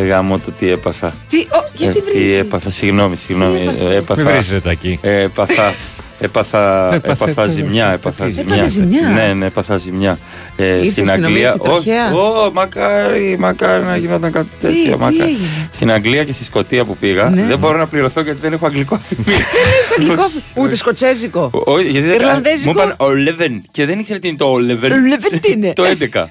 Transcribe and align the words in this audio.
Ε, 0.00 0.06
γάμο 0.06 0.38
το 0.38 0.50
τι 0.58 0.70
έπαθα. 0.70 1.14
Τι, 1.28 1.36
ο, 1.38 1.68
γιατί 1.74 1.98
Ε, 1.98 2.00
τι 2.02 2.10
βρίζεις; 2.10 2.36
έπαθα, 2.38 2.70
συγγνώμη, 2.70 3.16
συγγνώμη. 3.16 3.58
έπαθες; 3.58 3.80
Ε, 3.80 3.84
Μην 3.84 3.96
Έπαθα, 3.96 4.22
βρίζετε 4.30 4.70
εκεί. 4.70 4.98
ε, 5.02 5.20
έπαθα, 5.20 5.74
έπαθα, 6.20 6.94
Έπαθε 6.94 7.24
έπαθα 7.24 7.44
το- 7.44 7.50
ζημιά, 7.50 7.86
έπαθα 7.92 8.24
τι; 8.24 8.30
ζημιά. 8.30 8.54
Έπαθε 8.54 8.68
ζημιά; 8.70 9.08
Ναι, 9.08 9.32
ναι, 9.32 9.46
έπαθα 9.46 9.76
ζημιά. 9.76 10.18
Ε, 10.56 10.64
Ήρθες 10.64 10.80
στην 10.80 10.90
στην 10.90 11.10
Αγγλία. 11.10 11.52
ομίχλη 11.52 11.70
τροχέα; 11.70 12.12
Ω, 12.12 12.50
μακάρι, 12.52 13.36
μακάρι 13.38 13.82
να 13.84 13.96
γινόταν 13.96 14.32
κάτι 14.32 14.46
Τι, 14.60 14.66
τέτοιο. 14.66 14.82
τι 14.82 14.88
μακάρι. 14.98 15.16
έγινε; 15.20 15.48
Στην 15.72 15.90
Αγγλία 15.92 16.24
και 16.24 16.32
στη 16.32 16.44
Σκωτία 16.44 16.84
που 16.84 16.96
πήγα, 16.96 17.28
Ναι. 17.30 17.42
δεν 17.44 17.58
μπορώ 17.58 17.78
να 17.78 17.86
πληρωθώ 17.86 18.20
γιατί 18.20 18.38
δεν 18.40 18.52
έχω 18.52 18.66
αγγλικό 18.66 18.94
αφημί. 18.94 19.24
Έχεις 19.28 19.98
αγγλικό, 19.98 20.30
ούτε 20.62 20.76
σκοτσέζικο. 20.76 21.50
Ο- 21.52 21.72
όχι, 21.72 21.88
γιατί 21.88 22.06
δεν- 22.06 22.14
Ιρλανδέζικο. 22.20 22.72
Μου 22.72 22.78
είπαν 22.78 22.94
ο 22.98 23.10
Λεβεν 23.14 23.62
και 23.70 23.86
δεν 23.86 23.98
ήξερα 23.98 24.18
τι 24.18 24.28
είναι 24.28 24.36
το 24.36 24.44
ο 24.52 24.58
Λεβεν. 24.58 24.92
Ο 24.92 24.96
Λεβεν 25.06 25.40
τι 25.40 25.52
είναι; 25.52 25.72
το 25.72 25.84
11. 25.84 26.24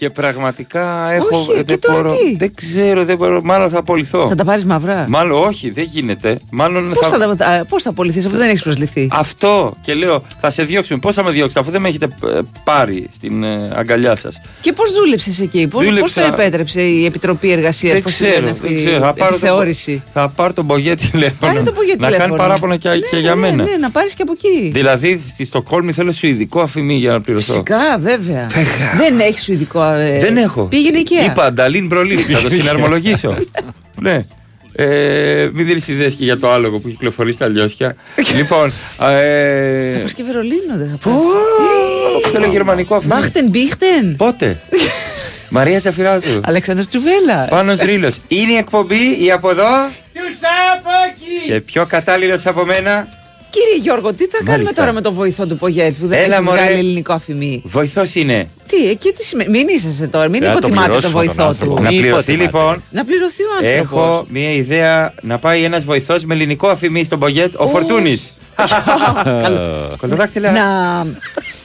Ε, 0.00 0.04
και 0.04 0.10
πραγματικά 0.10 1.10
έχω. 1.10 1.36
Όχι, 1.36 1.46
και 1.52 1.62
δεν, 1.62 1.80
τώρα 1.80 1.96
μπορώ, 2.02 2.16
τι; 2.16 2.36
δεν 2.36 2.54
ξέρω, 2.54 3.04
δεν 3.04 3.16
μπορώ. 3.16 3.40
Μάλλον 3.42 3.70
θα 3.70 3.78
απολυθώ. 3.78 4.28
Θα 4.28 4.34
τα 4.34 4.44
πάρεις 4.44 4.64
μαυρά. 4.64 5.04
Μάλλον 5.08 5.44
όχι, 5.46 5.70
δεν 5.70 5.84
γίνεται. 5.84 6.38
Μάλλον 6.50 6.88
Πώς 6.92 7.08
θα. 7.08 7.18
θα, 7.18 7.36
τα- 7.36 7.64
πώς 7.68 7.82
θα 7.82 7.90
απολυθείς 7.90 8.26
αφού 8.26 8.36
δεν 8.36 8.48
έχεις 8.48 8.62
προσληφθεί; 8.62 9.08
Αυτό 9.12 9.76
και 9.82 9.94
λέω, 9.94 10.22
θα 10.40 10.50
σε 10.50 10.62
διώξουμε. 10.62 10.98
Πώς 10.98 11.14
θα 11.14 11.24
με 11.24 11.30
διώξετε, 11.30 11.60
αφού 11.60 11.70
δεν 11.70 11.80
με 11.80 11.88
έχετε 11.88 12.04
ε, 12.04 12.38
πάρει 12.64 13.08
στην 13.14 13.42
ε, 13.44 13.70
αγκαλιά 13.74 14.16
σας; 14.16 14.40
Και 14.60 14.72
πώς 14.72 14.92
δούλεψες 14.92 15.40
εκεί, 15.40 15.68
πώ 15.68 15.80
Δούλεψα- 15.80 16.22
το 16.22 16.32
επέτρεψε 16.32 16.80
η 16.82 17.04
Επιτροπή 17.04 17.50
Εργασίας, 17.52 17.92
Δεν 17.92 18.02
πώς 18.02 18.12
ξέρω, 18.12 18.48
αυτή 18.50 18.68
δεν 18.68 18.76
ξέρω. 18.76 19.00
Θα 19.00 19.12
η 19.16 19.18
πάρω, 19.18 19.30
τον, 19.30 19.38
θεώρηση. 19.38 20.02
θα 20.12 20.28
πάρω 20.28 20.52
τον 20.52 20.64
Μπογέ 20.64 20.94
τηλέφωνο. 20.94 21.52
Πάρε 21.52 21.62
το 21.62 21.72
πογέ 21.72 21.94
να 21.98 22.10
κάνει 22.10 22.36
παράπονα 22.36 22.76
και, 22.76 22.88
ναι, 22.88 22.94
και 22.98 23.08
ναι, 23.12 23.20
για 23.20 23.34
ναι, 23.34 23.40
μένα. 23.40 23.62
Ναι, 23.64 23.76
να 23.80 23.90
πάρεις 23.90 24.14
και 24.14 24.22
από 24.22 24.32
εκεί. 24.32 24.70
Δηλαδή 24.72 25.22
στη 25.28 25.44
Στοκχόλμη 25.44 25.92
θέλω 25.92 26.12
σουηδικό 26.12 26.60
αφημί 26.60 26.94
για 26.94 27.12
να 27.12 27.20
πληρωθώ. 27.20 27.52
Φυσικά, 27.52 27.98
βέβαια. 28.00 28.46
Δεν 28.96 29.20
έχεις 29.20 29.42
σου 29.44 29.52
ειδικό. 29.52 29.85
Ε, 29.94 30.18
Δεν 30.18 30.36
έχω. 30.36 30.62
Πήγαινε 30.64 30.98
εκεί. 30.98 31.14
Είπα 31.26 31.52
Νταλίν 31.52 31.86
Μπρολίν, 31.86 32.18
θα 32.18 32.40
το 32.40 32.50
συναρμολογήσω. 32.50 33.36
ναι. 34.06 34.24
Ε, 34.78 35.48
μην 35.52 35.66
δίνεις 35.66 35.88
ιδέες 35.88 36.14
και 36.14 36.24
για 36.24 36.38
το 36.38 36.50
άλογο 36.50 36.78
που 36.78 36.88
κυκλοφορεί 36.88 37.32
στα 37.32 37.48
λιώσια. 37.48 37.96
λοιπόν. 38.36 38.72
Ε, 39.00 39.92
Θα 39.94 39.98
πας 40.02 40.12
και 40.12 40.22
Βερολίνο, 40.22 40.76
δεν 40.76 40.88
θα 40.90 40.96
πω, 40.96 41.10
πας. 42.22 42.32
θέλω 42.32 42.46
γερμανικό 42.46 42.94
αφημί. 42.94 43.14
Μπάχτεν, 43.14 43.46
μπίχτεν. 43.48 44.16
Πότε; 44.16 44.58
Μαρία 45.50 45.78
Ζαφυράτου. 45.78 46.40
Αλέξανδρος 46.44 46.88
Τσουβέλα. 46.88 47.46
Πάνω 47.48 47.74
Ρήλος. 47.82 48.18
Είναι 48.28 48.52
η 48.52 48.56
εκπομπή 48.56 49.24
η 49.24 49.30
από 49.30 49.50
εδώ. 49.50 49.64
Και 51.46 51.60
πιο 51.60 51.86
κατάλληλος 51.86 52.46
από 52.46 52.64
μένα. 52.64 53.08
Κύριε 53.56 53.78
Γιώργο, 53.82 54.12
τι 54.12 54.24
θα 54.24 54.36
κάνουμε 54.38 54.52
Μάλιστα. 54.56 54.80
τώρα 54.80 54.92
με 54.92 55.00
τον 55.00 55.12
βοηθό 55.14 55.46
του 55.46 55.56
Πογέτ 55.56 55.94
που 56.00 56.06
δεν 56.06 56.22
Έλα, 56.24 56.34
έχει 56.34 56.44
μωρέ. 56.44 56.60
βγάλει 56.60 56.78
ελληνικό 56.78 57.12
αφημί; 57.12 57.62
Βοηθός 57.64 58.14
είναι. 58.14 58.48
Τι, 58.66 58.88
εκεί 58.88 59.12
τι 59.12 59.24
σημαίνει; 59.24 59.50
Μην 59.50 59.68
είσαστε 59.68 60.06
τώρα, 60.06 60.28
μην 60.28 60.42
Ε, 60.42 60.46
να 60.46 60.52
το 60.52 60.58
υποτιμάτε 60.58 60.90
τον 60.90 60.96
πληρώσουμε 61.00 61.24
τον 61.24 61.34
βοηθό 61.34 61.48
άνθρωπο. 61.48 61.74
του. 61.76 61.82
Να 61.82 61.90
Μη 61.90 61.96
πληρωθεί 61.98 62.32
υποτιμάτε. 62.32 62.58
λοιπόν. 62.58 62.82
Να 62.90 63.04
πληρωθεί 63.04 63.42
ο 63.42 63.46
άνθρωπος. 63.60 64.00
Έχω 64.04 64.26
μια 64.28 64.50
ιδέα 64.52 65.14
να 65.22 65.38
πάει 65.38 65.62
ένας 65.64 65.84
βοηθός 65.84 66.24
με 66.24 66.34
ελληνικό 66.34 66.68
αφημί 66.68 67.04
στον 67.04 67.18
Μπογέτ, 67.18 67.54
ο 67.56 67.66
Φορτούνης. 67.66 68.32
Κολοδάκτυλα. 69.96 70.50
να, 70.52 71.04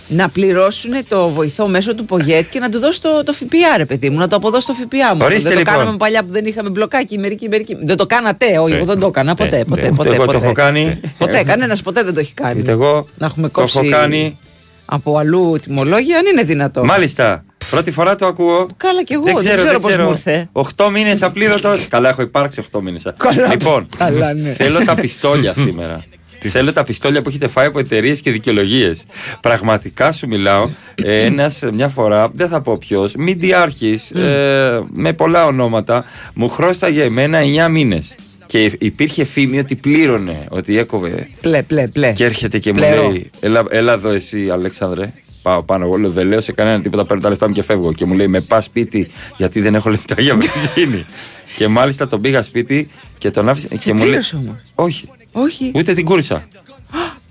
να 0.08 0.30
πληρώσουν 0.30 0.92
το 1.08 1.30
βοηθό 1.30 1.68
μέσω 1.68 1.96
του 1.96 2.06
Πογέτ 2.06 2.50
και 2.50 2.60
να 2.60 2.70
του 2.70 2.80
δώσει 2.80 3.02
το, 3.02 3.24
το 3.24 3.34
ΦΠΑ, 3.34 3.78
ρε 3.78 3.86
παιδί 3.86 4.10
μου, 4.10 4.18
να 4.18 4.28
το 4.28 4.36
αποδώσει 4.36 4.68
το 4.68 4.74
ΦΠΑ 4.74 5.16
μου. 5.16 5.22
Ορίστε, 5.24 5.50
δεν 5.50 5.58
λοιπόν. 5.58 5.74
το 5.74 5.80
κάναμε 5.80 5.98
παλιά 5.98 6.24
που 6.24 6.32
δεν 6.32 6.46
είχαμε 6.46 6.70
μπλοκάκι, 6.70 7.18
μερική, 7.18 7.48
μερική. 7.50 7.78
Δεν 7.82 7.98
το 7.98 8.06
κάνατε, 8.06 8.58
όχι, 8.60 8.74
Ε, 8.74 8.76
εγώ 8.78 8.86
δεν 8.86 9.00
το 9.00 9.08
έκανα 9.08 9.36
ποτέ. 9.36 9.58
ε, 9.58 9.64
ποτέ, 9.64 9.86
ε, 9.86 9.90
ποτέ, 9.96 10.10
Εγώ 10.14 10.26
ποτέ. 10.26 10.38
το 10.38 10.44
έχω 10.44 10.54
κάνει. 10.54 11.00
Ποτέ, 11.18 11.44
κανένας 11.44 11.82
ποτέ 11.82 12.04
δεν 12.04 12.14
το 12.14 12.20
έχει 12.20 12.34
κάνει. 12.34 12.60
Είτε 12.60 12.72
εγώ 12.72 13.08
Να 13.18 13.26
έχουμε 13.26 13.48
το 13.50 13.60
κόψει 13.60 13.80
έχω 13.80 13.90
κάνει. 13.90 14.38
από 14.86 15.18
αλλού 15.18 15.58
τιμολόγια, 15.64 16.18
αν 16.18 16.26
είναι 16.26 16.44
δυνατό. 16.44 16.86
Μάλιστα. 16.86 17.44
Πρώτη 17.70 17.92
φορά 17.92 18.16
το 18.16 18.26
ακούω. 18.26 18.68
Καλά 18.78 19.04
κι 19.04 19.14
εγώ, 19.14 19.24
δεν 19.24 19.34
δεν 19.36 19.44
ξέρω, 19.44 19.58
ξέρω 19.62 19.72
δεν 19.72 19.82
πώς 19.82 19.92
ξέρω. 19.92 20.04
μου 20.06 20.12
ήρθε. 20.12 20.50
8 20.86 20.90
μήνες 20.92 21.22
απλήρωτος. 21.22 21.88
Καλά, 21.88 22.10
έχω 22.10 22.22
υπάρξει 22.22 22.64
8 22.72 22.80
μήνες. 22.82 23.08
Καλά. 23.18 23.48
Λοιπόν, 23.48 23.88
Καλά, 23.98 24.34
ναι. 24.34 24.50
θέλω 24.50 24.84
τα 24.86 24.96
πιστόλια 24.96 25.54
σήμερα. 25.54 26.04
Θέλω 26.50 26.74
τα 26.74 26.84
πιστόλια 26.84 27.22
που 27.22 27.30
έχετε 27.30 27.48
φάει 27.48 27.66
από 27.68 27.80
εταιρείες 27.80 28.22
και 28.22 28.32
δικαιολογίες. 28.32 29.04
Πραγματικά 29.42 30.12
σου 30.12 30.28
μιλάω. 30.28 30.70
Ε, 31.04 31.24
Ένας 31.26 31.60
μια 31.74 31.88
φορά, 31.88 32.30
δεν 32.34 32.48
θα 32.48 32.62
πω 32.62 32.78
ποιος, 32.78 33.14
μηντιάρχη 33.16 34.00
ε, 34.14 34.80
με 34.92 35.14
πολλά 35.14 35.46
ονόματα, 35.46 36.06
μου 36.34 36.50
χρώσταγε 36.50 37.04
εμένα 37.04 37.40
9 37.68 37.70
μήνες. 37.72 38.16
Και 38.46 38.72
υπήρχε 38.80 39.24
φήμη 39.26 39.60
ότι 39.60 39.76
πλήρωνε, 39.76 40.46
ότι 40.50 40.78
έκοβε 40.78 41.30
Πλε, 41.42 41.64
πλε, 41.64 41.88
πλε. 41.88 42.12
και 42.12 42.24
έρχεται 42.26 42.60
και 42.60 42.72
μου 42.72 42.78
Πλερό. 42.80 43.10
λέει: 43.10 43.30
έλα, 43.40 43.64
έλα 43.70 43.94
εδώ 43.94 44.10
εσύ, 44.10 44.50
Αλέξανδρε. 44.50 45.14
Πάω 45.42 45.64
πάνω. 45.64 45.86
Εγώ 45.86 45.96
λέω: 45.96 46.10
Δεν 46.12 46.28
λέω 46.28 46.42
σε 46.42 46.52
κανέναν 46.52 46.82
τίποτα. 46.82 47.06
Παίρνω 47.06 47.22
τα 47.22 47.30
λεφτά 47.30 47.48
μου 47.48 47.54
και 47.54 47.64
φεύγω. 47.64 47.94
Και 47.94 48.06
μου 48.06 48.14
λέει: 48.14 48.28
Με 48.28 48.40
πας 48.42 48.66
σπίτι, 48.66 49.08
γιατί 49.38 49.62
δεν 49.62 49.76
έχω 49.76 49.90
λεφτά 49.90 50.22
για 50.22 50.38
βενζίνη. 50.38 51.06
και 51.58 51.68
μάλιστα 51.68 52.08
τον 52.08 52.22
πήγα 52.22 52.44
σπίτι 52.44 52.90
και 53.18 53.32
τον 53.32 53.50
άφησα. 53.50 53.68
Και, 53.68 53.92
μου 53.94 54.00
λέει: 54.00 54.08
πλήρωσε 54.08 54.36
όμως. 54.36 54.56
Όχι, 54.76 55.10
Όχι. 55.32 55.72
ούτε 55.76 55.94
την 55.94 56.06
κούρσα. 56.06 56.48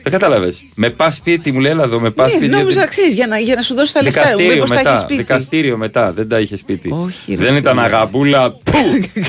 δεν 0.02 0.12
κατάλαβες. 0.12 0.60
Με 0.74 0.90
πας 0.90 1.14
σπίτι, 1.14 1.52
μου 1.52 1.60
λέει: 1.60 1.70
Έλα 1.72 1.82
εδώ, 1.82 2.00
με 2.00 2.10
πας 2.10 2.26
Ναι, 2.30 2.36
σπίτι. 2.38 2.50
νόμιζα, 2.50 2.70
γιατί- 2.72 2.88
ξέρεις, 2.90 3.14
για 3.14 3.26
να, 3.26 3.38
για 3.38 3.54
να 3.54 3.62
σου 3.62 3.74
δώσει 3.74 3.92
τα 3.92 4.02
λεφτά. 4.02 4.20
Δικαστήριο 4.20 4.52
Μήπως 4.54 4.68
τα 4.68 4.74
έχει 4.74 4.84
μετά, 4.84 4.98
σπίτι. 4.98 5.16
δικαστήριο 5.16 5.76
μετά, 5.76 6.12
δεν 6.12 6.28
τα 6.28 6.40
είχες 6.40 6.58
σπίτι. 6.58 6.90
Όχι, 6.92 7.34
ρε 7.34 7.44
δεν 7.44 7.54
ήταν 7.56 7.74
φίλε. 7.74 7.86
αγαμπούλα. 7.86 8.50
Πού! 8.50 8.78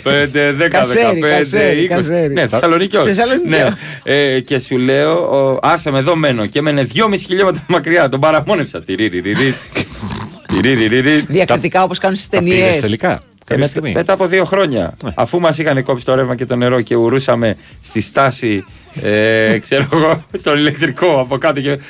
5, 0.03 0.51
10, 0.53 0.55
15, 0.57 0.67
Κασέρι, 0.69 1.19
20. 1.19 1.27
κασέρι, 1.29 1.87
κασέρι. 1.87 2.33
Ναι, 2.33 2.47
Θεσσαλονίκη 2.47 2.95
όχι. 2.97 3.07
Θεσσαλονίκη. 3.07 3.47
Ναι. 3.47 3.67
Ε, 4.03 4.39
και 4.39 4.59
σου 4.59 4.77
λέω, 4.77 5.13
ο, 5.13 5.59
άσε 5.61 5.91
με 5.91 5.99
εδώ 5.99 6.15
μένω 6.15 6.45
και 6.45 6.59
έμενε 6.59 6.87
2,5 6.95 7.13
χιλιόμετρα 7.25 7.65
μακριά. 7.67 8.09
Τον 8.09 8.19
παραμόνευσα. 8.19 8.81
Τυρίριριρι. 8.83 9.55
Τυρίριριρι. 10.53 11.25
Διακριτικά 11.27 11.83
όπως 11.83 11.97
κάνουν 11.97 12.15
στις 12.17 12.29
Τα 12.29 12.43
πήρες 12.43 12.59
ταινίε. 12.59 12.79
τελικά; 12.81 13.21
Και 13.51 13.57
Κάποια 13.57 13.57
με- 13.57 13.65
στιγμή. 13.65 13.91
μετά 13.91 14.13
από 14.13 14.27
δύο 14.27 14.45
χρόνια, 14.45 14.93
αφού 15.15 15.39
μας 15.39 15.57
είχαν 15.57 15.83
κόψει 15.83 16.05
το 16.05 16.15
ρεύμα 16.15 16.35
και 16.35 16.45
το 16.45 16.55
νερό 16.55 16.81
και 16.81 16.95
ουρούσαμε 16.95 17.57
στη 17.83 18.01
στάση, 18.01 18.65
ε, 19.01 19.57
ξέρω 19.63 19.87
εγώ, 19.93 20.23
στον 20.37 20.57
ηλεκτρικό 20.57 21.19
από 21.19 21.37
κάτω 21.37 21.61
και. 21.61 21.69
τιτ, 21.75 21.81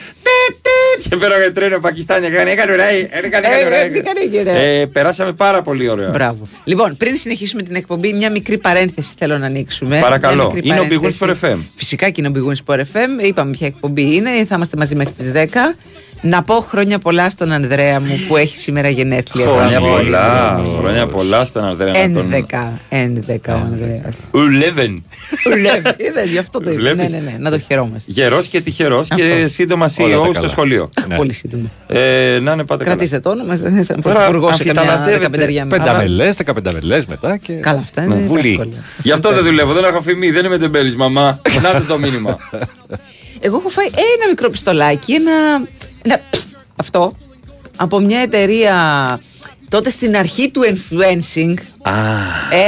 τιτ, 0.62 0.66
Και 1.10 1.16
πέραγε 1.16 1.52
τρένο 1.52 1.80
Πακιστάνια 1.80 2.30
και 2.30 2.36
έκανε 2.36 2.52
έκανε 2.52 2.74
ουραίοι, 2.74 3.10
έκανε 3.12 3.48
Ε, 3.48 3.60
έκανε 3.60 3.76
ε, 3.76 3.90
τι 3.90 4.02
κάνει, 4.02 4.28
κύριε. 4.30 4.80
Ε, 4.82 4.86
Περάσαμε 4.86 5.32
πάρα 5.34 5.62
πολύ 5.62 5.90
ωραία. 5.90 6.10
Μπράβο. 6.10 6.48
Λοιπόν, 6.64 6.98
πριν 6.98 7.16
συνεχίσουμε 7.18 7.62
την 7.62 7.76
εκπομπή, 7.76 8.14
μια 8.14 8.32
μικρή 8.32 8.58
παρένθεση 8.58 9.10
θέλω 9.18 9.38
να 9.38 9.46
ανοίξουμε. 9.46 10.00
Παρακαλώ. 10.00 10.44
Μια 10.44 10.54
μικρή 10.54 10.68
Είναι 10.70 10.80
ο 10.80 10.84
Big 10.84 11.12
παρένθεση. 11.20 11.20
Wings 11.44 11.50
for 11.50 11.50
FM. 11.52 11.58
Φυσικά 11.76 12.10
και 12.10 12.22
είναι 12.22 12.28
ο 12.28 12.32
Big 12.36 12.52
Wings 12.52 12.76
for 12.76 12.80
FM. 12.80 13.26
Είπαμε 13.26 13.52
ποια 13.52 13.68
εκπομπή 13.68 14.16
είναι. 14.16 14.30
Θα 14.46 14.56
είμαστε 14.56 14.78
μαζί 14.78 14.96
μέχρι 14.96 15.14
τις 15.18 15.32
10. 15.32 15.76
Να 16.24 16.44
πω 16.44 16.56
χρόνια 16.56 17.00
πολλά 17.00 17.30
στον 17.30 17.52
Ανδρέα 17.52 18.00
μου 18.00 18.20
που 18.28 18.38
έχει 18.38 18.58
σήμερα 18.58 18.90
γενέθλια. 18.90 19.46
Χρόνια 19.46 19.80
Μπράβο. 19.80 19.96
πολλά. 19.96 20.62
Χρόνια 20.80 21.08
πολλά 21.08 21.46
στον 21.46 21.64
Ανδρέα. 21.64 22.08
να 22.08 22.14
τον- 22.14 22.34
11. 22.34 22.80
11 22.90 23.54
ο 23.54 23.58
Ανδρέας. 23.66 24.16
Ουλέβεν. 24.34 25.04
Είδες, 25.98 26.30
γι' 26.30 26.38
αυτό 26.38 26.60
το 26.60 26.72
είπα. 26.72 26.82
Ναι, 26.82 26.90
Βλέπεις. 26.94 27.12
ναι, 27.12 27.18
ναι, 27.18 27.36
να 27.40 27.52
το 27.52 27.60
χαιρόμαστε. 27.60 28.12
Γερός 28.12 28.48
και 28.48 28.62
τυχερός 28.62 29.08
και 29.16 29.24
Αυτό. 29.24 29.48
σύντομα 29.50 29.86
Όλα 30.00 30.10
τα 30.10 30.18
CEO 30.18 30.24
στο 30.24 30.32
καλά. 30.34 30.48
σχολείο. 30.48 30.81
Αχ, 30.98 31.08
Ναι. 31.08 31.16
Πολύ 31.16 31.34
σύντομα. 31.34 31.70
Ε, 31.88 32.40
να 32.42 32.52
είναι 32.52 32.66
πάντα 32.66 32.84
καλά. 32.84 32.96
Κρατήστε 32.96 33.20
το 33.20 33.30
όνομα. 33.30 33.58
Θα 33.58 33.70
ήθελα 33.70 34.02
Τώρα 34.02 34.16
πρωθυπουργό 34.16 34.52
σε 34.52 34.58
καμιά 34.64 34.72
αμφιταλαντεύεται. 34.82 35.18
δεκαπενταριά 35.18 35.66
μέρα. 35.66 35.84
Πενταμελέ, 35.84 36.32
δεκαπενταμελέ 36.32 37.02
μετά 37.08 37.38
και. 37.38 37.54
Καλά, 37.54 37.80
αυτά 37.80 38.06
Ναι, 38.06 38.16
είναι 38.16 38.26
βουλή. 38.26 38.50
εύκολα. 38.50 38.72
Γι' 39.04 39.12
αυτό 39.12 39.34
δεν 39.34 39.44
δουλεύω, 39.44 39.74
δεν 39.74 39.84
έχω 39.84 40.02
φημί, 40.02 40.32
δεν 40.32 40.46
είμαι 40.46 40.58
τεμπέλης, 40.58 40.96
μαμά. 40.96 41.42
Να 41.62 41.80
το 41.80 41.86
το 41.88 41.98
μήνυμα. 42.00 42.38
Εγώ 43.40 43.58
έχω 43.58 43.70
φάει 43.70 43.86
ένα 43.88 44.28
μικρό 44.30 44.50
πιστολάκι, 44.50 45.14
ένα. 45.14 45.32
ένα 46.02 46.20
ψ, 46.30 46.46
αυτό. 46.76 47.16
Από 47.76 48.00
μια 48.00 48.20
εταιρεία 48.20 48.76
τότε 49.72 49.90
στην 49.90 50.16
αρχή 50.18 50.50
του 50.52 50.62
influencing. 50.64 51.54
Α, 51.82 51.92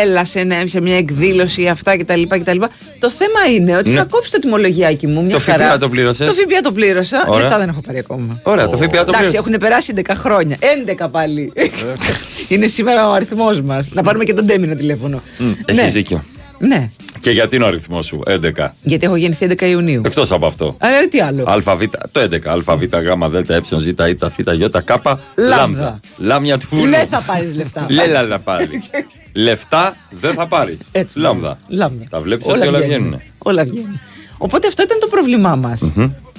Έλα 0.02 0.26
σε, 0.26 0.40
ένα- 0.40 0.64
σε 0.66 0.82
μια 0.82 0.98
εκδήλωση 0.98 1.68
αυτά 1.68 1.98
κτλ. 1.98 2.22
κτλ. 2.28 2.58
Το 3.00 3.10
θέμα 3.10 3.54
είναι 3.56 3.76
ότι 3.78 3.90
Ναι. 3.90 3.98
θα 3.98 4.04
κόψει 4.04 4.32
το 4.32 4.40
τιμολογιάκι 4.40 5.08
μου. 5.08 5.24
Μια 5.24 5.34
Το 5.36 5.40
χαρά. 5.40 5.66
ΦΠΑ 5.68 5.78
το 5.78 5.90
πλήρωσες; 5.90 6.28
Το 6.28 6.34
ΦΠΑ 6.34 6.62
το 6.62 6.72
πλήρωσα. 6.72 7.26
Ωραία. 7.28 7.42
Λεφτά 7.42 7.58
δεν 7.58 7.70
έχω 7.70 7.82
πάρει 7.86 7.98
ακόμα. 7.98 8.40
Ωραία, 8.44 8.68
το 8.68 8.78
ΦΠΑ 8.78 8.88
το 8.88 8.94
Εντάξει, 8.96 9.12
πλήρωσες. 9.18 9.40
έχουν 9.40 9.56
περάσει 9.60 9.94
11 9.96 10.16
χρόνια. 10.16 10.58
11 10.60 11.08
πάλι. 11.12 11.52
είναι 12.48 12.68
σήμερα 12.68 13.10
ο 13.10 13.14
αριθμός 13.14 13.62
μας. 13.62 13.88
Να 13.92 14.02
πάρουμε 14.04 14.24
και 14.24 14.34
τον 14.34 14.46
Τέμινα 14.46 14.76
τηλέφωνο. 14.76 15.22
Έχεις 15.66 15.84
ναι. 15.84 15.90
δίκιο. 15.90 16.24
Ναι, 16.68 16.90
Και 17.20 17.32
γιατί 17.32 17.56
είναι 17.56 17.66
ο 17.66 17.68
αριθμός 17.68 18.06
σου, 18.06 18.22
11. 18.28 18.70
γιατί 18.84 19.06
έχω 19.06 19.16
γεννηθεί 19.16 19.46
11 19.50 19.62
Ιουνίου. 19.70 20.02
Εκτός 20.06 20.32
από 20.32 20.46
αυτό. 20.46 20.78
Ε, 20.82 21.08
τι 21.08 21.20
άλλο. 21.22 21.44
ΑΒ, 21.48 21.64
το 22.12 22.20
11. 22.20 22.50
ΑΒ, 22.66 22.84
Γ, 22.84 22.88
Δ, 23.30 23.50
Ε, 23.52 23.62
Ζ, 23.80 23.86
Ι, 23.88 23.94
Θ, 23.94 24.40
Ι, 24.40 24.44
Κ. 24.86 24.90
Λάμδα. 25.38 26.00
Λάμια 26.18 26.58
του 26.58 26.68
βουλού. 26.72 26.90
Δεν 26.90 27.08
θα 27.08 27.22
πάρεις 27.22 27.56
λεφτά. 27.56 27.86
Λέλα 27.98 28.22
να 28.24 28.40
πάρει. 28.40 28.84
Λεφτά 29.34 29.96
δεν 30.10 30.34
θα 30.34 30.48
πάρεις. 30.48 30.78
Έτσι. 30.92 31.20
Λάμδα. 31.20 31.58
Λάμδα. 31.68 32.06
Τα 32.10 32.22
βλέπεις 32.22 32.46
ότι 32.48 32.68
όλα 32.68 32.80
βγαίνουν. 32.80 33.22
Όλα 33.38 33.64
βγαίνουν. 33.64 34.00
Οπότε 34.38 34.68
αυτό 34.68 34.84
ήταν 34.84 35.00
το 35.00 35.08
πρόβλημά 35.08 35.56
μας. 35.56 35.82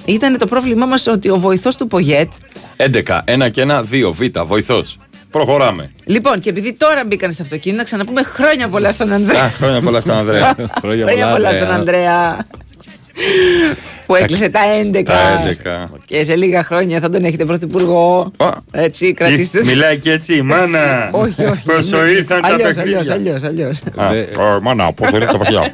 Ήταν 0.05 0.37
το 0.37 0.45
πρόβλημά 0.45 0.85
μας 0.85 1.07
ότι 1.07 1.29
ο 1.29 1.37
βοηθός 1.39 1.75
του 1.75 1.87
Πογέτ. 1.87 2.31
11. 2.77 3.21
Ένα 3.25 3.49
και 3.49 3.61
ένα, 3.61 3.83
δύο. 3.83 4.11
Β. 4.11 4.19
Βοηθός. 4.45 4.97
Προχωράμε. 5.39 5.91
Λοιπόν, 6.05 6.39
και 6.39 6.49
επειδή 6.49 6.73
τώρα 6.73 7.03
μπήκαν 7.07 7.33
στο 7.33 7.41
αυτοκίνητο, 7.43 7.77
να 7.81 7.85
ξαναπούμε 7.85 8.23
χρόνια 8.23 8.67
πολλά 8.67 8.91
στον 8.91 9.11
Α, 9.11 9.15
Ανδρέα. 9.15 9.49
χρόνια 9.49 9.81
πολλά 9.81 10.01
στον 10.01 10.17
Ανδρέα. 10.17 10.55
Χρόνια 10.81 11.05
Χρόνια 11.05 11.29
πολλά 11.29 11.47
Ανδρέα. 11.49 11.63
στον 11.65 11.71
Ανδρέα. 11.75 12.37
που 14.05 14.15
έκλεισε 14.15 14.49
τα 14.49 14.59
11. 14.93 15.03
Τα 15.05 15.43
11. 15.89 15.97
Και 16.05 16.23
σε 16.23 16.35
λίγα 16.35 16.63
χρόνια 16.63 16.99
θα 16.99 17.09
τον 17.09 17.23
έχετε 17.25 17.45
πρωθυπουργό. 17.45 18.31
Ω. 18.37 18.45
Έτσι, 18.71 19.13
κρατήστε. 19.13 19.63
Μιλάει 19.63 19.97
και 19.99 20.11
έτσι, 20.11 20.41
μάνα. 20.41 21.09
όχι, 21.11 21.45
όχι. 21.45 21.63
Πόσο 21.65 22.05
ήρθαν 22.05 22.41
τα 22.41 22.47
Αλλιώς, 22.47 22.73
παιχνίδια. 22.73 22.97
αλλιώς, 23.13 23.43
αλλιώς, 23.43 23.43
αλλιώς. 23.43 23.77
Α, 24.39 24.43
ω, 24.55 24.61
Μάνα, 24.61 24.93
πώς 24.93 25.09
ήρθαν 25.09 25.31
τα 25.31 25.37
παιχνίδια. 25.37 25.73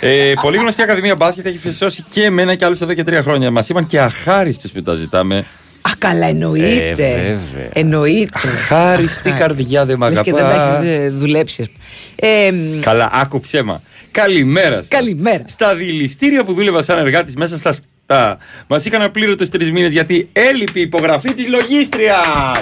Ε, 0.00 0.32
Πολύ 0.42 0.56
γνωστή 0.56 0.82
Ακαδημία 0.82 1.16
Μπάσκετ 1.16 1.46
έχει 1.46 1.58
φυσώσει 1.58 2.04
και 2.08 2.24
εμένα 2.24 2.54
και 2.54 2.64
άλλους 2.64 2.80
εδώ 2.80 2.94
και 2.94 3.02
τρία 3.02 3.22
χρόνια. 3.22 3.50
Μας 3.50 3.68
είπαν 3.68 3.86
και 3.86 4.00
αχάριστου 4.00 4.68
που 4.70 4.82
τα 4.82 4.94
ζητάμε. 4.94 5.44
Α, 5.86 5.90
καλά, 5.98 6.26
εννοείται. 6.26 6.88
Ε, 6.88 6.94
βέβαια. 6.94 7.68
Εννοείται. 7.72 8.38
Χάριστη 8.68 9.30
καρδιά 9.30 9.84
δεν 9.84 9.98
μ' 9.98 10.02
Λες 10.02 10.20
και 10.20 10.32
δεν 10.32 10.44
τα 10.44 10.48
αγαπάς. 10.48 10.84
έχεις 10.84 10.98
ε, 10.98 11.10
δουλέψει. 11.10 11.70
Ε, 12.16 12.50
μ, 12.52 12.80
Καλά, 12.80 13.10
άκου 13.12 13.40
ψέμα. 13.40 13.82
Καλημέρα 14.10 14.76
σας. 14.76 14.88
Καλημέρα. 14.88 15.44
Στα 15.46 15.74
δηληστήρια 15.74 16.44
που 16.44 16.52
δούλευα 16.52 16.82
σαν 16.82 16.98
εργάτης 16.98 17.36
μέσα 17.36 17.56
στα 17.56 17.74
σκτά, 18.06 18.38
μας 18.66 18.84
είχαν 18.84 19.02
απλήρωτου 19.02 19.46
τρεις 19.46 19.70
μήνες 19.70 19.92
γιατί 19.92 20.28
έλειπε 20.32 20.78
η 20.78 20.82
υπογραφή 20.82 21.34
της 21.34 21.46
λογίστριας. 21.48 22.16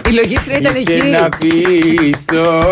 Η 0.08 0.12
λογίστρια 0.12 0.58
ήταν 0.58 0.74
Είσαι 0.74 0.92
εκεί. 0.92 1.08
να 1.08 1.28
πιστώ. 1.28 2.62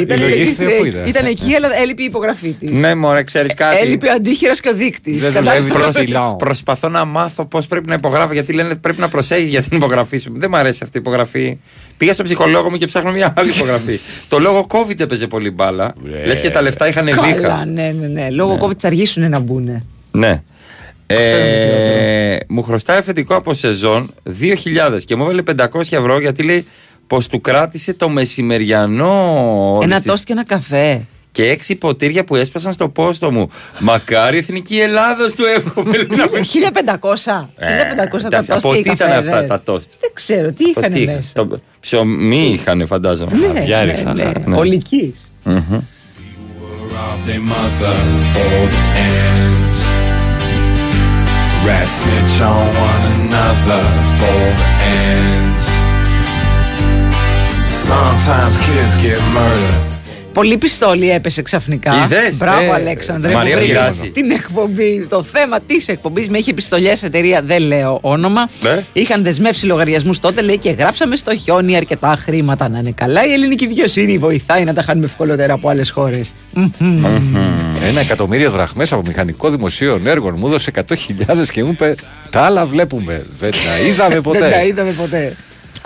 Ήταν, 0.00 0.18
η 0.18 0.20
λογίστρια 0.20 0.76
πού 0.78 0.84
ήταν; 0.84 1.06
ήταν 1.06 1.26
εκεί, 1.26 1.54
αλλά 1.54 1.68
έλειπε 1.82 2.02
η 2.02 2.04
υπογραφή 2.04 2.52
της. 2.52 2.70
Ναι, 2.70 2.94
μωρέ, 2.94 3.22
ξέρεις 3.22 3.54
κάτι; 3.54 3.76
Έλειπε 3.86 4.08
ο 4.08 4.12
αντίχειρα 4.12 4.52
και 4.52 4.68
ο 4.68 4.74
δείκτης. 4.74 5.22
Δεν 5.22 5.32
δουλεύει 5.32 5.70
το 5.70 5.78
ψηλό. 5.94 6.36
Προσπαθώ 6.38 6.88
να 6.88 7.04
μάθω 7.04 7.44
πώς 7.44 7.66
πρέπει 7.66 7.88
να 7.88 7.94
υπογράφω. 7.94 8.32
Γιατί 8.32 8.52
λένε 8.52 8.74
πρέπει 8.74 9.00
να 9.00 9.08
προσέχεις 9.08 9.48
για 9.48 9.62
την 9.62 9.76
υπογραφή 9.76 10.16
σου. 10.16 10.30
Δεν 10.34 10.48
μου 10.52 10.56
αρέσει 10.56 10.80
αυτή 10.82 10.96
η 10.96 11.00
υπογραφή. 11.00 11.58
Πήγα 11.96 12.12
στον 12.12 12.24
ψυχολόγο 12.24 12.70
μου 12.70 12.76
και 12.76 12.86
ψάχνω 12.86 13.12
μια 13.12 13.34
άλλη 13.36 13.50
υπογραφή. 13.50 13.98
το 14.28 14.38
λόγο 14.38 14.66
COVID 14.68 15.00
έπαιζε 15.00 15.26
πολύ 15.26 15.50
μπάλα. 15.50 15.94
Ε. 16.22 16.26
Λες 16.26 16.40
και 16.40 16.50
τα 16.50 16.62
λεφτά 16.62 16.88
είχαν 16.88 17.06
Καλά, 17.06 17.22
βήχα. 17.22 17.64
ναι, 17.66 17.94
ναι, 17.98 18.06
ναι. 18.06 18.30
Λόγω 18.30 18.58
COVID 18.62 18.78
θα 18.78 18.86
αργήσουν 18.86 19.28
να 19.30 19.38
μπουν. 19.38 19.82
Ναι. 20.10 20.42
Είναι 21.10 21.30
το 21.30 21.36
Ε, 21.36 22.38
μου 22.48 22.62
χρωστάει 22.62 22.98
αφεντικό 22.98 23.34
από 23.34 23.54
σεζόν 23.54 24.14
2.000 24.40 24.98
και 25.04 25.16
μου 25.16 25.22
έβαλε 25.22 25.42
500 25.56 25.64
ευρώ 25.90 26.20
γιατί 26.20 26.42
λέει 26.42 26.66
πως 27.06 27.26
του 27.26 27.40
κράτησε 27.40 27.94
το 27.94 28.08
μεσημεριανό 28.08 29.12
όλης 29.76 29.84
Ένα 29.86 29.96
της- 30.00 30.10
τόστ 30.10 30.24
και 30.24 30.32
ένα 30.32 30.44
καφέ. 30.44 31.06
και 31.32 31.48
έξι 31.50 31.74
ποτήρια 31.74 32.24
που 32.24 32.36
έσπασαν 32.36 32.72
στο 32.72 32.88
πόστο 32.88 33.30
μου. 33.32 33.50
Μακάρι 33.78 34.36
η 34.36 34.38
εθνική 34.38 34.78
Ελλάδος 34.80 35.34
του 35.34 35.44
εύχομαι. 35.56 35.96
λέει, 35.96 36.06
να 36.16 36.28
μην- 36.32 36.44
1500. 36.44 37.50
1500 37.56 38.20
τα 38.20 38.26
εντάξει, 38.26 38.50
τόστ 38.50 38.64
από 38.64 38.72
και 38.72 38.78
οι 38.78 38.82
τι 38.82 38.90
ήταν 38.90 39.08
καφέδες. 39.08 39.32
αυτά 39.34 39.46
τα 39.46 39.60
τόστ. 39.62 39.90
Δεν 40.00 40.10
ξέρω, 40.14 40.52
τι 40.52 40.72
Το 40.72 40.80
είχαν 40.80 40.92
τι; 40.92 41.00
είχαν, 41.00 41.14
μέσα. 41.14 41.32
το 41.32 41.60
ψωμί 41.80 42.50
είχαν 42.52 42.86
φαντάζομαι. 42.86 43.36
Ναι, 43.38 43.58
Αυγιάρι 43.58 43.90
ναι, 43.90 43.96
θα 43.96 44.14
Rat 51.66 51.88
snitch 51.88 52.40
on 52.42 52.64
one 52.88 53.02
another 53.26 53.82
for 54.18 54.42
ends. 54.86 55.66
Sometimes 57.68 58.60
kids 58.60 58.94
get 59.02 59.20
murdered. 59.34 59.95
Πολύ 60.36 60.56
πιστόλι 60.56 61.10
έπεσε 61.10 61.42
ξαφνικά. 61.42 61.92
Είδες; 62.04 62.36
Μπράβο, 62.36 62.60
Ε, 62.72 62.74
Αλέξανδρε. 62.74 63.32
Μαρία 63.32 63.52
που 63.56 63.58
βρήκες 63.62 63.78
πειράζει. 63.78 64.10
την 64.10 64.30
εκπομπή. 64.30 65.06
Το 65.08 65.22
θέμα 65.22 65.60
της 65.60 65.88
εκπομπής 65.88 66.28
με 66.28 66.38
είχε 66.38 66.50
επιστολιέ 66.50 66.92
εταιρεία, 67.02 67.40
δεν 67.42 67.62
λέω 67.62 67.98
όνομα. 68.02 68.48
Ναι. 68.62 68.82
Είχαν 68.92 69.22
δεσμεύσει 69.22 69.66
λογαριασμούς 69.66 70.18
τότε, 70.18 70.42
λέει 70.42 70.58
και 70.58 70.70
γράψαμε 70.70 71.16
στο 71.16 71.36
χιόνι 71.36 71.76
αρκετά 71.76 72.18
χρήματα 72.22 72.68
να 72.68 72.78
είναι 72.78 72.90
καλά. 72.90 73.26
Η 73.26 73.32
ελληνική 73.32 73.66
δικαιοσύνη 73.66 74.18
βοηθάει 74.18 74.64
να 74.64 74.74
τα 74.74 74.82
χάνουμε 74.82 75.06
ευκολότερα 75.06 75.52
από 75.52 75.68
άλλες 75.68 75.90
χώρες. 75.90 76.32
Ένα 77.86 78.00
εκατομμύριο 78.00 78.50
δραχμές 78.50 78.92
από 78.92 79.02
μηχανικό 79.06 79.50
δημοσίων 79.50 80.06
έργων 80.06 80.34
μου 80.38 80.46
έδωσε 80.46 80.70
100.000 80.74 81.50
και 81.52 81.64
μου 81.64 81.70
είπε 81.70 81.94
Τα 82.30 82.40
άλλα 82.40 82.64
βλέπουμε. 82.66 83.26
Δεν 83.38 83.50
τα 83.50 83.86
είδαμε 83.88 84.08
Δεν 84.20 84.22
τα 84.22 84.30
ποτέ. 84.30 84.66
είδαμε 84.66 84.90
ποτέ. 84.90 85.36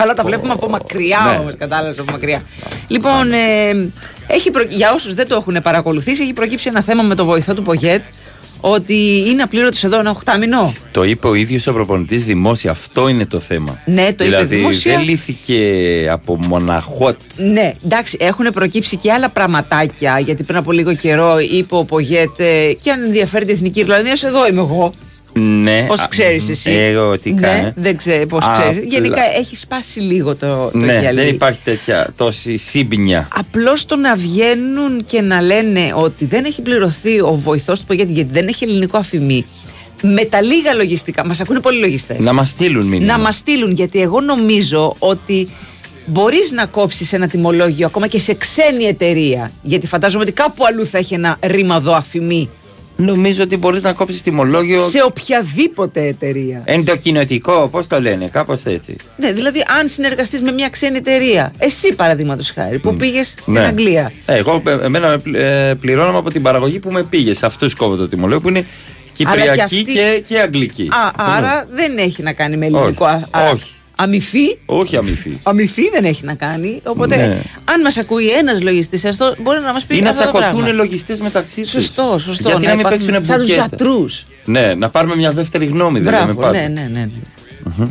Αλλά 0.01 0.13
τα 0.13 0.23
βλέπουμε 0.23 0.53
από 0.53 0.69
μακριά 0.69 1.19
Ναι. 1.31 1.37
όμως, 1.39 1.53
κατάλαβες 1.57 1.99
από 1.99 2.11
μακριά. 2.11 2.43
Λοιπόν, 2.87 3.31
ε, 3.31 3.91
έχει 4.27 4.51
προ... 4.51 4.63
για 4.69 4.93
όσους 4.93 5.13
δεν 5.13 5.27
το 5.27 5.35
έχουν 5.35 5.57
παρακολουθήσει, 5.63 6.21
έχει 6.21 6.33
προκύψει 6.33 6.67
ένα 6.69 6.81
θέμα 6.81 7.03
με 7.03 7.15
το 7.15 7.25
βοηθό 7.25 7.53
του 7.53 7.61
Πογέτ 7.61 8.01
ότι 8.61 9.23
είναι 9.27 9.41
απλήρωτος 9.41 9.83
εδώ 9.83 9.99
ένα 9.99 10.09
οχτάμινο. 10.09 10.73
Το 10.91 11.03
είπε 11.03 11.27
ο 11.27 11.33
ίδιος 11.33 11.67
ο 11.67 11.73
προπονητής 11.73 12.23
δημόσια. 12.23 12.71
Αυτό 12.71 13.07
είναι 13.07 13.25
το 13.25 13.39
θέμα. 13.39 13.79
Ναι, 13.85 14.01
το 14.01 14.09
είπε 14.09 14.23
δηλαδή, 14.23 14.55
δημόσια. 14.55 14.95
δεν 14.95 15.03
λύθηκε 15.03 15.59
από 16.11 16.37
μοναχότ. 16.47 17.15
Ναι, 17.37 17.73
εντάξει, 17.85 18.17
έχουν 18.19 18.45
προκύψει 18.53 18.97
και 18.97 19.11
άλλα 19.11 19.29
πραγματάκια. 19.29 20.19
Γιατί 20.19 20.43
πριν 20.43 20.57
από 20.57 20.71
λίγο 20.71 20.93
καιρό 20.93 21.39
είπε 21.39 21.75
ο 21.75 21.83
Πογέτ, 21.83 22.39
ε, 22.39 22.73
και 22.81 22.91
αν 22.91 23.03
ενδιαφέρει 23.03 23.45
η 23.47 23.51
Εθνική 23.51 23.79
Ιρλανδία, 23.79 24.17
εδώ 24.23 24.47
είμαι 24.47 24.61
εγώ. 24.61 24.93
Ναι. 25.33 25.85
Πώς 25.87 25.99
α, 25.99 26.07
ξέρεις 26.09 26.49
εσύ; 26.49 26.71
Εγώ 26.71 27.19
τι 27.19 27.31
ναι, 27.33 27.41
κάνω. 27.41 27.73
Δεν 27.75 27.97
ξέρω 27.97 28.25
πώς 28.25 28.43
Απλά- 28.43 28.69
ξέρει. 28.69 28.85
Γενικά 28.89 29.21
έχει 29.37 29.55
σπάσει 29.55 29.99
λίγο 29.99 30.35
το, 30.35 30.69
το 30.71 30.77
Ναι, 30.77 30.99
γυαλί. 30.99 31.19
δεν 31.19 31.27
υπάρχει 31.27 31.59
τέτοια 31.63 32.07
τόση 32.17 32.57
σύμπνοια. 32.57 33.27
Απλώς 33.35 33.85
το 33.85 33.95
να 33.95 34.15
βγαίνουν 34.15 35.05
και 35.05 35.21
να 35.21 35.41
λένε 35.41 35.91
ότι 35.95 36.25
δεν 36.25 36.45
έχει 36.45 36.61
πληρωθεί 36.61 37.19
ο 37.21 37.35
βοηθός 37.35 37.79
του 37.79 37.85
Πογέτη 37.85 38.11
γιατί 38.11 38.33
δεν 38.33 38.47
έχει 38.47 38.63
ελληνικό 38.63 38.97
αφημί. 38.97 39.45
Με 40.03 40.25
τα 40.25 40.41
λίγα 40.41 40.73
λογιστικά, 40.73 41.25
μας 41.25 41.39
ακούνε 41.41 41.59
πολλοί 41.59 41.79
λογιστές. 41.79 42.19
Να 42.19 42.33
μας 42.33 42.49
στείλουν 42.49 42.85
μήνυμα. 42.85 43.17
Να 43.17 43.19
μας 43.23 43.35
στείλουν, 43.35 43.71
γιατί 43.71 44.01
εγώ 44.01 44.21
νομίζω 44.21 44.95
ότι 44.99 45.49
μπορείς 46.05 46.51
να 46.51 46.65
κόψεις 46.65 47.13
ένα 47.13 47.27
τιμολόγιο 47.27 47.85
ακόμα 47.85 48.07
και 48.07 48.19
σε 48.19 48.33
ξένη 48.33 48.83
εταιρεία. 48.83 49.51
Γιατί 49.61 49.87
φαντάζομαι 49.87 50.23
ότι 50.23 50.31
κάπου 50.31 50.65
αλλού 50.65 50.85
θα 50.85 50.97
έχει 50.97 51.13
ένα 51.13 51.37
ρήμαδο 51.41 51.91
αφημί. 51.93 52.49
Νομίζω 53.05 53.43
ότι 53.43 53.57
μπορείς 53.57 53.81
να 53.83 53.93
κόψεις 53.93 54.21
τιμολόγιο. 54.21 54.79
Σε 54.89 55.03
οποιαδήποτε 55.03 56.01
εταιρεία. 56.07 56.61
Εντοκινοτικό, 56.65 57.67
πώς 57.71 57.87
το 57.87 58.01
λένε, 58.01 58.27
κάπως 58.31 58.63
έτσι. 58.65 58.95
Ναι, 59.17 59.31
δηλαδή 59.31 59.63
αν 59.79 59.87
συνεργαστείς 59.89 60.41
με 60.41 60.51
μια 60.51 60.69
ξένη 60.69 60.97
εταιρεία, 60.97 61.53
εσύ 61.57 61.93
παραδείγματος 61.95 62.49
χάρη, 62.51 62.79
που 62.79 62.95
πήγες 62.95 63.27
στην 63.41 63.53
Ναι. 63.53 63.59
Αγγλία. 63.59 64.11
Ε, 64.25 64.35
εγώ, 64.37 64.61
ε, 64.67 64.71
εμένα 64.85 65.09
με 65.09 65.17
πλη- 65.17 65.35
ε, 65.41 65.73
πληρώνομαι 65.79 66.17
από 66.17 66.31
την 66.31 66.41
παραγωγή 66.41 66.79
που 66.79 66.91
με 66.91 67.03
πήγε. 67.03 67.33
Σε 67.33 67.45
αυτούς 67.45 67.75
κόβω 67.75 67.95
το 67.95 68.07
τιμολόγιο 68.07 68.41
που 68.41 68.49
είναι 68.49 68.59
Αλλά 68.59 69.35
και 69.35 69.41
Κυπριακή 69.41 69.61
αυτή- 69.61 69.83
και, 69.93 70.23
και 70.27 70.39
Αγγλική. 70.39 70.87
Α, 70.91 71.11
άρα 71.37 71.67
δεν 71.71 71.97
έχει 71.97 72.23
να 72.23 72.33
κάνει 72.33 72.57
με 72.57 72.65
ελληνικό. 72.65 73.05
Όχι, 73.05 73.13
α- 73.31 73.39
α- 73.39 73.49
όχι. 73.49 73.71
Αμυφή; 73.95 74.57
Όχι 74.65 74.97
αμυφή. 74.97 75.31
Αμυφή 75.43 75.89
δεν 75.89 76.05
έχει 76.05 76.25
να 76.25 76.33
κάνει. 76.33 76.79
Οπότε, 76.83 77.15
Ναι. 77.15 77.41
αν 77.65 77.81
μας 77.81 77.97
ακούει 77.97 78.27
ένας 78.29 78.61
λογιστής, 78.61 79.05
αυτό 79.05 79.35
μπορεί 79.41 79.59
να 79.59 79.73
μας 79.73 79.83
πει 79.85 79.97
Ή 79.97 80.01
να 80.01 80.09
αυτό 80.09 80.23
το 80.23 80.29
τσακωθούν 80.31 80.59
πράγμα. 80.61 80.73
λογιστές 80.83 81.21
μεταξύ 81.21 81.61
τους. 81.61 81.69
Σωστό, 81.71 82.15
σωστό. 82.19 82.49
Γιατί 82.49 82.65
να, 82.65 82.69
μην 82.71 82.79
υπάρχουν- 82.79 83.05
παίξουν 83.05 83.25
Σαν 83.25 83.37
τους 83.37 83.47
μπουκέτα. 83.47 83.67
γιατρούς. 83.69 84.25
Ναι, 84.45 84.73
να 84.73 84.89
πάρουμε 84.89 85.15
μια 85.15 85.31
δεύτερη 85.31 85.65
γνώμη. 85.65 85.99
δεν 85.99 86.13
λέμε 86.13 86.23
Μπράβο, 86.25 86.41
πάντα. 86.41 86.59
ναι, 86.59 86.67
ναι, 86.67 86.87
ναι. 86.93 87.09
ναι. 87.75 87.85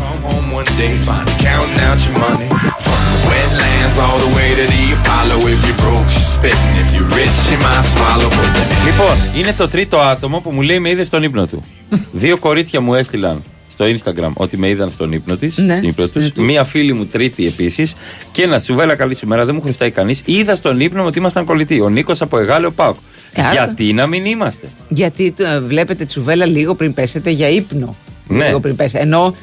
Come 0.00 0.22
home 0.30 0.50
one 0.60 0.70
day, 0.80 0.94
find 1.08 1.28
counting 1.48 1.80
out 1.88 1.98
your 2.06 2.16
money. 2.26 2.48
From 2.84 3.00
the 3.12 3.18
wetlands 3.30 3.96
all 4.04 4.18
the 4.24 4.30
way 4.36 4.48
to 4.60 4.64
the 4.74 4.82
Apollo. 4.98 5.36
If 5.54 5.60
you 5.68 5.74
broke, 5.84 6.08
she's 6.14 6.30
spitting. 6.36 6.72
If 6.82 6.88
you 6.96 7.02
rich, 7.18 7.36
she 7.46 7.56
might 7.64 7.84
swallow. 7.94 8.28
But 8.36 8.50
the 8.56 8.84
Λοιπόν, 8.86 9.16
είναι 9.40 9.52
το 9.52 9.68
τρίτο 9.68 9.98
άτομο 10.00 10.38
που 10.40 10.50
μου 10.52 10.60
λέει 10.62 10.78
με 10.78 10.90
είδες 10.90 11.06
στον 11.06 11.22
ύπνο 11.22 11.46
του. 11.46 11.62
Δύο 12.22 12.36
κορίτσια 12.38 12.80
μου 12.80 12.94
έστειλαν 12.94 13.42
στο 13.78 13.86
Instagram 14.12 14.30
ότι 14.34 14.56
με 14.58 14.68
είδαν 14.68 14.90
στον 14.90 15.12
ύπνο 15.12 15.36
της. 15.36 15.56
Ναι, 15.58 15.76
στην 15.76 15.88
ύπνο 15.88 16.06
στον 16.06 16.20
τους. 16.22 16.30
ύπνο. 16.30 16.44
Μία 16.44 16.64
φίλη 16.64 16.92
μου 16.92 17.06
τρίτη 17.06 17.46
επίσης. 17.46 17.94
Και 18.32 18.42
ένα 18.42 18.58
σου 18.58 18.74
βέλα 18.74 18.94
καλή 18.94 19.14
σου 19.16 19.26
μέρα, 19.26 19.44
δεν 19.44 19.54
μου 19.54 19.60
χρωστάει 19.60 19.90
κανείς. 19.90 20.22
Είδα 20.24 20.56
στον 20.56 20.80
ύπνο 20.80 21.00
μου 21.00 21.06
ότι 21.08 21.18
ήμασταν 21.18 21.44
κολλητοί. 21.44 21.80
Ο 21.80 21.88
Νίκος 21.88 22.20
από 22.20 22.38
Εγάλεο 22.38 22.70
Πάουκ. 22.70 22.96
Ε, 23.32 23.42
άρα- 23.42 23.52
Γιατί 23.52 23.92
να 23.92 24.06
μην 24.06 24.24
είμαστε; 24.24 24.68
Γιατί 24.88 25.34
ε, 25.38 25.60
βλέπετε 25.60 26.04
τσουβέλα 26.04 26.46
λίγο 26.46 26.74
πριν 26.74 26.94
πέσετε 26.94 27.30
για 27.30 27.48
ύπνο. 27.48 27.96
Ναι. 28.26 28.46
Λίγο 28.46 28.60
πριν 28.60 28.76
πέσετε. 28.76 29.02
Ενώ 29.02 29.34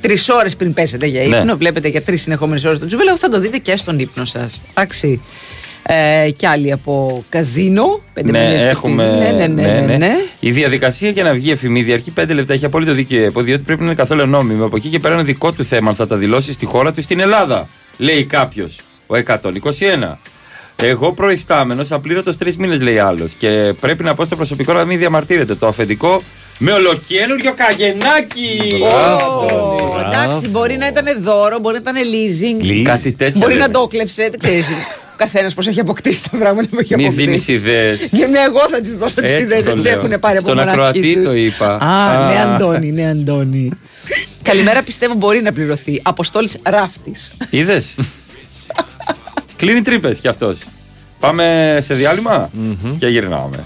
τρεις 0.00 0.28
ώρες 0.28 0.56
πριν 0.56 0.72
πέσετε 0.72 1.06
για 1.06 1.26
Ναι. 1.26 1.36
ύπνο, 1.36 1.56
βλέπετε 1.56 1.88
για 1.88 2.02
τρεις 2.02 2.22
συνεχόμενες 2.22 2.64
ώρες 2.64 2.78
το 2.78 2.86
τσουβέλα, 2.86 3.16
θα 3.16 3.28
το 3.28 3.40
δείτε 3.40 3.58
και 3.58 3.76
στον 3.76 3.98
ύπνο 3.98 4.24
σας. 4.24 4.60
Εντάξει. 4.70 5.22
Ε, 5.88 6.30
κι 6.30 6.46
άλλοι 6.46 6.72
από 6.72 7.24
καζίνο. 7.28 8.00
Πέντε 8.12 8.30
Ναι, 8.30 8.42
μήνες 8.42 8.60
στο 8.60 8.68
έχουμε. 8.68 9.04
σπίτι. 9.04 9.32
Ναι, 9.34 9.46
ναι, 9.46 9.62
ναι, 9.62 9.80
ναι, 9.80 9.96
ναι. 9.96 10.12
Η 10.40 10.50
διαδικασία 10.50 11.10
για 11.10 11.22
να 11.22 11.32
βγει 11.34 11.50
εφημίδια 11.50 11.94
αρχεί 11.94 12.12
5 12.20 12.24
λεπτά. 12.34 12.52
Έχει 12.52 12.64
απόλυτο 12.64 12.92
δίκαιο. 12.92 13.30
Διότι 13.36 13.62
πρέπει 13.62 13.80
να 13.80 13.86
είναι 13.86 13.94
καθόλου 13.94 14.26
νόμιμο. 14.26 14.64
Από 14.64 14.76
εκεί 14.76 14.88
και 14.88 14.98
πέρα 14.98 15.14
είναι 15.14 15.22
δικό 15.22 15.52
του 15.52 15.64
θέμα 15.64 15.88
αν 15.88 15.94
θα 15.94 16.06
τα 16.06 16.16
δηλώσει 16.16 16.52
στη 16.52 16.66
χώρα 16.66 16.90
του 16.92 17.00
ή 17.00 17.02
στην 17.02 17.20
Ελλάδα. 17.20 17.68
Λέει 17.98 18.24
κάποιος. 18.24 18.78
Ο 19.06 19.16
121. 19.16 20.18
Εγώ 20.82 21.12
προϊστάμενος, 21.12 21.92
απλήρωτος 21.92 22.36
τρεις 22.36 22.56
μήνες, 22.56 22.80
λέει 22.80 22.98
άλλος. 22.98 23.32
Και 23.32 23.74
πρέπει 23.80 24.02
να 24.02 24.14
πω 24.14 24.24
στο 24.24 24.36
προσωπικό 24.36 24.72
να 24.72 24.84
μην 24.84 24.98
διαμαρτύρεται. 24.98 25.54
Το 25.54 25.66
αφεντικό 25.66 26.22
με 26.58 26.72
ολοκένουργιο 26.72 27.54
καγενάκι. 27.54 28.58
Ω, 28.82 30.00
Εντάξει, 30.06 30.48
μπορεί 30.48 30.76
να 30.76 30.86
ήταν 30.86 31.04
δώρο, 31.20 31.58
μπορεί 31.58 31.78
να 31.84 31.90
ήταν 31.90 32.02
leasing. 32.12 32.82
Κάτι 32.84 33.12
τέτοιο. 33.12 33.40
Μπορεί 33.40 33.52
λένε. 33.52 33.66
να 33.66 33.72
το 33.72 33.86
κλέψε. 33.86 34.22
Δεν 34.30 34.38
ξέρεις. 34.38 34.68
Ο 34.70 35.18
καθένας 35.18 35.54
πώς 35.54 35.66
έχει 35.66 35.80
αποκτήσει 35.80 36.22
τα 36.30 36.36
πράγματα 36.36 36.68
που 36.68 36.76
έχει 36.80 36.96
Μη 36.96 37.04
αποκτήσει. 37.06 37.26
δίνεις 37.28 37.48
ιδέες. 37.48 37.98
Και 37.98 38.26
ναι, 38.26 38.38
εγώ 38.38 38.68
θα 38.70 38.80
της 38.80 38.96
δώσω 38.96 39.14
τις 39.14 39.30
Έτσι 39.30 39.40
ιδέες. 39.42 39.64
το 39.64 39.70
Δεν 39.70 39.76
τι 39.76 39.82
λέω. 39.88 39.98
έχουν 39.98 40.18
πάρει 40.20 40.36
από 40.36 40.46
Στον 40.46 40.58
μοναχή 40.58 40.78
ακροατή 40.80 41.14
τους. 41.14 41.24
το 41.32 41.34
είπα. 41.38 41.76
Α, 41.76 42.28
ναι, 42.32 42.38
Α. 42.40 42.54
Αντώνη, 42.54 42.92
ναι, 42.92 43.08
Αντώνη. 43.08 43.70
Καλημέρα, 44.42 44.82
πιστεύω 44.82 45.14
μπορεί 45.14 45.42
να 45.42 45.52
πληρωθεί. 45.52 46.00
Αποστόλης 46.02 46.56
ράφτης. 46.62 47.32
Είδες; 47.50 47.94
Κλείνει 49.56 49.80
τρύπες 49.80 50.18
κι 50.18 50.28
αυτός. 50.28 50.58
Πάμε 51.20 51.78
σε 51.82 51.94
διάλειμμα 51.94 52.50
και 52.98 53.06
γυρνάμε. 53.06 53.64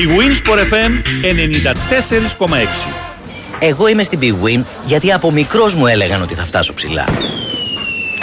Η 0.00 0.08
Winsport 0.18 0.58
FM 0.72 0.92
94,6 2.46 2.50
Εγώ 3.58 3.86
είμαι 3.88 4.02
στην 4.02 4.18
Big 4.22 4.60
γιατί 4.86 5.12
από 5.12 5.30
μικρός 5.30 5.74
μου 5.74 5.86
έλεγαν 5.86 6.22
ότι 6.22 6.34
θα 6.34 6.44
φτάσω 6.44 6.74
ψηλά. 6.74 7.04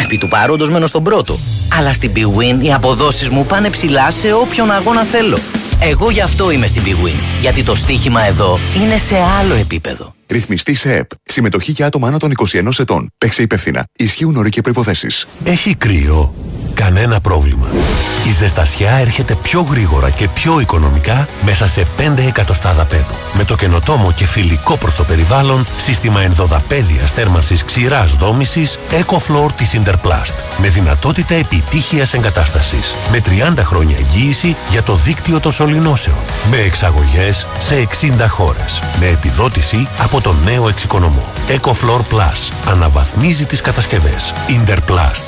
Επί 0.08 0.18
του 0.18 0.28
παρόντος 0.28 0.70
μένω 0.70 0.86
στον 0.86 1.04
πρώτο. 1.04 1.40
Αλλά 1.78 1.94
στην 1.94 2.12
Big 2.16 2.20
Win 2.20 2.64
οι 2.64 2.74
αποδόσεις 2.74 3.30
μου 3.30 3.46
πάνε 3.46 3.70
ψηλά 3.70 4.12
σε 4.12 4.34
όποιον 4.34 4.72
αγώνα 4.72 5.04
θέλω. 5.04 5.38
Εγώ 5.82 6.10
γι' 6.10 6.22
αυτό 6.22 6.52
είμαι 6.52 6.68
στην 6.68 6.84
Big 6.86 7.06
Win. 7.06 7.20
Γιατί 7.42 7.64
το 7.64 7.76
στοίχημα 7.76 8.22
εδώ 8.22 8.60
είναι 8.84 8.98
σε 8.98 9.16
άλλο 9.40 9.54
επίπεδο. 9.54 10.16
Ρυθμιστή 10.28 10.76
σε 10.76 10.96
ΕΠ. 10.96 11.10
Συμμετοχή 11.24 11.72
για 11.72 11.86
άτομα 11.86 12.08
άνω 12.08 12.18
των 12.18 12.32
21 12.52 12.70
ετών. 12.78 13.10
Παίξε 13.18 13.42
υπεύθυνα. 13.42 13.86
Ισχύουν 13.98 14.36
όροι 14.36 14.50
και 14.50 14.62
προποθέσει. 14.62 15.08
Έχει 15.44 15.76
κρύο. 15.76 16.34
Κανένα 16.78 17.20
πρόβλημα. 17.20 17.68
Η 18.28 18.32
ζεστασιά 18.32 18.92
έρχεται 18.92 19.36
πιο 19.36 19.62
γρήγορα 19.62 20.10
και 20.10 20.28
πιο 20.28 20.60
οικονομικά 20.60 21.28
μέσα 21.42 21.68
σε 21.68 21.86
5 21.98 22.28
εκατοστά 22.28 22.74
δαπέδου. 22.74 23.16
Με 23.34 23.44
το 23.44 23.56
καινοτόμο 23.56 24.12
και 24.12 24.26
φιλικό 24.26 24.78
προς 24.78 24.96
το 24.96 25.04
περιβάλλον 25.04 25.68
σύστημα 25.78 26.22
ενδοδαπέδιας 26.22 27.12
θέρμανσης 27.12 27.64
ξηράς 27.64 28.14
δόμησης 28.16 28.80
EcoFloor 28.92 29.52
της 29.56 29.80
Interplast. 29.80 30.36
Με 30.58 30.68
δυνατότητα 30.68 31.36
επιτύχειας 31.36 32.14
εγκατάστασης. 32.14 32.96
Με 33.12 33.20
30 33.20 33.64
χρόνια 33.64 33.98
εγγύηση 33.98 34.56
για 34.70 34.84
το 34.84 34.96
δίκτυο 34.96 35.40
των 35.40 35.52
σωληνώσεων. 35.52 36.18
Με 36.50 36.58
εξαγωγές 36.58 37.46
σε 37.60 37.76
60 37.76 38.28
χώρες. 38.28 38.82
Με 39.00 39.06
επιδότηση 39.08 39.88
από 40.00 40.22
τον 40.22 40.38
νέο 40.44 40.68
εξοικονομό. 40.68 41.26
EcoFloor 41.48 42.00
Plus. 42.00 42.52
Αναβαθμίζει 42.72 43.46
τις 43.46 43.62
κατασκευές. 43.62 44.34
Interplast. 44.48 45.26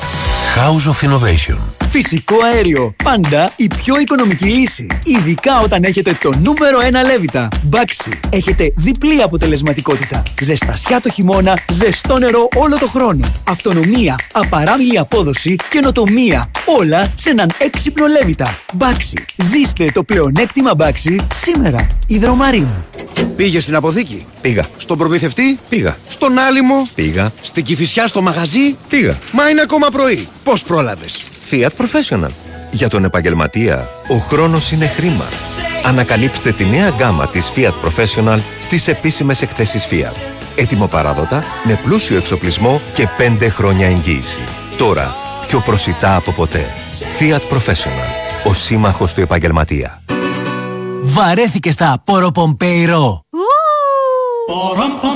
House 0.56 0.90
of 0.90 1.08
Innovation. 1.08 1.39
Φυσικό 1.88 2.36
αέριο. 2.44 2.94
Πάντα 3.04 3.52
η 3.56 3.66
πιο 3.66 4.00
οικονομική 4.00 4.44
λύση. 4.44 4.86
Ειδικά 5.04 5.58
όταν 5.58 5.82
έχετε 5.82 6.18
το 6.20 6.30
νούμερο 6.38 6.78
1 7.02 7.06
λέβητα. 7.06 7.48
Μπάξι. 7.62 8.10
Έχετε 8.30 8.72
διπλή 8.76 9.22
αποτελεσματικότητα. 9.22 10.22
Ζεστασιά 10.40 11.00
το 11.00 11.10
χειμώνα, 11.10 11.58
ζεστό 11.70 12.18
νερό 12.18 12.48
όλο 12.56 12.78
το 12.78 12.86
χρόνο. 12.86 13.32
Αυτονομία, 13.48 14.16
απαράμιλη 14.32 14.98
απόδοση, 14.98 15.56
καινοτομία. 15.68 16.50
Όλα 16.78 17.12
σε 17.14 17.30
έναν 17.30 17.50
έξυπνο 17.58 18.06
λέβητα. 18.06 18.58
Μπάξι. 18.72 19.24
Ζήστε 19.36 19.84
το 19.94 20.02
πλεονέκτημα 20.02 20.74
Μπάξι 20.74 21.16
σήμερα. 21.32 21.86
Ιδρομαρίνο. 22.06 22.84
Πήγε 23.36 23.60
στην 23.60 23.74
αποθήκη; 23.74 24.26
Πήγα. 24.40 24.68
Στον 24.76 24.98
προμηθευτή; 24.98 25.58
Πήγα. 25.68 25.96
Στον 26.08 26.38
άλυμο; 26.38 26.88
Πήγα. 26.94 27.32
Στην 27.40 27.64
κυφισιά 27.64 28.06
στο 28.06 28.22
μαγαζί; 28.22 28.76
Πήγα. 28.88 29.18
Μα 29.32 29.48
είναι 29.48 29.60
ακόμα 29.60 29.88
πρωί. 29.88 30.28
Πώς 30.44 30.62
πρόλαβες; 30.62 31.18
Fiat 31.50 31.68
Professional. 31.78 32.30
Για 32.70 32.88
τον 32.88 33.04
επαγγελματία, 33.04 33.88
ο 34.08 34.16
χρόνος 34.16 34.72
είναι 34.72 34.86
χρήμα. 34.86 35.24
Ανακαλύψτε 35.84 36.52
τη 36.52 36.64
νέα 36.64 36.88
γκάμα 36.88 37.28
της 37.28 37.52
Fiat 37.56 37.72
Professional 37.72 38.38
στις 38.60 38.88
επίσημες 38.88 39.42
εκθέσεις 39.42 39.86
Fiat. 39.90 40.16
Έτοιμο 40.56 40.86
παράδοτα, 40.86 41.44
με 41.64 41.80
πλούσιο 41.84 42.16
εξοπλισμό 42.16 42.80
και 42.94 43.08
5 43.40 43.48
χρόνια 43.50 43.86
εγγύηση. 43.86 44.40
Τώρα, 44.76 45.14
πιο 45.46 45.60
προσιτά 45.60 46.14
από 46.14 46.32
ποτέ. 46.32 46.66
Fiat 47.18 47.54
Professional. 47.56 48.10
Ο 48.44 48.54
σύμμαχος 48.54 49.14
του 49.14 49.20
επαγγελματία. 49.20 50.02
Βαρέθηκε 51.02 51.70
στα 51.70 52.02
Ποροπομπέιρο. 52.04 53.20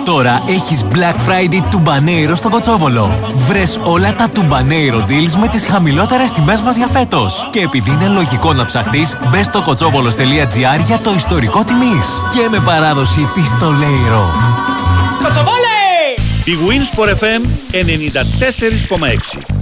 Τώρα 0.05 0.43
έχεις 0.49 0.85
Black 0.93 1.15
Friday 1.15 1.63
του 1.71 1.79
Μπανέιρο 1.79 2.35
στο 2.35 2.49
Κοτσόβολο. 2.49 3.33
Βρες 3.49 3.79
όλα 3.83 4.15
τα 4.15 4.29
του 4.29 4.43
Μπανέιρο 4.43 5.05
deals 5.09 5.37
με 5.41 5.49
τις 5.49 5.67
χαμηλότερες 5.67 6.31
τιμές 6.31 6.61
μας 6.61 6.77
για 6.77 6.87
φέτος. 6.87 7.49
Και 7.53 7.61
επειδή 7.61 7.91
είναι 7.91 8.09
λογικό 8.09 8.53
να 8.53 8.65
ψαχτείς, 8.65 9.19
μπες 9.31 9.45
στο 9.45 9.63
κοτσόβολος.gr 9.63 10.85
για 10.87 10.99
το 10.99 11.15
ιστορικό 11.17 11.65
τιμής. 11.65 12.23
Και 12.33 12.49
με 12.51 12.61
παράδοση 12.61 13.29
πιστολέιρο. 13.35 14.31
Κοτσοβόλε! 15.23 15.75
Η 16.45 16.53
Winsport 16.69 17.09
FM 17.09 17.43
94,6 17.73 19.54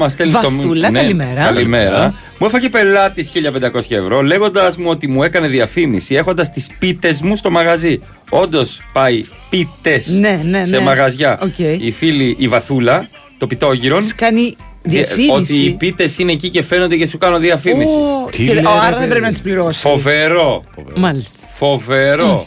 μας 0.00 0.12
στέλνει 0.12 0.32
το 0.32 0.40
Βαθούλα, 0.50 0.90
Ναι, 0.90 1.00
καλημέρα. 1.00 1.40
Καλημέρα. 1.44 2.14
Μου 2.38 2.46
έφαγε 2.46 2.68
πελάτης 2.68 3.30
1500 3.30 3.94
ευρώ 3.94 4.22
λέγοντας 4.22 4.76
μου 4.76 4.86
ότι 4.88 5.08
μου 5.08 5.22
έκανε 5.22 5.48
διαφήμιση 5.48 6.14
έχοντας 6.14 6.50
τις 6.50 6.66
πίτες 6.78 7.20
μου 7.20 7.36
στο 7.36 7.50
μαγαζί. 7.50 8.00
Όντως 8.30 8.80
πάει 8.92 9.24
πίτες 9.50 10.06
Ναι, 10.08 10.40
ναι, 10.44 10.64
σε 10.64 10.76
ναι. 10.76 10.82
μαγαζιά. 10.84 11.38
Οκ. 11.42 11.58
Η 11.58 11.90
φίλη 11.90 12.36
η 12.38 12.48
Βαθούλα, 12.48 13.08
το 13.38 13.46
πιτόγυρο. 13.46 13.98
Της 13.98 14.14
κάνει 14.14 14.56
Δια- 14.82 15.02
διαφήμιση. 15.04 15.30
Ότι 15.30 15.54
οι 15.54 15.70
πίτες 15.70 16.18
είναι 16.18 16.32
εκεί 16.32 16.48
και 16.48 16.62
φαίνονται 16.62 16.96
και 16.96 17.06
σου 17.06 17.18
κάνω 17.18 17.38
διαφήμιση. 17.38 17.92
Ω, 17.92 18.28
και- 18.30 18.62
ο, 18.66 18.70
άρα 18.86 18.98
δεν 18.98 19.08
πρέπει 19.08 19.24
να 19.24 19.30
τις 19.30 19.40
πληρώσει. 19.40 19.80
Φοβερό. 19.80 20.64
Μάλιστα. 20.96 21.38
Φοβερό. 21.54 22.46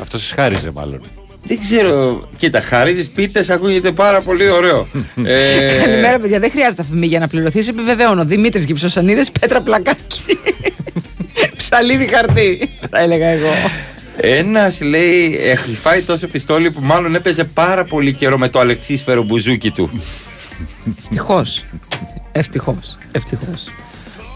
Αυτό 0.00 0.18
σας 0.18 0.32
χάριζε 0.32 0.70
μάλλον. 0.74 1.00
Δεν 1.48 1.60
ξέρω. 1.60 2.28
Κοίτα, 2.36 2.60
χαρίζεις 2.60 3.08
πίτες, 3.10 3.50
ακούγεται 3.50 3.92
πάρα 3.92 4.22
πολύ 4.22 4.50
ωραίο. 4.50 4.86
ε, 5.24 5.76
Καλημέρα, 5.84 6.18
παιδιά. 6.18 6.38
Δεν 6.38 6.50
χρειάζεται 6.50 6.82
αφημί 6.82 7.06
για 7.06 7.18
να 7.18 7.28
πληρωθείς. 7.28 7.68
Επιβεβαιώνω. 7.68 8.24
Δημήτρης 8.24 8.64
Κυψοσανίδε, 8.64 9.24
Πέτρα 9.40 9.60
Πλακάκη. 9.60 10.38
Ψαλίδι 11.56 12.06
χαρτί, 12.06 12.70
θα 12.90 12.98
έλεγα 13.00 13.26
εγώ. 13.26 13.50
Ένας 14.16 14.80
λέει 14.80 15.38
έχει 15.42 15.74
φάει 15.74 16.02
τόσο 16.02 16.26
πιστόλι 16.26 16.70
που 16.70 16.80
μάλλον 16.82 17.14
έπαιζε 17.14 17.44
πάρα 17.44 17.84
πολύ 17.84 18.12
καιρό 18.12 18.38
με 18.38 18.48
το 18.48 18.58
αλεξίσφαιρο 18.58 19.22
μπουζούκι 19.22 19.70
του. 19.70 19.90
Ευτυχώς. 21.02 21.64
Ευτυχώς. 22.32 22.98
Ευτυχώς. 23.12 23.64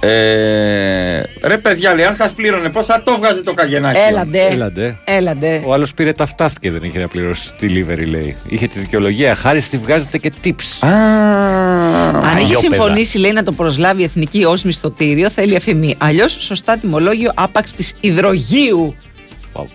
Ε, 0.04 1.22
ρε 1.42 1.56
παιδιά, 1.62 1.94
λέει, 1.94 2.04
αν 2.04 2.16
σας 2.16 2.32
πλήρωνε, 2.32 2.68
πώς 2.68 2.86
θα 2.86 3.02
το 3.02 3.16
βγάζει 3.18 3.42
το 3.42 3.54
καγενάκι. 3.54 4.00
Έλαντε. 4.08 4.46
Έλαντε. 4.50 4.96
Έλαντε. 5.04 5.62
Ο 5.66 5.72
άλλος 5.72 5.94
πήρε 5.94 6.12
ταυτάθηκε, 6.12 6.70
δεν 6.70 6.80
είχε 6.82 6.98
να 6.98 7.08
πληρώσει 7.08 7.52
τη 7.58 7.66
delivery, 7.70 8.06
λέει. 8.10 8.36
Είχε 8.48 8.66
τη 8.66 8.78
δικαιολογία. 8.78 9.34
Χάρη 9.34 9.60
στη 9.60 9.76
βγάζετε 9.78 10.18
και 10.18 10.32
tips. 10.44 10.78
Αν 10.80 12.24
έχει 12.24 12.36
Αγιόπεδα. 12.36 12.58
συμφωνήσει, 12.60 13.18
λέει, 13.18 13.32
να 13.32 13.42
το 13.42 13.52
προσλάβει 13.52 14.00
η 14.00 14.04
εθνική 14.04 14.44
ως 14.44 14.62
μισθωτήριο, 14.62 15.30
θέλει 15.30 15.56
αφημί. 15.56 15.94
Αλλιώς, 15.98 16.36
σωστά 16.40 16.76
τιμολόγιο 16.76 17.30
άπαξ 17.34 17.72
της 17.72 17.92
υδρογείου. 18.00 18.94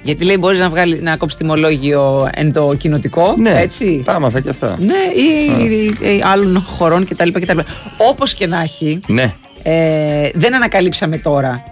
Γιατί 0.03 0.25
λέει 0.25 0.36
μπορείς 0.39 0.60
να, 0.60 0.69
βγάλει, 0.69 1.00
να 1.01 1.17
κόψεις 1.17 1.38
τιμολόγιο 1.38 2.29
εν 2.34 2.51
το 2.53 2.74
κοινοτικό. 2.77 3.36
Ναι, 3.39 3.60
έτσι; 3.62 4.01
τα 4.05 4.13
άμαθα 4.13 4.39
και 4.39 4.50
αυτά. 4.50 4.75
Ναι, 4.79 4.93
ή, 5.15 5.63
ή- 5.63 6.15
ή 6.15 6.22
άλλων 6.25 6.62
χωρών 6.67 7.05
κτλ. 7.07 7.29
κτλ. 7.31 7.60
Όπως 7.98 8.34
και 8.34 8.48
να 8.48 8.62
έχει, 8.62 9.00
Ναι. 9.07 9.34
Ε, 9.64 10.30
δεν 10.34 10.56
ανακαλύψαμε 10.56 11.18
τώρα 11.18 11.64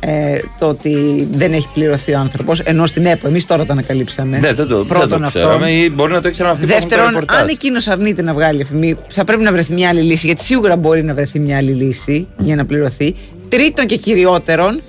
ε, 0.00 0.38
το 0.58 0.66
ότι 0.66 1.26
δεν 1.32 1.52
έχει 1.52 1.68
πληρωθεί 1.74 2.12
ο 2.12 2.18
άνθρωπος. 2.18 2.60
Ενώ 2.60 2.86
στην 2.86 3.06
ΕΠΟ, 3.06 3.28
εμείς 3.28 3.46
τώρα 3.46 3.66
το 3.66 3.72
ανακαλύψαμε. 3.72 4.38
Ναι, 4.38 4.52
δεν 4.52 4.66
το, 4.66 4.84
Πρώτον 4.84 5.08
δεν 5.08 5.18
το 5.18 5.24
αυτό. 5.24 5.38
ξέραμε 5.38 5.70
ή 5.70 5.90
μπορεί 5.94 6.12
να 6.12 6.20
το 6.20 6.28
ήξεραν 6.28 6.52
αυτοί 6.52 6.66
που 6.66 6.72
έχουν 6.72 6.82
το 6.82 6.88
Δεύτερον, 6.88 7.12
ρεπορτάζ. 7.12 7.40
αν 7.40 7.48
εκείνος 7.48 7.88
αρνείται 7.88 8.22
να 8.22 8.32
βγάλει 8.34 8.60
εφημή, 8.60 8.96
θα 9.08 9.24
πρέπει 9.24 9.42
να 9.42 9.52
βρεθεί 9.52 9.72
μια 9.72 9.88
άλλη 9.88 10.00
λύση, 10.00 10.26
γιατί 10.26 10.44
σίγουρα 10.44 10.76
μπορεί 10.76 11.04
να 11.04 11.14
βρεθεί 11.14 11.38
μια 11.38 11.56
άλλη 11.56 11.72
λύση 11.72 12.26
για 12.38 12.56
να 12.56 12.66
πληρωθεί. 12.66 13.14
Τρίτον 13.48 13.86
και 13.86 13.96
κυριότερον, 13.96 14.82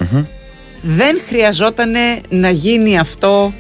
δεν 0.82 1.22
χρειαζόταν 1.28 1.92
να 2.30 2.50
γίνει 2.50 3.00
αυτό 3.00 3.54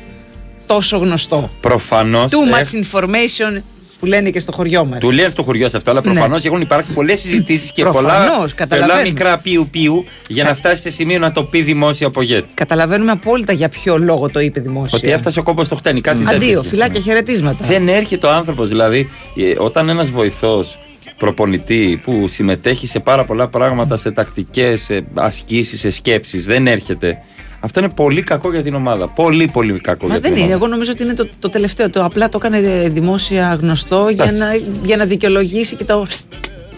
τόσο 0.65 0.97
γνωστό. 0.97 1.49
Προφανώς 1.59 2.31
Too 2.31 2.47
ε, 2.47 2.61
much 2.61 2.83
information 2.83 3.61
που 3.99 4.05
λένε 4.05 4.29
και 4.29 4.39
στο 4.39 4.51
χωριό 4.51 4.85
μας. 4.85 4.99
Του 4.99 5.11
λένε 5.11 5.29
στο 5.29 5.43
χωριό 5.43 5.69
σε 5.69 5.77
αυτό, 5.77 5.91
αλλά 5.91 6.01
Ναι. 6.05 6.11
προφανώς 6.11 6.45
έχουν 6.45 6.61
υπάρξει 6.61 6.91
πολλές 6.91 7.19
συζητήσεις 7.19 7.71
και 7.71 7.83
πολλά, 7.83 7.99
Προφανώς, 8.01 8.37
πολλά 8.37 8.53
καταλαβαίνω. 8.55 9.01
μικρά 9.09 9.37
πιου-πιου 9.37 10.03
για 10.27 10.43
να 10.43 10.53
φτάσει 10.55 10.81
σε 10.81 10.89
σημείο 10.89 11.19
να 11.19 11.31
το 11.31 11.43
πει 11.43 11.61
δημόσια 11.61 12.07
από 12.07 12.21
ηγέτη. 12.21 12.47
Καταλαβαίνουμε 12.53 13.11
απόλυτα 13.11 13.53
για 13.53 13.69
ποιο 13.69 13.97
λόγο 13.97 14.29
το 14.29 14.39
είπε 14.39 14.59
δημόσια. 14.59 14.97
Ότι 14.97 15.11
έφτασε 15.11 15.39
ο 15.39 15.43
κόμπος 15.43 15.65
στο 15.65 15.75
χτένι, 15.75 16.01
κάτι 16.01 16.17
τέτοιο. 16.23 16.35
Αντίο, 16.35 16.59
είχε. 16.59 16.69
φυλάκια 16.69 17.01
χαιρετίσματα. 17.01 17.65
Δεν 17.65 17.87
έρχεται 17.87 18.27
ο 18.27 18.31
άνθρωπος, 18.31 18.67
δηλαδή, 18.69 19.09
ε, 19.35 19.53
όταν 19.57 19.89
ένας 19.89 20.09
βοηθός 20.09 20.77
προπονητή 21.17 22.01
που 22.03 22.27
συμμετέχει 22.27 22.87
σε 22.87 22.99
πάρα 22.99 23.25
πολλά 23.25 23.47
πράγματα, 23.47 23.97
σε 23.97 24.11
τακτικές, 24.11 24.81
σε 24.81 25.03
ασκήσεις, 25.13 25.79
σε 25.79 25.91
σκέψεις, 25.91 26.45
δεν 26.45 26.67
έρχεται. 26.67 27.17
Αυτό 27.59 27.79
είναι 27.79 27.89
πολύ 27.89 28.21
κακό 28.23 28.51
για 28.51 28.63
την 28.63 28.73
ομάδα. 28.75 29.07
Πολύ, 29.07 29.49
πολύ 29.53 29.79
κακό 29.79 30.07
Μα 30.07 30.11
για 30.11 30.21
δεν 30.21 30.31
την 30.33 30.39
είναι. 30.41 30.47
ομάδα. 30.49 30.65
Εγώ 30.65 30.67
νομίζω 30.73 30.91
ότι 30.91 31.03
είναι 31.03 31.13
το, 31.13 31.27
το 31.39 31.49
τελευταίο. 31.49 31.89
Το 31.89 32.03
απλά 32.03 32.29
το 32.29 32.39
έκανε 32.43 32.89
δημόσια 32.89 33.57
γνωστό 33.61 34.09
για 34.09 34.23
Εντάξει. 34.23 34.41
να, 34.41 34.75
για 34.83 34.97
να 34.97 35.05
δικαιολογήσει 35.05 35.75
και 35.75 35.83
το. 35.83 36.07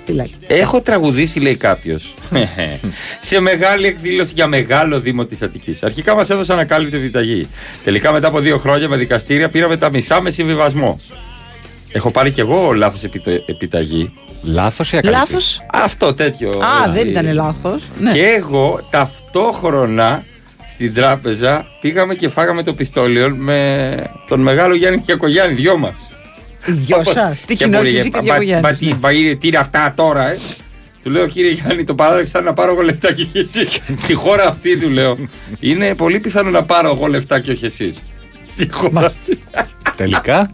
Φυλάκι. 0.05 0.33
Έχω 0.47 0.81
τραγουδήσει, 0.81 1.39
λέει 1.39 1.55
κάποιος, 1.55 2.13
σε 3.21 3.39
μεγάλη 3.39 3.87
εκδήλωση 3.87 4.31
για 4.35 4.47
μεγάλο 4.47 4.99
Δήμο 4.99 5.25
της 5.25 5.41
Αττικής. 5.41 5.83
Αρχικά 5.83 6.15
μας 6.15 6.29
έδωσαν 6.29 6.59
ακάλυπτη 6.59 6.97
επιταγή. 6.97 7.47
Τελικά, 7.83 8.11
μετά 8.11 8.27
από 8.27 8.39
δύο 8.39 8.57
χρόνια 8.57 8.87
με 8.89 8.97
δικαστήρια, 8.97 9.49
πήραμε 9.49 9.77
τα 9.77 9.89
μισά 9.89 10.21
με 10.21 10.31
συμβιβασμό. 10.31 10.99
Έχω 11.91 12.11
πάρει 12.11 12.31
κι 12.31 12.39
εγώ 12.39 12.71
λάθος 12.73 13.03
επιταγή. 13.45 14.13
Λάθος 14.43 14.91
ή 14.91 14.97
ακάλυπτη. 14.97 15.19
Λάθος. 15.19 15.61
Αυτό 15.71 16.13
τέτοιο. 16.13 16.49
Α, 16.49 16.91
δεν 16.91 16.91
δηλαδή. 16.91 17.09
ήταν 17.09 17.33
λάθος. 17.33 17.81
Ναι. 17.99 18.11
Και 18.11 18.23
εγώ 18.23 18.87
ταυτόχρονα 18.89 20.23
στην 20.79 20.93
τράπεζα 20.93 21.67
πήγαμε 21.81 22.15
και 22.15 22.29
φάγαμε 22.29 22.63
το 22.63 22.73
πιστόλιο 22.73 23.35
με 23.35 24.11
τον 24.27 24.39
μεγάλο 24.39 24.75
Γιάννη 24.75 25.01
Κιακογιάννη, 25.01 25.55
δυο 25.55 25.77
μας. 25.77 25.93
Οι 26.65 26.71
δυο 26.71 27.03
σας; 27.03 27.41
Τι 27.45 27.55
κοινότητα 27.55 27.97
εσύ 27.97 28.09
και 28.09 28.19
Διαγωγιάννη. 28.19 29.37
Τι 29.37 29.47
είναι 29.47 29.57
αυτά 29.57 29.93
τώρα, 29.95 30.31
ε; 30.31 30.37
Του 31.03 31.09
λέω 31.09 31.27
κύριε 31.27 31.51
Γιάννη, 31.51 31.83
το 31.83 31.95
παράδεξα 31.95 32.41
να 32.41 32.53
πάρω 32.53 32.71
εγώ 32.71 32.81
λεφτά 32.81 33.13
και 33.13 33.21
όχι 33.21 33.37
εσύ. 33.37 33.67
Στη 34.03 34.13
χώρα 34.13 34.47
αυτή 34.47 34.77
του 34.77 34.89
λέω. 34.89 35.17
Είναι 35.59 35.95
πολύ 35.95 36.19
πιθανό 36.19 36.49
να 36.49 36.63
πάρω 36.63 36.89
εγώ 36.89 37.07
λεφτά 37.07 37.39
και 37.39 37.51
όχι 37.51 37.65
εσύ. 37.65 37.95
Στη 38.47 38.71
χώρα 38.71 39.05
αυτή. 39.05 39.39
Τελικά. 40.03 40.49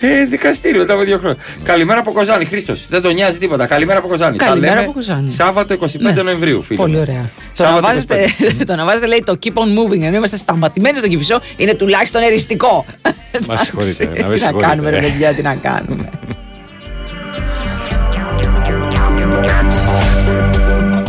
Ε, 0.00 0.24
δικαστήριο 0.24 0.78
μετά 0.80 0.92
από 0.92 1.02
δύο 1.02 1.18
χρόνια. 1.18 1.36
Καλημέρα 1.62 2.00
από 2.00 2.12
Κοζάνη, 2.12 2.44
Χρήστος. 2.44 2.86
Δεν 2.90 3.02
τον 3.02 3.14
νοιάζει 3.14 3.38
τίποτα. 3.38 3.66
Καλημέρα 3.66 3.98
από 3.98 4.08
Κοζάνη. 4.08 4.36
Τα 4.36 4.44
Καλημέρα 4.44 4.72
λέμε 4.74 4.84
από 4.84 4.92
Κοζάνη. 4.92 5.30
Σάββατο 5.30 5.74
25 5.74 5.86
Ναι. 5.98 6.22
Νοεμβρίου, 6.22 6.62
φίλε. 6.62 6.78
Πολύ 6.78 6.92
μου. 6.94 7.00
ωραία. 7.00 7.30
Το 7.56 7.62
να, 7.62 7.68
Σάββατο 7.68 7.86
βάζετε, 7.86 8.24
25. 8.60 8.62
το 8.66 8.74
να 8.74 8.84
βάζετε 8.84 9.06
λέει 9.06 9.22
το 9.26 9.38
keep 9.44 9.48
on 9.52 9.52
moving 9.78 10.02
ενώ 10.02 10.16
είμαστε 10.16 10.36
σταματημένοι 10.36 10.98
στον 10.98 11.10
κυφισό 11.10 11.40
είναι 11.56 11.74
τουλάχιστον 11.74 12.22
εριστικό. 12.22 12.84
Μα 13.46 13.56
συγχωρείτε. 13.64 14.04
Εντάξει, 14.04 14.22
να 14.22 14.26
με 14.28 14.34
Τι 14.34 14.40
να 14.40 14.46
συγχωρείτε. 14.46 14.68
κάνουμε, 14.70 14.90
ρε 14.90 15.00
παιδιά, 15.00 15.34
τι 15.34 15.42
να 15.42 15.54
κάνουμε. 15.54 16.10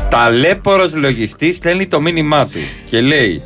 Ταλέπορος 0.09 0.95
λογιστής 0.95 1.55
στέλνει 1.55 1.87
το 1.87 2.01
μήνυμά 2.01 2.45
του 2.45 2.59
και 2.85 3.01
λέει 3.01 3.41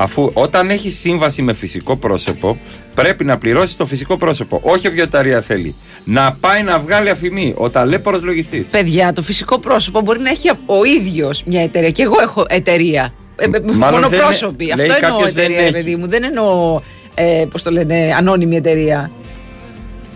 αφού 0.00 0.30
όταν 0.32 0.70
έχεις 0.70 0.98
σύμβαση 0.98 1.42
με 1.42 1.52
φυσικό 1.52 1.96
πρόσωπο 1.96 2.58
πρέπει 2.94 3.24
να 3.24 3.38
πληρώσεις 3.38 3.76
το 3.76 3.86
φυσικό 3.86 4.16
πρόσωπο 4.16 4.60
όχι 4.62 4.86
όποια 4.88 5.02
εταιρεία 5.02 5.40
θέλει 5.40 5.74
να 6.04 6.32
πάει 6.40 6.62
να 6.62 6.78
βγάλει 6.78 7.10
αφημί 7.10 7.54
ο 7.56 7.70
ταλέπορος 7.70 8.22
λογιστής 8.22 8.66
Παιδιά, 8.66 9.12
το 9.12 9.22
φυσικό 9.22 9.58
πρόσωπο 9.58 10.00
μπορεί 10.00 10.20
να 10.20 10.30
έχει 10.30 10.48
ο 10.66 10.84
ίδιος 10.98 11.42
μια 11.46 11.62
εταιρεία. 11.62 11.90
Και 11.90 12.02
εγώ 12.02 12.14
έχω 12.22 12.44
εταιρεία. 12.48 13.14
Ε, 13.36 13.44
ε, 13.44 13.48
Μάλλον 13.74 14.00
Μονοπρόσωπη. 14.00 14.64
δεν- 14.64 14.72
Αυτό 14.74 14.86
λέει 14.86 14.96
εννοώ 15.02 15.10
κάποιος 15.10 15.32
δεν 15.32 15.44
εταιρεία, 15.44 15.62
ρε 15.62 15.64
έχει. 15.64 15.72
παιδί 15.84 15.96
μου. 15.96 16.08
Δεν 16.08 16.22
εννοώ, 16.24 16.80
ε, 17.14 17.44
πώς 17.50 17.62
το 17.62 17.70
λένε, 17.70 18.14
ανώνυμη 18.18 18.56
εταιρεία. 18.56 19.10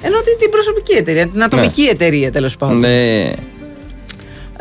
Εννοώ 0.02 0.20
την- 0.22 0.38
την 0.38 0.50
προσωπική 0.50 0.92
εταιρεία, 0.96 1.28
την 1.28 1.42
ατομική 1.42 1.82
εταιρεία 1.82 2.32
τέλος 2.32 2.56
πάντων. 2.56 2.78
ναι 2.78 3.30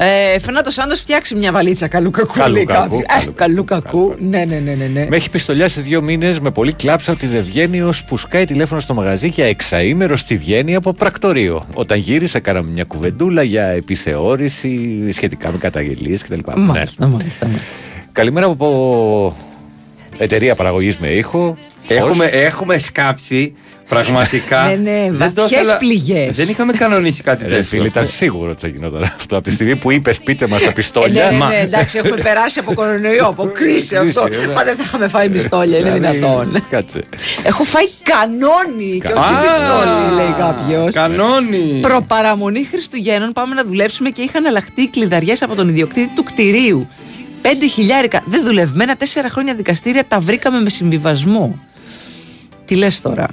Ε, 0.03 0.39
Φερνάντο 0.39 0.71
Σάντο 0.71 0.95
φτιάξει 0.95 1.35
μια 1.35 1.51
βαλίτσα 1.51 1.87
καλού 1.87 2.11
κακού. 2.11 2.33
Καλού 2.33 2.53
λέει 2.53 2.65
κακού, 2.65 2.81
κάποιοι. 2.81 3.05
καλού 3.05 3.29
Ε, 3.29 3.33
Καλού 3.35 3.63
κακού. 3.63 4.15
Ναι, 4.19 4.45
ναι, 4.45 4.55
ναι. 4.55 4.73
ναι, 4.73 4.85
ναι. 4.85 5.05
Με 5.09 5.15
έχει 5.15 5.29
πιστολιάσει 5.29 5.81
δύο 5.81 6.01
μήνες 6.01 6.39
με 6.39 6.51
πολύ 6.51 6.73
κλάψα 6.73 7.11
ότι 7.11 7.27
δεν 7.27 7.43
βγαίνει 7.43 7.81
ως 7.81 8.03
που 8.03 8.17
σκάει 8.17 8.45
τηλέφωνο 8.45 8.79
στο 8.79 8.93
μαγαζί 8.93 9.27
για 9.27 9.45
εξαήμερο 9.45 10.15
στη 10.15 10.37
Βιέννη 10.37 10.75
από 10.75 10.93
πρακτορείο. 10.93 11.65
Όταν 11.73 11.97
γύρισα, 11.97 12.39
κάναμε 12.39 12.71
μια 12.71 12.83
κουβεντούλα 12.83 13.43
για 13.43 13.65
επιθεώρηση 13.65 15.03
σχετικά 15.11 15.51
με 15.51 15.57
καταγγελίες 15.57 16.23
κτλ. 16.23 16.39
Ναι. 16.55 16.65
Μάλιστα, 16.65 17.07
μάλιστα. 17.07 17.47
Καλημέρα 18.11 18.45
από 18.45 19.35
εταιρεία 20.17 20.55
παραγωγής 20.55 20.97
με 20.97 21.07
ήχο. 21.07 21.57
έχουμε, 21.87 22.25
έχουμε 22.25 22.77
σκάψει 22.77 23.53
πραγματικά 23.95 24.63
Ναι, 24.67 24.75
ναι, 24.91 25.07
Δεν 25.11 25.33
το 25.33 25.41
βαθιές 25.41 25.59
ήθελα- 25.61 25.77
πληγές. 25.77 26.37
δεν 26.37 26.49
είχαμε 26.49 26.73
κανονίσει 26.73 27.23
κάτι 27.23 27.43
Ρε 27.43 27.49
τέτοιο 27.49 27.63
φίλε, 27.63 27.87
ήταν 27.87 28.07
σίγουρο 28.07 28.49
ότι 28.51 28.59
θα 28.61 28.67
γινόταν 28.67 29.03
αυτό. 29.03 29.35
Από 29.35 29.45
τη 29.45 29.51
στιγμή 29.51 29.75
που 29.75 29.91
είπες, 29.91 30.19
πείτε 30.19 30.47
μας 30.47 30.59
τα 30.59 30.65
Ε, 30.65 30.67
ναι, 30.67 30.73
πιστόλια. 30.73 31.29
ναι, 31.31 31.37
Μα- 31.37 31.47
ναι, 31.47 31.55
εντάξει, 31.59 31.97
έχουμε 31.97 32.21
περάσει 32.21 32.59
από 32.59 32.73
κορονοϊό, 32.73 33.25
από 33.27 33.45
κρίση 33.45 33.95
αυτό. 33.95 34.23
Κρίση, 34.23 34.45
ναι. 34.47 34.53
Μα 34.53 34.63
δεν 34.63 34.75
θα 34.75 34.83
είχαμε 34.85 35.07
φάει 35.07 35.29
πιστόλια, 35.29 35.77
είναι 35.77 35.91
Δηλαδή, 35.91 36.17
δυνατόν. 36.17 36.63
Κάτσε. 36.69 37.03
Έχω 37.43 37.63
φάει 37.63 37.85
κανόνι 38.03 38.97
και 38.99 39.07
όχι 39.13 39.33
Α, 39.33 39.37
πιστόλι, 39.41 40.15
λέει 40.15 40.35
κάποιος. 40.37 40.93
Κανόνι 40.93 41.79
Προπαραμονή 41.81 42.67
Χριστουγέννων 42.71 43.31
πάμε 43.31 43.55
να 43.55 43.63
δουλέψουμε 43.63 44.09
και 44.09 44.21
είχαν 44.21 44.45
αλλάχτεί 44.45 44.81
οι 44.81 44.87
κλειδαριές 44.87 45.41
από 45.41 45.55
τον 45.55 45.69
ιδιοκτήτη 45.69 46.11
του 46.15 46.23
κτηρίου. 46.23 46.87
Πέντε 47.41 47.67
χιλιάρικα. 47.67 48.21
Δεν 48.25 48.43
δουλευμένα 48.45 48.95
τέσσερα 48.95 49.29
χρόνια 49.29 49.53
δικαστήρια 49.55 50.05
τα 50.07 50.19
βρήκαμε 50.19 50.59
με 50.61 50.69
συμβιβασμό. 50.69 51.59
Τι 52.65 52.75
λες 52.75 53.01
τώρα; 53.01 53.27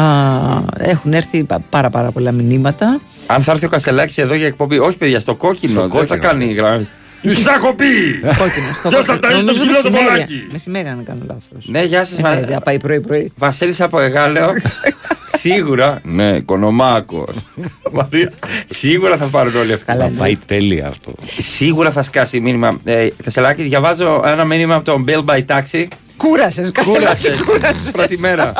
Α, 0.00 0.62
έχουν 0.78 1.12
έρθει 1.12 1.42
πα- 1.44 1.60
πάρα 1.70 1.90
πάρα 1.90 2.10
πολλά 2.10 2.32
μηνύματα. 2.32 3.00
Αν 3.26 3.42
θα 3.42 3.52
έρθει 3.52 3.64
ο 3.64 3.68
Κασελάκης 3.68 4.18
εδώ 4.18 4.34
για 4.34 4.46
εκπομπή 4.46 4.78
Όχι 4.78 4.96
παιδιά 4.96 5.20
στο 5.20 5.34
κόκκινο 5.34 5.72
Στο 5.72 5.80
Δεν 5.80 5.90
θα 5.90 5.96
κόκκινο. 5.98 6.18
κάνει 6.22 6.52
γραμμή 6.52 6.88
Τους 7.22 7.42
τα 7.42 7.52
έχω 7.54 7.74
πει 7.74 7.84
Κόκκινο, 8.20 8.72
στο 8.78 8.88
Ποιος 8.88 9.04
θα 9.04 9.12
κόκκινο. 9.12 9.30
ταΐσει 9.32 9.44
το 9.44 9.52
Νομίζω 9.52 9.60
ψηλό 9.70 9.82
το 9.82 9.90
μεσημέρι. 9.90 10.04
πολλάκι 10.04 10.46
Μεσημέρι 10.52 10.88
αν 10.88 10.96
δεν 10.96 11.04
κάνω 11.04 11.20
λάθος. 11.26 11.64
Ναι 11.66 11.82
γεια 11.84 12.04
σας 12.04 12.18
Ε, 12.18 12.22
Βα- 12.22 12.34
ναι, 12.34 12.60
πάει 12.60 12.78
πρωί-πρωί. 12.78 13.32
Βασίλης 13.36 13.80
από 13.80 14.00
Εγάλεο 14.00 14.52
Σίγουρα 15.38 16.00
Ναι 16.04 16.40
Κονομάκος 16.40 17.36
Μαρία, 17.92 18.32
Σίγουρα 18.66 19.16
θα 19.16 19.26
πάρουν 19.26 19.56
όλοι 19.56 19.72
αυτοί 19.72 19.84
Καλά, 19.84 20.04
Θα 20.04 20.10
πάει 20.18 20.36
τέλεια 20.46 20.86
αυτό. 20.86 21.12
Σίγουρα 21.38 21.90
θα 21.90 22.02
σκάσει 22.02 22.40
μήνυμα 22.40 22.80
ε, 22.84 23.08
Θεσσαλάκη 23.22 23.62
διαβάζω 23.62 24.22
ένα 24.26 24.44
μήνυμα 24.44 24.74
από 24.74 24.84
τον 24.84 25.04
Bill 25.08 25.24
by 25.24 25.40
Taxi 25.46 25.86
Κούρασες, 26.22 26.70
Κούρασες 26.70 26.72
Καστελάκη, 26.72 27.42
κούρασες. 27.44 27.90
Πρώτη 27.90 28.18
μέρα 28.18 28.52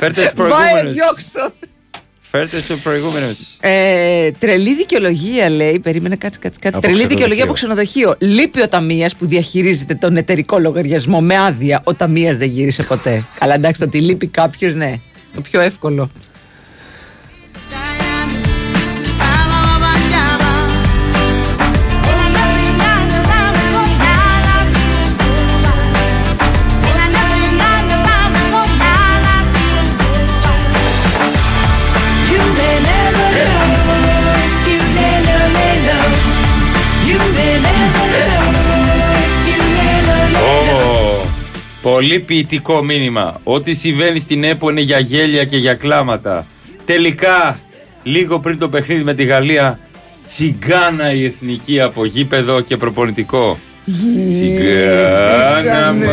Φέρτε 0.00 0.32
τους 0.36 0.48
Βάε, 0.48 0.48
προηγούμενους 0.60 0.92
διώξτε 0.92 1.40
τον. 1.40 1.52
Φέρτε 2.20 2.62
τους 2.68 2.80
προηγούμενους 2.80 3.38
Ε, 3.60 4.30
τρελή 4.30 4.74
δικαιολογία 4.74 5.50
λέει. 5.50 5.78
Περίμενε, 5.78 6.16
κάτσε, 6.16 6.38
κάτσε. 6.42 6.58
κάτσε. 6.60 6.68
Από 6.68 6.80
Τρελή 6.80 6.94
ξενοδοχείο. 6.96 7.08
δικαιολογία 7.08 7.44
από 7.44 7.52
ξενοδοχείο. 7.52 8.14
Λείπει 8.18 8.62
ο 8.62 8.68
ταμεία 8.68 9.10
που 9.18 9.26
διαχειρίζεται 9.26 9.94
τον 9.94 10.16
εταιρικό 10.16 10.58
λογαριασμό 10.58 11.20
με 11.20 11.36
άδεια. 11.38 11.80
Ο 11.84 11.94
ταμεία 11.94 12.34
δεν 12.34 12.48
γύρισε 12.48 12.82
ποτέ. 12.82 13.24
Καλά, 13.38 13.54
εντάξει, 13.54 13.80
το 13.80 13.86
ότι 13.86 14.00
λείπει 14.00 14.26
κάποιος, 14.26 14.74
ναι. 14.74 14.94
Το 15.34 15.40
πιο 15.40 15.60
εύκολο. 15.60 16.10
Πολύ 41.84 42.18
ποιητικό 42.18 42.82
μήνυμα. 42.82 43.40
Ό,τι 43.44 43.74
συμβαίνει 43.74 44.20
στην 44.20 44.44
ΕΠΟ 44.44 44.70
είναι 44.70 44.80
για 44.80 44.98
γέλια 44.98 45.44
και 45.44 45.56
για 45.56 45.74
κλάματα. 45.74 46.46
Τελικά, 46.84 47.58
λίγο 48.02 48.40
πριν 48.40 48.58
το 48.58 48.68
παιχνίδι 48.68 49.04
με 49.04 49.14
τη 49.14 49.24
Γαλλία, 49.24 49.78
τσιγκάνα 50.26 51.12
η 51.12 51.24
εθνική 51.24 51.80
από 51.80 52.04
γήπεδο 52.04 52.60
και 52.60 52.76
προπονητικό. 52.76 53.58
Τσιγκάνα 54.30 55.92
μα, 55.92 56.12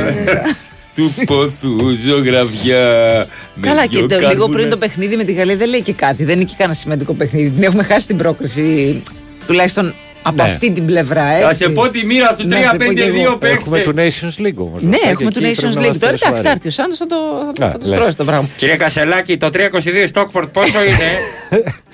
του 0.95 1.13
ποθού 1.25 1.95
ζωγραφιά. 2.05 3.27
με 3.55 3.67
Καλά, 3.67 3.85
δυο 3.87 3.99
και 4.01 4.07
το, 4.07 4.19
λίγο 4.19 4.27
καρβούνες. 4.27 4.55
πριν 4.55 4.69
το 4.69 4.77
παιχνίδι 4.77 5.15
με 5.15 5.23
τη 5.23 5.33
Γαλλία 5.33 5.55
δεν 5.55 5.69
λέει 5.69 5.81
και 5.81 5.93
κάτι. 5.93 6.23
Δεν 6.23 6.35
είναι 6.35 6.43
και 6.43 6.55
κανένα 6.57 6.77
σημαντικό 6.77 7.13
παιχνίδι. 7.13 7.49
Την 7.49 7.63
έχουμε 7.63 7.83
χάσει 7.83 8.07
την 8.07 8.17
πρόκριση. 8.17 9.01
Τουλάχιστον 9.47 9.93
Από 10.23 10.35
Ναι. 10.43 10.49
αυτή 10.49 10.71
την 10.71 10.85
πλευρά, 10.85 11.23
Θα 11.41 11.49
έτσι. 11.49 11.63
σε 11.63 11.69
πω 11.69 11.89
τη 11.89 12.05
μοίρα 12.05 12.35
σου 12.39 12.47
Να 12.47 12.55
σε 12.57 12.61
πω 12.77 12.93
κι 12.93 13.01
3-5-2 13.01 13.07
εγώ. 13.07 13.39
Έχουμε 13.43 13.81
παίξτε. 13.81 13.81
του 13.81 13.93
Nations 13.97 14.45
League 14.47 14.55
όμως. 14.65 14.81
Ναι, 14.81 14.97
έχουμε 15.09 15.31
του 15.31 15.39
Nations 15.41 15.77
League. 15.77 15.97
Τώρα 15.99 16.13
εντάξει, 16.13 16.43
θα 16.43 16.49
έρθει 16.49 16.67
ο 16.67 16.71
Σάντος, 16.71 16.97
θα 16.97 17.05
το, 17.07 17.15
θα, 17.55 17.65
Α, 17.65 17.71
θα 17.71 17.77
το 17.77 17.85
λες. 17.87 17.97
στρώσει 17.99 18.17
το 18.17 18.23
πράγμα. 18.25 18.47
Κύριε 18.57 18.75
Κασελάκη, 18.75 19.37
το 19.37 19.49
322 19.53 20.07
Stockport 20.13 20.47
πόσο 20.51 20.83
είναι; 20.89 21.09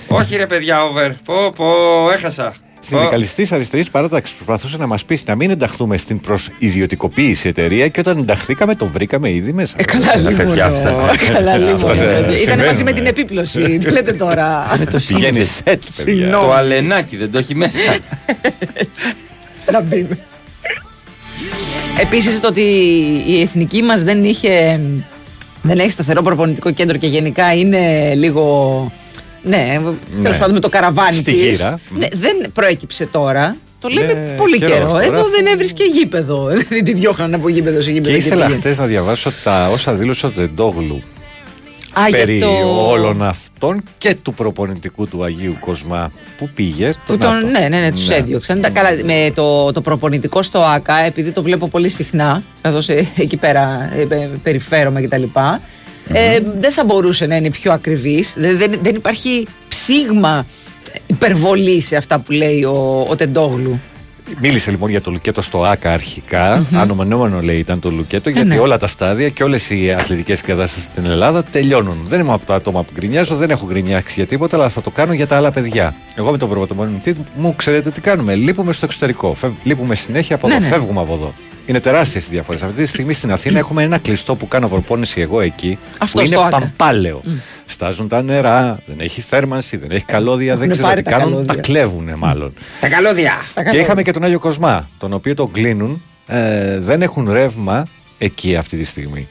Όχι 0.07 0.35
ρε 0.35 0.45
παιδιά, 0.45 0.83
over. 0.83 1.11
Πω, 1.25 1.49
πω, 1.57 1.65
έχασα. 2.13 2.53
Συνδικαλιστής 2.79 3.51
αριστερής 3.51 3.89
παράταξη 3.89 4.33
προσπαθούσε 4.35 4.77
να 4.77 4.87
μας 4.87 5.05
πείσει 5.05 5.23
να 5.27 5.35
μην 5.35 5.49
ενταχθούμε 5.49 5.97
στην 5.97 6.19
προσυδιωτικοποίηση 6.19 7.47
εταιρεία 7.47 7.87
και 7.87 7.99
όταν 7.99 8.17
ενταχθήκαμε 8.17 8.75
το 8.75 8.85
βρήκαμε 8.87 9.31
ήδη 9.31 9.51
μέσα. 9.53 9.75
Ε, 9.79 9.83
καλά 9.83 10.15
λίγο. 10.15 10.35
παιδιά, 10.37 10.65
αυτά. 10.65 10.95
Καλά 11.33 11.57
λίγο. 11.57 11.71
Αυτά 11.71 11.93
σε- 11.93 12.03
Ήταν 12.05 12.35
συμβαίνουν, 12.37 12.65
μαζί 12.65 12.83
με 12.83 12.89
ε. 12.89 12.93
την 12.93 13.05
επίπλωση. 13.05 13.77
Τι 13.77 13.91
λέτε 13.91 14.13
τώρα; 14.13 14.77
Πηγαίνει 15.07 15.43
σετ, 15.43 15.81
παιδιά. 16.05 16.31
Το 16.31 16.53
αλενάκι 16.53 17.17
δεν 17.17 17.31
το 17.31 17.37
έχει 17.37 17.55
μέσα. 17.55 17.79
Να 19.71 19.81
μπει. 19.81 20.07
Επίσης 21.99 22.39
το 22.39 22.47
ότι 22.47 22.61
η 23.27 23.41
εθνική 23.41 23.81
μας 23.81 24.03
δεν 24.03 24.23
είχε. 24.23 24.79
Δεν 25.61 25.79
έχει 25.79 25.91
σταθερό 25.91 26.21
προπονητικό 26.21 26.71
κέντρο 26.71 26.97
και 26.97 27.07
γενικά 27.07 27.53
είναι 27.53 28.13
λίγο. 28.15 28.91
Ναι, 29.47 29.79
τέλος 30.23 30.37
πάντων 30.37 30.53
με 30.53 30.59
το 30.59 30.69
καραβάνι 30.69 31.13
Στη 31.15 31.23
της. 31.23 31.41
γύρα. 31.41 31.79
Ναι, 31.97 32.07
δεν 32.13 32.51
προέκυψε 32.53 33.05
τώρα. 33.05 33.55
Το 33.79 33.87
λέμε 33.87 34.13
Ναι, 34.13 34.35
πολύ 34.35 34.57
καιρός 34.59 34.73
καιρό. 34.75 34.87
τώρα, 34.87 35.03
Εδώ 35.03 35.19
αφού- 35.19 35.31
δεν 35.31 35.45
έβρισκε 35.45 35.83
γήπεδο. 35.83 36.45
Δεν 36.69 36.83
τη 36.83 36.93
διώχναν 36.93 37.33
από 37.33 37.49
γήπεδο 37.49 37.81
σε 37.81 37.91
γήπεδο. 37.91 38.11
Και 38.11 38.17
ήθελα 38.17 38.45
πήγαινε. 38.45 38.61
χτε 38.69 38.81
να 38.81 38.85
διαβάσω 38.87 39.31
τα 39.43 39.69
όσα 39.71 39.93
δήλωσε 39.93 40.25
ο 40.25 40.29
Τεντόγλου 40.29 41.01
Α, 41.93 42.07
για 42.09 42.17
περί 42.17 42.39
το- 42.39 42.87
όλων 42.89 43.23
αυτών 43.23 43.83
και 43.97 44.15
του 44.21 44.33
προπονητικού 44.33 45.07
του 45.07 45.23
Αγίου 45.23 45.57
Κοσμά 45.59 46.11
που 46.37 46.49
πήγε. 46.55 46.91
Που 47.05 47.11
Να 47.13 47.17
τον, 47.17 47.39
το. 47.39 47.47
ναι, 47.47 47.67
ναι, 47.69 47.79
ναι, 47.79 47.91
τους 47.91 48.09
έδιωξαν. 48.09 48.61
Τα, 48.61 48.69
καλά, 48.69 48.89
με 49.03 49.31
το, 49.35 49.71
το 49.71 49.81
προπονητικό 49.81 50.41
στο 50.43 50.59
ΑΚΑ, 50.59 50.97
επειδή 51.05 51.31
το 51.31 51.41
βλέπω 51.41 51.67
πολύ 51.67 51.89
συχνά, 51.89 52.43
καθώς 52.61 52.87
εκεί 53.17 53.37
πέρα 53.37 53.89
ε, 53.95 54.01
ε, 54.15 54.29
περιφέρομαι 54.43 55.01
κτλ. 55.01 55.23
Ε, 56.13 56.39
δεν 56.59 56.71
θα 56.71 56.83
μπορούσε 56.83 57.25
να 57.25 57.35
είναι 57.35 57.49
πιο 57.49 57.71
ακριβής. 57.73 58.33
Δεν, 58.35 58.57
δεν, 58.57 58.71
δεν 58.81 58.95
υπάρχει 58.95 59.47
ψήγμα 59.67 60.45
υπερβολή 61.07 61.81
σε 61.81 61.95
αυτά 61.95 62.19
που 62.19 62.31
λέει 62.31 62.63
ο, 62.63 63.05
ο 63.09 63.15
Τεντόγλου. 63.15 63.79
Μίλησε 64.41 64.71
λοιπόν 64.71 64.89
για 64.89 65.01
το 65.01 65.11
Λουκέτο 65.11 65.41
στο 65.41 65.63
ΑΚΑ 65.63 65.91
αρχικά. 65.91 66.65
Ανομενόμενο 66.73 67.41
λέει 67.41 67.57
ήταν 67.57 67.79
το 67.79 67.89
Λουκέτο, 67.91 68.29
γιατί 68.29 68.47
ναι. 68.47 68.57
όλα 68.59 68.77
τα 68.77 68.87
στάδια 68.87 69.29
και 69.29 69.43
όλες 69.43 69.69
οι 69.69 69.91
αθλητικές 69.91 70.41
καταστάσει 70.41 70.81
στην 70.81 71.05
Ελλάδα 71.05 71.43
τελειώνουν. 71.43 71.97
Δεν 72.07 72.19
είμαι 72.19 72.33
από 72.33 72.45
τα 72.45 72.55
άτομα 72.55 72.83
που 72.83 72.91
γκρινιάζω, 72.95 73.35
δεν 73.35 73.49
έχω 73.49 73.65
γκρινιάξει 73.65 74.13
για 74.17 74.25
τίποτα, 74.25 74.57
αλλά 74.57 74.69
θα 74.69 74.81
το 74.81 74.89
κάνω 74.89 75.13
για 75.13 75.27
τα 75.27 75.35
άλλα 75.37 75.51
παιδιά. 75.51 75.95
Εγώ 76.15 76.31
με 76.31 76.37
τον 76.37 76.49
προπονητή 76.49 77.15
μου, 77.35 77.55
ξέρετε 77.55 77.89
τι 77.89 78.01
κάνουμε. 78.01 78.35
Λείπουμε 78.35 78.73
στο 78.73 78.85
εξωτερικό. 78.85 79.33
Φεύ, 79.33 79.51
λείπουμε 79.63 79.95
συνέχεια 79.95 80.35
από 80.35 80.47
Ναι, 80.47 80.53
εδώ. 80.55 80.63
ναι. 80.63 80.69
Φεύγουμε 80.71 81.01
από 81.01 81.13
εδώ. 81.13 81.33
Είναι 81.67 81.79
τεράστιες 81.79 82.25
οι 82.27 82.29
διαφορές. 82.29 82.63
Αυτή 82.63 82.81
τη 82.81 82.87
στιγμή 82.87 83.13
στην 83.13 83.31
Αθήνα 83.31 83.57
έχουμε 83.57 83.83
ένα 83.83 83.97
κλειστό 83.97 84.35
που 84.35 84.47
κάνω 84.47 84.67
προπόνηση 84.67 85.21
εγώ 85.21 85.41
εκεί. 85.41 85.77
Αυτός 85.93 86.11
που 86.11 86.19
είναι 86.19 86.35
στο 86.35 86.45
Άκα. 86.45 86.71
παμπάλαιο. 86.77 87.21
Στάζουν 87.65 88.07
τα 88.07 88.21
νερά, 88.21 88.79
δεν 88.85 88.99
έχει 88.99 89.21
θέρμανση, 89.21 89.77
δεν 89.77 89.91
έχει 89.91 90.05
καλώδια, 90.05 90.45
δεν 90.45 90.57
Έχουνε 90.57 90.71
ξέρω 90.71 90.87
πάρει 90.87 91.01
τι 91.01 91.09
τα 91.11 91.17
κάνουν. 91.17 91.31
Τα 91.45 91.53
καλώδια. 91.53 91.61
κλέβουν 91.61 92.13
μάλλον. 92.17 92.53
Τα 92.79 92.89
καλώδια. 92.89 93.33
Και 93.71 93.77
είχαμε 93.77 94.01
και 94.01 94.11
τον 94.11 94.23
Άγιο 94.23 94.39
Κοσμά, 94.39 94.89
τον 94.97 95.13
οποίο 95.13 95.33
τον 95.33 95.51
κλείνουν. 95.51 96.01
Ε, 96.27 96.79
δεν 96.79 97.01
έχουν 97.01 97.31
ρεύμα 97.31 97.83
εκεί 98.17 98.55
αυτή 98.55 98.77
τη 98.77 98.83
στιγμή. 98.83 99.27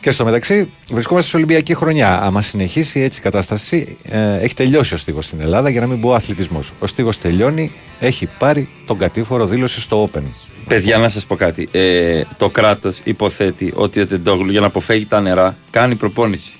Και 0.00 0.10
στο 0.10 0.24
μεταξύ 0.24 0.70
βρισκόμαστε 0.90 1.30
σε 1.30 1.36
Ολυμπιακή 1.36 1.74
χρονιά. 1.74 2.20
Άμα 2.22 2.42
συνεχίσει 2.42 3.00
έτσι 3.00 3.18
η 3.18 3.22
κατάσταση, 3.22 3.96
ε, 4.02 4.38
έχει 4.40 4.54
τελειώσει 4.54 4.94
ο 4.94 4.96
στίγος 4.96 5.24
στην 5.24 5.40
Ελλάδα 5.40 5.68
για 5.68 5.80
να 5.80 5.86
μην 5.86 6.00
πω 6.00 6.14
αθλητισμός. 6.14 6.72
Ο 6.78 6.86
στίγος 6.86 7.18
τελειώνει, 7.18 7.72
έχει 8.00 8.28
πάρει 8.38 8.68
τον 8.86 8.98
κατήφορο 8.98 9.46
δήλωση 9.46 9.80
στο 9.80 10.10
Open. 10.12 10.22
Παιδιά, 10.66 10.98
να 10.98 11.08
σας 11.08 11.26
πω 11.26 11.36
κάτι. 11.36 11.68
Ε, 11.72 12.22
το 12.36 12.48
κράτος 12.50 13.00
υποθέτει 13.04 13.72
ότι 13.74 14.00
ο 14.00 14.06
Τεντόγλου 14.06 14.50
για 14.50 14.60
να 14.60 14.66
αποφεύγει 14.66 15.06
τα 15.06 15.20
νερά 15.20 15.56
κάνει 15.70 15.94
προπόνηση. 15.94 16.52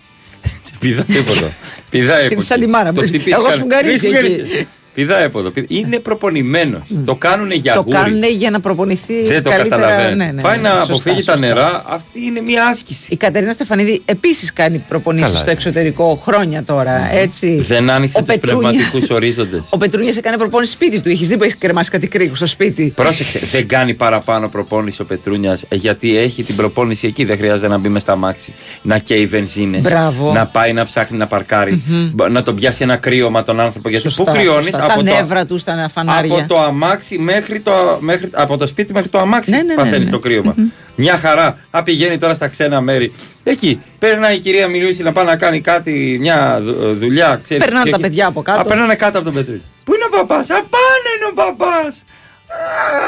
Πηδάει 0.81 1.19
έποδο. 1.19 1.51
Πηδάει 1.91 2.17
Είναι 2.17 2.27
έποδο. 2.27 2.41
σαν 2.41 2.61
τη 2.61 2.67
μάρα 2.67 2.93
μου. 2.93 3.01
Εγώ 3.25 3.51
σφουγγαρίζει 3.51 4.09
εκεί. 4.09 4.67
Πηδάει 4.99 5.25
έποδο. 5.25 5.53
Είναι 5.69 5.99
προπονημένος. 5.99 6.81
Το 7.05 7.15
κάνουν 7.15 7.51
για 7.51 7.75
το 7.75 7.81
γούρι. 7.81 7.97
κάνουν 7.97 8.23
για 8.25 8.51
να 8.51 8.61
προπονηθεί 8.61 9.23
Δεν 9.23 9.43
το 9.43 9.51
καλύτερα. 9.51 9.83
καταλαβαίνω. 9.83 10.17
Ναι, 10.17 10.25
ναι, 10.33 10.41
Πάει 10.41 10.57
ναι, 10.57 10.63
να 10.63 10.69
σωστά, 10.69 10.83
αποφύγει 10.93 11.25
τα 11.25 11.33
σωστά. 11.33 11.47
νερά. 11.47 11.85
Αυτή 11.89 12.21
είναι 12.25 12.41
μια 12.41 12.67
άσκηση. 12.67 13.07
Η 13.13 13.17
Κατερίνα 13.17 13.53
Στεφανίδη 13.53 14.03
επίσης 14.05 14.53
κάνει 14.53 14.85
προπονήσεις 14.89 15.27
Καλά, 15.29 15.39
στο 15.41 15.51
ε. 15.51 15.53
εξωτερικό 15.53 16.15
χρόνια 16.23 16.63
τώρα. 16.65 17.09
Έτσι. 17.13 17.61
Δεν 17.61 17.91
άνοιξε 17.91 18.19
Ο 18.19 18.23
τους 18.23 18.35
Πετρούνια- 18.35 18.71
πνευματικούς 18.71 19.11
ορίζοντες. 19.11 19.67
Ο 19.75 19.77
Πετρούνιας 19.77 20.17
έκανε 20.17 20.37
προπόνηση 20.37 20.73
σπίτι 20.73 21.01
του. 21.01 21.09
Έχεις 21.09 21.29
δει 21.29 21.37
που 21.37 21.45
έχει 21.45 21.57
κρεμάσει 21.57 21.91
κάτι 21.91 22.07
κρίκου 22.09 22.35
στο 22.35 22.47
σπίτι; 22.47 22.93
Πρόσεξε, 22.97 23.41
δεν 23.51 23.69
κάνει 23.69 23.95
παραπάνω 23.95 24.49
προπόνηση 24.49 25.03
ο 25.03 25.05
Πετρούνιας 25.05 25.65
γιατί 25.71 26.17
έχει 26.19 26.43
την 26.43 26.57
προπόνηση 26.57 27.07
εκεί. 27.07 27.25
Δεν 27.25 27.37
χρειάζεται 27.37 27.69
να 27.69 27.79
μπει 27.79 27.89
μες 27.89 28.03
στα 28.03 28.17
μάξι, 28.17 28.53
να 28.83 28.99
καίει 28.99 29.27
βενζίνες, 29.27 29.81
Μπράβο. 29.81 30.33
να 30.33 30.47
πάει 30.47 30.73
να 30.73 30.85
ψάχνει 30.85 31.19
να 31.19 31.27
παρκάρει, 31.27 31.83
μπο- 32.15 32.29
να 32.29 32.43
τον 32.43 32.55
πιάσει 32.55 32.83
ένα 32.83 32.97
κρύωμα 32.97 33.43
τον 33.43 33.61
άνθρωπο. 33.61 33.89
Γιατί 33.89 34.11
Σωστά, 34.11 34.25
πού 34.33 34.39
κρυώνεις 34.39 34.65
σωστά. 34.65 34.85
Από, 34.93 35.03
Τα 35.05 35.11
το- 35.11 35.17
νεύρα 35.17 35.47
τους 35.47 35.61
στα 35.61 35.91
φανάρια. 35.95 36.35
από 36.39 36.49
το 36.49 36.61
αμάξι 36.61 37.19
μέχρι 37.19 37.61
το, 37.61 37.73
μέχρι, 38.01 38.29
από 38.33 38.57
το 38.57 38.67
σπίτι 38.67 38.93
μέχρι 38.93 39.09
το 39.09 39.19
αμάξι 39.19 39.51
Ναι, 39.51 39.57
ναι, 39.57 39.63
ναι, 39.63 39.75
παθαίνεις 39.75 40.07
ναι. 40.07 40.13
το 40.13 40.19
κρύωμα. 40.19 40.55
Μια 40.95 41.17
χαρά. 41.17 41.59
Α 41.71 41.83
πηγαίνει 41.83 42.19
τώρα 42.19 42.35
στα 42.35 42.49
ξένα 42.49 42.81
μέρη. 42.81 43.13
Εκεί 43.45 43.81
περνάει 43.99 44.35
η 44.35 44.39
κυρία 44.39 44.67
Μιλούση 44.69 45.03
να 45.03 45.13
πάει 45.13 45.25
να 45.25 45.37
κάνει 45.37 45.61
κάτι, 45.61 46.17
μια 46.21 46.61
δου- 46.63 46.93
δουλειά. 46.99 47.41
Ξέρεις, 47.43 47.65
Περνάνε 47.65 47.85
και 47.85 47.91
τα 47.91 47.97
εκεί- 47.97 48.07
παιδιά 48.09 48.27
από 48.27 48.43
κάτω. 48.43 48.61
Α, 48.61 48.65
περνάνε 48.65 48.95
κάτω 48.95 49.17
από 49.19 49.27
τον 49.27 49.35
Πετρούνια. 49.35 49.63
Πού 49.85 49.95
είναι 49.95 50.05
ο 50.05 50.17
παπάς, 50.17 50.51
Α, 50.51 50.55
πάνε 50.55 51.09
είναι 51.17 51.27
ο 51.31 51.33
παπάς. 51.35 52.05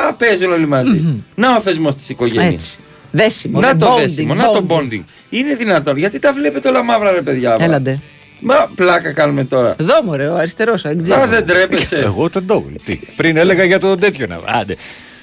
Α, 0.08 0.12
παίζουν 0.14 0.52
όλοι 0.52 0.66
μαζί. 0.66 1.22
Να 1.34 1.56
ο 1.56 1.60
θεσμός 1.60 1.94
της 1.94 2.08
οικογένειας. 2.08 2.52
Έτσι. 2.52 2.78
Δέσιμο. 3.10 3.60
Να 3.60 3.72
ναι, 3.72 3.78
το 3.78 3.94
bonding, 3.94 3.98
δέσιμο, 4.00 4.34
να 4.34 4.44
το 4.44 4.66
bonding. 4.68 4.72
bonding. 4.92 5.02
Είναι 5.30 5.54
δυνατόν. 5.54 5.96
Γιατί 5.96 6.18
τα 6.18 6.32
βλέπετε 6.32 6.68
όλα 6.68 6.82
μαύρα, 6.82 7.10
ρε 7.10 7.20
παιδιά. 7.22 7.56
μα. 7.58 7.64
Έλαντε. 7.64 8.00
Μα 8.40 8.70
πλάκα 8.74 9.12
κάνουμε 9.12 9.44
τώρα. 9.44 9.74
Εδώ 9.80 9.94
μου 10.04 10.14
ρε, 10.14 10.26
ο 10.28 10.36
αριστερό. 10.36 10.72
Α, 10.72 11.26
δεν 11.28 11.46
τρέπεσαι. 11.46 11.96
Εγώ 12.08 12.30
τον 12.30 12.42
Ντόγλου. 12.44 12.76
Τι. 12.84 13.00
Πριν 13.16 13.36
έλεγα 13.36 13.64
για 13.64 13.78
τον 13.78 13.98
τέτοιο 14.00 14.26
να. 14.26 14.38
Άντε. 14.60 14.76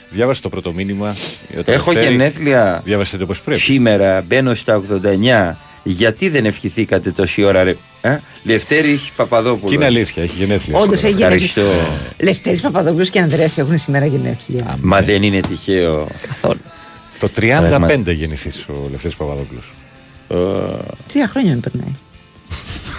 Διάβασε 0.09 0.41
το 0.41 0.49
πρώτο 0.49 0.73
μήνυμα. 0.73 1.15
για 1.53 1.63
το 1.63 1.71
Έχω 1.71 1.91
Δευτέρη. 1.91 2.11
γενέθλια. 2.15 2.81
Διάβασε 2.85 3.17
το 3.17 3.25
πώ 3.25 3.33
πρέπει. 3.45 3.61
Σήμερα 3.61 4.23
μπαίνω 4.27 4.53
στα 4.53 4.81
89. 5.03 5.55
Γιατί 5.83 6.29
δεν 6.29 6.45
ευχηθήκατε 6.45 7.11
τόση 7.11 7.43
ώρα, 7.43 7.63
ρε; 7.63 7.75
Ε; 8.01 8.17
Λευτέρη 8.43 8.99
Παπαδόπουλο. 9.15 9.69
Και 9.69 9.75
είναι 9.75 9.85
αλήθεια, 9.85 10.23
έχει 10.23 10.35
γενέθλια. 10.37 10.77
Όντως 10.77 10.99
σήμερα. 10.99 11.15
έχει 11.15 11.23
Ευχαριστώ. 11.23 11.61
γενέθλια. 11.61 11.97
Λευτέρης 12.19 12.61
Παπαδόπουλος 12.61 13.09
και 13.09 13.19
Ανδρέας 13.19 13.57
έχουν 13.57 13.77
σήμερα 13.77 14.05
γενέθλια. 14.05 14.77
Μα 14.81 15.01
δεν 15.01 15.23
είναι 15.23 15.39
τυχαίο. 15.39 16.07
Καθόλου. 16.27 16.59
Το 17.19 17.29
35 17.39 18.13
γεννηθή 18.13 18.71
ο 18.71 18.87
Λευτέρης 18.91 19.17
Παπαδόπουλος. 19.17 19.73
Τρία 21.13 21.27
χρόνια 21.27 21.53
με 21.53 21.59
περνάει. 21.59 21.91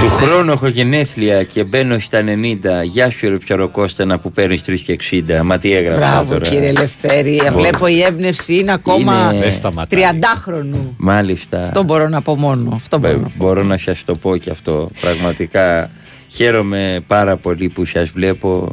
Του 0.00 0.08
χρόνου 0.10 0.52
έχω 0.52 0.66
γενέθλια 0.66 1.42
και 1.42 1.64
μπαίνω 1.64 1.98
στα 1.98 2.20
90. 2.22 2.84
Γεια 2.84 3.10
σου, 3.10 3.28
ρε 3.28 3.36
Πιαροκώστανα 3.36 4.18
που 4.18 4.32
παίρνεις 4.32 4.62
3 4.66 4.76
και 4.84 4.98
60. 5.10 5.42
Μα 5.44 5.58
τι 5.58 5.74
έγραψα 5.74 5.98
Μπράβο 6.10 6.32
τώρα. 6.32 6.50
κύριε 6.50 6.68
Ελευθέρη. 6.68 7.40
Βλέπω 7.56 7.86
η 7.86 8.02
έμπνευση 8.02 8.54
είναι 8.56 8.72
ακόμα 8.72 9.28
Είναι- 9.30 9.40
Δεν 9.42 9.52
σταματάει. 9.52 10.00
30χρονου. 10.02 10.94
Μάλιστα. 10.96 11.62
Αυτό 11.62 11.82
μπορώ 11.82 12.08
να 12.08 12.22
πω 12.22 12.36
μόνο. 12.36 12.70
Αυτό 12.74 12.98
μπορώ 12.98 13.12
Μπε- 13.14 13.22
να 13.22 13.28
πω. 13.28 13.34
Μπορώ 13.46 13.62
να 13.64 13.76
σας 13.78 14.04
το 14.04 14.14
πω 14.14 14.36
και 14.36 14.50
αυτό. 14.50 14.90
Πραγματικά 15.00 15.90
χαίρομαι 16.28 17.00
πάρα 17.06 17.36
πολύ 17.36 17.68
που 17.68 17.84
σας 17.84 18.08
βλέπω 18.10 18.68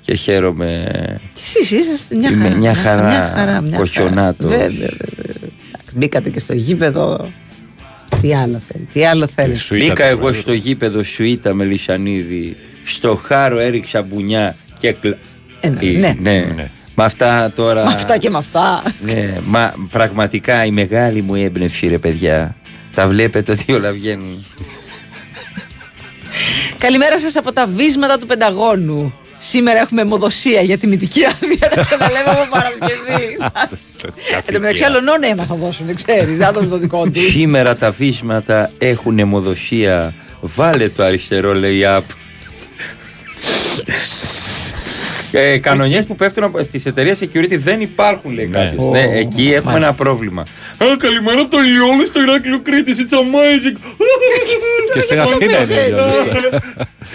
και 0.00 0.14
χαίρομαι 0.14 0.88
Και 1.34 1.40
εσείς 1.44 1.70
είσαστε 1.70 2.16
μια 2.16 2.30
Είμαι 2.30 2.44
χαρά. 2.44 2.56
μια 2.56 2.74
χαρά, 2.74 3.02
Μια 3.06 3.32
χαρά, 3.36 3.60
μια 3.60 3.78
κοτσονάτος. 3.78 4.50
χαρά. 4.50 4.62
Βέβαια, 4.62 4.88
βέβαια. 4.98 5.50
Εντάξει, 5.88 5.96
Μπήκατε 5.96 6.30
και 6.30 6.40
στο 6.40 6.54
γήπεδο. 6.54 7.32
Τι 8.20 8.34
άλλο 8.34 8.60
θέλει. 8.72 8.88
Τι 8.92 9.04
άλλο 9.06 9.26
θέλει. 9.26 9.54
Σου 9.54 9.74
ήταν 9.74 9.88
Μπήκα 9.88 10.02
το 10.04 10.10
εγώ 10.10 10.20
βράδυ. 10.20 10.38
στο 10.40 10.52
γήπεδο 10.52 11.02
Σουίτα 11.02 11.54
με 11.54 11.64
Λισανίδη. 11.64 12.56
Στο 12.84 13.20
χάρο 13.24 13.58
έριξα 13.58 14.02
μπουνιά 14.02 14.54
και 14.78 14.92
κλα... 14.92 15.16
Ένα, 15.60 15.78
Ε, 15.82 15.86
ναι. 15.98 16.14
ναι. 16.20 16.54
Με 16.94 17.04
αυτά 17.04 17.52
τώρα. 17.56 17.84
Με 17.84 17.92
αυτά 17.92 18.18
και 18.18 18.30
με 18.30 18.38
αυτά. 18.38 18.82
Ναι, 19.00 19.38
μα 19.44 19.72
πραγματικά 19.90 20.64
η 20.64 20.70
μεγάλη 20.70 21.22
μου 21.22 21.34
έμπνευση, 21.34 21.88
ρε 21.88 21.98
παιδιά. 21.98 22.56
Τα 22.94 23.06
βλέπετε 23.06 23.52
ότι 23.52 23.72
όλα 23.72 23.92
βγαίνουν. 23.92 24.44
Καλημέρα 26.78 27.20
σας 27.20 27.36
από 27.36 27.52
τα 27.52 27.66
βίσματα 27.66 28.18
του 28.18 28.26
Πενταγώνου. 28.26 29.14
Σήμερα 29.48 29.78
έχουμε 29.78 30.00
αιμοδοσία 30.00 30.60
για 30.60 30.78
τιμητική 30.78 31.24
άδεια. 31.24 31.68
Τα 31.74 31.80
ξαναλέμε 31.80 32.30
από 32.30 32.46
Παρασκευή. 32.50 33.36
Εν 34.46 34.54
τω 34.54 34.60
μεταξύ, 34.60 34.84
άλλον 34.84 35.02
αίμα 35.22 35.44
θα 35.44 35.54
δώσουν, 35.54 35.86
δεν 35.86 35.94
ξέρεις. 35.94 36.26
Δεν 36.28 36.36
θα 36.46 36.52
δώσουν 36.52 36.70
το 36.70 36.78
δικό 36.78 37.10
τους. 37.10 37.30
Σήμερα 37.30 37.76
τα 37.76 37.90
βίσματα 37.90 38.70
έχουν 38.78 39.18
αιμοδοσία. 39.18 40.14
Βάλε 40.40 40.88
το 40.88 41.02
αριστερό, 41.02 41.54
λέει 41.54 41.84
απ. 41.84 42.04
Ε, 45.32 45.58
Κανονιές 45.58 46.04
που 46.04 46.14
πέφτουν 46.14 46.52
στις 46.64 46.86
εταιρείες 46.86 47.18
security 47.22 47.56
δεν 47.58 47.80
υπάρχουν, 47.80 48.32
λέει 48.32 48.48
Ναι. 48.50 48.58
κάποιος. 48.64 48.84
Ω, 48.84 48.92
εκεί 48.96 49.52
έχουμε 49.54 49.74
ένα 49.76 49.94
πρόβλημα. 49.94 50.42
Α, 50.78 50.86
καλημέρα 50.98 51.48
το 51.48 51.58
Λιόλο 51.58 52.04
στο 52.06 52.20
Ηράκλειο 52.22 52.60
Κρήτη. 52.60 52.92
It's 52.96 53.14
amazing. 53.14 53.76
Και 54.94 55.00
στην 55.00 55.20
Αθήνα 55.20 55.62
είναι 55.62 55.80
ήλιος. 55.80 56.14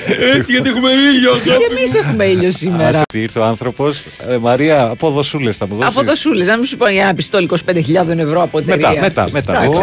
Έτσι 0.35 0.51
γιατί 0.51 0.69
έχουμε 0.69 0.89
ήλιο. 0.89 1.31
Και 1.43 1.75
εμείς 1.75 1.95
έχουμε 1.95 2.25
ήλιο 2.25 2.51
σήμερα. 2.51 2.89
Άσε 2.89 3.03
τι 3.13 3.21
ήρθε 3.21 3.39
ο 3.39 3.43
άνθρωπος. 3.43 4.03
Μαρία, 4.41 4.83
από 4.83 5.09
δοσούλες 5.09 5.57
θα 5.57 5.67
μου 5.67 5.75
δώσεις. 5.75 5.97
Από 5.97 6.05
το 6.05 6.15
Σούλε, 6.15 6.45
να 6.45 6.57
μην 6.57 6.65
σου 6.65 6.77
πω 6.77 6.87
για 6.87 7.03
ένα 7.03 7.13
πιστόλι 7.13 7.49
25.000 7.51 8.17
ευρώ 8.17 8.41
από 8.41 8.57
εταιρεία. 8.57 8.89
Μετά, 8.89 9.01
μετά, 9.01 9.29
μετά. 9.31 9.53
Εντάξει, 9.53 9.81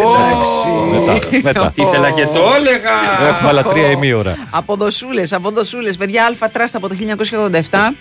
Μετά, 0.93 1.29
μετά. 1.43 1.73
Ήθελα 1.85 2.11
και 2.11 2.27
το 2.27 2.53
έλεγα. 2.57 3.29
Έχουμε 3.29 3.49
άλλα 3.49 3.63
τρία 3.63 3.91
ημίωρα. 3.91 4.49
Αποδοσούλες, 4.51 5.33
αποδοσούλες. 5.33 5.97
Παιδιά, 5.97 6.25
Αλφα 6.25 6.49
Τράστα 6.49 6.77
από 6.77 6.89
το 6.89 6.95
1987 7.71 7.95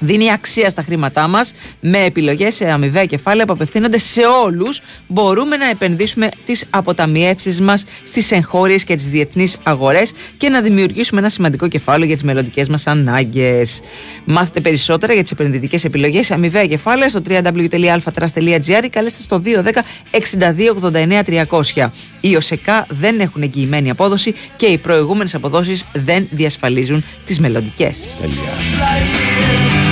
δίνει 0.00 0.32
αξία 0.32 0.70
στα 0.70 0.82
χρήματά 0.82 1.28
μας 1.28 1.52
με 1.80 1.98
επιλογές 1.98 2.54
σε 2.54 2.70
αμοιβαία 2.70 3.04
κεφάλαια 3.04 3.46
που 3.46 3.52
απευθύνονται 3.52 3.98
σε 3.98 4.20
όλους. 4.44 4.80
Μπορούμε 5.06 5.56
να 5.56 5.70
επενδύσουμε 5.70 6.28
τις 6.44 6.64
αποταμιεύσεις 6.70 7.60
μας 7.60 7.84
στις 8.04 8.32
εγχώριες 8.32 8.84
και 8.84 8.96
τις 8.96 9.08
διεθνείς 9.08 9.56
αγορές 9.62 10.12
και 10.36 10.48
να 10.48 10.60
δημιουργήσουμε 10.60 11.20
ένα 11.20 11.28
σημαντικό 11.28 11.68
κεφάλαιο 11.68 12.06
για 12.06 12.14
τις 12.14 12.24
μελλοντικές 12.24 12.68
μας 12.68 12.86
ανάγκες. 12.86 13.80
Μάθετε 14.24 14.60
περισσότερα 14.60 15.12
για 15.12 15.22
τις 15.22 15.30
επενδυτικές 15.30 15.84
επιλογές 15.84 16.26
σε 16.26 16.34
αμοιβαία 16.34 16.66
κεφάλαια 16.66 17.08
στο 17.08 17.20
www.alphatrast.gr 17.28 18.84
ή 18.84 18.88
καλέστε 18.88 19.22
στο 19.22 19.42
210 19.44 19.82
62 20.10 20.74
89 20.92 21.22
300. 21.74 21.88
Οι 22.20 22.36
ΟΣΕΚΑ 22.36 22.86
δεν 22.88 23.20
έχουν 23.20 23.42
εγγυημένη 23.42 23.90
απόδοση 23.90 24.34
και 24.56 24.66
οι 24.66 24.78
προηγούμενες 24.78 25.34
αποδόσεις 25.34 25.84
δεν 25.92 26.26
διασφαλίζουν 26.30 27.04
τις 27.26 27.40
μελλοντικές. 27.40 27.96
Even 28.22 29.89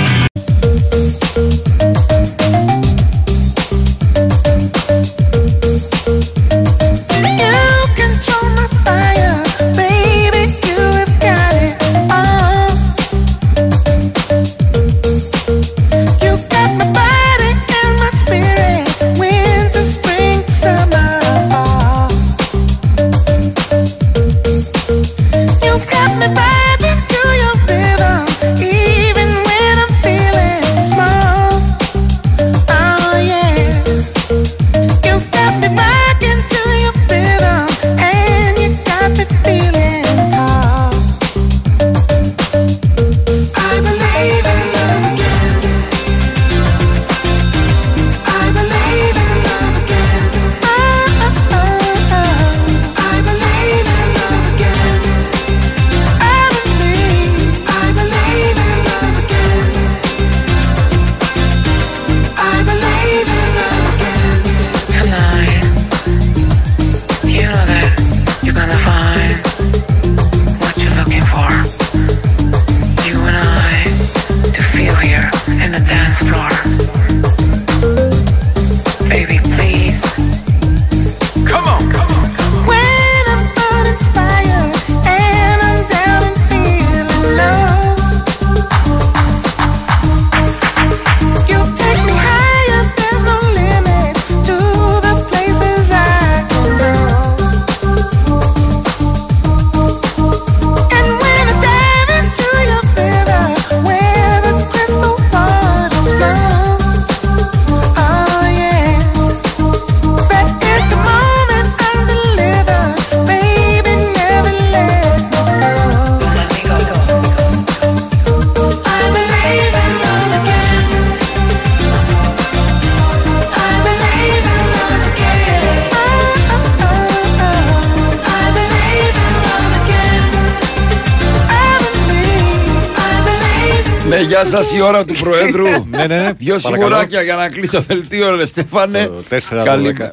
γεια 134.29 134.45
σας, 134.45 134.71
η 134.73 134.81
ώρα 134.81 135.05
του 135.05 135.13
Προέδρου. 135.13 135.67
Ναι, 135.89 136.05
ναι, 136.05 136.17
ναι. 136.17 136.29
Δυο 136.37 136.55
Παρακαλώ. 136.61 136.85
σιγουράκια 136.85 137.21
για 137.21 137.35
να 137.35 137.49
κλείσω 137.49 137.81
δελτίο, 137.81 138.35
ρε 138.35 138.45
Στέφανε. 138.45 139.05
Το 139.05 139.23
4, 139.29 139.63
Καλη- 139.63 139.95
12. 139.99 140.11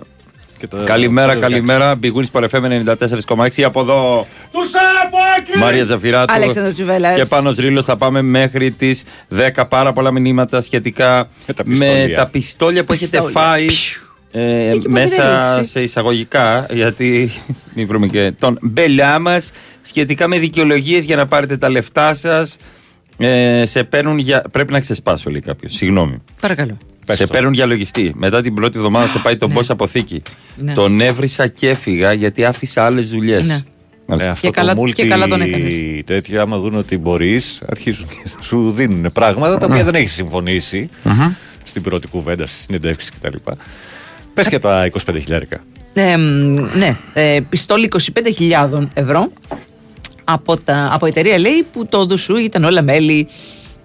Και 0.59 0.67
το- 0.67 0.83
Καλημέρα, 0.85 1.35
το 1.35 1.41
καλημέρα. 1.41 1.95
Μπιγούνι 1.95 2.29
Παρεφέ 2.33 2.59
94,6 2.61 3.63
από 3.65 3.81
εδώ. 3.81 4.27
Τους 4.53 4.69
Σαπάκη! 4.71 5.59
Μαρία 5.59 5.85
Ζαφυράτου 5.85 6.33
Αλέξανδρος 6.35 6.75
Τζουβέλλας. 6.75 7.17
και 7.17 7.25
πάνω 7.25 7.51
Ρήλο 7.59 7.83
θα 7.83 7.97
πάμε 7.97 8.23
μέχρι 8.23 8.71
τις 8.73 9.03
10. 9.29 9.67
Πάρα 9.69 9.93
πολλά 9.93 10.13
μηνύματα 10.13 10.61
σχετικά 10.61 11.29
τα 11.55 11.63
με 11.65 11.73
πιστόλια. 11.79 12.17
τα 12.17 12.27
πιστόλια 12.27 12.85
που 12.85 12.93
έχετε 12.93 13.17
Πιστόλια. 13.19 13.41
φάει. 13.41 13.67
ε, 14.33 14.69
Εκεί 14.71 14.79
που 14.87 14.91
μέσα 14.91 15.15
έχετε 15.15 15.55
ρίξει. 15.57 15.71
σε 15.71 15.81
εισαγωγικά, 15.83 16.67
γιατί 16.71 17.31
μην 17.75 17.87
βρούμε 17.87 18.07
και 18.07 18.33
τον 18.39 18.59
μπελιά 18.63 19.19
μας, 19.19 19.51
σχετικά 19.81 20.29
με 20.29 20.39
δικαιολογίες 20.39 21.05
για 21.05 21.17
να 21.17 21.27
πάρετε 21.27 21.57
τα 21.57 21.71
λεφτά 21.71 22.15
σας. 22.15 22.57
Ε, 23.19 23.65
σε 23.65 23.85
παίρνουν 23.85 24.19
για. 24.19 24.43
Πρέπει 24.51 24.73
να 24.73 24.81
ξεσπάσω, 24.81 25.31
λέει 25.31 25.41
κάποιος. 25.41 25.73
Συγγνώμη. 25.75 26.23
Παρακαλώ. 26.41 26.79
Πες 27.07 27.17
σε 27.17 27.27
το. 27.27 27.33
παίρνουν 27.33 27.53
για 27.53 27.67
λογιστή. 27.67 28.13
Μετά 28.17 28.43
την 28.43 28.55
πρώτη 28.55 28.77
εβδομάδα 28.79 29.07
σε 29.09 29.19
πάει 29.19 29.37
τον 29.37 29.55
boss 29.57 29.65
αποθήκη. 29.69 30.23
Ναι. 30.57 30.73
Τον 30.73 31.01
έβρισα 31.01 31.47
και 31.47 31.69
έφυγα 31.69 32.13
γιατί 32.13 32.45
άφησα 32.45 32.85
άλλες 32.85 33.11
δουλειές. 33.11 33.47
Ναι. 33.47 33.61
Ναι, 34.17 34.25
αυτό 34.25 34.51
καλά- 34.51 34.75
το 34.75 34.83
multi 34.83 34.93
και 34.93 35.07
καλά 35.07 35.27
τον 35.27 35.41
έκανες. 35.41 35.73
τέτοιο, 36.05 36.41
άμα 36.41 36.59
δουν 36.59 36.75
ότι 36.75 36.99
μπορείς, 36.99 37.63
αρχίζουν 37.71 38.07
και 38.09 38.31
σου 38.47 38.71
δίνουν 38.71 39.13
πράγματα 39.13 39.59
τα 39.59 39.67
οποία 39.67 39.85
δεν 39.85 39.95
έχεις 39.95 40.13
συμφωνήσει 40.13 40.89
στην 41.65 41.83
πρώτη 41.83 42.07
κουβέντα, 42.07 42.47
στις 42.47 42.61
συνεντεύξεις 42.63 43.11
κτλ. 43.11 43.37
Πες 44.35 44.49
και 44.49 44.59
τα 44.59 44.91
25 45.07 45.17
χιλιάρικα. 45.21 45.61
Ε, 45.95 46.17
μ, 46.17 46.23
ναι, 46.77 46.97
ε, 47.13 47.41
πιστόλι 47.49 47.89
25.000 48.39 48.89
ευρώ 48.95 49.33
από, 50.29 50.57
τα, 50.61 50.89
από 50.93 51.07
εταιρεία 51.07 51.39
λέει 51.39 51.67
που 51.73 51.87
το 51.87 52.05
δουσού 52.07 52.37
ήταν 52.37 52.65
όλα 52.65 52.83
μέλη 52.83 53.29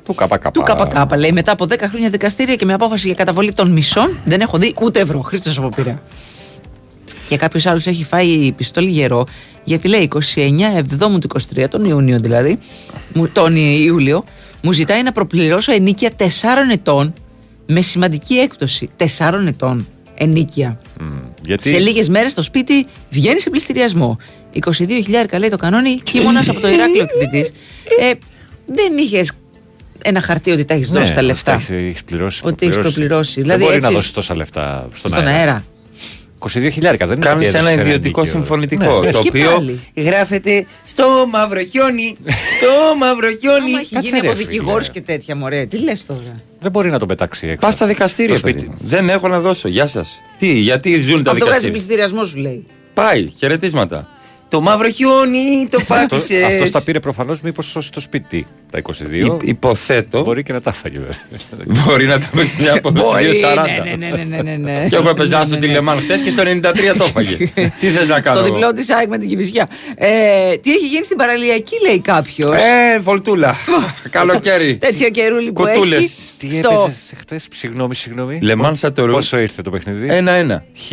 Του 0.05 0.13
ΚΚ. 0.15 0.51
του 0.51 0.63
ΚΚ. 0.63 1.15
Λέει 1.17 1.31
μετά 1.31 1.51
από 1.51 1.65
10 1.69 1.75
χρόνια 1.89 2.09
δικαστήρια 2.09 2.55
και 2.55 2.65
με 2.65 2.73
απόφαση 2.73 3.05
για 3.07 3.15
καταβολή 3.15 3.53
των 3.53 3.71
μισών 3.71 4.17
δεν 4.25 4.41
έχω 4.41 4.57
δει 4.57 4.73
ούτε 4.81 4.99
ευρώ. 4.99 5.19
Χρήστος 5.21 5.57
από 5.57 5.69
πήρα. 5.69 6.01
Και 7.27 7.37
κάποιος 7.37 7.65
άλλος 7.65 7.87
έχει 7.87 8.03
φάει 8.03 8.51
πιστόλι 8.51 8.89
γερό 8.89 9.25
γιατί 9.63 9.87
λέει 9.87 10.09
29 10.13 10.19
Εβδόμου 10.75 11.19
του 11.19 11.27
23, 11.55 11.65
τον 11.69 11.85
Ιούνιο 11.85 12.17
δηλαδή, 12.19 12.59
μου- 13.13 13.27
τον 13.29 13.55
Ιούλιο, 13.55 14.23
μου 14.61 14.71
ζητάει 14.71 15.03
να 15.03 15.11
προπληρώσω 15.11 15.71
ενίκεια 15.71 16.09
4 16.17 16.23
ετών 16.71 17.13
με 17.65 17.81
σημαντική 17.81 18.33
έκπτωση. 18.33 18.89
4 18.97 19.47
ετών 19.47 19.87
ενίκεια. 20.21 20.79
Σε 21.59 21.79
λίγες 21.79 22.09
μέρες 22.09 22.33
το 22.33 22.41
σπίτι 22.41 22.87
βγαίνει 23.09 23.39
σε 23.39 23.49
πληστηριασμό. 23.49 24.17
22.000 24.53 25.39
λέει 25.39 25.49
το 25.49 25.57
κανόνι, 25.57 26.01
χειμώνας 26.09 26.49
από 26.49 26.59
το 26.59 26.67
Ηράκλειο 26.67 27.03
εκδητή. 27.03 27.51
Ε, 27.99 28.11
δεν 28.65 28.97
είχες 28.97 29.31
ένα 30.01 30.21
χαρτί 30.21 30.51
ότι 30.51 30.65
τα 30.65 30.73
έχεις 30.73 30.89
ναι, 30.89 30.99
δώσει 30.99 31.13
τα 31.13 31.21
λεφτά. 31.21 31.53
Έχει 31.69 32.03
πληρώσει, 32.05 32.41
ότι 32.45 32.65
έχεις 32.65 32.77
προπληρώσει. 32.77 33.41
Δηλαδή, 33.41 33.63
μπορεί 33.63 33.79
να 33.79 33.89
δώσεις 33.89 34.11
τόσα 34.11 34.35
λεφτά 34.35 34.89
στον, 34.93 35.27
αέρα. 35.27 35.63
22.000 36.49 36.95
δεν 37.05 37.19
Κάνεις 37.19 37.53
ένα 37.53 37.71
ιδιωτικό 37.71 38.25
συμφωνητικό. 38.25 38.99
Ναι. 38.99 39.11
Το 39.11 39.19
οποίο 39.19 39.79
γράφεται 39.95 40.65
στο 40.85 41.27
μαύρο 41.31 41.59
χιόνι. 41.59 42.17
στο 42.57 42.95
μαύρο 42.97 43.27
χιόνι. 43.39 43.71
Έχει 43.71 43.99
γίνει 43.99 44.19
από 44.19 44.33
δικηγόρος 44.33 44.89
και 44.89 45.01
τέτοια 45.01 45.35
μωρέ. 45.35 45.65
Τι 45.65 45.83
λες 45.83 46.05
τώρα; 46.05 46.41
Δεν 46.59 46.71
μπορεί 46.71 46.89
να 46.89 46.99
το 46.99 47.05
πετάξει 47.05 47.47
έξω. 47.47 47.65
Πας 47.65 47.73
στα 47.73 47.87
δικαστήρια. 47.87 48.39
Δεν 48.75 49.09
έχω 49.09 49.27
να 49.27 49.39
δώσω. 49.39 49.67
Γεια 49.67 49.87
σας. 49.87 50.21
Τι, 50.37 50.51
γιατί 50.51 50.99
ζουν 50.99 51.23
τα 51.23 51.33
δικαστήρια. 51.33 51.33
Αυτό 51.33 51.45
βγάζει 51.45 51.69
πληστηριασμό 51.71 52.25
σου 52.25 52.37
λέει. 52.37 52.63
Πάει, 52.93 53.31
χαιρετίσματα. 53.37 54.07
Το 54.51 54.61
μαύρο 54.61 54.89
χιόνι 54.89 55.67
το 55.69 55.79
πάτησε. 55.87 56.43
Αυτός 56.43 56.71
τα 56.71 56.83
πήρε 56.83 56.99
προφανώς 56.99 57.41
μήπως 57.41 57.65
σώσει 57.65 57.91
το 57.91 57.99
σπίτι. 57.99 58.47
Τα 58.71 58.81
22. 58.81 59.37
Υποθέτω. 59.41 60.21
Μπορεί 60.21 60.43
και 60.43 60.53
να 60.53 60.61
τα 60.61 60.71
φάγε. 60.71 60.97
βέβαια. 60.99 61.83
Μπορεί 61.85 62.05
να 62.05 62.19
τα 62.19 62.29
παίξει 62.35 62.55
μια 62.59 62.73
από 62.73 62.91
το 62.91 63.01
Μπορεί, 63.01 63.41
2.40. 63.43 63.65
ναι, 63.83 63.95
ναι, 63.95 64.07
ναι, 64.07 64.23
ναι, 64.23 64.41
ναι, 64.41 64.55
ναι. 64.71 64.85
Και 64.89 64.95
εγώ 64.95 65.09
έπαιζα 65.09 65.45
στο 65.45 65.57
τηλεμάν 65.57 65.99
χτες 65.99 66.21
και 66.21 66.29
στο 66.29 66.43
93 66.45 66.61
το 66.97 67.03
έφαγε. 67.03 67.35
Τι 67.79 67.87
θες 67.87 68.07
να 68.07 68.19
κάνω. 68.19 68.37
Στο 68.37 68.45
εγώ; 68.45 68.55
διπλό 68.55 68.73
της 68.73 68.89
ΑΕΚ 68.89 69.07
με 69.07 69.17
την 69.17 69.29
Κυφυσιά. 69.29 69.69
Ε, 69.95 70.07
τι 70.57 70.71
έχει 70.71 70.87
γίνει 70.87 71.05
στην 71.05 71.17
παραλιακή, 71.17 71.75
λέει 71.87 71.99
κάποιος; 71.99 72.55
Ε, 72.55 72.99
βολτούλα. 72.99 73.55
Καλοκαίρι. 74.09 74.77
Τέτοιο 74.87 75.09
καιρούλι 75.09 75.51
που 75.51 75.63
Κουτούλες. 75.63 75.99
έχει. 75.99 76.11
Τι 76.37 76.57
στο... 76.57 76.71
έπαιζες 76.71 77.13
χθες, 77.17 77.47
συγγνώμη, 77.51 77.95
συγγνώμη. 77.95 78.39
Λεμάν 78.41 78.75
Σατορούς. 78.75 79.13
Πόσο 79.13 79.39
ήρθε 79.39 79.61
το 79.61 79.69
παιχνίδι; 79.69 80.07
Ένα-ένα. 80.09 80.63
Χ. 80.87 80.91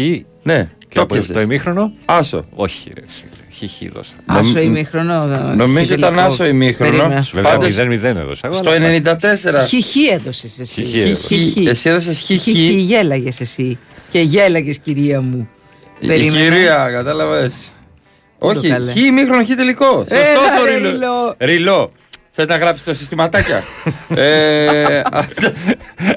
Ναι, 0.55 0.69
Και 0.79 0.95
το 0.95 1.01
από 1.01 1.15
πιάσες. 1.15 1.35
το 1.35 1.41
ημίχρονο; 1.41 1.93
Άσο. 2.05 2.45
Όχι, 2.55 2.91
ρε. 2.97 3.03
φίλε. 3.07 3.69
Χ, 3.71 3.77
χ 3.77 3.93
δώσα. 3.93 4.15
Άσο 4.27 4.59
ημίχρονο. 4.59 5.27
δε- 5.27 5.55
Νομίζω 5.55 5.95
ήταν 5.95 6.13
τελικό. 6.13 6.21
άσο 6.33 6.45
ημίχρονο; 6.47 6.91
Περίμενα 6.91 7.15
να 7.15 7.23
σου 7.23 7.31
Βέβαια, 7.35 7.51
Πάντως, 7.57 7.75
0-0 7.77 8.19
έδωσα. 8.21 8.47
εγώ, 8.47 8.55
Στο 8.55 8.71
αλλά 8.71 8.89
94. 8.89 9.65
Χιχί 9.69 10.07
έδωσες 10.07 10.59
εσύ. 10.59 10.83
Χιχί 10.83 10.99
έδωσα. 11.01 11.27
Χιχί. 11.27 11.69
Εσύ 11.69 11.89
έδωσες 11.89 12.19
χιχί. 12.19 12.51
Χιχί 12.53 12.73
γέλαγες 12.73 13.41
εσύ. 13.41 13.79
Και 14.11 14.21
γέλαγες, 14.21 14.79
κυρία 14.79 15.21
μου. 15.21 15.49
Η 15.99 16.07
Περίμενα. 16.07 16.39
κυρία, 16.51 16.89
κατάλαβες. 16.93 17.55
Όχι, 18.39 18.69
καλέ. 18.69 18.93
χ 18.93 18.97
ημίχρονο, 18.97 19.45
χ 19.45 19.49
τελικό. 19.57 20.05
Έλα, 20.09 20.25
Σωστό 20.25 20.61
ο 20.61 20.65
ρε, 21.39 21.47
ριλό. 21.47 21.93
Ριλό. 22.39 22.47
Ριλό. 22.47 22.47
Θες 22.47 22.47
να 22.47 22.57
γράψεις 22.57 22.85
το 22.85 22.95
συστηματάκια; 22.95 23.63
ε, 24.15 25.03
αυτό- 25.13 25.53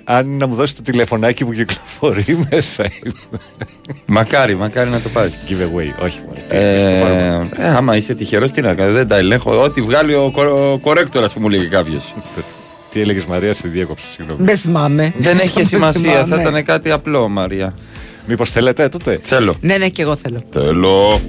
Αν 0.04 0.38
να 0.38 0.48
μου 0.48 0.56
δώσεις 0.56 0.76
το 0.76 0.82
τηλεφωνάκι 0.82 1.46
που 1.46 1.54
κυκλοφορεί 1.54 2.38
μέσα. 2.52 2.84
είμαι. 2.84 3.40
μακάρι, 4.06 4.56
μακάρι 4.56 4.90
να 4.90 5.00
το 5.02 5.10
πάρεις. 5.10 5.34
Giveaway, 5.50 6.04
όχι 6.04 6.20
μόνο. 6.20 6.34
Τι, 6.48 6.56
πες 6.56 6.82
το 6.84 6.90
πάρω 7.02 7.16
μόνο. 7.16 7.50
Ε, 7.58 7.64
ε, 7.66 7.68
άμα 7.68 7.96
είσαι 7.96 8.14
τυχερός, 8.16 8.52
τι 8.52 8.62
να 8.62 8.74
κάνεις. 8.74 8.94
Δεν 8.96 9.08
τα 9.08 9.18
ελέγχω. 9.18 9.62
Ό,τι 9.62 9.82
βγάλει 9.82 10.14
ο, 10.14 10.32
κορ- 10.34 10.52
ο 10.52 10.80
κορέκτορας 10.82 11.34
που 11.34 11.40
μου 11.42 11.50
λέγει 11.50 11.68
κάποιος. 11.68 12.14
Τι 12.90 13.02
έλεγες 13.02 13.26
Μαρία, 13.26 13.54
σε 13.54 13.68
διέκοψε, 13.68 14.06
συγγνώμη. 14.16 14.44
Δεν 14.44 14.58
θυμάμαι. 14.58 15.14
Δεν 15.18 15.38
έχει 15.38 15.52
Δεν 15.54 15.66
σημασία. 15.66 16.14
Θα 16.14 16.24
θυμάμαι. 16.24 16.42
ήταν 16.42 16.64
κάτι 16.64 16.92
απλό, 16.92 17.28
Μαρία. 17.30 17.74
Μήπως 18.28 18.50
θέλετε 18.50 18.90
τότε; 18.90 19.20
Θέλω. 19.22 19.56
Ναι, 19.62 19.78
ναι, 19.78 19.90
και 19.90 20.02
εγώ 20.02 20.16
θέλω. 20.16 20.42
Θέλω. 20.52 21.22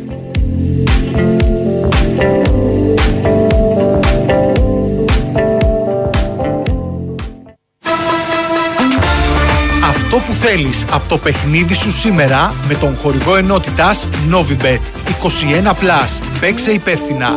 Αυτό 10.14 10.26
που 10.26 10.38
θέλεις 10.38 10.84
από 10.90 11.08
το 11.08 11.18
παιχνίδι 11.18 11.74
σου 11.74 11.90
σήμερα 11.90 12.54
με 12.68 12.74
τον 12.74 12.96
χορηγό 12.96 13.36
ενότητας 13.36 14.08
Novibet 14.30 14.80
21+. 15.08 16.20
Παίξε 16.40 16.72
υπεύθυνα. 16.72 17.28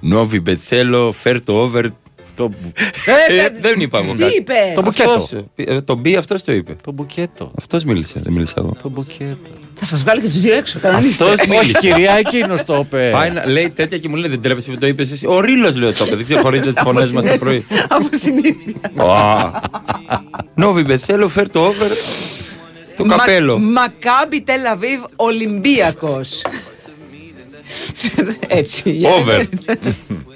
Νόβιμπετ, 0.00 0.58
θέλω, 0.64 1.12
φέρ 1.12 1.42
το 1.42 1.52
over. 1.52 1.84
Το, 2.36 2.50
Ε, 3.28 3.36
Ε, 3.44 3.48
δεν 3.60 3.80
είπα 3.80 3.98
εγώ 3.98 4.12
Τι 4.12 4.18
κάτι. 4.22 4.36
είπες; 4.36 4.56
Το 4.74 4.82
μπουκέτο. 4.82 5.10
Αυτός, 5.10 5.42
ε, 5.56 5.80
Το 5.80 5.94
μπι 5.94 6.16
αυτός 6.16 6.42
το 6.42 6.52
είπε. 6.52 6.76
το 6.84 6.92
μπουκέτο. 6.92 7.50
Αυτός 7.58 7.84
μίλησε, 7.84 8.20
δεν 8.24 8.32
μίλησα 8.32 8.54
εγώ. 8.58 8.76
Το 8.82 8.88
μπουκέτο. 8.88 9.50
Θα 9.74 9.84
σας 9.84 10.02
βγάλω 10.02 10.20
και 10.20 10.26
τους 10.26 10.40
δύο 10.40 10.54
έξω. 10.54 10.78
Κανονίστε. 10.78 11.24
Αυτός 11.24 11.40
Όχι, 11.40 11.48
μίλησε. 11.50 11.78
κυρία, 11.78 12.12
εκείνος 12.12 12.64
το 12.64 12.76
είπε. 12.76 13.10
Πάει 13.12 13.30
να 13.30 13.46
λέει 13.46 13.70
τέτοια 13.70 13.98
και 13.98 14.08
μου 14.08 14.16
λέει 14.16 14.30
δεν 14.30 14.40
τρέπεσαι 14.42 14.70
που 14.70 14.78
το 14.78 14.86
είπες 14.86 15.10
εσύ. 15.12 15.26
Ο 15.26 15.40
Ρίλος 15.40 15.76
λέει 15.76 15.88
ότι 15.88 15.98
το 15.98 16.04
είπε. 16.06 16.16
Δεν 16.16 16.24
ξεχωρίζετε 16.24 16.72
τις 16.72 16.82
φωνές 16.86 17.12
μας 17.12 17.24
το 17.24 17.38
πρωί. 17.38 17.66
Από 17.88 18.08
συνήθεια. 18.12 18.74
Νόβιμπετ, 20.54 21.00
θέλω, 21.04 21.28
φέρ 21.28 21.48
το 21.50 21.60
over. 21.66 21.90
Το 22.96 23.04
καπέλο. 23.04 23.58
Μακάμπι 23.58 24.40
Τελαβίβ 24.40 25.00
Ολυμπιακός. 25.16 26.42
Έτσι. 28.48 28.90
για- 28.90 29.10
Over. 29.10 29.48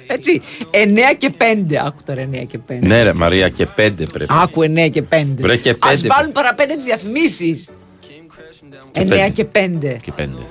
Έτσι. 0.07 0.43
9 0.71 1.15
και 1.19 1.31
5. 1.39 1.77
Άκου 1.87 1.99
τώρα 2.05 2.21
9 2.33 2.45
και 2.45 2.59
5. 2.59 2.79
Ναι, 2.81 3.03
ρε 3.03 3.15
Μαρία, 3.15 3.49
και 3.49 3.67
πέντε 3.67 4.05
πρέπει. 4.13 4.33
Άκου 4.43 4.63
9 4.63 4.89
και 4.93 5.03
5. 5.03 5.25
Βρε 5.39 5.57
και 5.57 5.71
Α 5.71 5.75
πέντε. 5.89 6.09
βάλουν 6.09 6.33
παραπέντε 6.33 6.75
τις 6.75 6.85
διαφημίσεις. 6.85 7.69
9 8.93 9.09
πέντε. 9.09 9.29
και 9.33 9.45
5. 9.45 9.97
Και 10.03 10.13
πέντε. 10.13 10.43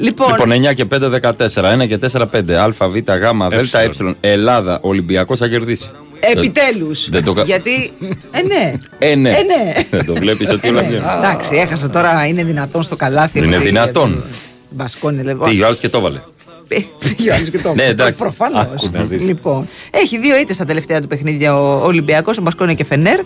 Λοιπόν, 0.00 0.30
Λοιπόν, 0.30 0.52
9 0.52 0.72
και 0.72 0.84
5, 0.84 1.08
14. 1.08 1.72
1 1.72 1.86
και 1.86 1.98
4, 1.98 2.26
5. 2.26 2.54
Α, 2.54 2.68
Β, 2.88 2.96
Γ, 2.96 3.02
Δ, 3.50 3.74
Ε. 3.74 3.88
Ελλάδα. 4.32 4.78
Ολυμπιακός 4.82 5.38
θα 5.38 5.48
κερδίσει. 5.48 5.90
επιτέλους. 6.20 7.08
Δεν 7.10 7.24
το 7.24 7.32
κα- 7.32 7.42
Γιατί. 7.42 7.90
Ε, 8.30 8.42
ναι. 8.42 8.72
Ε, 8.98 9.14
ναι. 9.14 9.30
Ε, 9.30 9.42
ναι. 9.42 9.72
Δεν 9.90 10.04
το 10.06 10.14
βλέπεις 10.14 10.50
ότι 10.50 10.68
Ε, 10.68 10.70
όλα 10.70 10.80
ναι. 10.80 10.86
βγαίνουν. 10.86 11.08
Εντάξει, 11.18 11.54
έχασα 11.56 11.90
τώρα. 11.90 12.26
Είναι 12.26 12.44
δυνατόν 12.44 12.82
στο 12.82 12.96
καλάθι. 12.96 13.38
Είναι 13.38 13.46
επειδή- 13.46 13.64
δυνατόν. 13.70 14.24
Μπασκόνι, 14.74 15.22
λοιπόν. 15.22 15.48
Πήγε 15.48 15.62
ο 15.62 15.66
άλλο 15.66 15.76
και 15.76 15.88
το 15.88 15.98
έβαλε. 15.98 16.20
Πήγε 16.68 17.30
ο 17.30 17.34
άλλος 17.34 17.50
και 17.50 17.58
το 17.58 17.74
Ναι, 17.74 17.84
εντάξει. 17.84 18.18
Προφανώς. 18.18 18.60
Άκου 18.60 18.90
να 18.92 19.02
δεις. 19.02 19.22
Λοιπόν, 19.22 19.68
έχει 19.90 20.18
δύο 20.18 20.38
ήττες 20.38 20.56
στα 20.56 20.64
τελευταία 20.64 21.00
του 21.00 21.06
παιχνίδια 21.06 21.60
ο 21.60 21.84
Ολυμπιακός, 21.84 22.38
ο 22.38 22.42
Μπασκόνια 22.42 22.74
και 22.74 22.84
Φενέρ. 22.84 23.20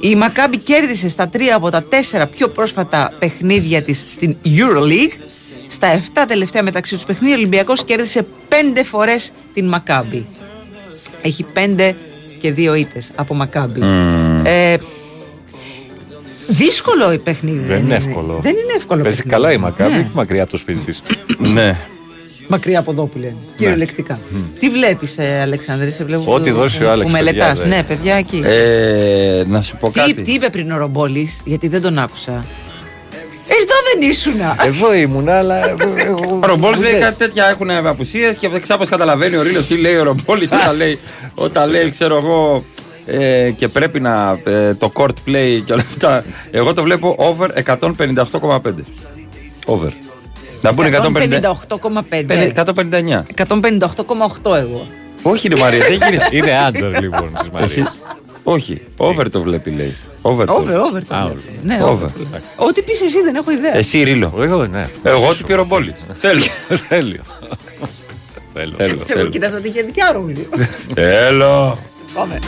Η 0.00 0.14
Μακάμπη 0.14 0.56
κέρδισε 0.56 1.08
στα 1.08 1.28
τρία 1.28 1.56
από 1.56 1.70
τα 1.70 1.82
τέσσερα 1.82 2.26
πιο 2.26 2.48
πρόσφατα 2.48 3.12
παιχνίδια 3.18 3.82
της 3.82 4.04
στην 4.06 4.36
Euroleague. 4.44 5.20
Στα 5.68 6.00
7 6.14 6.24
τελευταία 6.28 6.62
μεταξύ 6.62 6.94
τους 6.94 7.04
παιχνίδια, 7.04 7.34
ο 7.34 7.38
Ολυμπιακός 7.38 7.84
κέρδισε 7.84 8.26
πέντε 8.48 8.82
φορές 8.84 9.30
την 9.52 9.68
Μακάμπη. 9.68 10.26
Έχει 11.22 11.42
πέντε 11.42 11.96
και 12.40 12.52
δύο 12.52 12.74
ήττες 12.74 13.10
από 13.14 13.34
Μακάμπη. 13.34 13.80
Ε, 14.42 14.76
δύσκολο 16.48 17.12
η 17.12 17.18
παιχνίδι. 17.18 17.58
Δεν 17.66 17.78
είναι 17.84 17.94
εύκολο. 17.94 18.38
Δεν 18.42 18.52
είναι 18.52 18.72
εύκολο. 18.76 19.02
Παίζει 19.02 19.16
παιχνίδι. 19.22 19.36
καλά 19.42 19.52
η 19.54 19.56
Μακάβη, 19.56 19.92
Ναι. 19.96 20.10
μακριά 20.14 20.42
από 20.42 20.50
το 20.50 20.56
σπίτι 20.56 20.78
της. 20.84 21.02
Ναι. 21.38 21.78
Μακριά 22.48 22.78
από 22.78 22.90
εδώ 22.90 23.04
που 23.04 23.18
λένε. 23.18 23.34
Κυριολεκτικά. 23.56 24.18
Τι 24.58 24.68
βλέπεις, 24.70 25.18
ε, 25.18 25.38
Αλεξάνδρε, 25.40 25.90
σε 25.90 26.04
βλέπω. 26.04 26.32
Ό,τι 26.34 26.50
που- 26.50 26.56
δώσει 26.56 26.82
ο 26.82 26.86
που- 26.86 26.90
Άλεξ, 26.92 27.10
Που 27.10 27.16
παιδιά, 27.16 27.32
μελετάς. 27.32 27.58
δεν- 27.60 27.68
Ναι, 27.68 27.82
παιδιά 27.82 28.14
εκεί. 28.14 28.42
Ε, 28.44 29.44
να 29.48 29.62
σου 29.62 29.76
πω 29.76 29.90
τι, 29.90 29.98
κάτι. 29.98 30.12
τι 30.14 30.32
είπε 30.32 30.48
πριν 30.50 30.70
ο 30.70 30.76
Ρομπόλης, 30.76 31.40
γιατί 31.44 31.68
δεν 31.68 31.80
τον 31.80 31.98
άκουσα. 31.98 32.44
Εδώ 33.50 33.74
δεν 33.92 34.10
ήσουνα. 34.10 34.56
Εδώ 34.66 34.94
ήμουνα, 34.94 35.38
αλλά. 35.38 35.68
εγώ- 35.70 36.38
Ο 36.42 36.46
Ρομπόλης 36.46 36.76
μου 36.76 36.82
λέει 36.82 36.92
λες. 36.92 37.00
κάτι 37.00 37.16
τέτοια 37.16 37.48
έχουν 37.48 37.70
απουσίες 37.70 38.36
και 38.36 38.48
κάπω 38.66 38.84
καταλαβαίνει 38.86 39.36
ο 39.36 39.42
Ρίλος 39.42 39.66
τι 39.66 39.76
λέει 39.76 39.94
ο 39.96 40.02
Ρομπόλης 40.02 40.52
όταν 40.52 40.76
λέει, 40.80 40.98
όταν 41.34 41.70
λέει, 41.70 41.90
ξέρω 41.90 42.16
εγώ, 42.16 42.64
ε, 43.08 43.50
και 43.50 43.68
πρέπει 43.68 44.00
να 44.00 44.38
ε, 44.44 44.74
το 44.74 44.92
court 44.94 45.14
play 45.26 45.60
και 45.64 45.72
όλα 45.72 45.84
αυτά. 45.90 46.24
Εγώ 46.50 46.74
το 46.74 46.82
βλέπω 46.82 47.14
over 47.18 47.48
158,5. 47.64 48.72
Over. 49.66 49.88
Να 50.60 50.72
μπουν 50.72 50.84
150 50.86 51.40
158,5. 52.10 52.52
159. 52.54 53.22
158,8 54.42 54.56
εγώ. 54.56 54.86
Όχι, 55.22 55.48
ρε 55.48 55.56
Μαρία, 55.56 55.78
δεν 55.78 55.92
γίνεται. 55.92 56.28
Είναι 56.36 56.52
άντερ 56.66 57.00
λοιπόν 57.00 57.32
της 57.38 57.50
Εσύ- 57.60 57.80
Μαρία. 57.80 57.92
Όχι, 58.42 58.82
over 58.96 59.30
το 59.30 59.42
βλέπει 59.42 59.70
λέει. 59.70 59.96
Over 60.22 60.46
το. 60.46 60.52
Over, 60.52 60.78
over 60.80 61.04
το 61.04 61.14
Α, 61.14 61.24
βλέπω. 61.26 61.40
Ναι, 61.62 61.78
over. 61.82 61.92
over. 61.92 62.06
το 62.10 62.12
βλέπω. 62.30 62.44
Ό,τι 62.56 62.82
πεις 62.82 63.00
εσύ 63.00 63.22
δεν 63.22 63.34
έχω 63.34 63.50
ιδέα. 63.50 63.76
Εσύ 63.76 64.02
Ρίλο. 64.02 64.32
Εγώ 64.40 64.66
ναι. 64.66 64.88
Εγώ 65.02 65.34
του 65.34 65.44
πήρε 65.44 65.60
ο 65.60 65.64
Μπόλη. 65.64 65.94
Θέλω. 66.12 66.42
Τέλειο. 66.88 67.22
Θέλω. 68.52 68.74
Θέλω. 68.76 68.92
Εγώ 68.92 69.04
Θέλω. 69.06 69.28
κοίταζα 69.28 69.56
ότι 69.56 69.68
είχε 69.68 69.82
δικιά 69.82 70.12
ρόλο. 70.12 70.32
Θέλω. 70.94 71.78
Πάμε. 72.14 72.38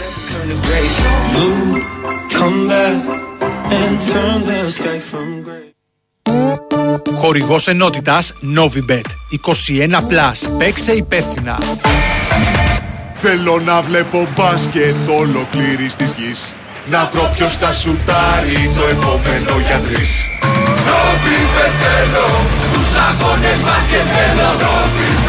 Χορηγός 7.14 7.68
ενότητας 7.68 8.32
Novibet 8.56 9.00
21+. 9.30 10.56
Παίξε 10.58 10.92
υπεύθυνα. 10.92 11.58
Θέλω 13.14 13.60
να 13.60 13.82
βλέπω 13.82 14.28
μπάσκετ 14.36 14.96
ολοκλήρης 15.18 15.96
της 15.96 16.14
γης 16.16 16.54
Να 16.90 17.10
βρω 17.12 17.30
ποιος 17.34 17.56
θα 17.56 17.72
σουτάρει 17.72 18.70
το 18.76 18.84
επόμενο 18.90 19.58
για 19.66 19.78
τρεις 19.78 20.10
Νόβιμπετ 20.86 21.74
θέλω, 21.82 22.28
στους 22.62 22.90
αγώνες 23.08 23.60
μπάσκετ 23.64 24.06
θέλω 24.14 24.48
Νόβιμπετ 24.62 24.88
θέλω 24.96 25.19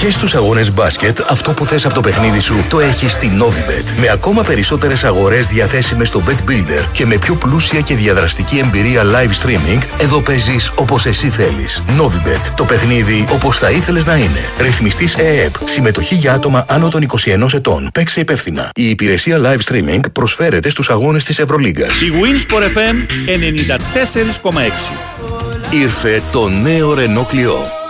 Και 0.00 0.10
στους 0.10 0.34
αγώνες 0.34 0.72
μπάσκετ, 0.72 1.20
αυτό 1.28 1.52
που 1.52 1.64
θες 1.64 1.84
από 1.84 1.94
το 1.94 2.00
παιχνίδι 2.00 2.40
σου 2.40 2.64
το 2.68 2.80
έχεις 2.80 3.12
στη 3.12 3.32
Novibet. 3.40 4.00
Με 4.00 4.08
ακόμα 4.08 4.42
περισσότερες 4.42 5.04
αγορές 5.04 5.46
διαθέσιμες 5.46 6.08
στο 6.08 6.22
Bet 6.26 6.50
Builder 6.50 6.84
και 6.92 7.06
με 7.06 7.16
πιο 7.16 7.34
πλούσια 7.34 7.80
και 7.80 7.94
διαδραστική 7.94 8.58
εμπειρία 8.58 9.02
live 9.02 9.46
streaming, 9.46 9.82
εδώ 10.00 10.20
παίζεις 10.20 10.72
όπως 10.74 11.06
εσύ 11.06 11.28
θέλεις. 11.28 11.82
Novibet. 11.98 12.52
Το 12.56 12.64
παιχνίδι 12.64 13.26
όπως 13.32 13.58
θα 13.58 13.70
ήθελες 13.70 14.06
να 14.06 14.16
είναι. 14.16 14.40
Ρυθμιστής 14.60 15.14
ΕΕΠ. 15.14 15.54
Συμμετοχή 15.64 16.14
για 16.14 16.32
άτομα 16.32 16.64
άνω 16.68 16.88
των 16.88 17.02
21 17.02 17.54
ετών. 17.54 17.88
Παίξε 17.94 18.20
υπεύθυνα. 18.20 18.70
Η 18.74 18.88
υπηρεσία 18.88 19.40
live 19.40 19.72
streaming 19.72 20.00
προσφέρεται 20.12 20.70
στους 20.70 20.90
αγώνες 20.90 21.24
της 21.24 21.38
Ευρωλίγκας. 21.38 22.00
Η 22.00 22.12
Winsport 22.22 22.62
FM 22.62 23.06
94,6. 23.26 24.92
Ήρθε 25.70 26.22
το 26.32 26.48
νέο 26.48 26.94
Renault 26.94 27.34
Clio. 27.34 27.89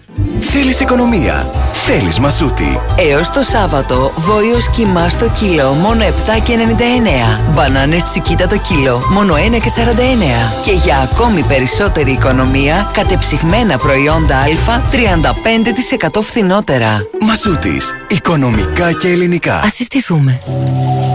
Θέλεις 0.39 0.79
οικονομία. 0.79 1.49
Θέλεις 1.73 2.19
μασούτη. 2.19 2.79
Έως 3.11 3.29
το 3.29 3.41
Σάββατο, 3.41 4.11
βόλιος 4.17 4.69
κοιμά 4.69 5.09
στο 5.09 5.29
κιλό 5.39 5.71
μόνο 5.73 6.03
7,99. 6.03 7.51
Μπανάνες 7.53 8.03
τσικίτα 8.03 8.47
το 8.47 8.57
κιλό 8.57 9.01
μόνο 9.09 9.35
1,49. 9.35 10.61
Και 10.63 10.71
για 10.71 10.97
ακόμη 11.11 11.43
περισσότερη 11.43 12.11
οικονομία, 12.11 12.89
κατεψυγμένα 12.93 13.77
προϊόντα 13.77 14.37
Α 14.37 14.45
35% 14.91 16.21
φθηνότερα. 16.21 17.01
Μασούτης. 17.21 17.93
Οικονομικά 18.09 18.91
και 18.91 19.07
ελληνικά. 19.07 19.61
Ας 19.63 19.73
συστηθούμε. 19.73 20.39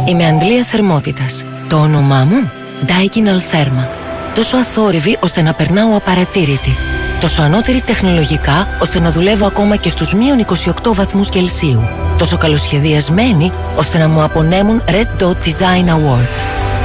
Είμαι 0.09 0.27
Αντλία 0.27 0.65
Θερμότητας. 0.65 1.45
Το 1.69 1.77
όνομά 1.77 2.25
μου, 2.25 2.51
Daikin 2.87 3.27
Altherma. 3.27 3.87
Τόσο 4.35 4.57
αθόρυβη 4.57 5.17
ώστε 5.21 5.43
να 5.43 5.55
περνάω 5.55 5.97
απαρατήρητη. 5.97 6.77
Τόσο 7.21 7.43
ανώτερη 7.43 7.81
τεχνολογικά 7.81 8.69
ώστε 8.83 9.01
να 9.01 9.13
δουλεύω 9.13 9.47
ακόμα 9.47 9.77
και 9.77 9.89
στους 9.89 10.15
μείον 10.15 10.47
28 10.85 10.93
βαθμούς 10.95 11.29
Κελσίου. 11.29 11.83
Τόσο 12.19 12.39
καλοσχεδιασμένη 12.39 13.53
ώστε 13.77 13.99
να 13.99 14.09
μου 14.09 14.23
απονέμουν 14.23 14.83
Red 14.89 15.23
Dot 15.23 15.33
Design 15.33 15.89
Award. 15.89 16.27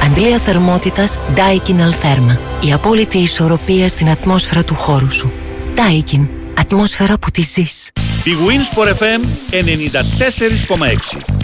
Αντλία 0.04 0.38
θερμότητας 0.38 1.18
Daikin 1.34 1.76
Altherma. 1.76 2.36
Η 2.66 2.72
απόλυτη 2.72 3.18
ισορροπία 3.18 3.88
στην 3.88 4.10
ατμόσφαιρα 4.10 4.64
του 4.64 4.74
χώρου 4.74 5.12
σου. 5.12 5.32
Daikin. 5.76 6.26
Ατμόσφαιρα 6.58 7.18
που 7.18 7.30
τη 7.30 7.42
ζεις. 7.42 7.90
Η 8.24 8.30
Winsport 8.46 8.88
FM 8.88 9.20
94,6. 9.50 11.41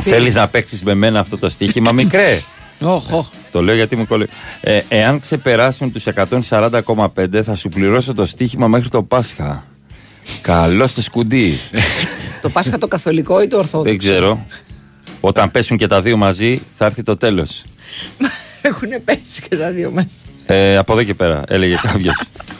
Θέλεις 0.00 0.34
να 0.34 0.48
παίξεις 0.48 0.82
με 0.82 0.94
μένα 0.94 1.20
αυτό 1.20 1.38
το 1.38 1.48
στοίχημα, 1.48 1.92
μικρέ; 1.92 2.40
Το 3.50 3.62
λέω 3.62 3.74
γιατί 3.74 3.96
μου 3.96 4.06
κολλεί. 4.06 4.28
Ε, 4.60 4.80
εάν 4.88 5.20
ξεπεράσουν 5.20 5.92
τους 5.92 6.04
140,5 6.06 7.42
θα 7.42 7.54
σου 7.54 7.68
πληρώσω 7.68 8.14
το 8.14 8.26
στοίχημα 8.26 8.68
μέχρι 8.68 8.88
το 8.88 9.02
Πάσχα. 9.02 9.64
Καλό 10.40 10.86
στο 10.86 11.00
σκουντί. 11.00 11.58
Το 12.42 12.48
Πάσχα 12.48 12.78
το 12.78 12.88
καθολικό 12.88 13.42
ή 13.42 13.48
το 13.48 13.58
ορθόδοξο; 13.58 13.90
Δεν 13.90 13.98
ξέρω. 13.98 14.46
Όταν 15.20 15.50
πέσουν 15.50 15.76
και 15.76 15.86
τα 15.86 16.00
δύο 16.00 16.16
μαζί 16.16 16.62
θα 16.76 16.84
έρθει 16.84 17.02
το 17.02 17.16
τέλος. 17.16 17.62
Έχουν 18.62 18.88
πέσει 19.04 19.42
και 19.48 19.56
τα 19.56 19.70
δύο 19.70 19.90
μας. 19.90 20.06
Ε, 20.46 20.76
από 20.76 20.92
εδώ 20.92 21.02
και 21.02 21.14
πέρα, 21.14 21.42
έλεγε 21.48 21.78
κάποιος. 21.82 22.22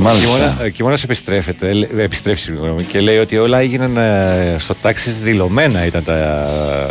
Μάλιστα. 0.00 0.68
Κιμώνα 0.68 0.98
επιστρέφεται, 1.04 1.72
λέ- 1.72 1.98
επιστρέφει 1.98 2.40
συγγνώμη, 2.40 2.82
και 2.82 3.00
λέει 3.00 3.18
ότι 3.18 3.38
όλα 3.38 3.58
έγιναν 3.58 3.96
ε, 3.96 4.56
στο 4.58 4.74
τάξη 4.74 5.10
δηλωμένα 5.10 5.84
ήταν 5.86 6.04
τα, 6.04 6.48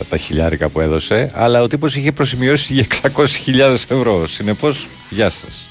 τα 0.10 0.18
χιλιάρικα 0.18 0.70
που 0.70 0.80
έδωσε, 0.80 1.32
αλλά 1.34 1.62
ο 1.62 1.68
τύπος 1.68 1.96
είχε 1.96 2.12
προσημειώσει 2.12 2.74
για 2.74 2.86
600.000 3.16 3.74
ευρώ. 3.90 4.28
Συνεπώς, 4.28 4.88
γεια 5.10 5.30
σας. 5.30 5.68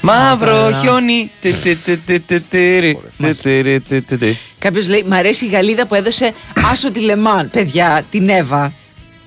Μαύρο 0.00 0.70
χιόνι. 0.80 1.30
Τι, 1.40 1.52
τι, 1.52 1.74
τι, 1.76 1.96
τι, 1.96 2.20
τι, 2.20 2.40
τυρι. 2.40 2.98
Τι, 3.18 3.34
τυρι, 3.34 3.80
τι, 3.80 4.02
τι, 4.02 4.18
τι. 4.18 4.36
Κάποιος 4.58 4.88
λέει: 4.88 5.04
Μ' 5.08 5.12
αρέσει 5.12 5.44
η 5.44 5.48
Γαλλίδα 5.48 5.86
που 5.86 5.94
έδωσε 5.94 6.32
Άσο 6.72 6.90
τη 6.90 7.00
Λεμάν. 7.00 7.50
Παιδιά, 7.50 8.04
την 8.10 8.28
Εύα. 8.28 8.72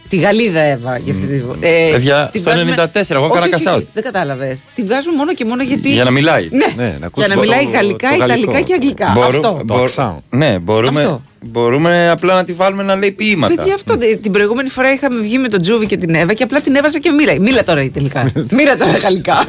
Τη 0.09 0.17
Γαλλίδα 0.17 0.59
Εύα. 0.59 0.97
Για 0.97 1.13
αυτή 1.13 1.25
τη... 1.27 1.35
ε, 1.59 1.91
Παιδιά, 1.91 2.29
την 2.31 2.41
στο 2.41 2.51
94, 2.51 2.55
εγώ 2.55 3.25
Όχι, 3.25 3.37
έκανα 3.37 3.45
όχι, 3.45 3.55
όχι, 3.55 3.63
cash 3.67 3.75
out. 3.77 3.83
Δεν 3.93 4.03
κατάλαβες. 4.03 4.57
Την 4.75 4.85
βγάζουμε 4.85 5.15
μόνο 5.15 5.33
και 5.33 5.45
μόνο 5.45 5.63
γιατί. 5.63 5.91
Για 5.91 6.03
να 6.03 6.11
μιλάει. 6.11 6.47
Ναι, 6.51 6.65
Ναι, 6.83 6.97
να 6.99 7.05
ακούσει 7.05 7.25
για 7.27 7.35
να 7.35 7.41
το- 7.41 7.47
μιλάει 7.47 7.63
το- 7.63 7.69
γαλλικά, 7.69 8.09
το 8.09 8.15
γαλλικό. 8.17 8.39
ιταλικά 8.41 8.61
και 8.61 8.73
αγγλικά. 8.73 9.11
Μπορού- 9.15 9.45
Αυτό. 9.45 9.61
μπορ- 9.65 9.89
Ναι, 10.29 10.59
μπορούμε, 10.59 10.99
Αυτό. 11.01 11.21
μπορούμε 11.41 12.09
απλά 12.09 12.33
να 12.35 12.43
τη 12.43 12.53
βάλουμε 12.53 12.83
να 12.83 12.95
λέει 12.95 13.11
ποίηματα. 13.11 13.55
Παιδιά, 13.55 13.73
αυτό. 13.73 13.95
δε- 13.97 14.15
Την 14.15 14.31
προηγούμενη 14.31 14.69
φορά 14.69 14.93
είχαμε 14.93 15.21
βγει 15.21 15.37
με 15.37 15.47
τον 15.47 15.61
Τζούβι 15.61 15.85
και 15.85 15.97
την 15.97 16.15
Εύα 16.15 16.33
και 16.33 16.43
απλά 16.43 16.61
την 16.61 16.75
έβαζα 16.75 16.99
και 16.99 17.11
μίλα. 17.11 17.39
Μίλα 17.39 17.63
τώρα 17.63 17.89
τελικά. 17.93 18.29
Μίλα 18.57 18.75
τώρα 18.75 18.91
γαλλικά. 18.97 19.45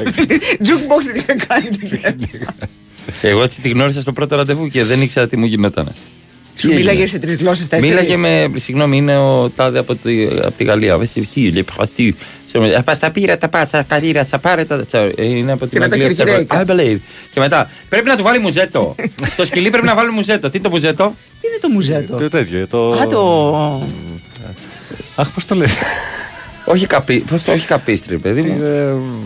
Jukebox 0.59 1.03
δεν 1.05 1.15
είχα 1.21 1.35
κάνει. 1.47 1.69
την 1.69 1.99
Εύα. 2.03 2.53
Εγώ 3.21 3.43
έτσι 3.43 3.61
τη 3.61 3.69
γνώρισα 3.69 4.01
στο 4.01 4.11
πρώτο 4.13 4.35
ραντεβού 4.35 4.67
και 4.67 4.83
δεν 4.83 5.01
ήξερα 5.01 5.27
τι 5.27 5.37
μου 5.37 5.45
γινόταν. 5.45 5.91
Σου 6.55 6.73
μίλαγε 6.73 7.07
σε 7.07 7.19
τρεις 7.19 7.35
γλώσσες 7.35 7.67
τέσσερις; 7.67 7.89
Μίλαγε 7.95 8.17
με. 8.17 8.51
Συγγνώμη, 8.55 8.97
είναι 8.97 9.17
ο 9.17 9.49
τάδε 9.49 9.79
από 9.79 9.95
τη, 9.95 10.25
από 10.25 10.51
τη 10.57 10.63
Γαλλία. 10.63 10.97
Βες 10.97 11.09
τι, 11.11 11.51
λέει, 11.51 11.63
πρατή. 11.75 12.15
«Α, 12.89 12.95
Στα 12.95 13.11
πήρα 13.11 13.37
τα 13.37 13.49
πάτσα, 13.49 13.85
τα 13.85 13.99
λίρα, 13.99 14.25
τα 14.25 14.39
πάρε 14.39 14.65
τα. 14.65 14.85
τσα». 14.85 14.97
Ε, 14.99 15.13
Είναι 15.25 15.51
από 15.51 15.67
την 15.67 15.79
μετά 15.79 15.95
Αγγλία. 15.95 16.13
κυρκυρέικα. 16.13 16.63
I 16.67 16.71
believe. 16.71 16.97
Και 17.33 17.39
μετά, 17.39 17.69
πρέπει 17.89 18.07
να 18.07 18.15
του 18.17 18.23
βάλει 18.23 18.39
μουζέτο. 18.39 18.95
Στο 19.33 19.45
σκυλί 19.45 19.69
πρέπει 19.69 19.85
να 19.85 19.95
βάλει 19.95 20.11
μουζέτο. 20.11 20.49
Τι 20.49 20.57
είναι 20.57 20.67
το 20.67 20.73
μουζέτο; 20.73 21.13
Τι 21.41 21.47
είναι 21.47 21.57
το 21.61 21.69
μουζέτο; 21.69 22.17
Το 22.17 22.29
τέτοιο, 22.29 22.67
το... 22.67 22.91
Α, 22.91 23.07
το. 23.07 23.87
Αχ, 25.15 25.29
πώς 25.31 25.45
το 25.45 25.55
λες; 25.55 25.71
Όχι, 26.65 26.85
καπί, 26.85 27.19
πώς 27.19 27.43
το, 27.43 27.51
όχι 27.51 27.65
καπίστρι, 27.67 28.17
παιδί 28.17 28.41
μου. 28.41 28.59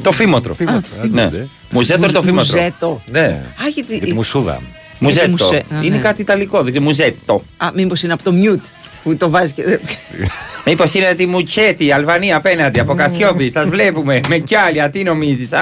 το 0.02 0.12
φήμοτρο. 0.12 0.54
φήμοτρο, 0.54 0.92
Α, 1.02 1.06
ναι. 1.12 1.30
Μουζέτο 1.70 2.04
είναι 2.04 2.12
το 2.12 2.22
φήμοτρο. 2.22 2.58
Μουζέτο. 2.58 3.02
Ναι. 3.12 3.42
Α, 3.64 3.68
γιατί. 3.74 3.98
Για 3.98 4.08
τη 4.08 4.14
μουσούδα. 4.14 4.62
Μουζέτο. 5.00 5.30
μουσε- 5.30 5.54
Α, 5.74 5.82
Είναι 5.82 5.96
ναι. 5.96 6.02
κάτι 6.02 6.22
ιταλικό. 6.22 6.62
δεν 6.62 6.72
ξέρω, 6.72 6.86
Μουζέτο. 6.86 7.44
Α, 7.58 7.68
μήπως 7.74 8.04
είναι 8.04 8.14
από 8.14 8.24
το 8.24 8.32
mute 8.44 8.62
που 9.04 9.16
το 9.18 9.30
βάζεις 9.30 9.52
και. 9.54 9.80
Μήπως 10.66 10.94
είναι 10.94 11.14
τη 11.14 11.26
Μουτσέτη, 11.26 11.92
Αλβανία 11.92 12.36
απέναντι, 12.36 12.80
από 12.80 12.94
Κασιόπη. 12.94 13.52
Σας 13.52 13.68
βλέπουμε. 13.70 14.20
Με 14.28 14.38
κι 14.38 14.56
άλλοι, 14.56 14.90
τι 14.90 15.04
νομίζεις. 15.04 15.54
Α, 15.54 15.62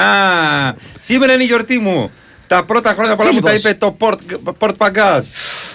σήμερα 1.00 1.34
είναι 1.34 1.44
η 1.44 1.46
γιορτή 1.46 1.80
μου. 1.80 2.12
Τα 2.48 2.64
πρώτα 2.64 2.94
χρόνια 2.94 3.16
πολλά 3.16 3.34
μου 3.34 3.40
τα 3.40 3.50
Φίλιππος. 3.50 3.72
είπε 3.72 3.80
το 3.86 3.92
πορτ, 3.92 4.20
πορτ 4.58 4.76
παγκάζ. 4.78 5.26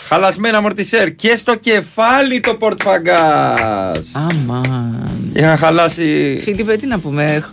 Χαλασμένα 0.08 0.60
μορτισέρ. 0.60 1.14
Και 1.14 1.36
στο 1.36 1.54
κεφάλι 1.54 2.40
το 2.40 2.54
πορτ 2.54 2.82
παγκάζ. 2.84 3.98
Αμάν. 4.12 5.30
Είχα 5.32 5.56
χαλάσει. 5.56 6.38
Φίλιππε, 6.42 6.76
τι 6.76 6.86
να 6.86 6.98
πούμε. 6.98 7.44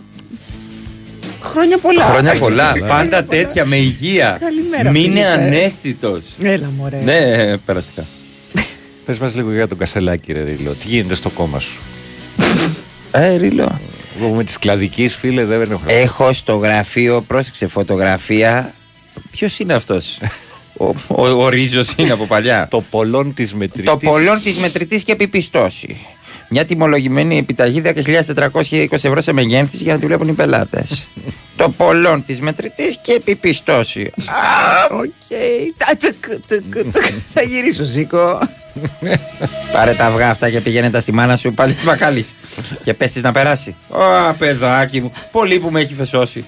Χρόνια 1.46 1.78
πολλά. 1.78 2.04
Χρόνια 2.04 2.36
πολλά. 2.40 2.74
Πάντα 2.88 3.24
τέτοια 3.24 3.66
με 3.66 3.76
υγεία. 3.76 4.38
Καλημέρα, 4.40 4.92
Μείνε 4.92 5.08
Φίλιππε. 5.10 5.32
ανέστητος. 5.32 6.24
Έλα, 6.42 6.72
μωρέ. 6.78 6.98
Ναι, 7.04 7.58
περαστικά. 7.58 8.06
Πες 9.06 9.18
μας 9.18 9.36
λίγο 9.36 9.52
για 9.54 9.68
τον 9.68 9.78
Κασελάκη, 9.78 10.32
ρε 10.34 10.44
Ρίλο. 10.44 10.72
Τι 10.72 10.88
γίνεται 10.88 11.16
στο 11.16 11.30
κόμμα 11.30 11.60
σου; 11.60 11.82
Ε, 13.12 13.36
Ρίλο. 13.36 13.80
Εγώ 14.20 14.30
με 14.34 14.44
τη 14.44 14.60
κλαδικής 14.60 15.16
φίλε 15.16 15.46
δεν 15.46 15.72
έχω. 15.72 15.82
Έχω 15.88 16.34
στο 16.34 16.56
γραφείο, 16.56 17.22
πρόσεξε 17.22 17.68
φωτογραφία. 17.68 18.74
Ποιος 19.32 19.60
είναι 19.60 19.74
αυτός; 19.74 20.20
ο, 20.78 20.86
ο, 21.08 21.28
ο 21.28 21.50
Ρίζος 21.50 21.94
είναι 21.98 22.12
από 22.12 22.26
παλιά. 22.26 22.68
το 22.70 22.82
πολλόν 22.90 23.34
της 23.34 23.54
μετρητής. 23.54 23.92
Το 23.92 23.98
πολλόν 23.98 24.42
της 24.44 24.58
μετρητής 24.58 25.04
και 25.04 25.12
επιπιστώσει. 25.12 25.98
Μια 26.58 26.66
τιμολογημένη 26.66 27.38
επιταγή 27.38 27.82
10.420 27.86 28.88
ευρώ 28.92 29.22
σε 29.22 29.32
μεγένθηση 29.32 29.84
για 29.84 29.94
να 29.94 30.00
τη 30.00 30.06
βλέπουν 30.06 30.28
οι 30.28 30.32
πελάτες. 30.34 31.08
το 31.58 31.70
πολλόν 31.70 32.26
της 32.26 32.42
μετρητής 32.42 32.98
και 33.02 33.12
επιπιστώσει. 33.12 34.12
Α, 34.26 34.96
οκ. 34.96 35.38
Τα- 35.78 35.98
τουκ, 36.00 36.24
τουκ, 36.48 36.74
τουκ. 36.94 37.04
Θα 37.34 37.42
γυρίσω, 37.42 37.84
Ζήκο. 37.84 38.40
Πάρε 39.74 39.94
τα 39.94 40.06
αυγά 40.06 40.30
αυτά 40.30 40.50
και 40.50 40.62
πήγαινε 40.62 40.90
τα 40.90 41.00
στη 41.00 41.12
μάνα 41.12 41.36
σου 41.36 41.54
πάλι 41.54 41.76
μακάλει. 41.86 42.26
και 42.84 42.94
πέσει 42.94 43.20
να 43.22 43.32
περάσει. 43.32 43.76
Ω, 43.90 44.34
παιδάκι 44.38 45.02
μου. 45.02 45.12
Πολύ 45.32 45.60
που 45.60 45.70
με 45.72 45.80
έχει 45.82 45.94
φεσώσει. 45.94 46.46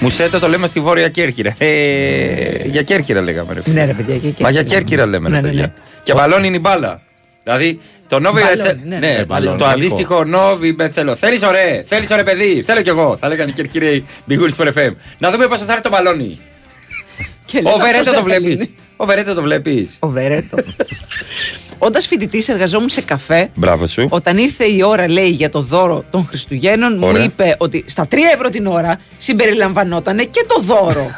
Μουσέτο 0.00 0.38
το 0.38 0.48
λέμε 0.48 0.66
στη 0.66 0.80
Βόρεια 0.80 1.08
Κέρκυρα. 1.08 1.54
Ε, 1.58 2.68
για 2.68 2.82
Κέρκυρα 2.82 3.20
λέγαμε. 3.20 3.52
Ρε. 3.54 3.62
φίλε. 3.62 3.74
Ναι, 3.80 3.84
ρε 3.86 3.92
παιδιά, 3.92 4.16
και 4.30 4.42
Μα 4.42 4.50
για 4.50 4.62
Κέρκυρα. 4.62 4.78
Κέρκυρα 4.80 5.06
λέμε. 5.06 5.28
ρε 5.28 5.34
Ναι, 5.34 5.40
ναι, 5.40 5.48
παιδιά. 5.48 5.62
ναι. 5.62 5.72
Και 6.02 6.12
μπαλόν 6.14 6.44
είναι 6.44 6.56
η 6.56 6.60
μπάλα. 6.62 7.00
Δηλαδή 7.42 7.80
το 8.08 8.18
νόβι. 8.20 8.40
Μπαλόνι, 8.40 8.62
θε- 8.62 8.84
ναι, 8.84 8.98
ναι, 8.98 9.06
ναι, 9.12 9.16
το 9.18 9.24
μπαλόνι, 9.26 9.48
γαλλικό. 9.62 9.64
αντίστοιχο 9.68 10.24
νόβι 10.24 10.72
με 10.72 10.88
θέλω. 10.88 11.16
Θέλεις 11.16 11.42
ωραίε, 11.42 11.84
θέλεις 11.88 12.10
ωραίε 12.10 12.22
παιδί. 12.22 12.62
Θέλω 12.62 12.82
κι 12.82 12.88
εγώ. 12.88 13.16
Θα 13.20 13.28
λέγανε 13.28 13.50
οι 13.50 13.54
Κερκυραίοι 13.54 14.04
Μπιγούλη 14.24 14.50
στο 14.50 14.64
FM. 14.74 14.92
Να 15.18 15.30
δούμε 15.30 15.46
πόσο 15.46 15.64
θα 15.64 15.70
έρθει 15.72 15.82
το 15.84 15.88
μπαλόνι. 15.90 16.38
Και 17.46 17.60
λες, 17.60 17.72
Ο 17.74 17.78
Βερέτο 17.78 17.98
αυτός 17.98 18.14
το 18.14 18.20
έπαιρνε. 18.28 18.46
βλέπεις. 18.48 18.70
Ο 18.96 19.04
Βερέτο 19.06 19.34
το 19.34 19.42
βλέπεις. 19.42 19.96
Ο 19.98 20.08
Βερέτο. 20.08 20.56
Όντας 21.78 22.06
φοιτητής, 22.06 22.48
εργαζόμουν 22.48 22.88
σε 22.88 23.02
καφέ. 23.02 23.50
Μπράβο 23.54 23.86
σου. 23.86 24.06
Όταν 24.10 24.38
ήρθε 24.38 24.64
η 24.64 24.82
ώρα, 24.82 25.08
λέει, 25.08 25.28
για 25.28 25.50
το 25.50 25.60
δώρο 25.60 26.04
των 26.10 26.26
Χριστουγέννων, 26.28 26.96
μου 26.98 27.06
Ωραία. 27.06 27.22
είπε 27.24 27.54
ότι 27.58 27.84
στα 27.86 28.08
3 28.10 28.16
ευρώ 28.34 28.48
την 28.48 28.66
ώρα 28.66 28.98
συμπεριλαμβανόταν 29.18 30.16
και 30.18 30.44
το 30.48 30.60
δώρο. 30.62 31.10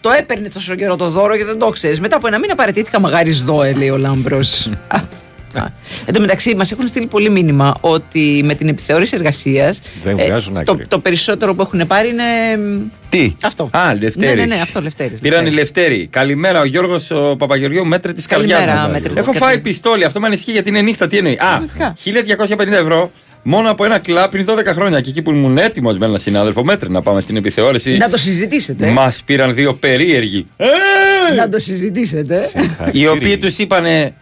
το 0.00 0.10
έπαιρνε 0.18 0.48
τόσο 0.48 0.74
καιρό 0.74 0.96
το 0.96 1.08
δώρο 1.08 1.36
και 1.36 1.44
δεν 1.44 1.58
το 1.58 1.68
ξέρεις. 1.68 2.00
Μετά 2.00 2.16
από 2.16 2.26
ένα 2.26 2.38
μήνα 2.38 2.54
παραιτήθηκα 2.54 3.00
μαγάρι 3.00 3.30
δώε, 3.30 3.72
λέει 3.72 3.90
ο 3.90 3.96
Λάμπρος. 3.96 4.70
Εν 6.04 6.14
τω 6.14 6.20
μεταξύ, 6.20 6.54
μας 6.56 6.72
έχουν 6.72 6.88
στείλει 6.88 7.06
πολύ 7.06 7.30
μήνυμα 7.30 7.76
ότι 7.80 8.42
με 8.44 8.54
την 8.54 8.68
επιθεώρηση 8.68 9.12
εργασίας. 9.16 9.80
Δεν 10.00 10.16
βγάζουν 10.16 10.64
το, 10.64 10.72
άκρη. 10.72 10.86
το 10.86 10.98
περισσότερο 10.98 11.54
που 11.54 11.62
έχουν 11.62 11.86
πάρει 11.86 12.08
είναι. 12.08 12.22
Τι; 13.08 13.34
Αυτό. 13.42 13.70
Α, 13.72 13.94
Λευτέρης. 14.00 14.34
Ναι, 14.34 14.44
ναι, 14.44 14.54
ναι, 14.54 14.60
αυτό 14.60 14.80
Λευτέρης. 14.80 15.18
Πήραν 15.20 15.46
οι 15.46 15.50
Λευτέρης. 15.50 16.06
Καλημέρα, 16.10 16.60
ο 16.60 16.64
Γιώργος 16.64 17.10
ο 17.10 17.36
Παπαγεωργίου, 17.36 17.86
μέτρη 17.86 18.12
της 18.12 18.26
Καλημέρα, 18.26 18.64
καρδιά 18.64 18.88
μέτρη 18.88 19.08
της 19.08 19.16
Έχω 19.16 19.32
φάει 19.32 19.40
καρδιάς. 19.40 19.62
πιστόλι, 19.62 20.04
αυτό 20.04 20.20
με 20.20 20.26
ανησυχεί 20.26 20.50
γιατί 20.52 20.68
είναι 20.68 20.80
νύχτα. 20.80 21.08
Τι 21.08 21.16
εννοεί. 21.16 21.38
Α, 21.40 21.62
1250 22.04 22.72
ευρώ 22.72 23.10
μόνο 23.42 23.70
από 23.70 23.84
ένα 23.84 23.98
κλαπ 23.98 24.30
πριν 24.30 24.46
12 24.48 24.64
χρόνια. 24.72 25.00
Και 25.00 25.10
εκεί 25.10 25.22
που 25.22 25.30
ήμουν 25.30 25.58
έτοιμος 25.58 25.98
με 25.98 26.06
έναν 26.06 26.18
συνάδελφο 26.20 26.64
μέτρη 26.64 26.90
να 26.90 27.02
πάμε 27.02 27.20
στην 27.20 27.36
επιθεώρηση. 27.36 27.96
Να 27.96 28.08
το 28.08 28.16
συζητήσετε. 28.16 28.86
Μας 28.86 29.22
πήραν 29.26 29.54
δύο 29.54 29.74
περίεργοι. 29.74 30.46
Να 31.36 31.48
το 31.48 31.60
συζητήσετε. 31.60 32.40
οι 32.92 33.06
οποίοι 33.06 33.38
τους 33.38 33.58
είπανε. 33.58 34.12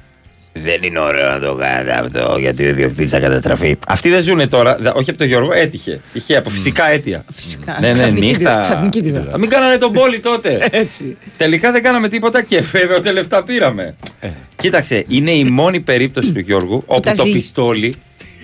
Δεν 0.56 0.82
είναι 0.82 0.98
ωραίο 0.98 1.30
να 1.30 1.38
το 1.38 1.54
κάνετε 1.54 1.92
αυτό 1.92 2.36
γιατί 2.38 2.64
ο 2.64 2.68
ιδιοκτήτης 2.68 3.10
θα 3.10 3.20
καταστραφεί. 3.20 3.76
Αυτοί 3.88 4.08
δεν 4.08 4.22
ζουν 4.22 4.48
τώρα, 4.48 4.76
δε- 4.80 4.90
όχι 4.94 5.10
από 5.10 5.18
τον 5.18 5.26
Γιώργο, 5.26 5.52
έτυχε. 5.52 6.00
Τυχαία 6.12 6.38
από 6.38 6.50
φυσικά 6.50 6.90
αίτια. 6.90 7.24
Φυσικά. 7.32 7.76
Ναι, 7.80 7.86
ναι, 7.88 7.92
Ξαφνική 7.94 8.20
νύχτα. 8.26 8.38
δίδα- 8.38 8.60
ξαφνική 8.60 9.00
δίδα. 9.00 9.20
Α, 9.34 9.38
Μην 9.38 9.48
κάνανε 9.48 9.76
τον 9.76 9.92
πόλη 9.92 10.20
τότε. 10.20 10.66
Έτσι. 10.70 11.16
Τελικά 11.36 11.72
δεν 11.72 11.82
κάναμε 11.82 12.08
τίποτα 12.08 12.42
και 12.42 12.60
βέβαια 12.60 12.96
ότι 12.96 13.12
λεφτά 13.12 13.42
πήραμε. 13.44 13.94
Κοίταξε, 14.56 15.04
είναι 15.08 15.30
η 15.30 15.44
μόνη 15.44 15.80
περίπτωση 15.80 16.32
του 16.32 16.40
Γιώργου 16.40 16.82
όπου 16.86 17.00
το 17.00 17.10
Κοιτάζει- 17.10 17.32
πιστόλι. 17.32 17.92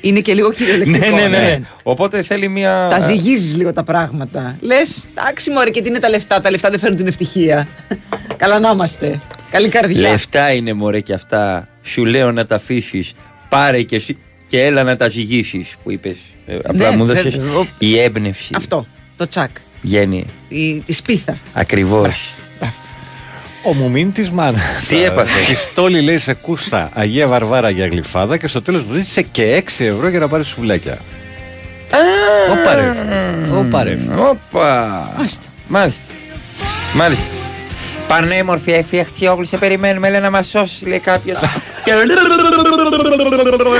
Είναι 0.01 0.21
και 0.21 0.35
λίγο 0.35 0.49
Ναι, 0.49 0.55
κυριολεκτικό. 0.55 1.17
ναι, 1.17 1.27
ναι. 1.27 1.61
Οπότε 1.83 2.23
θέλει 2.23 2.49
μια. 2.49 2.87
Τα 2.91 3.01
ζυγίζεις 3.01 3.57
λίγο 3.57 3.73
τα 3.73 3.83
πράγματα. 3.83 4.57
Λες, 4.61 5.05
εντάξει, 5.17 5.51
μωρέ, 5.51 5.71
και 5.71 5.83
τι 5.83 5.89
είναι 5.89 5.99
τα 5.99 6.09
λεφτά. 6.09 6.41
Τα 6.41 6.51
λεφτά 6.51 6.71
δεν 6.71 6.79
φέρνουν 6.79 6.99
την 6.99 7.07
ευτυχία. 7.07 7.69
Καλά 8.37 8.59
να 8.59 8.71
είμαστε. 8.71 9.19
Καλή 9.51 9.69
καρδιά. 9.69 10.01
Λεφτά 10.11 10.53
είναι 10.53 10.73
μωρέ 10.73 11.01
και 11.01 11.13
αυτά. 11.13 11.69
Σου 11.83 12.05
λέω 12.05 12.33
να 12.33 12.47
τα 12.47 12.55
αφήσεις. 12.55 13.13
Πάρε 13.49 13.83
και, 13.83 13.97
εσύ, 13.97 14.17
και 14.49 14.65
έλα 14.65 14.83
να 14.83 14.97
τα 14.97 15.09
ζυγίσεις 15.09 15.75
που 15.83 15.91
είπες. 15.91 16.17
απλά 16.65 16.91
Ναι, 16.91 16.97
μου 16.97 17.07
δώσες 17.07 17.37
βέβαια. 17.37 17.57
Ο- 17.59 17.67
η 17.79 17.99
έμπνευση. 17.99 18.51
Αυτό. 18.57 18.87
Το 19.17 19.29
τσακ. 19.29 19.51
Βγαίνει. 19.83 20.27
Η, 20.49 20.81
τη 20.81 20.93
σπίθα. 20.93 21.39
Ακριβώς. 21.53 22.31
Ο 23.65 23.75
μουμίν 23.75 24.13
της 24.13 24.31
μάνας. 24.31 24.87
Τι 24.89 25.03
έπαθε; 25.05 25.39
Πιστόλι 25.49 26.01
λέει 26.01 26.19
σε 26.19 26.35
κούστα 26.35 26.91
Αγία 26.95 27.27
Βαρβάρα 27.27 27.71
για 27.71 27.87
γλυφάδα 27.87 28.37
και 28.37 28.47
στο 28.47 28.63
τέλος 28.63 28.85
μου 28.85 28.93
ζήτησε 28.95 29.23
και 29.23 29.63
6 29.79 29.85
ευρώ 29.85 30.09
για 30.09 30.19
να 30.19 30.29
πάρεις 30.29 30.47
σουβλάκια. 30.47 30.99
Όπα 32.51 32.75
ρε. 32.75 32.93
Όπα 33.59 33.83
ρε. 33.85 33.99
Όπα. 34.19 35.13
Μάλιστα. 35.17 35.43
Μάλιστα. 35.69 36.03
Μάλιστα. 36.95 37.25
Πανέμορφη 38.11 38.73
έφη 38.73 39.01
Αχτσιόγλου, 39.01 39.45
σε 39.45 39.57
περιμένουμε. 39.57 40.11
Λέει 40.11 40.21
να 40.21 40.31
μας 40.31 40.49
σώσεις, 40.49 40.87
λέει 40.87 40.99
κάποιος. 40.99 41.39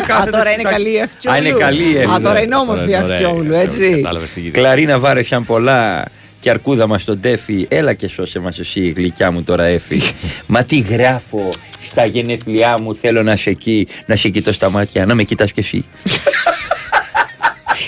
Α, 0.09 0.31
τώρα 0.31 0.51
είναι 0.51 0.63
καλή 0.63 0.93
η 0.93 1.01
Αχτσιόγλου. 1.01 1.41
Α, 1.41 1.47
είναι 1.47 1.59
καλή 1.59 1.85
η 1.85 1.97
Εύη, 1.97 2.13
Α, 2.13 2.21
τώρα 2.21 2.33
ναι. 2.33 2.41
είναι 2.41 2.57
όμορφη 2.57 2.91
η 2.91 2.93
Τώρα 2.93 3.05
είναι 3.05 3.13
Αχτσιόγλου, 3.13 3.47
ωραία. 3.49 3.61
έτσι. 3.61 3.91
Κατάλαβες 3.95 4.31
τι 4.31 4.41
γίνεται. 4.41 4.61
Κλαρίνα 4.61 4.99
βάρεσαν 4.99 5.45
πολλά 5.45 6.05
και 6.41 6.51
αρκούδα 6.51 6.87
μας 6.87 7.05
τον 7.05 7.21
τέφι. 7.21 7.67
Έλα 7.69 7.93
και 7.93 8.09
σώσε 8.09 8.39
μας 8.39 8.59
εσύ, 8.59 8.81
η 8.81 8.91
γλυκιά 8.91 9.31
μου 9.31 9.43
τώρα 9.43 9.65
έφη. 9.65 10.01
Μα 10.47 10.63
τι 10.65 10.79
γράφω 10.79 11.49
στα 11.83 12.05
γενέθλιά 12.05 12.81
μου, 12.81 12.95
θέλω 12.95 13.23
να 13.23 13.37
σε 13.37 13.51
εκεί, 13.51 13.89
να 14.07 14.17
σε 14.17 14.29
κοιτώ 14.29 14.53
στα 14.53 14.71
μάτια, 14.71 15.07
να 15.07 15.15
με 15.15 15.23
κοιτάς 15.23 15.53
κι 15.53 15.61
εσύ. 15.61 15.85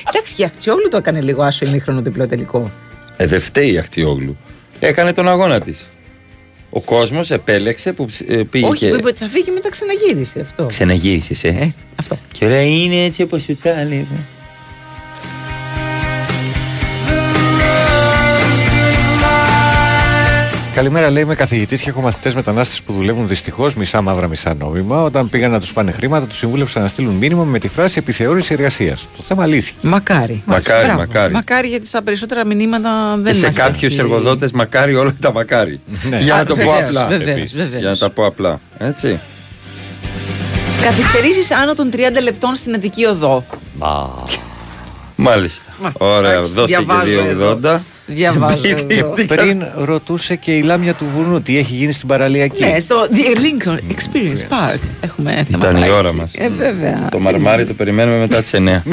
Εντάξει, 0.08 0.34
και 0.34 0.42
η 0.42 0.44
Αχτσιόγλου 0.44 0.88
το 0.88 0.96
έκανε 0.96 1.20
λίγο 1.20 1.42
άσο 1.42 1.66
ημίχρονο 1.66 2.00
διπλό 2.00 2.26
τελικό. 2.26 2.70
Ε, 3.16 3.26
δεν 3.26 3.40
φταίει 3.40 3.72
η 3.72 3.78
Αχτσιόγλου. 3.78 4.36
Έκανε 4.80 5.12
τον 5.12 5.28
αγώνα 5.28 5.60
της. 5.60 5.86
Ο 6.74 6.80
κόσμος 6.80 7.30
επέλεξε 7.30 7.92
που 7.92 8.06
ψ- 8.06 8.30
ε, 8.30 8.42
πήγε 8.50 8.66
Όχι, 8.66 8.78
και. 8.78 8.88
που 8.88 8.94
είπε 8.98 9.08
ότι 9.08 9.18
θα 9.18 9.28
φύγει 9.28 9.44
και 9.44 9.50
μετά 9.50 9.68
ξαναγύρισε 9.68 10.40
αυτό. 10.40 10.66
Ξαναγύρισες, 10.66 11.44
ε; 11.44 11.74
αυτό. 11.96 12.18
Και 12.32 12.44
ωραία, 12.44 12.62
είναι 12.62 13.04
έτσι 13.04 13.22
όπως 13.22 13.42
σου 13.42 13.56
τα 13.62 13.80
έλεγα. 13.80 14.06
Καλημέρα, 20.74 21.10
λέει. 21.10 21.22
Είμαι 21.22 21.34
καθηγητής 21.34 21.80
και 21.82 21.88
έχω 21.88 22.00
μαθητές 22.00 22.34
μετανάστες 22.34 22.82
που 22.82 22.92
δουλεύουν 22.92 23.26
δυστυχώς 23.28 23.74
μισά 23.74 24.00
μαύρα, 24.02 24.26
μισά 24.28 24.54
νόμιμα. 24.54 25.02
Όταν 25.02 25.28
πήγαν 25.28 25.50
να 25.50 25.60
τους 25.60 25.70
φάνε 25.70 25.90
χρήματα, 25.90 26.26
τους 26.26 26.38
συμβούλευσαν 26.38 26.82
να 26.82 26.88
στείλουν 26.88 27.14
μήνυμα 27.14 27.44
με 27.44 27.58
τη 27.58 27.68
φράση 27.68 27.98
επιθεώρηση 27.98 28.52
εργασίας. 28.54 29.08
Το 29.16 29.22
θέμα 29.22 29.46
λύθηκε. 29.46 29.76
Μακάρι. 29.86 30.42
Μακάρι, 30.44 30.84
Μπράβο. 30.84 30.98
μακάρι. 31.00 31.32
Μακάρι 31.32 31.68
γιατί 31.68 31.86
στα 31.86 32.02
περισσότερα 32.02 32.46
μηνύματα 32.46 33.16
δεν 33.18 33.32
Και 33.32 33.38
σε 33.38 33.46
μας 33.46 33.54
κάποιους 33.54 33.82
έχει- 33.92 34.00
εργοδότες 34.00 34.52
μακάρι 34.52 34.94
όλα 34.94 35.14
τα 35.20 35.32
μακάρι. 35.32 35.80
Ναι. 36.10 36.18
Για 36.18 36.34
να 36.34 36.40
Α, 36.40 36.44
το 36.44 36.54
πω 36.54 36.60
βεβαίως, 36.60 36.82
απλά. 36.82 37.06
βεβαίως, 37.06 37.36
Επίσης. 37.36 37.56
βεβαίως. 37.56 37.80
Για 37.80 37.90
να 37.90 37.96
τα 37.96 38.10
πω 38.10 38.26
απλά. 38.26 38.60
Έτσι. 38.78 39.18
Καθυστερήσεις 40.82 41.50
άνω 41.50 41.74
των 41.74 41.90
30 41.90 42.20
λεπτών 42.22 42.56
στην 42.56 42.74
Αττική 42.74 43.04
Οδό. 43.04 43.44
Μάλιστα. 45.16 45.72
Μα, 45.82 45.92
Ωραία, 45.98 46.30
εντάξει, 46.32 46.52
δώσε 46.52 46.66
και 46.76 46.84
διαβάζω 46.84 47.22
2,80. 47.22 47.82
Διαβάζω 48.14 48.62
Τι- 48.62 48.68
εδώ. 48.96 49.08
τι- 49.10 49.24
Πριν 49.24 49.62
ρωτούσε 49.76 50.36
και 50.36 50.56
η 50.56 50.62
λάμια 50.62 50.94
του 50.94 51.06
βουνού 51.14 51.42
τι 51.42 51.58
έχει 51.58 51.74
γίνει 51.74 51.92
στην 51.92 52.08
παραλιακή. 52.08 52.64
Ναι, 52.64 52.80
στο 52.80 53.08
The 53.12 53.38
Lincoln 53.38 53.78
Experience 53.92 54.40
Park 54.52 54.78
έχουμε 55.00 55.32
Ήταν 55.32 55.42
η 55.42 55.44
θεματάκι. 55.64 55.90
ώρα 55.90 56.12
μας. 56.14 56.30
Ε, 56.34 56.48
βέβαια. 56.48 57.08
Το 57.10 57.18
μαρμάρι 57.18 57.66
το 57.66 57.74
περιμένουμε 57.74 58.18
μετά 58.18 58.40
τις 58.40 58.50
9. 58.54 58.82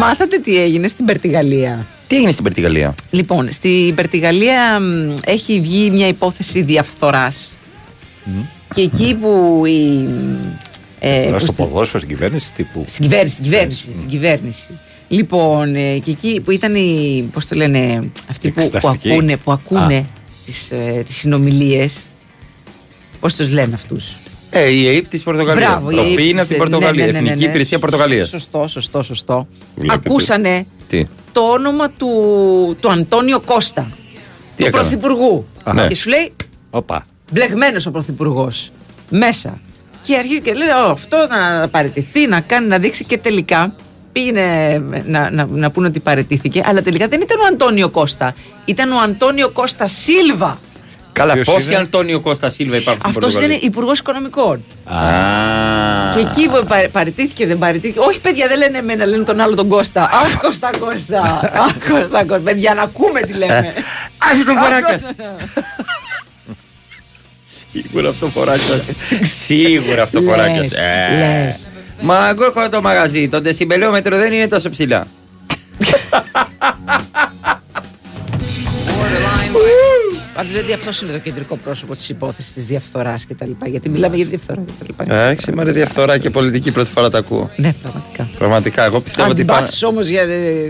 Μάθατε 0.00 0.38
τι 0.38 0.62
έγινε 0.62 0.88
στην 0.88 1.04
Περτιγαλία; 1.04 1.86
Τι 2.06 2.16
έγινε 2.16 2.32
στην 2.32 2.44
Περτιγαλία; 2.44 2.94
Λοιπόν, 3.10 3.50
στην 3.52 3.94
Περτιγαλία 3.94 4.80
μ, 4.80 5.14
έχει 5.24 5.60
βγει 5.60 5.90
μια 5.90 6.06
υπόθεση 6.08 6.62
διαφθοράς. 6.62 7.56
Και 8.74 8.80
εκεί 8.80 9.14
που 9.20 9.62
η... 9.66 10.08
ε, 10.98 11.20
Τώρα 11.24 11.32
που 11.32 11.38
στο 11.38 11.52
στη- 11.52 11.62
ποδόσφαιρο, 11.62 11.98
στην 12.02 12.14
κυβέρνηση, 12.16 12.50
τύπου. 12.56 12.84
Στην 12.88 13.02
κυβέρνηση, 13.02 13.34
στην 13.34 13.44
κυβέρνηση, 13.44 13.80
στην 13.90 14.08
κυβέρνηση. 14.08 14.66
Λοιπόν, 15.08 15.74
ε, 15.74 15.98
και 15.98 16.10
εκεί 16.10 16.40
που 16.44 16.50
ήταν 16.50 16.74
οι, 16.74 17.28
πώς 17.32 17.46
το 17.46 17.54
λένε, 17.56 18.10
αυτοί 18.30 18.48
που, 18.48 18.54
που 18.54 18.60
Εξεταστικοί. 18.60 19.10
ακούνε, 19.12 19.36
που 19.36 19.52
ακούνε 19.52 19.96
Α. 19.96 20.04
τις, 20.44 20.70
ε, 20.70 21.02
τις 21.06 21.16
συνομιλίες, 21.16 22.00
πώς 23.20 23.34
τους 23.34 23.50
λένε 23.50 23.74
αυτούς; 23.74 24.16
Ε, 24.50 24.70
η 24.70 24.86
ΑΕΠ 24.86 25.08
της 25.08 25.22
Πορτογαλίας. 25.22 25.68
Μπράβο, 25.68 25.90
η 25.90 25.94
Το 25.94 26.00
ΑΕΠ 26.00 26.14
πει 26.16 26.28
είναι 26.28 26.40
από 26.40 26.48
την 26.48 26.48
της- 26.48 26.56
Πορτογαλία. 26.56 27.06
ναι, 27.06 27.12
ναι, 27.12 27.18
ναι, 27.20 27.24
Εθνική 27.26 27.42
ναι. 27.44 27.48
Υπηρεσία 27.48 27.78
Πορτογαλίας. 27.78 28.28
Σωστό, 28.28 28.66
σωστό, 28.68 29.02
σωστό. 29.02 29.48
Βλέπετε. 29.76 30.08
Ακούσανε 30.08 30.66
Τι; 30.88 31.06
το 31.32 31.40
όνομα 31.40 31.90
του, 31.90 32.08
του 32.80 32.90
Αντώνιο 32.90 33.40
Κώστα, 33.40 33.88
Τι 33.90 33.96
του 34.62 34.66
έκανε; 34.66 34.70
Πρωθυπουργού. 34.70 35.46
Α, 35.62 35.72
ναι. 35.74 35.86
Και 35.86 35.94
σου 35.94 36.08
λέει, 36.08 36.32
Όπα. 36.70 37.04
μπλεγμένος 37.32 37.86
ο 37.86 37.90
Πρωθυπουργός. 37.90 38.70
Μέσα. 39.10 39.60
Και 40.06 40.16
αρχίζει 40.16 40.40
και 40.40 40.52
λέει 40.54 40.68
«Ω, 40.68 40.90
αυτό 40.90 41.16
να 41.30 41.68
παραιτηθεί, 41.68 42.26
να 42.26 42.40
κάνει, 42.40 42.66
να 42.66 42.78
δείξει 42.78 43.04
και 43.04 43.18
τελικά 43.18 43.74
πήγαινε 44.20 44.78
να, 45.06 45.30
να, 45.30 45.46
να 45.50 45.70
πούνε 45.70 45.86
ότι 45.86 46.00
παραιτήθηκε, 46.00 46.62
αλλά 46.66 46.82
τελικά 46.82 47.08
δεν 47.08 47.20
ήταν 47.20 47.40
ο 47.40 47.44
Αντώνιο 47.52 47.90
Κώστα. 47.90 48.34
Ήταν 48.64 48.92
ο 48.92 48.98
Αντώνιο 49.04 49.48
Κώστα 49.48 49.86
Σίλβα. 49.88 50.58
Καλά, 51.12 51.32
Ποιος 51.32 51.46
πόσοι 51.46 51.66
είναι; 51.66 51.76
Αντώνιο 51.76 52.20
Κώστα 52.20 52.50
Σίλβα 52.50 52.76
υπάρχουν 52.76 53.00
στην 53.02 53.10
Αυτός 53.16 53.24
Πορτογαλία. 53.32 53.56
είναι 53.56 53.66
υπουργός 53.66 53.98
Οικονομικών. 53.98 54.64
Α. 54.84 54.96
Και 56.14 56.20
εκεί 56.20 56.48
που 56.48 56.64
πα- 56.68 56.88
παραιτήθηκε, 56.92 57.46
δεν 57.46 57.58
παραιτήθηκε. 57.58 57.98
Όχι, 57.98 58.20
παιδιά, 58.20 58.48
δεν 58.48 58.58
λένε 58.58 58.78
εμένα, 58.78 59.06
λένε 59.06 59.24
τον 59.24 59.40
άλλο 59.40 59.54
τον 59.54 59.68
Κώστα. 59.68 60.02
Αχ, 60.02 60.36
Κώστα, 60.40 60.70
Κώστα. 60.78 61.20
Αχ, 61.54 61.72
Κώστα, 61.88 62.24
Κώστα. 62.24 62.38
Παιδιά, 62.44 62.74
να 62.74 62.82
ακούμε 62.82 63.20
τι 63.20 63.32
λέμε. 63.32 63.72
Άχι 64.32 64.44
τον 64.44 64.56
Αχ, 64.56 64.64
φοράκας. 64.64 65.02
Κώστα. 65.02 65.34
Σίγουρα 67.72 68.08
αυτό 68.08 68.26
φοράκας. 68.26 68.90
Σίγουρα 69.44 70.02
αυτό 70.02 70.20
Λες, 70.20 70.28
φοράκας. 70.30 70.72
Λες. 71.96 72.06
Μα 72.06 72.28
εγώ 72.28 72.44
έχω 72.44 72.68
το 72.68 72.80
μαγαζί. 72.82 73.28
Το 73.28 73.40
δεσιμπελιόμετρο 73.40 74.16
δεν 74.16 74.32
είναι 74.32 74.48
τόσο 74.48 74.70
ψηλά. 74.70 75.06
Πάντως 80.34 80.52
γιατί 80.52 80.72
αυτός 80.72 81.02
είναι 81.02 81.12
το 81.12 81.18
κεντρικό 81.18 81.56
πρόσωπο 81.56 81.96
της 81.96 82.08
υπόθεσης 82.08 82.52
της 82.52 82.64
διαφθοράς 82.64 83.26
κτλ. 83.26 83.50
Γιατί 83.64 83.88
μιλάμε 83.88 84.16
για 84.16 84.24
διαφθορά 84.24 84.62
κτλ. 84.78 85.02
Εντάξει, 85.12 85.52
μωρέ 85.52 85.70
διαφθορά 85.72 86.18
και 86.18 86.30
πολιτική 86.30 86.70
πρώτη 86.70 86.90
φορά 86.90 87.10
τα 87.10 87.18
ακούω. 87.18 87.50
Ναι, 87.56 87.72
πραγματικά. 87.82 88.28
Πραγματικά, 88.38 88.84
εγώ 88.84 89.00
πιστεύω 89.00 89.30
ότι 89.30 89.44
πάνε, 89.44 89.58
Αντιπάθει 89.58 89.86
όμως 89.86 90.06
για. 90.06 90.22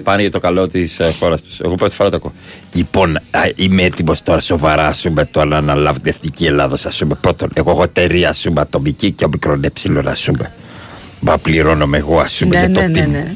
πάνε 0.02 0.20
για 0.20 0.30
το 0.30 0.38
καλό 0.38 0.66
της 0.66 1.00
χώρας 1.18 1.42
τους. 1.42 1.60
Εγώ 1.60 1.74
πρώτη 1.74 1.94
φορά 1.94 2.10
τα 2.10 2.16
ακούω. 2.16 2.32
Λοιπόν, 2.72 3.16
α, 3.16 3.40
είμαι 3.54 3.82
έτοιμος 3.82 4.22
τώρα 4.22 4.40
σοβαρά 4.40 4.92
σου 4.92 5.12
με 5.12 5.24
το 5.24 5.44
να 5.44 5.56
αναλάβει 5.56 6.00
την 6.00 6.12
εθνική 6.16 6.44
Ελλάδα. 6.44 6.74
Α 6.74 6.90
πούμε 6.98 7.14
πρώτον, 7.20 7.48
εγώ 7.54 7.70
έχω 7.70 7.82
εταιρεία 7.82 8.32
σου 8.32 8.52
ατομική 8.56 9.10
και 9.10 9.24
ο 9.24 9.28
μικρόν 9.28 9.64
εψιλον 9.64 10.08
α 11.16 11.20
πούμε. 11.20 11.30
Μα 11.30 11.38
πληρώνομαι 11.38 11.96
εγώ 11.98 12.18
ας 12.20 12.36
πούμε 12.38 12.54
Ναι, 12.56 12.60
για 12.66 12.70
το 12.74 12.80
ναι, 12.80 12.86
ναι, 12.86 13.04
team. 13.04 13.08
ναι. 13.08 13.34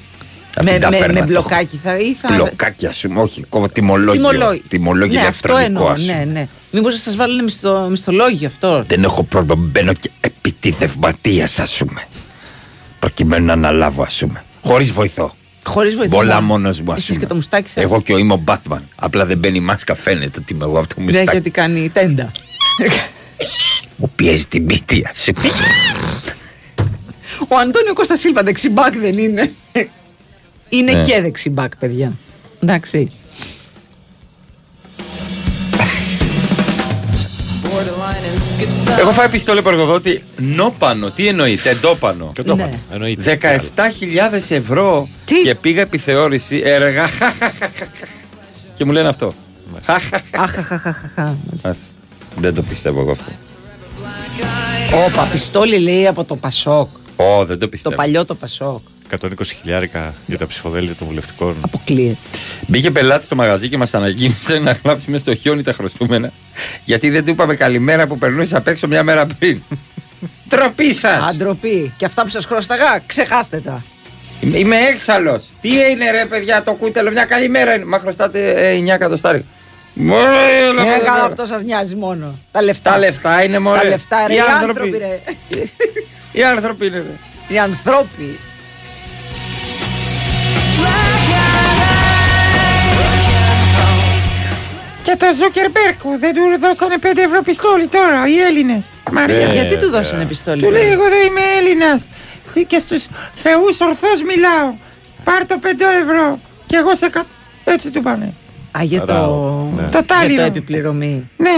Απ' 0.54 0.64
Με, 0.64 0.70
την 0.70 0.80
με, 0.80 0.90
ταβέρνα 0.90 1.12
με 1.12 1.20
το 1.20 1.26
μπλοκάκι 1.26 1.80
θα 1.82 1.98
ή 1.98 2.14
θα. 2.14 2.34
Μπλοκάκι, 2.34 2.86
ας 2.86 2.98
πούμε, 3.00 3.20
όχι 3.20 3.42
κόβω 3.48 3.68
τιμολόγιο. 3.68 4.12
Τιμολόγιο. 4.12 4.62
Τιμολόγιο 4.68 5.20
ναι, 5.20 5.26
αυτό 5.26 5.48
ηλεκτρονικό, 5.48 5.80
εννοώ. 5.82 5.94
ας 5.94 6.02
πούμε. 6.02 6.24
Ναι, 6.24 6.32
ναι. 6.32 6.48
Μήπως 6.70 6.92
να 6.94 6.98
σας 7.00 7.16
βάλουν 7.16 7.44
μισθο, 7.44 7.86
μισθολόγιο 7.90 8.48
αυτό; 8.48 8.84
Δεν 8.86 9.02
έχω 9.04 9.22
πρόβλημα. 9.22 9.54
Μπαίνω 9.70 9.92
και 9.92 10.10
επιτιδευματία, 10.20 11.44
ας 11.58 11.76
πούμε. 11.86 12.02
Προκειμένου 12.98 13.44
να 13.46 13.52
αναλάβω, 13.52 14.02
ας 14.02 14.18
πούμε. 14.18 14.44
Χωρίς 14.62 14.90
βοηθό. 14.90 15.34
Χωρίς 15.64 15.94
βοηθό. 15.94 16.16
Πολλά 16.16 16.40
μόνος 16.40 16.80
μου, 16.80 16.92
ας 16.92 16.96
Εσείς 16.98 17.08
πούμε. 17.08 17.20
και 17.20 17.26
το 17.26 17.34
μουστάκι 17.34 17.68
σας. 17.68 17.82
Εγώ 17.82 18.00
και 18.02 18.12
ο 18.12 18.18
είμαι 18.18 18.32
ο 18.32 18.42
Batman. 18.46 18.78
Απλά 18.94 19.26
δεν 19.26 19.38
μπαίνει 19.38 19.56
η 19.56 19.60
μάσκα, 19.60 19.94
φαίνεται 19.94 20.38
ότι 20.42 20.52
είμαι 20.52 20.64
εγώ 20.64 20.78
από 20.78 20.88
το 20.88 20.94
Ναι, 20.98 21.04
μουστάκι. 21.04 21.28
γιατί 21.30 21.50
κάνει 21.50 21.90
τέντα. 21.90 22.32
Μου 23.96 24.10
πιέζει 24.16 24.44
την 24.46 24.64
μύτη, 24.64 25.06
ας 25.12 25.28
πούμε. 25.34 25.50
Ο 27.48 27.56
Αντώνιο 27.56 27.92
Κώστα 27.92 28.16
Σίλβα 28.16 28.42
δεξιμπάκ 28.42 28.96
δεν 28.96 29.18
είναι. 29.18 29.50
Είναι 30.68 30.92
Ναι. 30.92 31.00
και 31.02 31.20
δεξιμπάκ, 31.20 31.76
παιδιά. 31.76 32.12
Εντάξει. 32.62 33.10
Έχω 38.98 39.10
φάει 39.12 39.28
πιστόλαιο 39.28 39.62
προεργοδότη 39.62 40.22
νόπανο. 40.36 41.10
Τι 41.10 41.26
εννοείται, 41.28 41.70
εντόπανο. 41.70 42.30
Και 42.34 42.42
το 42.42 42.54
Ναι. 42.54 42.70
Εννοείται. 42.92 43.38
17.000 43.76 44.50
ευρώ 44.50 45.08
και 45.44 45.54
πήγα 45.54 45.80
επιθεώρηση 45.80 46.62
έργα. 46.64 47.08
και 48.74 48.84
μου 48.84 48.92
λένε 48.92 49.08
αυτό. 49.08 49.34
Αχαχαχαχαχα. 49.86 51.36
Ας, 51.62 51.78
δεν 52.36 52.54
το 52.54 52.62
πιστεύω 52.62 53.00
εγώ 53.00 53.10
αυτό. 53.10 53.30
Όπα, 55.06 55.22
πιστόλι 55.24 55.78
λέει 55.78 56.06
από 56.06 56.24
το 56.24 56.36
Πασόκ. 56.36 56.88
Ω, 57.22 57.44
δεν 57.44 57.58
το 57.58 57.64
Το 57.64 57.68
πιστεύω. 57.68 57.94
παλιό 57.96 58.24
το 58.24 58.34
Πασόκ. 58.34 58.80
120 59.20 59.26
χιλιάρικα 59.60 60.14
για 60.26 60.38
τα 60.38 60.46
ψηφοδέλτια 60.46 60.94
των 60.94 61.06
βουλευτικών. 61.06 61.56
Αποκλείεται. 61.60 62.16
Μπήκε 62.66 62.90
πελάτης 62.90 63.26
στο 63.26 63.34
μαγαζί 63.36 63.68
και 63.68 63.76
μας 63.76 63.94
ανακοίνωσε 63.94 64.58
να 64.58 64.78
γράψουμε 64.84 65.18
στο 65.18 65.34
χιόνι 65.34 65.62
τα 65.62 65.72
χρωστούμενα. 65.72 66.32
Γιατί 66.84 67.10
δεν 67.10 67.24
του 67.24 67.30
είπαμε 67.30 67.54
καλημέρα 67.54 68.06
που 68.06 68.18
περνούσε 68.18 68.56
απ' 68.56 68.68
έξω 68.68 68.86
μια 68.86 69.02
μέρα 69.02 69.26
πριν. 69.38 69.62
Τροπή 70.48 70.94
σας! 70.94 71.28
Αντροπή. 71.28 71.92
Και 71.96 72.04
αυτά 72.04 72.22
που 72.22 72.28
σας 72.28 72.44
χρώσταγα, 72.44 73.02
ξεχάστε 73.06 73.56
τα. 73.60 73.82
Είμαι, 74.40 74.58
είμαι 74.58 74.76
έξαλλος. 74.76 75.48
Τι 75.60 75.68
είναι 75.68 76.10
ρε 76.10 76.24
παιδιά 76.28 76.62
το 76.62 76.72
κούτελο, 76.74 77.10
μια 77.10 77.24
καλημέρα 77.24 77.74
είναι. 77.74 77.84
Μα 77.84 77.98
χρωστάτε 77.98 78.50
ε, 78.70 78.78
9 78.80 78.86
εκατοστάρια. 78.88 79.44
Μωρέ, 79.94 80.22
έλα, 80.60 80.72
Ναι, 80.82 80.90
παιδί, 80.90 81.04
καλά, 81.04 81.16
ρε. 81.18 81.24
αυτό 81.26 81.44
σας 81.44 81.62
νοιάζει 81.62 81.94
μόνο. 81.96 82.38
Τα 82.52 82.62
λεφτά. 82.62 82.90
Τα 82.90 82.98
λεφτά 82.98 83.42
είναι 83.42 83.58
μωρέ. 83.58 83.78
Τα 83.82 83.88
λεφτά, 83.88 84.26
ρε. 84.26 84.32
Οι 84.32 84.36
Οι 84.36 84.40
άνθρωποι. 84.40 84.68
άνθρωποι, 84.68 84.98
ρε. 84.98 85.20
Οι 86.32 86.44
άνθρωποι 86.44 86.86
είναι 86.86 86.96
ρε. 86.96 87.14
Οι 87.54 87.58
ανθρώποι. 87.58 88.38
Και 95.02 95.16
το 95.18 95.26
Ζούκερμπέρκου 95.42 96.18
δεν 96.18 96.34
του 96.34 96.42
δώσανε 96.60 96.94
5 97.02 97.06
ευρώ 97.26 97.42
πιστόλι 97.42 97.86
τώρα 97.86 98.28
οι 98.28 98.38
Έλληνες. 98.38 98.84
Μαρία. 99.12 99.48
Ε, 99.48 99.52
Γιατί 99.52 99.76
του 99.78 99.90
δώσανε 99.90 100.24
πιστόλι. 100.24 100.62
Του 100.62 100.70
ρε; 100.70 100.78
λέει: 100.78 100.90
Εγώ 100.90 101.02
δεν 101.02 101.26
είμαι 101.26 101.40
Έλληνας. 101.58 102.02
Και 102.66 102.78
στους 102.78 103.06
θεούς 103.34 103.80
ορθώς 103.80 104.22
μιλάω. 104.22 104.74
Πάρ 105.24 105.46
το 105.46 105.58
5 105.62 105.66
ευρώ. 106.02 106.38
Και 106.66 106.76
εγώ 106.76 106.94
σε 106.96 107.08
κα... 107.08 107.22
Έτσι 107.64 107.90
του 107.90 108.02
πάνε. 108.02 108.34
Α, 108.78 108.82
για 108.82 108.98
το, 109.00 109.04
Μπράβο, 109.06 109.72
ναι. 109.76 109.82
Το 109.82 109.88
για 109.90 110.00
το 110.00 110.06
τάλιρο. 110.14 110.42
επιπληρωμή. 110.42 111.30
Ναι, 111.36 111.56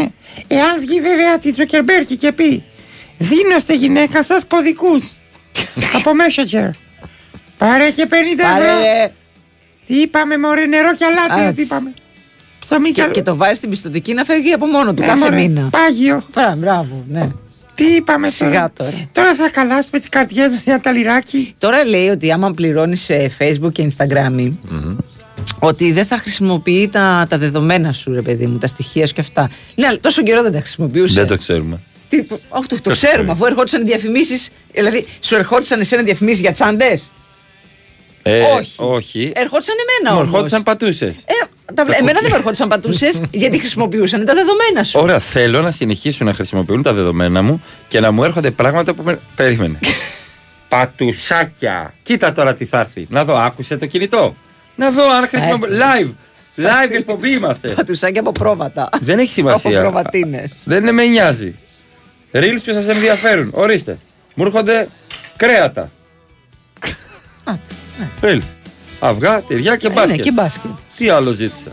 εάν 0.48 0.80
βγει 0.80 1.00
βέβαια 1.00 1.38
τη 1.38 1.52
Ζουκερμπέρκη 1.52 2.16
και 2.16 2.32
πει 2.32 2.62
Δίνω 3.22 3.58
στη 3.58 3.76
γυναίκα 3.76 4.22
σας 4.22 4.44
κωδικούς 4.48 5.04
από 5.96 6.10
Messenger. 6.20 6.70
Πάρε 7.58 7.90
και 7.90 8.06
50 8.10 8.12
Πάρε, 8.42 8.64
ευρώ. 8.64 8.80
ρε. 8.80 9.12
Τι 9.86 10.00
είπαμε, 10.00 10.38
Μωρέ, 10.38 10.66
νερό 10.66 10.94
και 10.94 11.04
αλάτι. 11.04 11.46
Ας. 11.48 11.54
Τι 11.54 11.62
είπαμε. 11.62 11.92
Ψωμί 12.60 12.90
και, 12.90 13.02
Και, 13.02 13.08
και 13.10 13.22
το 13.22 13.36
βάζεις 13.36 13.56
στην 13.56 13.70
πιστοτική 13.70 14.12
να 14.14 14.24
φεύγει 14.24 14.52
από 14.52 14.66
μόνο 14.66 14.94
του 14.94 15.00
Ναι, 15.00 15.06
κάθε 15.06 15.18
μωρέ, 15.18 15.36
μήνα. 15.36 15.68
Πάγιο. 15.70 16.22
Πά, 16.32 16.54
μπράβο, 16.58 17.04
ναι. 17.08 17.28
Τι 17.74 17.84
είπαμε 17.84 18.28
Σιγά 18.28 18.50
τώρα. 18.50 18.70
τώρα. 18.90 19.08
Τώρα 19.12 19.34
θα 19.34 19.50
καλάσουμε 19.50 19.98
τις 19.98 20.08
καρδιές 20.08 20.52
μα 20.52 20.60
για 20.64 20.80
τα 20.80 20.92
λιράκι; 20.92 21.54
Τώρα 21.58 21.84
λέει 21.84 22.08
ότι 22.08 22.32
άμα 22.32 22.50
πληρώνεις 22.50 23.00
σε 23.02 23.30
Facebook 23.38 23.72
και 23.72 23.86
Instagram, 23.96 24.52
ότι 25.58 25.92
δεν 25.92 26.06
θα 26.06 26.16
χρησιμοποιεί 26.18 26.88
τα, 26.92 27.26
τα 27.28 27.38
δεδομένα 27.38 27.92
σου, 27.92 28.12
ρε 28.12 28.22
παιδί 28.22 28.46
μου, 28.46 28.58
τα 28.58 28.66
στοιχεία 28.66 29.06
σου 29.06 29.14
και 29.14 29.20
αυτά. 29.20 29.50
Ναι, 29.74 29.86
αλλά 29.86 29.98
τόσο 30.00 30.22
καιρό 30.22 30.42
δεν 30.42 30.52
τα 30.52 30.58
χρησιμοποιούσες. 30.60 31.16
Δεν 31.16 31.26
το 31.26 31.36
ξέρουμε. 31.36 31.80
Τι, 32.12 32.18
όχι, 32.48 32.66
το, 32.68 32.74
το 32.76 32.80
Ποιος 32.82 32.98
ξέρουμε, 32.98 33.16
ξέρει. 33.22 33.30
αφού 33.30 33.44
ερχόντουσαν 33.44 33.84
διαφημίσεις. 33.86 34.48
Δηλαδή, 34.72 35.06
σου 35.20 35.34
ερχόντουσαν 35.34 35.80
εσένα 35.80 36.02
διαφημίσεις 36.02 36.40
για 36.40 36.52
τσάντες; 36.52 37.10
Ε, 38.22 38.40
Όχι. 38.40 38.72
όχι. 38.76 39.32
Ερχόντουσαν 39.34 39.74
εμένα 39.82 40.14
Μου 40.14 40.20
όμως. 40.20 40.32
ερχόντουσαν 40.32 40.62
πατούσες. 40.62 41.12
Ε, 41.12 41.72
τα, 41.74 41.82
εμένα 41.98 42.20
δεν 42.20 42.30
με 42.30 42.36
ερχόντουσαν 42.36 42.68
πατούσες 42.68 43.20
γιατί 43.30 43.58
χρησιμοποιούσαν 43.58 44.24
τα 44.24 44.34
δεδομένα 44.34 44.84
σου. 44.84 45.00
Ωραία, 45.02 45.18
θέλω 45.18 45.62
να 45.62 45.70
συνεχίσουν 45.70 46.26
να 46.26 46.32
χρησιμοποιούν 46.32 46.82
τα 46.82 46.92
δεδομένα 46.92 47.42
μου 47.42 47.62
και 47.88 48.00
να 48.00 48.10
μου 48.10 48.24
έρχονται 48.24 48.50
πράγματα 48.50 48.94
που 48.94 49.02
με. 49.02 49.20
Περίμενε. 49.34 49.78
Πατουσάκια. 50.68 51.94
Κοίτα 52.02 52.32
τώρα 52.32 52.54
τι 52.54 52.64
θα 52.64 52.78
έρθει. 52.80 53.06
Να 53.10 53.24
δω, 53.24 53.34
άκουσε 53.36 53.76
το 53.76 53.86
κινητό. 53.86 54.34
Να 54.76 54.90
δω 54.90 55.10
αν 55.10 55.28
χρησιμοποιούν. 55.28 55.78
Live. 55.78 56.10
Live 56.56 56.90
εκπομπή 56.92 57.30
είμαστε. 57.30 57.68
Πατουσάκια 57.68 58.20
από 58.20 58.32
πρόβατα. 58.32 58.88
Δεν 59.00 59.18
έχει 59.18 59.32
σημασία. 59.32 59.70
Από 59.70 59.80
προβατίνες. 59.90 60.50
Δεν 60.64 60.94
με 60.94 61.04
νοιάζει. 61.06 61.54
Reels 62.32 62.60
που 62.64 62.72
σας 62.72 62.88
ενδιαφέρουν. 62.88 63.50
Ορίστε. 63.54 63.98
Μου 64.34 64.44
έρχονται 64.44 64.88
κρέατα. 65.36 65.90
Reels. 68.20 68.40
Αυγά, 69.00 69.40
τυριά 69.40 69.76
και 69.76 69.86
Ε, 69.86 69.88
ναι, 69.88 69.94
μπάσκετ. 69.94 70.20
και 70.20 70.32
μπάσκετ. 70.32 70.70
Τι 70.96 71.08
άλλο 71.08 71.30
ζήτησα; 71.32 71.70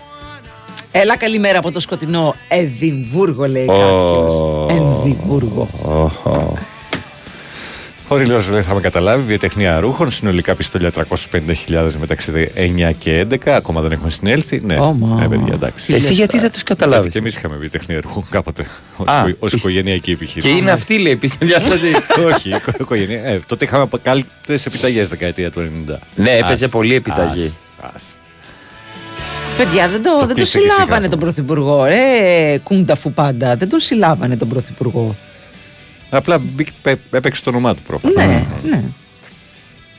Έλα 0.92 1.18
καλημέρα 1.18 1.58
από 1.58 1.72
το 1.72 1.80
σκοτεινό 1.80 2.36
Εδιμβούργο, 2.50 3.48
λέει 3.48 3.66
Ω. 3.68 3.74
κάποιο. 3.74 4.68
Ενδιμβούργο. 4.70 5.68
Ο 8.12 8.16
Ριλός 8.18 8.50
λέει: 8.50 8.62
Θα 8.62 8.74
με 8.74 8.82
καταλάβει. 8.82 9.24
Βιοτεχνία 9.24 9.80
ρούχων. 9.80 10.12
Συνολικά 10.12 10.56
πιστόλια 10.56 10.92
350.000 10.96 11.92
μεταξύ 12.00 12.52
9 12.56 12.92
και 13.00 13.26
11. 13.32 13.38
Ακόμα 13.50 13.82
δεν 13.82 13.92
έχουμε 13.92 14.10
συνέλθει. 14.10 14.62
Ναι, 14.66 14.78
Ωμα. 14.80 15.16
ναι 15.22 15.28
παιδιά, 15.28 15.54
εντάξει. 15.54 15.94
Εσύ 15.94 16.14
γιατί 16.14 16.40
δεν 16.40 16.52
τους 16.52 16.64
καταλάβεις; 16.64 17.12
Και 17.12 17.18
εμείς 17.20 17.36
είχαμε 17.36 17.56
βιοτεχνία 17.56 18.00
ρούχων 18.02 18.24
κάποτε. 18.30 18.66
Α, 19.06 19.22
Ω 19.40 19.46
πισ- 19.46 19.54
οικογενειακή 19.58 20.02
Και 20.02 20.12
επιχείρηση. 20.12 20.58
είναι 20.60 20.72
αυτή 20.72 20.98
λέει 20.98 21.16
πιστολιά 21.16 21.60
δηλαδή. 21.66 21.92
Όχι, 22.34 22.50
οικο- 22.50 22.72
οικογενεια- 22.80 23.24
ε, 23.24 23.40
τότε 23.48 23.66
είχαμε 23.66 23.86
κάλτε 24.02 24.28
επιταγές 24.66 25.08
δεκαετία 25.08 25.52
του 25.52 25.60
90. 25.88 26.00
Ναι, 26.16 26.32
έπαιζε 26.38 26.66
Ας, 26.66 26.72
πολύ 26.72 26.96
επιταγή. 26.96 27.44
ας, 27.46 27.58
ας. 27.94 28.04
Παιδιά, 29.58 29.88
δεν 29.88 30.04
το, 30.04 30.10
Το 30.12 30.18
δεν 30.18 30.28
το 30.28 30.34
κλείστε 30.34 30.58
και 30.60 30.64
εσύ 30.66 30.74
συλλάβανε 30.74 30.96
κάτω. 31.00 31.10
τον 31.10 31.20
Πρωθυπουργό. 31.20 31.86
Ε, 31.86 32.58
κούνταφου 32.64 33.12
πάντα. 33.14 33.56
Δεν 33.56 33.70
τον 33.70 33.80
συλλάβανε 33.80 34.38
τον 34.38 34.48
Πρωθυπουργό. 34.50 35.16
Απλά 36.10 36.38
μπήκε- 36.38 36.74
πέ- 36.82 36.98
έπαιξε 37.12 37.44
το 37.44 37.50
όνομά 37.50 37.76
του 37.76 37.82
προφανώς. 37.88 38.16
Ναι, 38.18 38.46
ναι. 38.70 38.84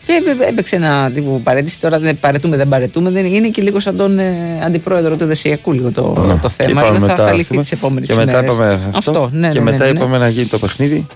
Και 0.07 0.13
έ- 0.13 0.49
έπαιξε 0.49 0.77
ένα 0.77 1.11
τύπου 1.15 1.41
παρέτηση. 1.45 1.81
Τώρα 1.81 1.99
δεν 1.99 2.19
παρετούμε, 2.21 2.57
δεν 2.57 2.69
παρετούμε. 2.69 3.11
Δεν 3.11 3.25
είναι 3.27 3.49
και 3.49 3.63
λίγο 3.63 3.81
σαν 3.81 3.97
τον 3.97 4.19
ε, 4.19 4.35
αντιπρόεδρο 4.65 5.17
του 5.17 5.27
Δεσιακού 5.27 5.73
λίγο 5.73 5.91
το, 5.93 6.03
το 6.03 6.23
Ναι. 6.27 6.39
Και 6.43 6.49
θέμα. 6.49 6.71
είπαμε 6.81 6.87
Λίγο 6.95 7.07
θα, 7.07 7.13
μετά, 7.13 7.25
θα 7.27 7.33
λυθεί 7.33 7.45
θυμά- 7.45 7.63
τις 7.63 7.73
επόμενες 7.73 8.09
Και 8.09 8.15
μετά 8.15 8.43
είπαμε 8.45 8.81
αυτό. 8.95 9.31
ναι, 9.33 9.49
και 9.49 9.59
ναι, 9.59 9.65
ναι, 9.65 9.71
μετά 9.71 9.85
ναι, 9.85 9.91
ναι. 9.91 9.99
είπαμε 9.99 10.19
να 10.19 10.29
γίνει 10.29 10.47
το 10.47 10.59
παιχνίδι. 10.59 11.07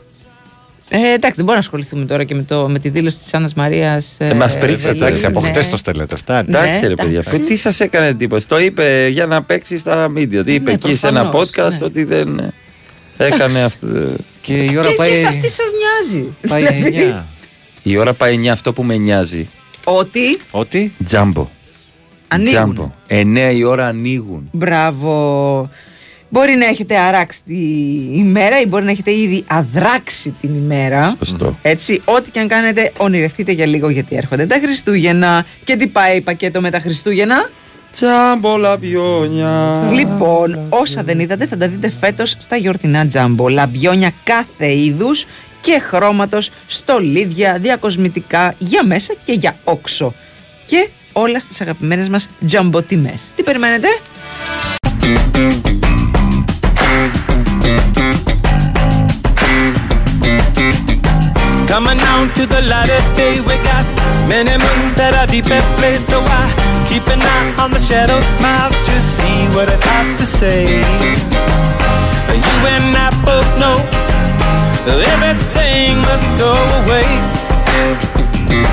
Ε, 0.88 0.96
εντάξει, 0.96 1.18
δεν 1.20 1.34
μπορούμε 1.34 1.52
να 1.54 1.58
ασχοληθούμε 1.58 2.04
τώρα 2.04 2.24
και 2.24 2.34
με, 2.34 2.42
το, 2.42 2.68
με 2.68 2.78
τη 2.78 2.88
δήλωση 2.88 3.18
της 3.18 3.34
Άννας 3.34 3.54
Μαρίας. 3.54 4.06
Ε, 4.18 4.34
μας 4.34 4.58
πρίξατε. 4.58 4.94
Εντάξει, 4.94 5.26
από 5.26 5.40
ναι. 5.40 5.48
χτες 5.48 5.68
το 5.68 5.76
στέλνετε. 5.76 6.16
Φτάνει. 6.16 6.46
Εντάξει, 6.48 6.80
Ναι, 6.80 6.86
ρε 6.86 6.94
παιδιά. 6.94 7.18
εντάξει. 7.18 7.40
Τι 7.40 7.56
σας 7.56 7.80
έκανε 7.80 8.06
εντύπωση. 8.06 8.48
Το 8.48 8.58
είπε 8.58 9.08
για 9.08 9.26
να 9.26 9.42
παίξει 9.42 9.78
στα 9.78 10.06
media. 10.16 10.42
Τι 10.44 10.54
είπε 10.54 10.64
Ναι, 10.64 10.72
εκεί 10.72 10.96
σε 10.96 11.06
ένα 11.08 11.28
προφανώς, 11.28 11.50
podcast 11.50 11.78
ναι. 11.78 11.84
ότι 11.86 12.04
δεν 12.04 12.38
ε, 12.38 12.52
έκανε 13.16 13.62
αυτό. 13.62 13.86
Και 14.40 14.64
η 14.64 14.76
ώρα 14.76 14.88
Και, 14.88 14.94
πάει. 14.94 15.10
και 15.10 15.16
σας 15.16 15.34
τι 15.36 15.48
σας 15.48 15.66
νοιάζει. 15.80 16.26
Πάει 16.48 16.62
Δηλαδή, 16.82 17.12
9. 17.18 17.24
Η 17.82 17.96
ώρα 17.96 18.12
πάει 18.12 18.34
9 18.42 18.46
αυτό 18.46 18.72
που 18.72 18.82
με 18.82 18.96
νοιάζει. 18.96 19.48
Ότι; 19.84 20.38
Ότι; 20.50 20.92
Τζάμπο. 21.04 21.48
ανοίγουν. 22.28 22.52
Τζάμπο. 22.52 22.92
9 23.08 23.52
η 23.54 23.64
ώρα 23.64 23.86
ανοίγουν. 23.86 24.48
Μπράβο. 24.52 25.70
Μπορεί 26.28 26.54
να 26.54 26.66
έχετε 26.66 26.98
αράξει 26.98 27.38
τη 27.46 27.54
ημέρα 28.18 28.60
ή 28.60 28.66
μπορεί 28.66 28.84
να 28.84 28.90
έχετε 28.90 29.18
ήδη 29.18 29.44
αδράξει 29.46 30.34
την 30.40 30.54
ημέρα. 30.54 31.16
Σωστό. 31.18 31.58
Έτσι, 31.62 32.00
ό,τι 32.04 32.30
και 32.30 32.40
αν 32.40 32.48
κάνετε, 32.48 32.92
ονειρευτείτε 32.96 33.52
για 33.52 33.66
λίγο 33.66 33.88
γιατί 33.88 34.16
έρχονται 34.16 34.46
τα 34.46 34.58
Χριστούγεννα. 34.62 35.46
Και 35.64 35.76
τι 35.76 35.86
πάει 35.86 36.20
πακέτο 36.20 36.60
με 36.60 36.70
τα 36.70 36.78
Χριστούγεννα. 36.80 37.50
Τζάμπο 37.94 38.56
λαμπιόνια. 38.56 39.82
Λοιπόν, 39.92 40.58
όσα 40.68 41.02
δεν 41.02 41.20
είδατε 41.20 41.46
θα 41.46 41.56
τα 41.56 41.68
δείτε 41.68 41.92
φέτος 42.00 42.36
στα 42.38 42.56
γιορτινά 42.56 43.06
τζάμπο. 43.06 43.48
Λαμπιόνια 43.48 44.12
κάθε 44.24 44.74
είδους 44.74 45.26
και 45.60 45.78
χρώματος, 45.80 46.50
στολίδια, 46.66 47.58
διακοσμητικά 47.60 48.54
για 48.58 48.84
μέσα 48.86 49.14
και 49.24 49.32
για 49.32 49.56
όξο. 49.64 50.14
Και 50.66 50.88
όλα 51.12 51.38
στις 51.38 51.60
αγαπημένες 51.60 52.08
μας 52.08 52.28
τζαμποτιμές. 52.46 53.20
Τι 53.36 53.42
περιμένετε; 53.42 53.88
Coming 61.74 62.00
down 62.08 62.24
to 62.36 62.42
the 62.54 62.60
light 62.70 62.90
of 62.98 63.04
day, 63.18 63.34
we 63.48 63.56
got 63.68 63.84
Many 64.28 64.56
moons 64.64 64.94
that 64.98 65.12
are 65.20 65.26
deep 65.26 65.50
at 65.58 65.64
play, 65.76 65.96
so 66.08 66.18
I 66.20 66.63
keep 66.94 67.08
an 67.10 67.18
eye 67.18 67.50
on 67.58 67.72
the 67.72 67.82
shadow's 67.82 68.22
smile 68.38 68.70
to 68.70 68.94
see 69.18 69.50
what 69.50 69.66
it 69.66 69.82
has 69.82 70.06
to 70.14 70.26
say. 70.38 70.78
You 72.30 72.56
and 72.70 72.94
I 72.94 73.10
both 73.26 73.50
know 73.58 73.74
everything 74.86 75.98
must 76.06 76.26
go 76.38 76.54
away. 76.78 77.08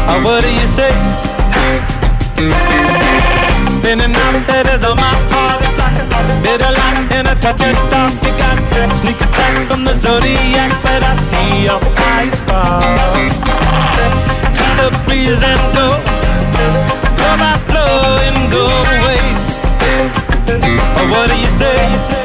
Oh, 0.05 0.21
what 0.21 0.45
do 0.45 0.51
you 0.53 0.67
say? 0.77 0.93
Spinning 3.73 4.13
out 4.13 4.37
letters 4.45 4.85
on 4.85 4.97
my 5.01 5.15
heart, 5.33 5.65
it's 5.65 5.81
like 5.81 5.97
a 5.97 6.05
bitter 6.45 6.71
light 6.77 7.01
and 7.17 7.25
a 7.25 7.35
touch 7.41 7.57
of 7.65 7.73
dark. 7.89 8.13
You 8.21 8.33
got 8.37 8.57
sneak 9.01 9.17
attack 9.17 9.65
from 9.65 9.81
the 9.83 9.97
zodiac, 9.97 10.69
but 10.85 11.01
I 11.01 11.17
see 11.25 11.65
your 11.65 11.81
eyes 12.13 12.37
fall. 12.45 12.85
Keep 14.53 14.71
the 14.77 14.89
breeze 15.09 15.41
and 15.41 15.61
go, 15.73 15.87
by 17.41 17.57
blow 17.65 17.70
and 18.27 18.51
go 18.51 18.63
away. 18.81 19.21
Oh, 20.99 21.07
what 21.11 21.29
do 21.29 21.35
you 21.35 21.51
say? 21.59 22.20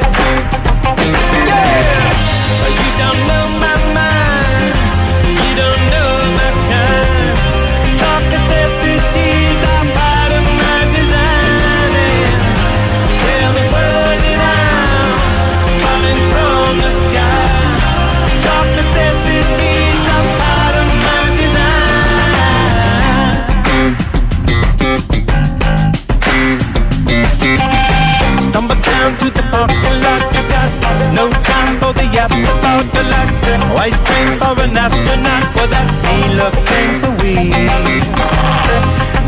Ice 33.75 33.99
cream 34.07 34.39
for 34.39 34.55
an 34.61 34.77
astronaut. 34.77 35.43
Well, 35.55 35.67
that's 35.67 35.97
me 36.05 36.17
looking 36.41 36.91
for 37.01 37.11
weed. 37.19 37.69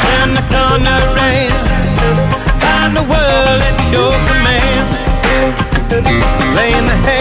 Turn 0.03 0.29
the 0.37 0.43
corner 0.53 0.99
and 1.27 1.53
find 2.63 2.91
the 2.95 3.05
world 3.11 3.61
at 3.69 3.79
your 3.91 4.13
command. 4.29 4.87
Playing 6.53 6.87
the 6.87 6.97
hand. 7.07 7.18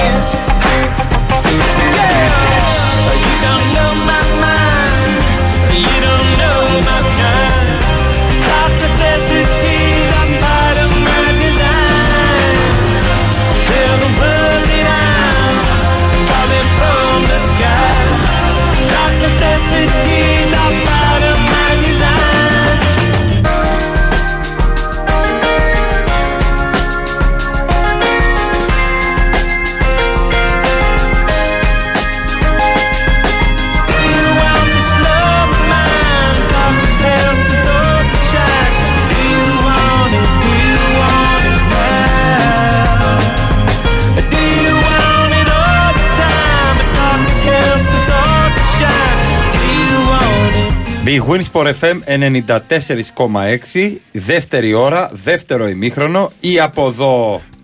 Big 51.09 51.23
Win 51.23 51.43
Sport 51.53 51.73
FM 51.81 51.99
94,6 52.07 53.97
δεύτερη 54.13 54.75
ώρα, 54.75 55.11
δεύτερο 55.13 55.69
ημίχρονο 55.69 56.31
Οι 56.41 56.61
από 56.61 56.87
εδώ 56.87 57.41
Του 57.41 57.41
από 57.41 57.47
εκεί! 57.47 57.58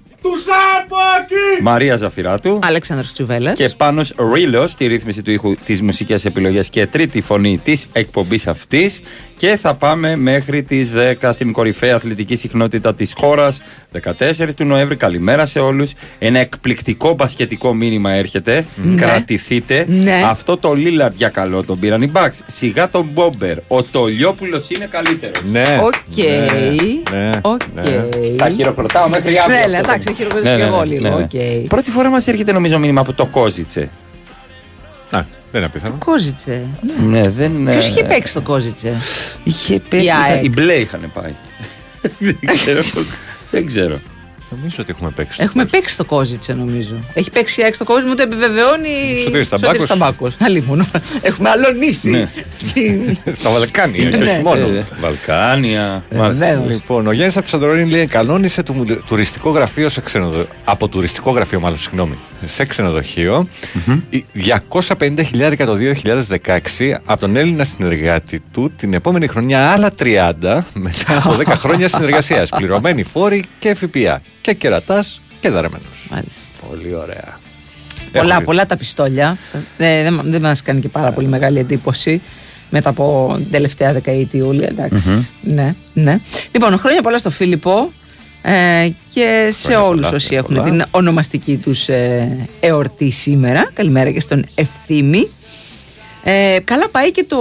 Μαρία 1.63 1.97
Ζαφυράτου. 1.97 2.59
Αλέξανδρος 2.63 3.13
Τσουβέλλας. 3.13 3.59
και 3.59 3.69
Πάνος 3.77 4.15
Ρίλος 4.35 4.71
στη 4.71 4.87
ρύθμιση 4.87 5.23
του 5.23 5.31
ήχου 5.31 5.55
της 5.65 5.83
μουσικές 5.83 6.25
επιλογές 6.25 6.69
και 6.69 6.87
τρίτη 6.87 7.21
φωνή 7.21 7.61
της 7.65 7.87
εκπομπής 7.93 8.47
αυτής. 8.47 9.03
Και 9.37 9.57
θα 9.57 9.75
πάμε 9.75 10.17
μέχρι 10.17 10.63
τις 10.63 10.91
10 11.21 11.33
στην 11.33 11.53
κορυφαία 11.53 11.95
αθλητική 11.95 12.37
συχνότητα 12.37 12.95
της 12.95 13.13
χώρας. 13.17 13.61
14 13.93 14.55
του 14.57 14.65
Νοέμβρη. 14.65 14.97
Καλημέρα 14.97 15.47
σε 15.47 15.59
όλους. 15.59 15.93
Ένα 16.19 16.39
εκπληκτικό 16.39 17.15
μπασκετικό 17.15 17.75
μήνυμα 17.75 18.13
έρχεται. 18.13 18.65
Ναι. 18.85 19.01
κρατηθείτε. 19.01 19.85
Ναι. 19.89 20.23
αυτό 20.27 20.57
το 20.57 20.73
Λίλαρντ 20.73 21.15
για 21.17 21.29
καλό 21.29 21.65
τον 21.65 21.79
πήραν 21.79 22.03
οι 22.03 22.11
Bucks. 22.15 22.39
Σιγά 22.47 22.91
τον 22.91 23.09
Μπόμπερ. 23.13 23.57
Ο 23.69 23.83
Τολιόπουλος 23.83 24.71
είναι 24.71 24.87
καλύτερος. 24.91 25.43
Ναι. 25.51 25.79
Οκ. 25.83 26.25
Ναι. 27.11 27.31
Οκ. 27.43 27.61
θα 28.39 28.49
χειροκροτάω 28.57 29.09
μέχρι 29.09 29.39
αύριο 29.39 29.57
Ναι, 29.57 29.63
αυτό 29.63 29.71
ναι, 29.71 29.81
το- 29.83 29.89
εντάξει, 29.89 30.09
θα 30.09 30.15
χειροκροτήσω 30.15 30.51
Ναι, 30.53 30.57
και 30.59 30.63
ναι, 30.63 30.69
εγώ. 30.75 30.84
ναι, 30.84 30.84
λίγο. 30.85 31.09
ναι, 31.09 31.15
ναι. 31.15 31.23
οκ. 31.23 31.69
Πρώτη 31.69 31.91
φορά 31.91 32.09
μας 32.11 32.27
έρχεται 32.27 32.53
νομίζω 32.53 32.79
μήνυμα 32.79 33.01
από 33.01 33.13
το 33.13 33.27
Κόζιτσε 33.27 33.91
Α, 35.11 35.25
δεν 35.51 35.63
είναι 35.63 35.65
απίθανο. 35.65 35.97
Κόζιτσε. 36.05 36.69
Ναι, 37.09 37.31
δεν. 37.31 37.65
Ποιος 37.65 37.85
ε, 37.85 37.89
είχε 37.89 38.05
παίξει 38.05 38.35
το 38.35 38.41
Κόζιτσε; 38.41 38.97
Είχε 39.45 39.81
παίξει. 39.89 40.07
Η 40.07 40.11
ΑΕΚ. 40.11 40.45
Οι 40.45 40.49
μπλε 40.49 40.75
είχαν 40.75 41.11
πάει. 41.15 41.35
δεν 42.19 42.57
ξέρω. 42.57 42.81
δεν 43.51 43.67
ξέρω. 43.67 43.99
Νομίζω 44.51 44.77
ότι 44.81 44.91
έχουμε 44.91 45.11
παίξει. 45.11 45.43
Έχουμε 45.43 45.65
παίξει 45.65 45.97
το 45.97 46.05
Κόζιτσε 46.05 46.53
νομίζω. 46.53 46.97
Έχει 47.15 47.31
παίξει 47.31 47.61
η 47.61 47.65
ΑΕΚ 47.65 47.75
στο 47.75 47.85
Κόζιτσε, 47.85 48.09
μου 48.09 48.15
το 48.15 48.23
επιβεβαιώνει. 48.23 49.19
Σωτήρης 49.23 49.49
Ταμπάκος. 49.49 49.87
Ταμπάκος. 49.87 50.35
Αλλήμον. 50.41 50.87
Έχουμε 51.23 51.51
αλωνίσει. 51.51 52.09
Ναι. 52.11 52.29
την- 52.75 53.17
Στα 53.35 53.51
Βαλκάνια 53.51 54.11
και 54.11 54.17
Ναι, 54.17 54.31
όχι 54.33 54.43
μόνο. 54.43 54.67
Ε, 54.67 54.85
Βαλκάνια. 55.01 56.05
Ε, 56.11 56.17
Βεβαίως. 56.19 56.69
Λοιπόν, 56.71 57.07
ο 57.07 57.13
Γιάννης 57.13 57.35
από 57.37 57.45
τη 57.45 57.51
Σαντορίνη 57.51 57.91
λέει 57.91 58.07
κανόνισε 58.07 58.63
το 58.63 58.73
μου- 58.73 58.85
τουριστικό 59.07 59.51
γραφείο 59.51 59.89
σε 59.89 60.01
ξενοδοχείο. 60.01 60.47
Από 60.65 60.89
τουριστικό 60.89 61.31
γραφείο, 61.31 61.61
μάλλον, 61.61 61.79
συγγνώμη. 61.79 62.19
Σε 62.45 62.65
ξενοδοχείο. 62.65 63.49
Η- 64.11 64.25
250 64.33 65.23
χιλιάρικα 65.27 65.67
το 65.67 65.75
2016 65.75 66.99
από 67.05 67.21
τον 67.21 67.37
Έλληνα 67.37 67.65
συνεργάτη 67.65 68.41
του 68.53 68.71
την 68.77 68.95
επόμενη 68.95 69.27
χρονιά 69.27 69.71
άλλα 69.71 69.91
30 69.99 70.59
μετά 70.75 71.17
από 71.17 71.37
10 71.47 71.47
χρόνια 71.47 71.89
συνεργασίας. 71.89 72.49
Πληρωμένοι 72.49 73.03
φόροι 73.03 73.45
και 73.59 73.75
ΦΠΑ. 73.75 74.21
Και 74.41 74.53
κερατάς 74.53 75.21
και 75.41 75.51
δαρεμένος. 75.51 76.09
Μάλιστα. 76.11 76.67
Πολύ 76.69 76.95
ωραία. 76.95 77.39
Πολλά, 78.13 78.35
Έχω- 78.35 78.45
πολλά 78.45 78.67
τα 78.67 78.77
πιστόλια. 78.77 79.37
Ε, 79.79 80.03
δεν, 80.03 80.21
δεν 80.25 80.41
μας 80.41 80.63
κάνει 80.63 80.81
και 80.81 80.89
πάρα 80.89 81.13
πολύ 81.13 81.27
μεγάλη 81.27 81.59
εντύπωση 81.59 82.21
μετά 82.71 82.89
από 82.89 83.35
την 83.37 83.51
τελευταία 83.51 83.93
δεκαετιούλη. 83.93 84.65
εντάξει. 84.65 85.29
Ναι, 85.43 85.75
ναι. 85.93 86.21
Λοιπόν, 86.53 86.79
χρόνια 86.79 87.03
πολλά 87.03 87.19
στο 87.19 87.31
Φίλιππο 87.31 87.93
ε, 88.47 88.89
και 89.11 89.49
σε 89.53 89.67
Χρόνια 89.67 89.83
όλους 89.83 90.05
πολλά, 90.05 90.17
όσοι 90.17 90.27
χρόνια 90.27 90.39
έχουν 90.39 90.55
πολλά. 90.57 90.71
την 90.71 90.85
ονομαστική 90.91 91.57
τους 91.57 91.89
ε, 91.89 92.47
εορτή 92.61 93.11
σήμερα. 93.11 93.71
Καλημέρα 93.75 94.11
και 94.11 94.21
στον 94.21 94.45
Ευθύμη. 94.55 95.29
Ε, 96.25 96.59
καλά 96.65 96.89
πάει 96.89 97.13
και 97.13 97.25
το, 97.29 97.41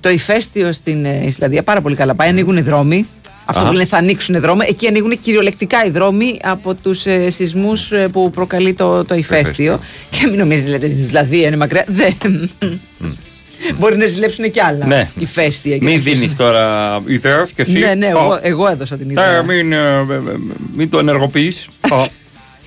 το 0.00 0.08
ηφαίστειο 0.10 0.72
στην 0.72 1.04
ε, 1.04 1.22
Ισλανδία. 1.26 1.62
Πάρα 1.62 1.80
πολύ 1.80 1.94
καλά 1.96 2.14
πάει. 2.14 2.28
Ανοίγουν 2.28 2.56
οι 2.56 2.60
δρόμοι. 2.60 3.06
Αυτό 3.44 3.64
Α. 3.64 3.66
που 3.66 3.72
λένε 3.72 3.84
θα 3.84 3.96
ανοίξουν 3.96 4.34
οι 4.34 4.38
δρόμοι. 4.38 4.64
Εκεί 4.68 4.86
ανοίγουν 4.86 5.18
κυριολεκτικά 5.20 5.84
οι 5.84 5.90
δρόμοι 5.90 6.38
από 6.42 6.74
τους 6.74 7.06
ε, 7.06 7.30
σεισμούς 7.30 7.92
που 8.12 8.30
προκαλεί 8.30 8.74
το, 8.74 9.04
το 9.04 9.14
ηφαίστειο. 9.14 9.80
Και 10.10 10.26
μην 10.26 10.38
νομίζετε, 10.38 10.70
λέτε, 10.70 10.86
η 10.86 10.98
Ισλανδία 10.98 11.46
είναι 11.46 11.56
μακριά. 11.56 11.84
Δεν. 11.88 12.50
Μπορεί 13.78 13.96
να 13.96 14.06
ζηλέψουν 14.06 14.50
κι 14.50 14.60
άλλα 14.60 14.86
Ναι. 14.86 15.08
ηφαίστεια. 15.18 15.78
και 15.78 15.84
Μην 15.84 15.96
τέτοιες. 15.96 16.18
δίνεις 16.18 16.36
τώρα 16.36 16.96
ιδέα 17.06 17.46
και 17.54 17.62
εσύ. 17.62 17.78
Ναι, 17.78 17.94
ναι, 17.94 18.06
Ω, 18.06 18.10
εγώ, 18.20 18.38
εγώ 18.42 18.68
έδωσα 18.68 18.96
την 18.96 19.08
ε, 19.08 19.12
ιδέα. 19.12 19.42
Μην, 19.42 19.72
ε, 19.72 20.02
μην 20.74 20.90
το 20.90 20.98
ενεργοποιείς. 20.98 21.68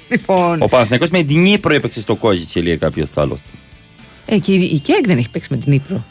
Λοιπόν, 0.10 0.62
Ο 0.62 0.68
Παναθηναϊκός 0.68 1.10
με 1.10 1.24
την 1.24 1.42
Νύπρο 1.42 1.74
έπαιξε 1.74 2.02
στο 2.02 2.16
Κόζιτσε, 2.16 2.62
λέει 2.62 2.78
κάποιος 2.78 3.18
άλλος. 3.18 3.40
ε, 4.26 4.38
και 4.38 4.52
η, 4.54 4.62
η 4.74 4.80
ΚΕΚ 4.80 5.06
δεν 5.08 5.18
έχει 5.18 5.30
παίξει 5.30 5.48
με 5.52 5.58
την 5.58 5.72
Ήπρο. 5.74 6.04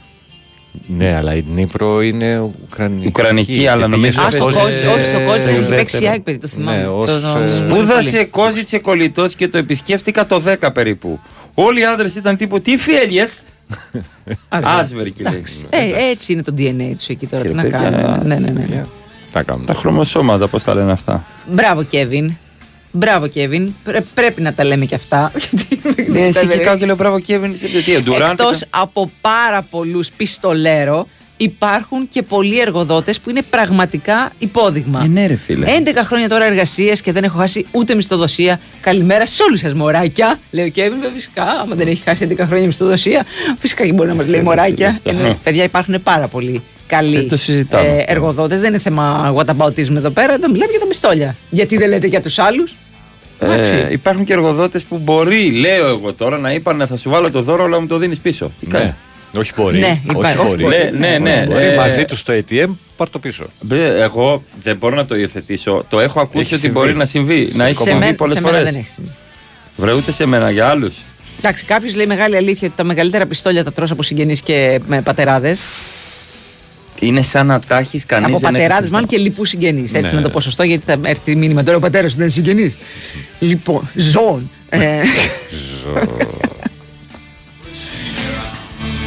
Ναι, 0.87 1.15
αλλά 1.17 1.35
η 1.35 1.45
Νύπρο 1.55 2.03
είναι 2.03 2.41
Ουκρανική. 2.41 3.07
Ουκρανική, 3.07 3.59
Και 3.59 3.71
αλλά 3.71 3.85
πήγε 3.85 3.97
νομίζω 3.97 4.23
Α, 4.23 4.31
στο 4.31 4.45
Κόζι- 4.45 4.61
Κόζιτσε, 4.61 4.87
όχι, 4.87 5.05
στο 5.05 5.19
Κόζιτσε 5.27 5.55
στο 5.55 5.63
έχει 5.63 5.69
παίξει 5.75 5.97
η 5.97 5.99
δεύτερο. 5.99 6.11
ΑΕΚ, 6.11 6.21
παιδί, 6.21 6.39
το 6.39 6.47
θυμάμαι. 6.49 6.77
Ναι, 6.77 6.87
ως, 6.87 7.07
Το- 7.07 7.21
το- 7.33 7.39
ε, 7.39 7.47
Σπούδασε 7.47 8.25
Κόζιτσε 8.25 8.79
κολλητός 8.79 9.35
και 9.35 9.49
το 9.49 9.59
επισκέφτηκα 9.59 10.27
το 10.27 10.41
10 10.41 10.73
περίπου. 10.73 11.21
Όλοι 11.55 11.81
οι 11.81 11.85
άντρε 11.85 12.09
ήταν 12.17 12.37
τύπου 12.37 12.61
τι 12.61 12.77
φέλιες. 12.77 13.39
Άσβερκη 14.49 15.23
λέξη. 15.23 15.67
Ε, 15.71 16.11
έτσι 16.11 16.33
είναι 16.33 16.43
το 16.43 16.55
DNA 16.59 16.93
τους 16.97 17.07
εκεί 17.09 17.27
τώρα. 17.27 17.43
Τι 17.43 17.49
Κύριε 17.49 17.63
να 17.63 17.79
παιδιά, 17.79 17.91
κάνουμε. 17.91 18.25
Ναι, 18.25 18.51
ναι, 18.51 18.51
ναι. 18.51 18.85
Τα 19.33 19.43
κάνουμε. 19.43 19.67
Τα 19.67 19.75
χρωμοσώματα, 19.75 20.49
πώς 20.49 20.63
τα 20.65 20.75
λένε 20.75 20.93
αυτά; 20.93 21.25
Μπράβο, 21.51 21.83
Κέβιν. 21.83 22.33
Μπράβο, 22.91 23.27
Κέβιν. 23.27 23.75
Πρέ- 23.85 24.05
πρέπει 24.15 24.43
να 24.43 24.53
τα 24.53 24.65
λέμε 24.65 24.85
και 24.85 24.95
αυτά. 24.95 25.33
Ναι, 26.09 26.21
εσύ 26.21 26.47
και 26.47 26.59
κάω 26.59 26.77
και 26.77 26.87
λέω 26.87 26.97
μπράβο 26.97 27.21
Κέβιν, 27.21 27.57
σε 27.57 27.67
τι, 27.67 27.97
ο 27.97 28.01
Ντουράντ. 28.01 28.31
Εκτός 28.31 28.65
από 28.71 29.11
πάρα 29.21 29.63
πολλούς 29.63 30.09
πιστολέρο, 30.17 31.07
υπάρχουν 31.43 32.09
και 32.09 32.23
πολλοί 32.23 32.61
εργοδότες 32.61 33.21
που 33.21 33.31
είναι 33.31 33.43
πραγματικά 33.51 34.33
υπόδειγμα. 34.39 35.01
Ε, 35.05 35.09
ναι, 35.09 35.27
ρε 35.27 35.37
φίλε. 35.37 35.67
11 35.85 35.91
χρόνια 36.05 36.29
τώρα 36.29 36.45
εργασία 36.45 36.93
και 36.93 37.13
δεν 37.13 37.25
έχω 37.25 37.39
χάσει 37.39 37.67
ούτε 37.71 37.95
μισθοδοσία. 37.95 38.61
Καλημέρα 38.81 39.27
σε 39.27 39.43
όλους 39.43 39.61
σας, 39.61 39.75
μωράκια. 39.75 40.39
Λέει 40.51 40.67
ο 40.67 40.69
Κέβιν, 40.69 40.93
βέβαια, 40.93 41.11
φυσικά. 41.15 41.45
Άμα 41.45 41.75
δεν 41.75 41.89
έχει 41.89 42.03
χάσει 42.03 42.27
11 42.31 42.45
χρόνια 42.47 42.67
μισθοδοσία, 42.67 43.27
φυσικά 43.59 43.85
και 43.87 43.93
μπορεί 43.93 44.09
να 44.09 44.15
μας 44.15 44.29
λέει 44.29 44.41
μωράκια. 44.41 44.99
Ενώ, 45.03 45.39
παιδιά, 45.43 45.65
υπάρχουν 45.65 46.03
πάρα 46.03 46.27
πολλοί 46.29 46.63
καλοί 46.87 47.17
Δεν 47.17 47.29
το 47.29 47.37
συζητάμε 47.37 47.89
αυτό. 47.89 48.05
εργοδότες. 48.07 48.61
Δεν 48.61 48.69
είναι 48.69 48.79
θέμα 48.79 49.35
whataboutism 49.37 49.95
εδώ 49.97 50.11
πέρα. 50.11 50.33
Εδώ 50.33 50.49
μιλάμε 50.51 50.71
για 50.71 50.81
τα 50.81 50.87
πιστόλια. 50.87 51.37
Γιατί 51.51 51.77
δεν 51.77 51.89
λέτε 51.89 52.07
για 52.07 52.21
τους 52.21 52.39
άλλους; 52.39 52.75
Ε, 53.39 53.93
υπάρχουν 53.93 54.25
και 54.25 54.33
εργοδότες 54.33 54.85
που 54.85 54.99
μπορεί, 54.99 55.51
λέω 55.51 55.87
εγώ 55.89 56.13
τώρα, 56.13 56.39
να 56.39 56.53
είπαν 56.53 56.87
θα 56.87 56.97
σου 56.97 57.11
βάλω 57.11 57.31
το 57.31 57.43
δώρο, 57.43 57.65
αλλά 57.65 57.81
μου 57.81 57.87
το 57.87 57.99
δίνεις 57.99 58.21
πίσω. 58.21 58.53
Τι 58.61 58.67
κάνει; 58.67 58.85
Ναι. 58.85 58.95
Όχι 59.39 59.53
μπορεί. 59.57 59.79
Ναι, 59.79 60.01
υπάρχει, 60.11 60.39
όχι 60.39 60.47
όχι 60.53 60.63
μπορεί. 60.63 60.63
μπορεί. 60.63 60.99
Ναι, 60.99 61.09
ναι, 61.09 61.19
ναι. 61.19 61.45
Μπορεί 61.47 61.65
Ε, 61.65 61.75
μαζί 61.77 62.05
τους 62.05 62.19
στο 62.19 62.33
ATM, 62.33 62.67
πάρ 62.97 63.11
το 63.11 63.19
πίσω. 63.19 63.45
Μπε, 63.61 64.03
Εγώ 64.03 64.43
δεν 64.63 64.77
μπορώ 64.77 64.95
να 64.97 65.07
το 65.07 65.17
υιοθετήσω. 65.17 65.85
Το 65.89 66.01
έχω 66.01 66.21
ακούσει 66.21 66.39
Έχει 66.45 66.53
ότι 66.55 66.63
συμβεί. 66.63 66.79
μπορεί 66.79 66.95
να 66.95 67.05
συμβεί. 67.05 67.51
Να 67.53 67.65
έχει 67.67 67.77
Σε, 67.77 67.83
συμβεί 67.83 67.99
μεν- 68.05 68.17
πολλές 68.17 68.35
σε 68.37 68.41
μένα 68.43 68.57
φορές. 68.57 68.73
δεν 68.73 68.81
έχει 68.81 68.91
συμβεί. 68.95 69.11
Βρε 69.77 69.93
ούτε 69.93 70.13
σε 70.13 70.27
μένα, 70.27 70.51
για 70.51 70.69
άλλους. 70.69 70.97
Εντάξει, 71.39 71.65
κάποιος 71.65 71.95
λέει 71.95 72.07
μεγάλη 72.07 72.37
αλήθεια 72.37 72.67
ότι 72.69 72.77
τα 72.77 72.85
μεγαλύτερα 72.85 73.27
πιστόλια 73.27 73.65
τα 73.65 73.73
τρως 73.73 73.91
από 73.91 74.03
συγγενείς 74.03 74.41
και 74.41 74.81
με 74.87 75.03
πατεράδες. 75.03 75.61
Είναι 77.01 77.23
σαν 77.23 77.47
να 77.47 77.61
τα 77.61 77.79
έχεις 77.79 78.07
κανείς. 78.07 78.27
Από 78.29 78.41
πατεράδες, 78.41 78.91
μάλλον 78.91 79.09
και 79.09 79.17
λοιπούς 79.17 79.49
συγγενείς. 79.49 79.93
Έτσι 79.95 80.11
Ναι. 80.11 80.17
με 80.17 80.23
το 80.23 80.29
ποσοστό, 80.31 80.63
γιατί 80.63 80.85
θα 80.87 80.97
έρθει 81.05 81.37
μήνυμα 81.37 81.63
τώρα 81.63 81.77
ο 81.77 81.81
πατέρα 81.81 82.09
σου 82.09 82.15
δεν 82.17 82.23
είναι 82.25 82.33
συγγενής. 82.33 82.77
Λοιπόν, 83.39 83.89
ζών. 83.95 84.51
Ε, 84.69 84.79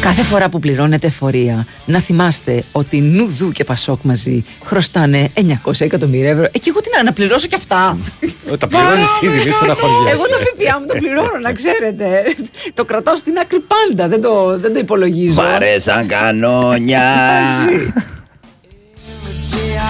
Κάθε 0.05 0.23
φορά 0.23 0.49
που 0.49 0.59
πληρώνετε 0.59 1.07
εφορία, 1.07 1.67
να 1.85 1.99
θυμάστε 1.99 2.63
ότι 2.71 3.01
Νουδού 3.01 3.51
και 3.51 3.63
Πασόκ 3.63 3.99
μαζί 4.01 4.43
χρωστάνε 4.63 5.29
900 5.63 5.71
εκατομμύρια 5.77 6.29
ευρώ. 6.29 6.43
Ε, 6.43 6.59
και 6.59 6.69
εγώ 6.69 6.81
τι 6.81 6.89
να, 6.95 7.03
να 7.03 7.13
πληρώσω 7.13 7.47
και 7.47 7.55
αυτά. 7.55 7.97
Ε, 8.51 8.57
Τα 8.57 8.67
πληρώνεις 8.67 9.21
ήδη, 9.21 9.37
μη 9.45 9.51
στεναχωριέσαι. 9.51 10.11
Εγώ 10.11 10.23
το 10.23 10.37
ΦΠΑ 10.37 10.79
μου 10.79 10.85
το 10.85 10.93
πληρώνω, 10.99 11.39
να 11.41 11.51
ξέρετε. 11.53 12.23
το 12.73 12.85
κρατάω 12.85 13.17
στην 13.17 13.37
άκρη 13.37 13.59
πάντα, 13.59 14.07
δεν 14.07 14.21
το, 14.21 14.59
δεν 14.59 14.73
το 14.73 14.79
υπολογίζω. 14.79 15.33
Βαρέσαν 15.33 16.07
κανόνια. 16.07 17.03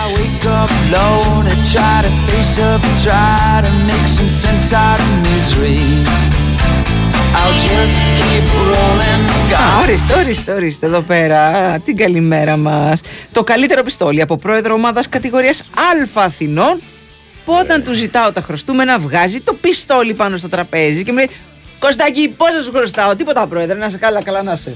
I 0.03 0.13
wake 0.17 0.45
up 0.61 0.69
alone 0.81 1.45
and 1.53 1.61
try 1.73 1.97
to 2.05 2.11
face 2.27 2.57
up, 2.69 2.81
try 3.05 3.61
to 3.65 3.71
make 3.89 4.07
some 4.17 4.31
sense 4.41 4.73
out 4.73 4.99
of 5.05 5.09
misery. 5.27 6.34
Α, 9.55 9.81
ορίστε, 9.81 10.13
ορίστε, 10.13 10.53
ορίστε 10.53 10.85
εδώ 10.85 11.01
πέρα. 11.01 11.41
Την 11.85 11.97
καλημέρα 11.97 12.57
μας. 12.57 13.01
Το 13.31 13.43
καλύτερο 13.43 13.83
πιστόλι 13.83 14.21
από 14.21 14.37
πρόεδρο 14.37 14.73
ομάδας 14.73 15.09
κατηγορίας 15.09 15.59
Α 15.59 16.23
Αθηνών. 16.23 16.81
Που 17.45 17.53
όταν 17.61 17.83
του 17.83 17.93
ζητάω 17.93 18.31
τα 18.31 18.41
χρωστούμενα, 18.41 18.99
βγάζει 18.99 19.39
το 19.39 19.53
πιστόλι 19.53 20.13
πάνω 20.13 20.37
στο 20.37 20.49
τραπέζι 20.49 21.03
και 21.03 21.11
μου 21.11 21.17
λέει 21.17 21.29
Κωστάκι, 21.79 22.33
πόσο 22.37 22.61
σου 22.63 22.71
χρωστάω, 22.73 23.15
τίποτα 23.15 23.47
πρόεδρε, 23.47 23.77
να 23.77 23.89
σε 23.89 23.97
καλά, 23.97 24.23
καλά 24.23 24.43
να 24.43 24.55
σε. 24.55 24.75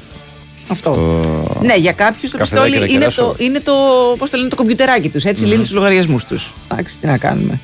Αυτό. 0.68 1.22
Ναι, 1.62 1.76
για 1.76 1.91
κάποιους 1.91 2.32
το 2.32 2.38
Καφεδάκι 2.38 2.72
πιστόλι 2.72 2.86
να 2.86 2.91
είναι 2.91 2.99
κεράσω. 2.99 3.22
το, 3.24 3.36
είναι 3.38 3.60
το, 3.60 3.74
πώς 4.18 4.30
το 4.30 4.38
λένε, 4.38 4.49
το 4.49 4.55
κομπιουτεράκι 4.55 5.10
τους. 5.10 5.24
Έτσι 5.24 5.45
λύνει 5.45 5.62
τους 5.62 5.72
λογαριασμούς 5.72 6.26
τους. 6.26 6.53
Εντάξει, 6.72 6.97
τι 6.99 7.07
να 7.07 7.18
κάνουμε. 7.18 7.60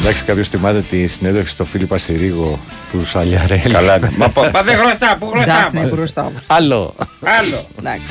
Εντάξει, 0.00 0.24
κάποιος 0.24 0.48
θυμάται 0.48 0.80
τη 0.80 1.06
συνέντευξη 1.06 1.52
στο 1.52 1.64
Φίλιππα 1.64 1.98
Συρίγο 1.98 2.58
του 2.90 3.04
Σαλιαρέλη. 3.06 3.72
Καλά. 3.72 3.98
Μα 4.16 4.28
πα- 4.28 4.50
πα- 4.50 4.62
δεν 4.62 4.76
χρωστά, 4.76 5.16
πού 5.20 5.26
χρωστά. 5.26 5.52
Εντάξει, 5.58 5.76
ναι, 5.78 5.86
που 5.88 5.94
χρωστάω. 5.94 6.30
Άλλο. 6.46 6.94
Άλλο. 7.38 7.66
Εντάξει. 7.78 8.02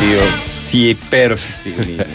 Τι, 0.00 0.14
ο- 0.14 0.42
τι 0.70 0.88
υπέροχη 0.88 1.52
στιγμή. 1.52 1.92
είναι. 1.92 2.06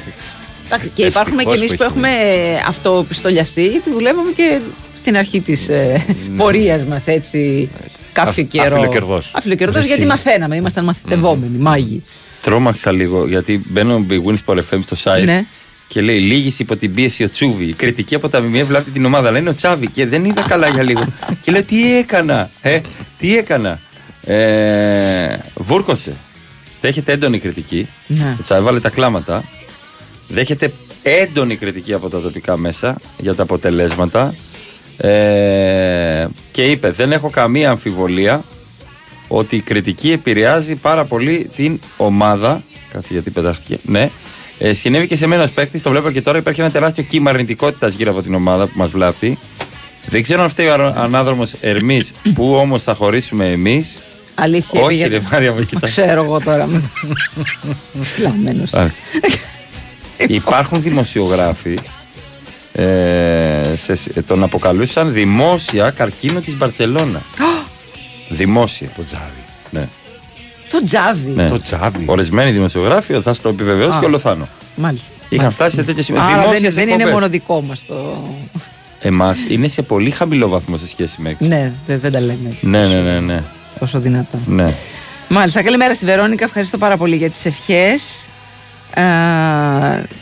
Εντάξει, 0.66 0.91
Και 0.93 1.05
υπάρχουν 1.05 1.38
και 1.38 1.43
Ευτυχώς 1.43 1.57
εμείς 1.59 1.72
που 1.72 1.78
που 1.78 1.84
έχει 1.84 1.91
έχουμε 1.91 2.59
αυτοπιστολιαστεί, 2.68 3.68
γιατί 3.68 3.89
δουλεύαμε 3.89 4.32
και 4.32 4.59
στην 4.95 5.18
αρχή 5.18 5.41
της 5.41 5.70
ε, 5.70 6.05
πορείας 6.38 6.84
μας 6.84 7.07
έτσι 7.07 7.70
κάποιο 8.14 8.30
Αφ- 8.43 8.51
καιρό. 8.51 8.66
αφιλοκερδός. 8.76 9.32
Αφιλοκερδός, 9.36 9.78
Εσύ. 9.82 9.88
γιατί 9.88 10.05
μαθαίναμε, 10.05 10.55
ήμασταν 10.55 10.84
μαθητευόμενοι, 10.84 11.57
μάγοι. 11.57 12.03
Τρόμαξα 12.41 12.91
λίγο 12.91 13.28
γιατί 13.28 13.62
μπαίνω 13.66 14.05
Big 14.09 14.22
Wins 14.30 14.36
Sport 14.45 14.57
FM 14.57 14.80
στο 14.91 14.95
site 15.12 15.24
Ναι. 15.26 15.45
Και 15.92 16.02
λέει 16.02 16.20
Λίγης 16.20 16.60
υπό 16.60 16.76
την 16.76 16.94
πίεση 16.94 17.24
ο 17.24 17.30
Τσούβι. 17.30 17.66
Η 17.66 17.74
κριτική 17.74 18.16
από 18.16 18.30
τα 18.30 18.42
ΜΜΕ 18.42 18.64
βλάπτει 18.64 18.92
την 18.92 19.06
ομάδα. 19.06 19.32
Λένε 19.32 19.50
ο 19.50 19.54
Τσάβη 19.54 19.88
και 19.88 20.06
δεν 20.06 20.26
είδα 20.26 20.42
καλά 20.42 20.68
για 20.68 20.84
λίγο. 20.84 21.06
και 21.42 21.52
λέω 21.52 21.64
τι 21.64 21.98
έκανα, 21.98 22.50
ε, 22.62 22.80
τι 23.18 23.38
έκανα. 23.38 23.80
Ε, 24.24 25.38
βούρκωσε. 25.56 26.16
Δέχεται 26.82 27.12
έντονη 27.12 27.39
κριτική. 27.39 27.88
Ναι. 28.08 28.36
Ο 28.39 28.42
Τσάβη 28.42 28.64
βάλε 28.64 28.80
τα 28.80 28.89
κλάματα. 28.89 29.44
Δέχεται 30.28 30.72
έντονη 31.04 31.56
κριτική 31.56 31.94
από 31.94 32.10
τα 32.10 32.22
τοπικά 32.22 32.58
μέσα 32.58 32.98
για 33.18 33.36
τα 33.36 33.44
αποτελέσματα. 33.44 34.36
Ε, 34.98 36.28
και 36.52 36.64
είπε 36.64 36.92
δεν 36.92 37.12
έχω 37.12 37.30
καμία 37.30 37.70
αμφιβολία 37.70 38.44
ότι 39.28 39.56
η 39.56 39.62
κριτική 39.62 40.12
επηρεάζει 40.12 40.76
πάρα 40.76 41.06
πολύ 41.06 41.50
την 41.56 41.80
ομάδα. 41.98 42.64
Κάτσε 42.92 43.14
γιατί 43.14 43.30
πετάχτηκε. 43.30 43.80
Ναι. 43.84 44.10
Ε, 44.64 44.74
συνέβη 44.74 45.07
και 45.07 45.16
σε 45.16 45.28
μένα 45.28 45.43
ως 45.43 45.51
παίκτης, 45.51 45.82
το 45.82 45.89
βλέπω 45.89 46.12
και 46.12 46.22
τώρα. 46.22 46.38
Υπάρχει 46.38 46.62
ένα 46.62 46.72
τεράστιο 46.72 47.03
κύμα 47.03 47.30
αρνητικότητας 47.30 47.93
γύρω 47.93 48.12
από 48.12 48.22
την 48.22 48.34
ομάδα 48.34 48.66
που 48.66 48.74
μας 48.76 48.89
βλάπτει. 48.91 49.38
Δεν 50.05 50.22
ξέρω 50.24 50.41
αν 50.41 50.49
φταίει 50.49 50.68
ο 50.68 50.93
ανάδρομος 50.95 51.53
Ερμής, 51.62 52.12
που 52.36 52.53
όμως 52.55 52.84
θα 52.84 52.93
χωρίσουμε 52.93 53.51
εμείς. 53.51 53.99
Αλήθεια. 54.36 54.82
Όχι, 54.82 54.97
πήγα- 55.03 55.07
ρε 55.07 55.20
Μάρια, 55.32 55.53
με 55.53 55.64
κοιτάς. 55.66 55.91
Ξέρω 55.91 56.24
εγώ 56.24 56.39
τώρα. 56.39 56.68
Φλαμμένος. 58.16 58.70
Υπάρχουν 60.28 60.82
δημοσιογράφοι 60.82 61.78
ε, 62.74 63.74
σε, 63.76 63.95
σε- 63.95 64.22
τον 64.22 64.43
αποκαλούσαν 64.43 65.14
δημόσια 65.14 65.89
καρκίνο 65.89 66.39
της 66.39 66.57
Μπαρτσελώνα. 66.57 67.22
δημόσια. 68.30 68.88
Το 68.95 69.03
τζάβι. 69.03 69.43
Ναι. 69.70 69.88
Το 70.72 70.84
τζάβι. 70.86 71.32
ναι. 71.36 71.48
Το 71.48 71.62
τζάβι. 71.62 72.04
Ορισμένοι 72.06 72.52
δημοσιογράφοι, 72.52 73.22
θα 73.22 73.34
στο 73.34 73.50
επιβεβαιώσει 73.50 73.98
Α. 73.98 74.00
και 74.00 74.06
ο 74.06 74.10
Λοθάνο. 74.10 74.48
Μάλιστα. 74.76 75.10
Είχαν 75.30 75.52
φτάσει 75.52 75.76
σε 75.76 75.84
τέτοιο 75.84 76.04
σημείο. 76.04 76.22
Άρα 76.22 76.42
Δημόσιες 76.42 76.62
δεν, 76.62 76.72
δεν 76.74 76.84
είναι 76.84 76.94
εκπομπές. 76.94 77.14
μόνο 77.14 77.28
δικό 77.30 77.62
μας 77.62 77.86
το. 77.88 78.24
Εμάς 79.02 79.38
είναι 79.50 79.68
σε 79.68 79.82
πολύ 79.82 80.10
χαμηλό 80.12 80.48
βαθμό 80.48 80.78
σε 80.78 80.88
σχέση 80.88 81.22
με 81.22 81.30
έξω. 81.30 81.46
ναι, 81.48 81.72
δεν, 81.88 82.00
δεν 82.00 82.12
τα 82.12 82.20
λέμε 82.20 82.50
έτσι. 82.52 82.68
ναι, 82.68 82.86
ναι, 82.88 83.02
ναι. 83.02 83.20
ναι. 83.20 83.44
Τόσο 83.80 84.00
δυνατά. 84.00 84.38
ναι. 84.46 84.74
Μάλιστα, 85.28 85.64
καλημέρα 85.64 85.94
στη 85.94 86.06
Βερόνικα. 86.06 86.44
Ευχαριστώ 86.46 86.78
πάρα 86.78 86.98
πολύ 86.98 87.16
για 87.16 87.30
τις 87.30 87.46
ευχές. 87.46 88.02
Α, 89.00 89.04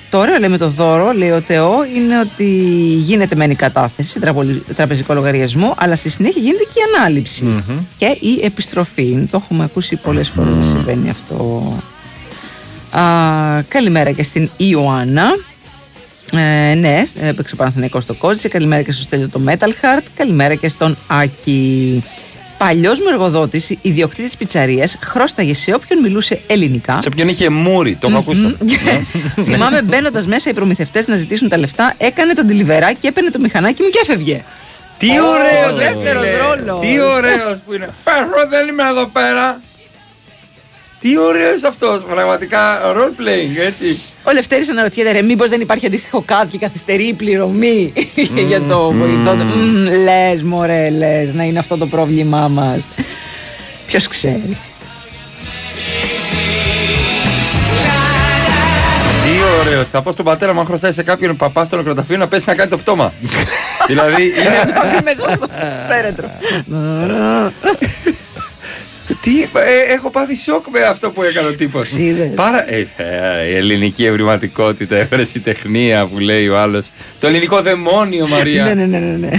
το 0.09 0.17
ωραίο 0.17 0.37
λέει 0.39 0.49
με 0.49 0.57
το 0.57 0.69
δώρο, 0.69 1.11
λέει 1.11 1.29
ο 1.31 1.41
Θεό, 1.41 1.85
είναι 1.95 2.19
ότι 2.19 2.45
γίνεται 2.97 3.35
μεν 3.35 3.51
η 3.51 3.55
κατάθεση 3.55 4.09
σε 4.09 4.19
τραπολι- 4.19 4.63
τραπεζικό 4.75 5.13
λογαριασμό, 5.13 5.75
αλλά 5.77 5.95
στη 5.95 6.09
συνέχεια 6.09 6.41
γίνεται 6.41 6.63
και 6.63 6.79
η 6.79 6.97
αναληψη 6.97 7.63
και 7.97 8.05
η 8.19 8.39
επιστροφή. 8.43 9.27
Το 9.31 9.41
έχουμε 9.43 9.63
ακούσει 9.63 9.95
πολλές 9.95 10.29
φορές 10.29 10.53
να 10.53 10.63
συμβαίνει 10.63 11.09
αυτό. 11.09 11.73
Α, 12.99 13.01
καλημέρα 13.67 14.11
και 14.11 14.23
στην 14.23 14.49
Ιωάννα. 14.57 15.23
Ε, 16.33 16.73
ναι, 16.75 17.03
έπαιξε 17.21 17.53
ο 17.53 17.57
Παναθηναϊκός 17.57 18.03
στο 18.03 18.13
Κόζησε. 18.13 18.47
Καλημέρα 18.47 18.81
και 18.81 18.91
στο 18.91 19.01
Στέλιο 19.01 19.29
το 19.29 19.41
Metal 19.47 19.67
Heart. 19.67 20.03
Καλημέρα 20.15 20.55
και 20.55 20.67
στον 20.67 20.97
Άκη. 21.07 22.03
Παλιός 22.59 22.99
μου 22.99 23.05
εργοδότης, 23.11 23.73
ιδιοκτήτης 23.81 24.37
πιτσαρίας, 24.37 24.97
χρώσταγε 25.03 25.53
σε 25.53 25.73
όποιον 25.73 25.99
μιλούσε 25.99 26.41
ελληνικά. 26.47 26.99
Σε 27.01 27.09
ποιον 27.09 27.27
είχε 27.27 27.49
μούρι, 27.49 27.95
το 27.95 28.07
έχω 28.07 28.17
ακούσει 28.17 28.45
αυτό. 28.45 28.65
Ναι. 28.65 29.01
Θυμάμαι 29.43 29.81
μπαίνοντας 29.81 30.25
μέσα 30.25 30.49
οι 30.49 30.53
προμηθευτές 30.53 31.07
να 31.07 31.15
ζητήσουν 31.15 31.49
τα 31.49 31.57
λεφτά, 31.57 31.95
έκανε 31.97 32.33
τον 32.33 32.47
τηλιβεράκι 32.47 32.97
και 33.01 33.07
έπαιρνε 33.07 33.29
το 33.29 33.39
μηχανάκι 33.39 33.81
μου 33.81 33.89
και 33.89 33.99
έφευγε. 34.01 34.43
Τι 34.97 35.07
Ω, 35.07 35.25
ωραίος 35.27 35.79
δεύτερος 35.79 36.25
ρόλος. 36.35 36.81
Τι 36.81 36.99
ωραίος 36.99 37.59
που 37.65 37.73
είναι. 37.73 37.89
Πέφρο, 38.03 38.47
δεν 38.49 38.67
είμαι 38.67 38.83
εδώ 38.89 39.05
πέρα. 39.05 39.61
Τι 40.99 41.17
ωραίος 41.17 41.63
αυτός, 41.63 42.03
πραγματικά 42.03 42.81
role 42.95 43.21
playing, 43.21 43.57
έτσι. 43.67 43.99
Ο 44.29 44.33
Λευτέρης 44.33 44.69
αναρωτιέται, 44.69 45.11
ρε, 45.11 45.21
μήπως 45.21 45.49
δεν 45.49 45.61
υπάρχει 45.61 45.85
αντίστοιχο 45.85 46.21
κάτ 46.21 46.49
και 46.49 46.57
καθυστερεί 46.57 47.07
η 47.07 47.13
πληρωμή 47.13 47.93
για 48.47 48.61
το 48.61 48.91
βοηθό 48.91 49.33
του. 49.33 49.45
Λες, 50.03 50.43
μωρέ, 50.43 50.89
λες, 50.89 51.33
να 51.33 51.43
είναι 51.43 51.59
αυτό 51.59 51.77
το 51.77 51.87
πρόβλημά 51.87 52.47
μας. 52.47 52.79
Ποιος 53.87 54.07
ξέρει. 54.07 54.57
Τι 59.23 59.29
ωραίο. 59.59 59.83
Θα 59.83 60.01
πω 60.01 60.11
στον 60.11 60.25
πατέρα 60.25 60.53
μου, 60.53 60.59
αν 60.59 60.65
χρωστάει 60.65 60.91
σε 60.91 61.03
κάποιον 61.03 61.35
παπά 61.35 61.65
στο 61.65 61.75
νεκροταφείο 61.75 62.17
να 62.17 62.27
πέσει 62.27 62.43
να 62.47 62.55
κάνει 62.55 62.69
το 62.69 62.77
πτώμα. 62.77 63.13
δηλαδή 63.87 64.23
είναι. 64.23 64.63
Μέσα 65.03 65.35
στο 65.35 65.47
πέρετρο. 65.87 66.31
Τι 69.09 69.15
Τι, 69.15 69.41
ε, 69.41 69.93
έχω 69.93 70.09
πάθει 70.09 70.35
σοκ 70.35 70.65
με 70.71 70.79
αυτό 70.81 71.11
που 71.11 71.23
έκανε 71.23 71.47
ο 71.47 71.53
τύπος. 71.53 71.91
Πάρα. 72.35 72.71
Ε, 72.73 72.87
ε, 72.97 73.45
η 73.49 73.55
ελληνική 73.55 74.05
ευρηματικότητα, 74.05 74.95
ευρεσιτεχνία 74.95 76.05
που 76.05 76.19
λέει 76.19 76.47
ο 76.47 76.57
άλλος. 76.57 76.89
Το 77.19 77.27
ελληνικό 77.27 77.61
δαιμόνιο, 77.61 78.27
Μαρία. 78.27 78.65
ναι, 78.65 78.73
ναι, 78.73 78.85
ναι, 78.85 78.99
ναι, 78.99 79.17
ναι. 79.17 79.29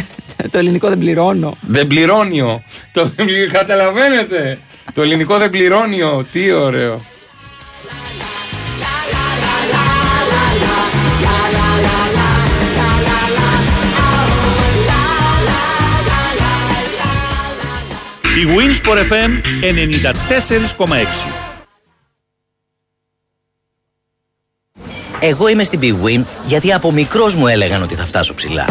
Το 0.50 0.58
ελληνικό 0.58 0.88
δεν 0.88 0.98
πληρώνω. 0.98 1.56
Δεν 1.60 1.86
πληρώνιο. 1.86 2.62
Το 2.92 3.10
καταλαβαίνετε. 3.52 4.58
Το 4.94 5.02
ελληνικό 5.02 5.38
δεν 5.38 5.50
πληρώνιο. 5.50 6.26
Τι 6.32 6.52
ωραίο. 6.52 7.00
Η 18.40 18.42
Winsport 18.42 18.96
FM 18.96 19.30
94,6 20.86 20.86
Εγώ 25.20 25.48
είμαι 25.48 25.62
στην 25.62 25.80
Big 25.82 26.06
Win 26.06 26.24
γιατί 26.46 26.72
από 26.72 26.92
μικρός 26.92 27.34
μου 27.34 27.46
έλεγαν 27.46 27.82
ότι 27.82 27.94
θα 27.94 28.04
φτάσω 28.04 28.34
ψηλά. 28.34 28.66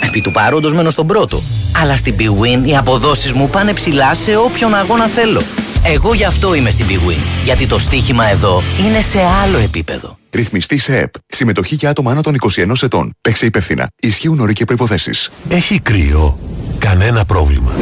Επί 0.00 0.20
του 0.20 0.32
παρόντος 0.32 0.72
μένω 0.72 0.90
στον 0.90 1.06
πρώτο. 1.06 1.42
Αλλά 1.82 1.96
στην 1.96 2.14
Big 2.18 2.42
Win 2.42 2.66
οι 2.66 2.76
αποδόσεις 2.76 3.32
μου 3.32 3.50
πάνε 3.50 3.72
ψηλά 3.72 4.14
σε 4.14 4.36
όποιον 4.36 4.74
αγώνα 4.74 5.06
θέλω. 5.06 5.42
Εγώ 5.84 6.14
γι' 6.14 6.24
αυτό 6.24 6.54
είμαι 6.54 6.70
στην 6.70 6.86
Big 6.88 7.10
Win. 7.10 7.20
Γιατί 7.44 7.66
το 7.66 7.78
στοίχημα 7.78 8.26
εδώ 8.26 8.62
είναι 8.86 9.00
σε 9.00 9.20
άλλο 9.42 9.58
επίπεδο. 9.58 10.18
Ρυθμιστή 10.30 10.78
σε 10.78 10.98
ΕΠ. 10.98 11.12
Συμμετοχή 11.26 11.74
για 11.74 11.90
άτομα 11.90 12.10
άνω 12.10 12.20
των 12.20 12.36
21 12.56 12.82
ετών. 12.82 13.12
Παίξε 13.20 13.46
υπεύθυνα. 13.46 13.88
Ισχύουν 14.00 14.40
όροι 14.40 14.52
και 14.52 14.64
προποθέσει. 14.64 15.30
Έχει 15.48 15.80
κρύο. 15.80 16.38
Κανένα 16.80 17.24
πρόβλημα. 17.24 17.72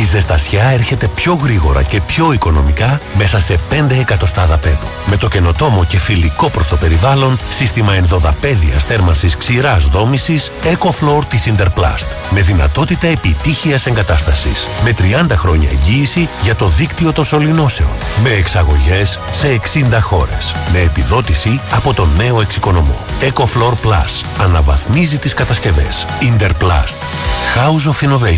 Η 0.00 0.04
ζεστασιά 0.04 0.64
έρχεται 0.64 1.08
πιο 1.08 1.34
γρήγορα 1.34 1.82
και 1.82 2.00
πιο 2.00 2.32
οικονομικά 2.32 3.00
μέσα 3.16 3.40
σε 3.40 3.58
5 3.70 3.98
εκατοστάδα 4.00 4.56
πέδου. 4.56 4.86
Με 5.06 5.16
το 5.16 5.28
καινοτόμο 5.28 5.84
και 5.84 5.98
φιλικό 5.98 6.50
προς 6.50 6.68
το 6.68 6.76
περιβάλλον 6.76 7.38
σύστημα 7.50 7.94
ενδοδαπέδιας 7.94 8.84
θέρμανσης 8.84 9.36
ξηράς 9.36 9.84
δόμησης 9.84 10.50
EcoFloor 10.64 11.24
της 11.28 11.52
Interplast. 11.52 12.06
Με 12.30 12.40
δυνατότητα 12.40 13.06
επιτύχειας 13.06 13.86
εγκατάστασης. 13.86 14.66
Με 14.84 14.92
30 14.92 15.36
χρόνια 15.36 15.68
εγγύηση 15.70 16.28
για 16.42 16.54
το 16.54 16.68
δίκτυο 16.68 17.12
των 17.12 17.24
σωληνώσεων. 17.24 17.90
Με 18.22 18.30
εξαγωγές 18.30 19.18
σε 19.32 19.48
60 19.48 20.00
χώρες. 20.00 20.54
Με 20.72 20.78
επιδότηση 20.78 21.60
από 21.70 21.94
τον 21.94 22.08
νέο 22.16 22.40
εξοικονομό. 22.40 22.98
EcoFloor 23.20 23.72
Plus. 23.72 24.42
Αναβαθμίζει 24.42 25.18
τις 25.18 25.34
κατασκευές. 25.34 26.06
Interplast. 26.20 26.98
House 27.56 27.90
of 27.90 28.08
Innovation. 28.08 28.37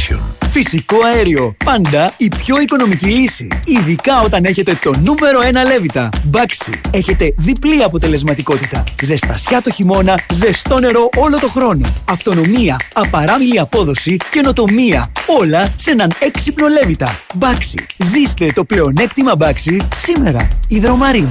Φυσικό 0.50 0.96
αέριο. 1.14 1.54
Πάντα 1.64 2.12
η 2.16 2.28
πιο 2.28 2.60
οικονομική 2.60 3.06
λύση. 3.06 3.48
Ειδικά 3.64 4.20
όταν 4.20 4.44
έχετε 4.44 4.78
το 4.82 4.90
νούμερο 5.02 5.40
1 5.64 5.66
λέβητα. 5.66 6.08
Μπάξι. 6.24 6.70
Έχετε 6.90 7.32
διπλή 7.36 7.82
αποτελεσματικότητα. 7.82 8.84
Ζεστασιά 9.02 9.60
το 9.60 9.70
χειμώνα, 9.70 10.18
ζεστό 10.32 10.78
νερό 10.78 11.08
όλο 11.16 11.38
το 11.38 11.48
χρόνο. 11.48 11.92
Αυτονομία, 12.04 12.76
απαράμιλη 12.92 13.58
απόδοση, 13.58 14.16
καινοτομία. 14.30 15.12
Όλα 15.40 15.68
σε 15.76 15.90
έναν 15.90 16.10
έξυπνο 16.18 16.68
λέβητα. 16.68 17.20
Μπάξι. 17.34 17.86
Ζήστε 17.96 18.46
το 18.54 18.64
πλεονέκτημα 18.64 19.36
Μπάξι 19.36 19.76
σήμερα. 19.94 20.48
Ιδρομαρίν. 20.68 21.28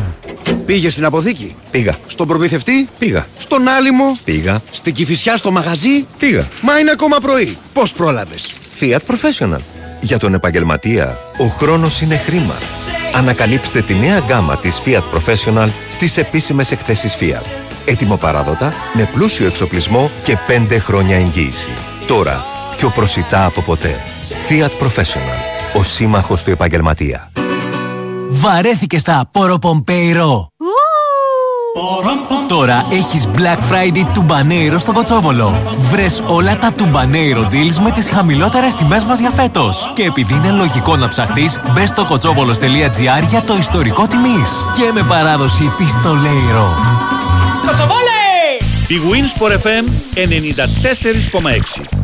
Πήγες 0.66 0.92
στην 0.92 1.06
αποθήκη; 1.06 1.56
Πήγα. 1.72 1.98
Στον 2.08 2.28
προμηθευτή; 2.28 2.88
Πήγα. 2.98 3.28
Στον 3.38 3.68
άλυμο; 3.68 4.18
Πήγα. 4.24 4.62
Στην 4.72 4.94
κυφισιά 4.94 5.38
στο 5.38 5.52
μαγαζί; 5.52 6.06
Πήγα. 6.18 6.48
Μα 6.62 6.80
είναι 6.80 6.92
ακόμα 6.92 7.18
πρωί. 7.20 7.58
Πώς 7.74 7.94
πρόλαβες; 7.94 8.50
Fiat 8.80 9.00
Professional. 9.08 9.60
Για 10.02 10.18
τον 10.18 10.34
επαγγελματία, 10.34 11.18
ο 11.38 11.46
χρόνος 11.46 12.02
είναι 12.02 12.18
χρήμα. 12.18 12.54
Ανακαλύψτε 13.16 13.82
τη 13.82 13.94
νέα 13.94 14.20
γκάμα 14.20 14.58
της 14.58 14.82
Fiat 14.86 15.04
Professional 15.14 15.70
στις 15.90 16.18
επίσημες 16.18 16.72
εκθέσεις 16.72 17.18
Fiat. 17.20 17.46
Έτοιμο 17.86 18.16
παράδοτα, 18.16 18.74
με 18.94 19.10
πλούσιο 19.14 19.46
εξοπλισμό 19.46 20.12
και 20.26 20.38
5 20.48 20.80
χρόνια 20.80 21.16
εγγύηση. 21.16 21.70
Τώρα, 22.08 22.46
πιο 22.78 22.90
προσιτά 22.90 23.46
από 23.46 23.62
ποτέ. 23.62 23.96
Fiat 24.50 24.86
Professional. 24.86 25.40
Ο 25.74 25.84
σύμμαχος 25.84 26.44
του 26.44 26.52
επαγγελματία. 26.52 27.32
Βαρέθηκε 28.30 29.00
στα 29.00 29.30
Ποροπομπέιρο. 29.32 30.49
Τώρα 32.48 32.86
έχεις 32.92 33.28
Black 33.36 33.58
Friday 33.58 34.06
τουμπανέιρο 34.14 34.80
στο 34.80 34.92
Κοτσόβολο. 34.92 35.78
Βρες 35.92 36.24
όλα 36.28 36.58
τα 36.58 36.74
τουμπανέιρο 36.74 37.48
deals 37.52 37.78
με 37.84 37.92
τις 37.92 38.10
χαμηλότερες 38.10 38.76
τιμές 38.76 39.04
μας 39.04 39.20
για 39.20 39.30
φέτος. 39.30 39.92
Και 39.96 40.04
επειδή 40.04 40.34
είναι 40.34 40.52
λογικό 40.52 40.96
να 40.96 41.08
ψαχτείς, 41.08 41.62
μπες 41.74 41.90
στο 41.90 42.06
κοτσόβολος.gr 42.06 43.28
για 43.30 43.42
το 43.42 43.56
ιστορικό 43.60 44.08
τιμής. 44.08 44.66
Και 44.76 44.92
με 44.94 45.04
παράδοση 45.04 45.74
πιστολέιρο. 45.78 46.76
Κοτσοβόλε! 47.66 48.20
Η 48.88 49.00
Winsport 49.10 49.52
FM 49.52 49.86
94,6 50.16 51.99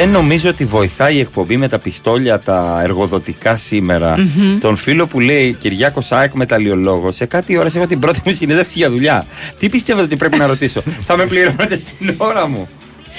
Δεν 0.00 0.08
νομίζω 0.10 0.48
ότι 0.48 0.64
βοηθάει 0.64 1.14
η 1.14 1.18
εκπομπή 1.20 1.56
με 1.56 1.68
τα 1.68 1.78
πιστόλια 1.78 2.38
τα 2.38 2.80
εργοδοτικά 2.82 3.56
σήμερα. 3.56 4.16
Μμμ. 4.18 4.58
Τον 4.58 4.76
φίλο 4.76 5.06
που 5.06 5.20
λέει 5.20 5.52
Κυριάκο 5.52 6.00
Σάεκ 6.00 6.32
μεταλλιολόγο, 6.32 7.12
σε 7.12 7.24
κάτι 7.24 7.56
ώρες 7.56 7.74
έχω 7.74 7.86
την 7.86 7.98
πρώτη 7.98 8.20
μου 8.24 8.32
συνέντευξη 8.32 8.78
για 8.78 8.90
δουλειά. 8.90 9.26
Τι 9.58 9.68
πιστεύετε 9.68 10.04
ότι 10.04 10.16
πρέπει 10.16 10.38
να 10.38 10.46
ρωτήσω, 10.46 10.82
Θα 11.06 11.16
με 11.16 11.26
πληρώνετε 11.26 11.78
στην 11.78 12.14
ώρα 12.16 12.48
μου. 12.48 12.68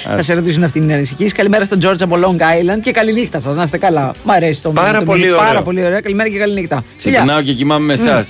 Θα 0.04 0.22
σε 0.24 0.34
ρωτήσουν 0.34 0.64
αυτή 0.64 0.80
την 0.80 0.92
ανησυχία. 0.92 1.30
Καλημέρα 1.36 1.66
στον 1.66 1.80
George 1.84 2.02
από 2.02 2.16
Long 2.24 2.42
Island 2.42 2.82
και 2.82 2.92
καληνύχτα 2.92 3.40
σας. 3.40 3.56
Να 3.56 3.64
είστε 3.64 3.78
καλά. 3.78 4.12
Μ' 4.24 4.32
αρέσει 4.32 4.62
το 4.62 4.70
Πάρα 4.70 5.00
το 5.00 5.06
πολύ 5.06 5.20
μήνυμα. 5.20 5.38
ωραίο. 5.38 5.48
Πάρα 5.50 5.62
πολύ 5.62 5.86
ωραία. 5.86 6.02
Καλημέρα 6.02 6.30
και 6.30 6.38
καληνύχτα. 6.38 6.84
Ξυπνάω 6.98 7.42
και 7.42 7.54
κοιμάμαι 7.54 7.86
με 7.86 7.98
Φιλιά. 7.98 8.18
εσά. 8.18 8.26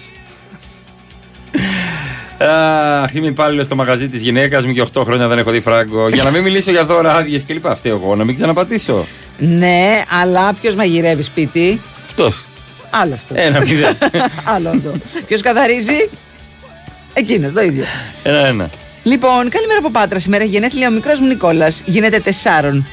Αχ, 2.50 3.14
είμαι 3.14 3.28
υπάλληλος 3.28 3.66
στο 3.66 3.76
μαγαζί 3.76 4.08
της 4.10 4.22
γυναίκας 4.22 4.66
μου 4.66 4.74
και 4.74 4.82
8 4.82 5.04
χρόνια 5.04 5.28
δεν 5.28 5.38
έχω 5.38 5.52
δει 5.52 5.60
φράγκο. 5.60 6.10
Για 6.10 6.24
να 6.24 6.32
μην 6.32 6.42
μιλήσω 6.42 6.72
για 6.72 6.86
δώρα 6.86 7.16
άδειες 7.16 7.44
και 7.44 7.54
λοιπά. 7.54 7.76
Φταίω 7.76 7.96
εγώ 8.04 8.16
να 8.16 8.24
μην 8.24 8.36
ξαναπατήσω. 8.36 9.06
Ναι, 9.38 10.04
αλλά 10.22 10.54
ποιος 10.62 10.76
μαγειρεύει 10.76 11.22
σπίτι; 11.22 11.82
Αυτός. 12.06 12.46
Άλλο 12.90 13.14
αυτός. 13.14 13.38
Ένα 13.38 13.60
μηδέν. 13.60 13.98
Άλλο 14.56 14.70
αυτό. 14.70 14.92
Ποιος 15.28 15.42
καθαρίζει; 15.42 16.10
Εκείνος, 17.14 17.54
το 17.54 17.62
ίδιο. 17.62 17.86
Ένα-ένα. 18.24 18.70
Λοιπόν, 19.04 19.50
καλημέρα 19.50 19.80
από 19.80 19.90
Πάτρα. 19.92 20.20
Σήμερα 20.20 20.44
γενέθλια 20.44 20.88
ο 20.88 20.92
μικρός 20.92 21.20
μου 21.20 21.28
Νικόλας. 21.28 21.82
Γίνεται 21.86 22.20
τεσσάρων. 22.20 22.88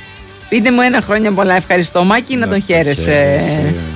Πείτε 0.48 0.70
μου 0.72 0.80
ένα 0.80 1.00
χρόνια 1.00 1.32
πολλά. 1.32 1.54
Ευχαριστώ, 1.56 2.04
Μάκη, 2.04 2.36
να, 2.36 2.48
τον 2.48 2.62
χαίρεσαι. 2.62 3.40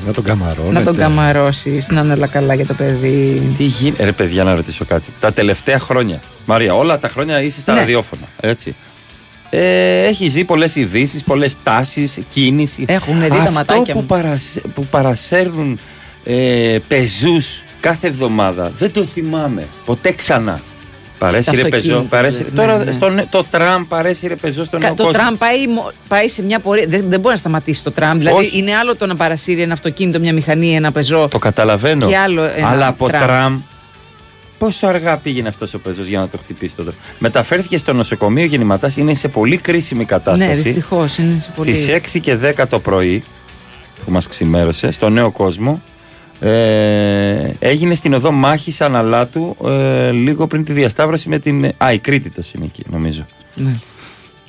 Να 0.07 0.13
τον 0.13 0.25
καμαρώνετε. 0.25 0.73
Να 0.79 0.83
τον 0.85 0.97
καμαρώσεις, 0.97 1.89
να 1.89 2.01
είναι 2.01 2.13
όλα 2.13 2.27
καλά 2.27 2.55
για 2.55 2.67
το 2.67 2.75
παιδί. 2.75 3.55
Τι 3.59 3.65
γίνεται. 3.65 4.05
Ρε, 4.05 4.13
παιδιά, 4.13 4.45
να 4.45 4.55
ρωτήσω 4.55 4.85
κάτι. 4.85 5.07
Τα 5.21 5.33
τελευταία 5.33 5.79
χρόνια. 5.79 6.21
Μαρία, 6.47 6.75
όλα 6.75 6.99
τα 6.99 7.09
χρόνια 7.09 7.43
είσαι 7.43 7.61
στα 7.61 7.73
Ναι. 7.73 7.79
ραδιόφωνα. 7.79 8.23
Έτσι. 8.41 8.75
Ε, 9.51 10.05
Έχεις 10.05 10.33
δει 10.33 10.45
πολλές 10.45 10.77
ειδήσεις, 10.77 11.23
πολλές 11.25 11.57
τάσεις, 11.63 12.19
κίνηση; 12.29 12.85
Έχουν 12.89 13.21
δει 13.21 13.29
τα 13.29 13.35
Αυτό 13.37 13.51
ματάκια 13.53 13.95
που, 13.95 14.01
μου. 14.01 14.07
παρασ- 14.07 14.61
που 14.75 14.85
παρασέρνουν 14.87 15.79
ε, 16.25 16.79
πεζούς 16.89 17.63
κάθε 17.81 18.07
εβδομάδα 18.07 18.73
δεν 18.79 18.93
το 18.93 19.05
θυμάμαι. 19.05 19.67
Ποτέ 19.85 20.13
ξανά. 20.13 20.61
Παρέσει 21.27 21.51
Το 21.51 21.57
ρε 21.57 21.62
πεζό. 21.62 21.77
αυτοκίνητο, 21.77 22.09
Παρέσει, 22.16 22.43
ναι, 22.43 22.49
τώρα 22.49 22.85
ναι. 22.85 22.93
στον- 22.93 23.27
το 23.31 23.45
τραμ 23.51 23.85
παρέσει 23.89 24.27
ρε 24.27 24.37
πεζό 24.37 24.64
στον 24.64 24.81
Κα- 24.81 24.87
νέο 24.87 24.95
το 24.97 25.03
κόσμο. 25.05 25.18
τραμ 25.20 25.37
πάει, 25.37 25.66
μο- 25.66 25.91
πάει 26.09 26.29
σε 26.29 26.43
μια 26.43 26.61
πορεία. 26.61 26.87
Δεν, 26.89 27.05
δεν 27.09 27.20
μπορεί 27.20 27.35
να 27.35 27.41
σταματήσει 27.41 27.83
το 27.85 27.91
τραμ. 27.93 28.18
Δηλαδή 28.18 28.37
Όχι. 28.37 28.59
είναι 28.59 28.75
άλλο 28.75 28.97
το 28.97 29.07
να 29.07 29.16
παρασύρει 29.16 29.61
ένα 29.62 29.73
αυτοκίνητο, 29.73 30.18
μια 30.18 30.33
μηχανή, 30.33 30.75
ένα 30.75 30.93
πεζό. 30.93 31.29
Το 31.29 31.39
καταλαβαίνω. 31.39 32.07
Και 32.09 32.16
άλλο 32.16 32.43
ένα 32.57 32.68
Αλλά 32.68 32.87
από 32.87 33.09
τραμ. 33.09 33.23
τραμ. 33.23 33.61
Πόσο 34.59 34.87
αργά 34.87 35.16
πήγαινε 35.16 35.49
αυτός 35.49 35.75
ο 35.75 35.79
πεζός 35.79 36.07
για 36.07 36.18
να 36.18 36.29
το 36.29 36.39
χτυπήσει 36.39 36.75
το 36.77 36.83
τραμ; 36.83 36.95
Μεταφέρθηκε 37.18 37.79
στο 37.79 37.93
νοσοκομείο 37.93 38.45
γεννηματάς, 38.45 38.97
είναι 38.97 39.14
σε 39.14 39.29
πολύ 39.29 39.57
κρίσιμη 39.57 40.01
Ναι, 40.01 40.07
κατάσταση. 40.07 40.61
δυστυχώς 40.61 41.18
είναι 41.18 41.41
σε 41.45 41.51
πολύ. 41.57 41.75
Στι 41.75 41.93
6 41.93 42.18
και 42.20 42.37
10 42.37 42.66
το 42.68 42.79
πρωί 42.81 43.25
που 44.05 44.12
μας 44.12 44.27
ξημέρωσε, 44.29 44.91
στο 44.91 45.09
νέο 45.09 45.31
κόσμο, 45.31 45.83
ε, 46.49 47.51
έγινε 47.59 47.95
στην 47.95 48.14
οδό 48.14 48.30
μάχης 48.30 48.80
Αναλάτου 48.80 49.57
ε, 49.66 50.11
λίγο 50.11 50.47
πριν 50.47 50.64
τη 50.64 50.72
διασταύρωση 50.72 51.28
με 51.28 51.38
την. 51.38 51.64
Α, 51.64 51.93
η 51.93 51.99
Κρήτη 51.99 52.30
το 52.30 52.43
είναι 52.57 52.64
εκεί, 52.64 52.82
νομίζω. 52.90 53.26
Μάλιστα. 53.55 53.86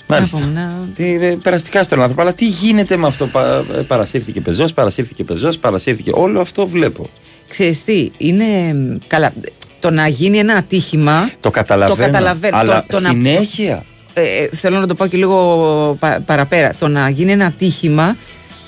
Μάλιστα. 0.08 0.38
Να 0.40 0.44
πούμε, 0.46 0.54
να- 0.60 0.88
Τι, 0.96 1.14
ε, 1.26 1.38
περαστικά 1.44 1.84
στον 1.84 2.00
άνθρωπο. 2.02 2.22
Αλλά 2.22 2.34
τι 2.34 2.48
γίνεται 2.48 2.98
με 2.98 3.08
αυτό. 3.08 3.26
Πα, 3.28 3.64
ε, 3.78 3.82
παρασύρθηκε 3.82 4.42
πεζός, 4.42 4.74
παρασύρθηκε 4.74 5.24
πεζός, 5.24 5.60
παρασύρθηκε. 5.60 6.12
Όλο 6.14 6.40
αυτό 6.40 6.68
βλέπω. 6.68 7.10
Ξέρεις 7.48 7.84
τι, 7.84 8.12
είναι 8.18 8.74
μ, 8.74 8.98
καλά. 9.08 9.34
Το 9.80 9.90
να 9.90 10.08
γίνει 10.08 10.38
ένα 10.38 10.54
ατύχημα. 10.54 11.32
Το 11.40 11.50
καταλαβαίνω. 11.50 11.96
Το 11.96 12.12
καταλαβαίνω. 12.12 12.58
Αλλά 12.58 12.82
Το- 12.82 12.96
το 12.96 13.00
να- 13.04 13.10
συνέχεια. 13.10 13.84
ε, 14.14 14.22
ε, 14.22 14.50
θέλω 14.56 14.80
να 14.80 14.88
το 14.88 14.94
πω 14.96 15.08
και 15.08 15.18
λίγο 15.18 15.98
πα- 16.00 16.20
παραπέρα. 16.26 16.74
Το 16.80 16.88
να 16.88 17.10
γίνει 17.10 17.32
ένα 17.32 17.46
ατύχημα 17.46 18.18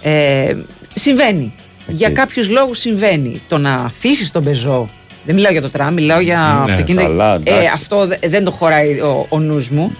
ε, 0.01 0.53
συμβαίνει. 0.93 1.53
Για 1.87 2.09
κάποιους 2.09 2.49
λόγους 2.49 2.77
συμβαίνει. 2.79 3.41
Το 3.47 3.57
να 3.57 3.73
αφήσεις 3.73 4.31
τον 4.31 4.43
πεζό. 4.43 4.87
Δεν 5.25 5.35
μιλάω 5.35 5.51
για 5.51 5.61
το 5.61 5.69
τραμ, 5.69 5.93
μιλάω 5.93 6.19
για 6.19 6.63
Ναι, 6.65 6.71
αυτοκίνητα. 6.71 7.07
καλά, 7.07 7.35
εντάξει. 7.35 7.63
ε, 7.63 7.67
αυτό 7.73 8.07
δε- 8.07 8.17
δεν 8.27 8.43
το 8.43 8.51
χωράει 8.51 8.99
ο, 8.99 9.25
ο 9.29 9.39
νους 9.39 9.69
μου. 9.69 9.95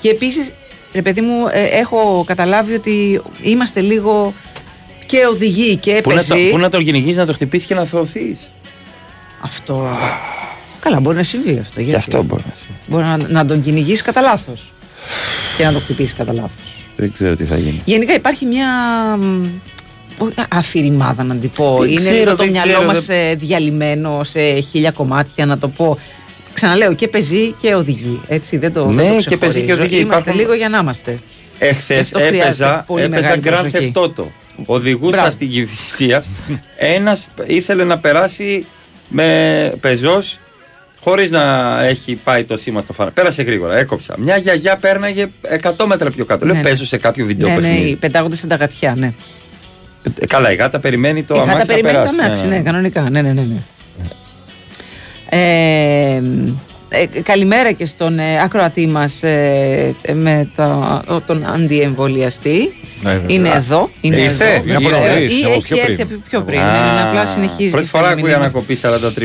Και 0.00 0.08
επίσης, 0.08 0.52
ρε 0.92 1.02
παιδί 1.02 1.20
μου, 1.20 1.46
ε, 1.50 1.62
έχω 1.64 2.24
καταλάβει 2.26 2.74
ότι 2.74 3.20
είμαστε 3.42 3.80
λίγο 3.80 4.34
και 5.06 5.26
οδηγοί 5.30 5.76
και 5.76 6.00
Πού 6.02 6.10
να, 6.12 6.24
το, 6.24 6.34
πεζοί. 6.34 6.50
πού 6.50 6.58
να 6.58 6.68
τον 6.68 6.84
κυνηγήσει, 6.84 7.16
να 7.16 7.26
το 7.26 7.32
χτυπήσεις 7.32 7.66
και 7.66 7.74
να 7.74 7.84
θεωθεί. 7.84 8.36
Αυτό. 9.40 9.88
Καλά, 10.80 11.00
μπορεί 11.00 11.16
να 11.16 11.22
συμβεί 11.22 11.58
αυτό. 11.60 11.74
Και 11.74 11.82
γιατί. 11.82 11.98
αυτό 11.98 12.22
μπορεί 12.22 12.42
να 12.48 12.54
συμβεί. 12.54 12.74
Μπορεί 12.86 13.04
να, 13.04 13.16
να 13.28 13.44
τον 13.44 13.62
κυνηγήσει 13.62 14.02
κατά 14.02 14.20
λάθος. 14.20 14.72
και 15.56 15.64
να 15.64 15.72
τον 15.72 15.80
χτυπήσεις 15.80 16.14
κατά 16.14 16.32
λάθος. 16.32 16.64
Δεν 16.96 17.12
ξέρω 17.12 17.36
τι 17.36 17.44
θα 17.44 17.56
γίνει. 17.58 17.82
Γενικά 17.84 18.14
υπάρχει 18.14 18.44
μια. 18.46 18.66
Μ, 20.18 20.22
όχι, 20.22 20.34
αφηρημάδα 20.50 21.22
να 21.22 21.34
την 21.34 21.50
πω. 21.50 21.76
Δεν 21.78 21.88
Είναι 21.90 22.00
ξέρω, 22.00 22.16
λίγο 22.16 22.30
το 22.30 22.36
δεν 22.36 22.48
μυαλό 22.50 22.72
ξέρω, 22.72 22.86
μας 22.86 23.04
δεν- 23.06 23.38
διαλυμένο 23.38 24.24
σε 24.24 24.60
χίλια 24.60 24.90
κομμάτια 24.90 25.46
να 25.46 25.58
το 25.58 25.68
πω. 25.68 25.98
Ξαναλέω 26.52 26.94
και 26.94 27.08
πεζοί 27.08 27.52
και 27.60 27.74
οδηγοί. 27.74 28.20
Έτσι, 28.28 28.56
δεν 28.56 28.72
το, 28.72 28.86
Ναι, 28.86 29.02
δεν 29.02 29.16
το 29.16 29.22
και 29.28 29.36
πεζοί 29.36 29.58
και 29.58 29.64
ξεχωρίζω. 29.64 29.82
οδηγοί. 29.86 30.00
Είμαστε 30.00 30.20
Υπάρχουν- 30.20 30.40
λίγο 30.40 30.54
για 30.54 30.68
να 30.68 30.78
είμαστε. 30.78 31.18
Εχθές 31.58 32.00
Αυτό 32.00 32.18
χρειάζεται 32.18 32.44
έπαιζα, 32.44 32.84
πολύ 32.86 33.02
έπαιζα 33.02 33.22
μεγάλη 33.28 33.42
Grand 33.44 33.70
προσοχή. 33.70 33.92
Theft 33.94 34.02
Auto. 34.02 34.24
Οδηγούσα 34.66 35.16
Μπράβο. 35.16 35.30
στην 35.30 35.50
Κυφυσία. 35.50 36.22
Ένας 36.76 37.28
ήθελε 37.46 37.84
να 37.84 37.98
περάσει 37.98 38.66
με 39.08 39.72
πεζός 39.80 40.38
χωρίς 41.00 41.30
να 41.30 41.76
έχει 41.84 42.14
πάει 42.14 42.44
το 42.44 42.56
σήμα 42.56 42.80
στο 42.80 42.92
φάρο. 42.92 43.10
Πέρασε 43.10 43.42
γρήγορα, 43.42 43.76
έκοψα. 43.78 44.14
Μια 44.18 44.36
γιαγιά 44.36 44.76
πέρναγε 44.76 45.26
100 45.62 45.86
μέτρα 45.86 46.10
πιο 46.10 46.24
κάτω. 46.24 46.46
Λέω 46.46 46.54
Ναι. 46.54 46.62
παίζω 46.62 46.84
σε 46.84 46.96
κάποιο 46.96 47.26
βιντεό 47.26 47.48
Ναι, 47.48 47.54
ναι, 47.54 47.60
παιχνίδι. 47.60 47.96
πετάγονται 47.96 48.36
στην 48.36 48.48
ταγατιά, 48.48 48.94
ναι. 48.98 49.12
Ε, 50.20 50.26
Καλά, 50.26 50.52
η 50.52 50.54
γάτα 50.54 50.78
περιμένει 50.78 51.22
το 51.22 51.34
Η 51.34 51.38
γάτα 51.38 51.50
αμάξι 51.50 51.68
να 51.68 51.74
περιμένει 51.74 52.04
το 52.06 52.10
περάσει. 52.16 52.24
αμάξι, 52.26 52.46
ναι, 52.46 52.62
κανονικά. 52.62 53.00
Ναι, 53.10 53.22
ναι, 53.22 53.32
ναι. 53.32 53.42
ναι. 53.42 53.56
Ε, 55.30 56.22
ε, 56.90 57.06
καλημέρα 57.22 57.72
και 57.72 57.86
στον 57.86 58.18
ε, 58.18 58.42
ακροατή 58.42 58.86
μας 58.86 59.22
ε, 59.22 59.94
ε, 60.02 60.12
με 60.14 60.50
το, 60.56 60.62
ο- 61.14 61.20
τον 61.20 61.44
αντιεμβολιαστή. 61.54 62.72
Ναι, 63.02 63.10
βέβαια. 63.10 63.26
είναι 63.36 63.48
εδώ. 63.48 63.90
Είναι 64.00 64.16
Ήρθε, 64.16 64.44
εδώ. 64.54 64.62
είναι 64.66 64.74
από 64.76 64.88
Ήρθε. 64.88 65.08
νωρίς, 65.08 65.40
Ή 65.40 65.44
από 65.44 65.52
έχει 65.52 65.62
πιο 65.62 65.76
έρθει 65.80 65.94
πριν. 65.94 66.08
από 66.16 66.22
πιο 66.30 66.42
πριν. 66.42 66.60
Α, 66.60 66.64
ναι, 66.94 67.02
ναι, 67.02 67.08
απλά 67.08 67.26
συνεχίζει. 67.26 67.70
Πρώτη 67.70 67.84
και 67.84 67.90
φορά 67.90 68.04
στέλνει 68.10 68.20
ακούει 68.32 68.40
μηνύματα. 68.40 68.58
ανακοπή 68.58 68.78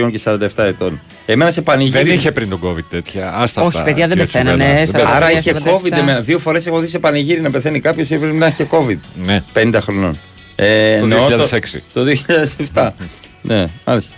43 0.07 0.11
και 0.11 0.19
47 0.63 0.63
ετών. 0.67 1.01
Εμένα 1.25 1.51
σε 1.51 1.61
πανηγύρι. 1.61 2.03
Δεν 2.03 2.13
είχε 2.13 2.31
πριν 2.31 2.49
τον 2.49 2.59
COVID 2.63 2.83
τέτοια. 2.89 3.33
Άστα 3.35 3.61
Όχι, 3.61 3.69
αυτά. 3.69 3.83
παιδιά, 3.83 4.07
δεν 4.07 4.17
κύριε 4.17 4.23
πεθαίνανε, 4.25 4.63
Τσουβέλα. 4.63 4.79
ε, 4.79 4.85
Δεν 4.85 4.91
πεθαίνανε. 4.93 5.15
Άρα 5.15 5.27
43, 5.31 5.37
είχε 5.39 5.53
47. 5.53 5.71
COVID. 5.75 5.91
Εμένα. 5.99 6.21
Δύο 6.21 6.39
φορές 6.39 6.65
έχω 6.67 6.79
δει 6.79 6.87
σε 6.87 6.99
πανηγύρι 6.99 7.41
να 7.41 7.49
πεθαίνει 7.49 7.79
κάποιος 7.79 8.07
και 8.07 8.17
πρέπει 8.17 8.35
να 8.35 8.47
είχε 8.47 8.67
COVID. 8.71 8.97
Ναι. 9.25 9.43
50 9.53 9.77
χρονών. 9.81 10.17
Ε, 10.55 10.97
Το 10.99 11.03
εννοώ 11.03 11.27
2006. 11.27 11.79
Το, 11.93 12.01
2007. 12.73 12.89
ναι, 13.41 13.67
μάλιστα. 13.85 14.15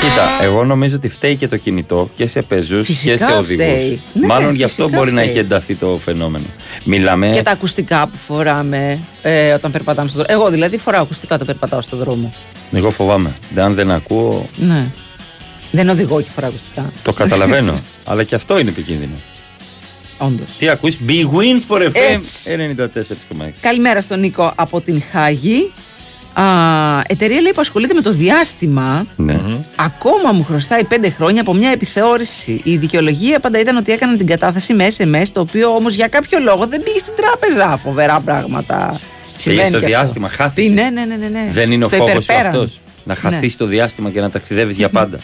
Κοίτα, 0.00 0.38
εγώ 0.42 0.64
νομίζω 0.64 0.96
ότι 0.96 1.08
φταίει 1.08 1.36
και 1.36 1.48
το 1.48 1.56
κινητό 1.56 2.10
και 2.16 2.26
σε 2.26 2.42
πεζούς 2.42 2.86
και 2.86 2.92
Φυσικά 2.92 3.16
σε 3.30 3.36
οδηγούς. 3.36 3.64
φταίει. 3.66 4.00
Ναι, 4.12 4.26
Μάλλον 4.26 4.54
γι' 4.54 4.64
αυτό 4.64 4.82
φυσικά 4.82 4.98
μπορεί 4.98 5.12
να 5.12 5.20
φταίει. 5.20 5.30
έχει 5.30 5.38
ενταθεί 5.40 5.74
το 5.74 5.98
φαινόμενο. 6.04 6.44
Μιλάμε. 6.84 7.30
Και 7.34 7.42
τα 7.42 7.50
ακουστικά 7.50 8.06
που 8.06 8.16
φοράμε 8.16 8.98
ε, 9.22 9.52
όταν 9.52 9.70
περπατάμε 9.72 10.08
στον 10.08 10.22
δρόμο. 10.24 10.40
Εγώ 10.40 10.50
δηλαδή 10.50 10.78
φοράω 10.78 11.02
ακουστικά 11.02 11.34
όταν 11.34 11.46
περπατάω 11.46 11.80
στον 11.80 11.98
δρόμο. 11.98 12.32
Εγώ 12.72 12.90
φοβάμαι. 12.90 13.34
Αν 13.56 13.74
δεν 13.74 13.90
ακούω, 13.90 14.48
Ναι. 14.56 14.86
Δεν 15.72 15.88
οδηγώ 15.88 16.20
και 16.20 16.28
φοράω 16.34 16.50
ακουστικά. 16.50 16.92
το 17.02 17.12
καταλαβαίνω. 17.12 17.72
Αλλά 18.10 18.24
και 18.24 18.34
αυτό 18.34 18.58
είναι 18.58 18.70
επικίνδυνο. 18.70 19.14
Όντως. 20.22 20.48
Τι 20.58 20.68
ακούεις, 20.68 20.98
Big 21.08 21.24
Wins 21.24 21.74
for 21.76 21.80
FM 21.82 21.90
Έτσι. 22.14 22.50
94,6. 22.50 23.52
Καλημέρα 23.60 24.00
στον 24.00 24.20
Νίκο 24.20 24.52
από 24.56 24.80
την 24.80 25.02
Χάγη. 25.12 25.72
Α, 26.32 26.42
εταιρεία 27.06 27.40
λέει 27.40 27.52
που 27.54 27.60
ασχολείται 27.60 27.94
με 27.94 28.00
το 28.00 28.10
διάστημα. 28.10 29.06
Ναι. 29.16 29.40
Ακόμα 29.76 30.32
μου 30.32 30.44
χρωστάει 30.44 30.84
πέντε 30.84 31.10
χρόνια 31.10 31.40
από 31.40 31.54
μια 31.54 31.70
επιθεώρηση. 31.70 32.60
Η 32.64 32.76
δικαιολογία 32.76 33.40
πάντα 33.40 33.58
ήταν 33.60 33.76
ότι 33.76 33.92
έκαναν 33.92 34.16
την 34.16 34.26
κατάθεση 34.26 34.74
με 34.74 34.88
SMS, 34.96 35.24
το 35.32 35.40
οποίο 35.40 35.68
όμως 35.74 35.94
για 35.94 36.06
κάποιο 36.08 36.38
λόγο 36.38 36.66
δεν 36.66 36.82
πήγε 36.82 36.98
στην 36.98 37.12
τράπεζα. 37.16 37.76
Φοβερά 37.76 38.20
πράγματα. 38.20 39.00
Πήγε 39.44 39.60
στο 39.60 39.68
και 39.70 39.76
αυτό. 39.76 39.86
διάστημα, 39.86 40.28
χάθηκε. 40.28 40.68
Ναι, 40.68 40.90
ναι, 40.90 41.04
ναι, 41.04 41.14
ναι, 41.16 41.26
ναι. 41.28 41.48
Δεν 41.52 41.72
είναι 41.72 41.84
ο 41.84 41.88
Στο 41.88 41.96
φόβος 41.96 42.12
σου 42.24 42.32
υπερπέραν. 42.32 42.46
αυτός. 42.60 42.80
Να 43.04 43.14
Ναι. 43.14 43.20
χαθεί 43.20 43.48
στο 43.48 43.66
διάστημα 43.66 44.10
και 44.10 44.20
να 44.20 44.30
ταξιδεύεις 44.30 44.76
για 44.76 44.88
πάντα. 44.88 45.18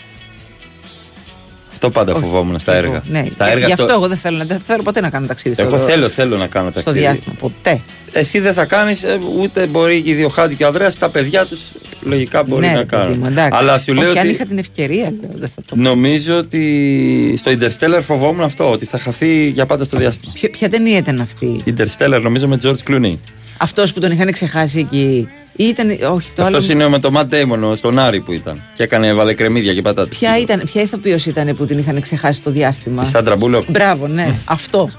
Αυτό 1.77 1.91
πάντα 1.91 2.15
φοβόμουν 2.15 2.59
στα 2.59 2.75
έργα. 2.75 3.03
Ναι. 3.09 3.25
Στα 3.33 3.45
Και 3.45 3.51
έργα 3.51 3.67
Γι' 3.67 3.73
αυτό- 3.73 3.85
αυτό 3.85 3.95
εγώ 3.97 4.09
δεν 4.09 4.17
θέλω, 4.17 4.45
δεν 4.47 4.61
θέλω 4.65 4.83
ποτέ 4.83 5.01
να 5.01 5.11
κάνω 5.11 5.27
ταξίδι. 5.27 5.55
Εγώ 5.63 5.77
στο, 5.77 5.87
θέλω, 5.87 6.09
θέλω 6.09 6.37
να 6.37 6.47
κάνω 6.47 6.71
στο 6.71 6.81
ταξίδι. 6.83 6.99
διάστημα. 6.99 7.35
Ποτέ. 7.39 7.81
Εσύ 8.13 8.39
δεν 8.39 8.53
θα 8.53 8.65
κάνεις, 8.65 9.05
ούτε 9.41 9.67
μπορεί 9.67 10.03
και 10.03 10.11
η 10.11 10.15
Διοχάτη 10.15 10.55
και 10.55 10.65
ο 10.65 10.67
Ανδρέας, 10.67 10.99
τα 10.99 11.09
παιδιά 11.09 11.47
τους 11.47 11.61
λογικά 12.03 12.43
μπορεί 12.43 12.61
ναι, 12.67 12.73
να 12.73 12.79
ρε 12.79 12.85
παιδί 12.85 13.03
κάνουν. 13.03 13.19
μου, 13.19 13.27
εντάξει. 13.27 13.59
Αλλά 13.59 13.79
σου 13.79 13.95
λέω 13.95 14.09
Όχι, 14.09 14.19
αν 14.19 14.25
ότι. 14.27 14.35
είχα 14.35 14.45
την 14.45 14.59
ευκαιρία, 14.59 15.03
λέω, 15.21 15.31
δεν 15.35 15.49
θα 15.55 15.63
το 15.67 15.77
Νομίζω 15.77 16.37
ότι 16.37 17.35
στο 17.37 17.51
Interstellar 17.51 18.01
φοβόμουν 18.03 18.41
αυτό, 18.45 18.71
ότι 18.71 18.85
θα 18.85 18.99
χαθεί 18.99 19.49
για 19.49 19.67
πάντα 19.67 19.85
στο 19.85 19.97
διάστημα. 19.97 20.33
Ποιο- 20.35 20.51
Ποια 20.51 20.69
ταινία 20.71 20.99
ήταν 20.99 21.21
αυτή; 21.21 21.63
Interstellar 21.67 22.21
νομίζω 22.23 22.49
με 22.49 22.59
George 22.63 22.91
Clooney. 22.91 23.13
Αυτός 23.57 23.93
που 23.93 24.01
τον 24.01 24.11
είχαν 24.11 24.33
ξεχάσει 24.33 24.79
εκεί. 24.79 25.29
Ή 25.57 25.65
ήταν. 25.65 25.91
Όχι, 25.91 26.31
το 26.35 26.43
Αυτός 26.43 26.65
άλλο. 26.65 26.73
είναι 26.73 26.89
με 26.89 26.99
το 26.99 27.11
Matt 27.15 27.35
Damon, 27.35 27.59
ο- 27.63 27.77
στον 27.77 27.99
Άρη 27.99 28.21
που 28.21 28.33
ήταν. 28.33 28.63
Και 28.75 28.83
έκανε 28.83 29.13
βάλε 29.15 29.35
κρεμμύδια 29.35 29.75
και 29.75 29.83
πατάτες. 29.83 30.19
Ποια, 30.19 30.39
ήταν, 30.39 30.63
ποια 30.73 30.83
ηθοποιός 30.83 31.27
ήταν 31.27 31.57
που 31.57 31.65
την 31.67 31.79
είχαν 31.79 32.01
ξεχάσει 32.01 32.43
το 32.43 32.51
διάστημα; 32.51 33.03
Η 33.03 33.07
Σάντρα 33.09 33.37
Μπούλοκ. 33.37 33.71
Μπράβο, 33.71 34.07
ναι, 34.07 34.29
αυτό. 34.45 34.91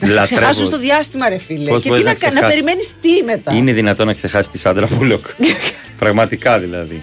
Να 0.00 0.08
σε 0.08 0.14
Λατρεύω. 0.14 0.36
ξεχάσουν 0.36 0.66
στο 0.66 0.78
διάστημα, 0.78 1.28
ρε 1.28 1.38
φίλε. 1.38 1.70
Πώς 1.70 1.82
και 1.82 1.88
μπορείς 1.88 2.04
τι 2.04 2.08
να, 2.08 2.12
να 2.12 2.18
κα- 2.18 2.26
να 2.26 2.32
ξεχάσεις. 2.32 2.54
περιμένεις 2.60 2.92
τι 3.00 3.22
μετά; 3.24 3.52
Είναι 3.54 3.72
δυνατόν 3.72 4.06
να 4.06 4.12
ξεχάσει 4.12 4.48
τη 4.48 4.58
Σάντρα 4.58 4.88
Μπούλοκ. 4.92 5.26
Πραγματικά 5.98 6.58
δηλαδή. 6.58 7.02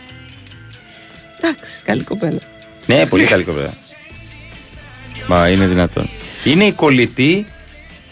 Εντάξει, 1.41 1.81
καλή 1.83 2.03
κοπέλα. 2.03 2.39
Ναι, 2.85 3.05
πολύ 3.05 3.23
καλή 3.25 3.43
κοπέλα. 3.43 3.73
Μα 5.27 5.49
είναι 5.49 5.65
δυνατόν. 5.67 6.09
Είναι 6.43 6.63
η 6.63 6.71
κολλητή 6.71 7.45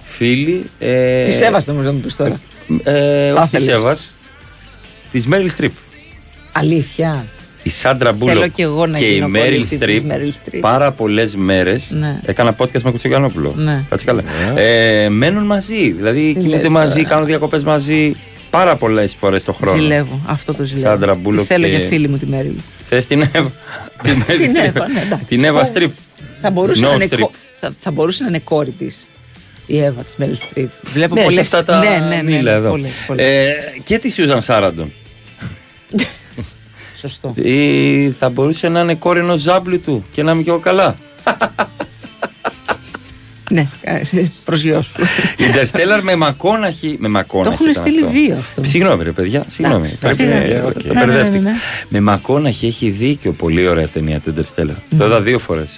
φίλη. 0.04 0.70
Ε, 0.80 1.24
Τη 1.24 1.32
σέβαστε 1.32 1.72
όμω 1.72 1.82
να 1.82 1.92
μου 1.92 2.00
πεις 2.00 2.16
τώρα. 2.16 2.40
Ε, 2.84 3.32
όχι 3.32 3.42
τη 3.50 3.58
θέλεις. 3.58 3.68
Εύα. 3.68 3.98
Της 5.12 5.28
Μέριλ 5.28 5.50
Στριπ. 5.50 5.72
Αλήθεια. 6.52 7.26
Η 7.64 7.70
Σάντρα 7.70 8.12
Μπούλοκ 8.12 8.52
κι 8.52 8.62
εγώ 8.62 8.86
να 8.86 8.98
και 8.98 9.06
η 9.06 9.14
γίνω 9.14 9.28
Μέριλ 9.28 9.46
κολλητή 9.52 9.68
της 9.68 9.78
Στριπ 9.78 10.04
Μέριλ 10.06 10.32
Στριπ. 10.34 10.62
πάρα 10.62 10.92
πολλές 10.92 11.36
μέρες 11.36 11.92
Ναι. 11.92 12.20
έκανα 12.26 12.56
podcast 12.58 12.82
με 12.82 12.92
Κουτσογιανόπουλο. 12.92 13.54
Ναι. 13.58 13.84
Κάτσε 13.90 14.06
καλά. 14.06 14.24
Ε, 14.56 15.10
μένουν 15.10 15.44
μαζί. 15.46 15.92
Δηλαδή 15.92 16.34
Τι 16.34 16.40
κοιμούνται 16.40 16.58
λες 16.62 16.68
μαζί, 16.70 16.96
τώρα. 16.96 17.08
κάνουν 17.10 17.26
διακοπές 17.26 17.64
μαζί 17.64 18.16
πάρα 18.50 18.76
πολλές 18.76 19.14
φορές 19.16 19.44
το 19.44 19.54
χρόνο. 19.54 19.82
Ζηλεύω. 19.82 20.22
Αυτό 20.26 20.54
το 20.54 20.64
ζηλεύω. 20.64 20.86
Σάντρα 20.88 21.14
Τη 21.14 21.20
Μπούλοκ 21.20 21.46
θέλω 21.48 21.66
και- 21.68 21.76
για 21.76 21.88
φίλη 21.88 22.08
μου 22.08 22.18
τη 22.18 22.26
Μέριλ. 22.26 22.54
Θες 22.90 23.06
την 23.08 23.22
Εύα. 23.22 23.52
την 24.04 24.24
Μέριλ 24.28 24.42
Την 24.42 24.50
Στριπ. 24.56 24.76
Εύα, 24.76 24.88
ναι, 24.88 25.02
εντάξει. 25.02 25.26
Την 25.26 25.44
Εύα 25.44 25.60
Πω. 25.60 25.66
Στριπ. 25.66 25.92
Θα 26.42 26.50
μπορούσε, 26.50 26.82
No 26.82 26.88
να, 26.88 26.94
είναι, 26.94 27.08
strip. 27.12 27.20
κο- 27.20 27.32
θα, 27.60 27.74
θα 27.80 27.92
μπορούσε 27.92 28.24
να 28.24 28.30
είναι 28.30 28.40
κόρη 28.40 28.72
της. 28.72 28.96
Η 29.66 29.80
Εύα 29.80 30.02
της 30.04 30.14
Μέριλ 30.18 30.36
Στριπ. 30.36 30.70
Βλέπω 30.94 31.16
Ναι, 31.16 31.22
πολλέ. 31.24 31.40
έχει 31.40 31.56
αυτά 31.56 31.64
τα 31.64 31.80
ναι, 31.80 32.06
ναι, 32.08 32.16
ναι, 32.16 32.24
μήλα 32.38 32.52
εδώ. 32.52 32.70
πολλές, 32.70 32.92
πολλές. 33.08 33.26
Ε, 33.26 33.54
και 33.84 33.98
τη 34.00 34.10
Σιούζαν 34.10 34.42
Σάραντον. 34.42 34.92
Σωστό. 37.02 37.34
Ή 37.36 38.12
θα 38.20 38.30
μπορούσε 38.30 38.70
να 38.70 38.80
είναι 38.80 38.94
κόρη 38.96 39.20
ενός 39.20 39.42
ζάμπλου 39.42 39.82
του 39.82 40.06
και 40.12 40.24
να 40.24 40.32
είμαι 40.32 40.42
και 40.42 40.50
εγώ 40.50 40.60
καλά. 40.60 40.96
Ναι, 43.52 43.68
προσγειώσου. 44.46 44.92
Interstellar 45.38 46.00
με 46.02 46.16
Μακόναχη. 46.16 46.96
Με 47.00 47.08
Μακόναχη. 47.08 47.58
Το 47.58 47.64
έχουν 47.64 47.70
ήταν 47.72 47.84
στείλει 47.84 48.00
αυτό. 48.06 48.12
δύο 48.20 48.36
αυτό. 48.38 48.64
Συγγνώμη, 48.64 49.04
ρε 49.04 49.12
παιδιά. 49.12 49.44
Συγγνώμη. 49.48 49.88
Εντάξει, 49.88 49.98
Πρέπει 50.16 50.44
σιγά. 50.48 50.58
να- 50.62 50.66
Οκ. 50.68 50.74
το 50.74 50.88
Ναι, 50.88 50.94
ναι, 50.94 51.00
ναι, 51.00 51.06
μπερδεύτηκα. 51.06 51.44
ναι. 51.44 51.52
Με 51.90 52.00
Μακόναχη 52.00 52.68
έχει 52.68 52.90
δίκιο. 52.90 53.32
Πολύ 53.32 53.68
ωραία 53.68 53.88
ταινία 53.88 54.20
του 54.20 54.34
Interstellar. 54.36 54.76
Το 54.98 55.06
είδα 55.06 55.22
δύο 55.22 55.40
φορές. 55.40 55.70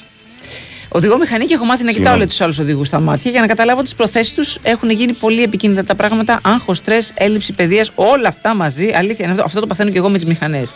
Οδηγώ 0.95 1.17
μηχανή 1.17 1.45
και 1.45 1.53
έχω 1.53 1.65
μάθει 1.65 1.83
να 1.83 1.91
κοιτάω 1.91 1.93
Συγγνώμη. 1.95 2.17
λέει, 2.17 2.27
τους 2.27 2.41
άλλους 2.41 2.59
οδηγούς 2.59 2.87
στα 2.87 2.99
μάτια 2.99 3.31
για 3.31 3.41
να 3.41 3.47
καταλάβω 3.47 3.81
τις 3.81 3.95
προθέσεις 3.95 4.33
τους. 4.33 4.57
Έχουν 4.63 4.89
γίνει 4.89 5.13
πολύ 5.13 5.43
επικίνδυνα 5.43 5.83
τα 5.83 5.95
πράγματα. 5.95 6.39
Άγχος, 6.43 6.77
στρες, 6.77 7.11
έλλειψη 7.15 7.53
παιδείας, 7.53 7.91
όλα 7.95 8.27
αυτά 8.27 8.55
μαζί. 8.55 8.91
Αλήθεια 8.95 9.17
είναι 9.25 9.31
αυτό. 9.31 9.43
Αυτό 9.45 9.59
το 9.59 9.67
παθαίνω 9.67 9.89
και 9.89 9.97
εγώ 9.97 10.09
με 10.09 10.17
τις 10.17 10.27
μηχανές. 10.27 10.73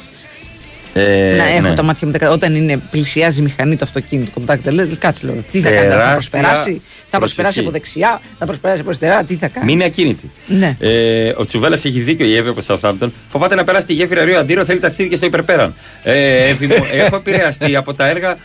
Ε, 0.93 1.35
να 1.37 1.43
έχω 1.49 1.61
ναι. 1.61 1.73
τα 1.75 1.83
μάτια 1.83 2.07
μου 2.07 2.13
τα- 2.13 2.29
όταν 2.31 2.55
είναι, 2.55 2.77
πλησιάζει 2.91 3.39
η 3.39 3.43
μηχανή 3.43 3.75
το 3.75 3.85
αυτοκίνητο, 3.85 4.31
κομπτάκτα. 4.33 4.71
Λέω, 4.73 4.87
κάτσε 4.99 5.25
λέω, 5.25 5.35
τι 5.51 5.61
θα 5.61 5.69
κάνει, 5.69 5.81
θα 5.81 5.89
Τεράστια 5.89 6.13
προσπεράσει, 6.13 6.81
θα 7.09 7.17
προσπεράσει 7.19 7.53
προσοχή. 7.53 7.59
από 7.59 7.71
δεξιά, 7.71 8.21
θα 8.39 8.45
προσπεράσει 8.45 8.79
από 8.79 8.89
αριστερά, 8.89 9.23
τι 9.23 9.35
θα 9.35 9.47
κάνει. 9.47 9.65
Μείνει 9.65 9.83
ακίνητη. 9.83 10.31
Ναι. 10.47 10.75
Ε, 10.79 11.33
ο 11.37 11.45
Τσουβέλλα 11.45 11.75
έχει 11.75 11.89
δίκιο 11.99 12.25
η 12.25 12.35
Εύη 12.35 12.49
από 12.49 12.61
Southampton. 12.67 13.09
Φοβάται 13.27 13.55
να 13.55 13.63
περάσει 13.63 13.85
τη 13.85 13.93
γέφυρα 13.93 14.23
Ρίο 14.25 14.39
Αντίρο, 14.39 14.65
θέλει 14.65 14.79
ταξίδι 14.79 15.09
και 15.09 15.15
στο 15.15 15.25
υπερπέραν. 15.25 15.75
Ε, 16.03 16.47
Εύη 16.47 16.67
μου, 16.67 16.75
έχω 17.05 17.15
επηρεαστεί 17.15 17.75
από 17.75 17.93
τα 17.93 18.07
έργα 18.07 18.35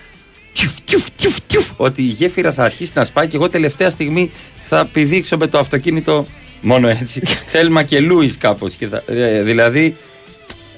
τιουφ, 0.52 0.72
τιουφ, 0.84 1.04
τιουφ, 1.16 1.36
τιουφ, 1.46 1.66
ότι 1.76 2.02
η 2.02 2.06
γέφυρα 2.06 2.52
θα 2.52 2.64
αρχίσει 2.64 2.90
να 2.94 3.04
σπάει 3.04 3.26
και 3.26 3.36
εγώ 3.36 3.48
τελευταία 3.48 3.90
στιγμή 3.90 4.30
θα 4.62 4.84
πηδήξω 4.92 5.36
με 5.36 5.46
το 5.46 5.58
αυτοκίνητο 5.58 6.26
μόνο 6.60 6.88
έτσι. 6.88 7.22
Θέλμα 7.46 7.82
και 7.82 8.00
Λουίζ 8.00 8.36
κάπως. 8.38 8.76
δηλαδή 9.42 9.96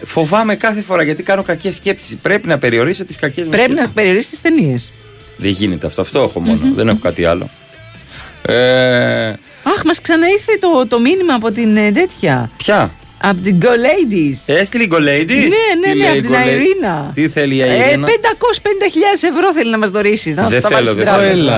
φοβάμαι 0.05 0.57
κάθε 0.57 0.81
φορά 0.81 1.03
γιατί 1.03 1.23
κάνω 1.23 1.43
κακές 1.43 1.75
σκέψεις. 1.75 2.17
Πρέπει 2.17 2.49
να 2.49 2.59
περιορίσω 2.59 3.05
τις 3.05 3.17
κακές 3.17 3.45
μου 3.45 3.51
Πρέπει 3.51 3.65
σκέψεις. 3.65 3.87
να 3.87 3.93
περιορίσεις 3.93 4.31
τις 4.31 4.41
ταινίες. 4.41 4.93
Δεν 5.37 5.51
γίνεται 5.51 5.87
αυτό. 5.87 6.01
Αυτό 6.01 6.21
έχω 6.23 6.41
μόνο. 6.41 6.61
Δεν 6.75 6.89
έχω 6.89 6.99
κάτι 6.99 7.25
άλλο. 7.25 7.49
Ε, 8.43 9.29
Αχ, 9.63 9.85
μας 9.85 10.01
ξαναήρθε 10.01 10.59
το, 10.61 10.87
το 10.87 11.01
μήνυμα 11.01 11.35
από 11.35 11.51
την 11.53 11.77
ε, 11.77 11.93
τέτοια. 11.93 12.51
ποια; 12.57 12.95
Από 13.21 13.41
την 13.41 13.59
Go 13.63 13.67
Ladies. 13.67 14.37
Έστειλε 14.47 14.85
η 14.85 14.89
Go 14.93 14.97
Ladies; 14.97 15.27
Ναι, 15.29 15.35
ναι, 15.81 15.83
Τι 15.83 15.89
ναι, 15.89 15.95
λέει 15.95 16.07
από 16.09 16.17
η 16.17 16.21
την 16.21 16.31
Go 16.31 16.35
Ladies? 16.35 16.47
Αιρίνα. 16.49 17.11
Τι 17.15 17.29
θέλει 17.29 17.55
η 17.55 17.61
Ε, 17.61 17.67
550.000 17.67 17.71
Αιρίνα. 17.81 18.07
ευρώ 19.37 19.53
θέλει 19.55 19.71
να 19.71 19.79
μας 19.79 19.91
δωρήσεις. 19.91 20.35
Να 20.35 20.49
Δεν 20.49 20.63
τα 20.63 20.69
βάλει 20.69 20.87
θέλω, 20.87 21.01
στην 21.01 21.05
δεν 21.05 21.15
τράπεζα. 21.15 21.31
θέλω. 21.35 21.51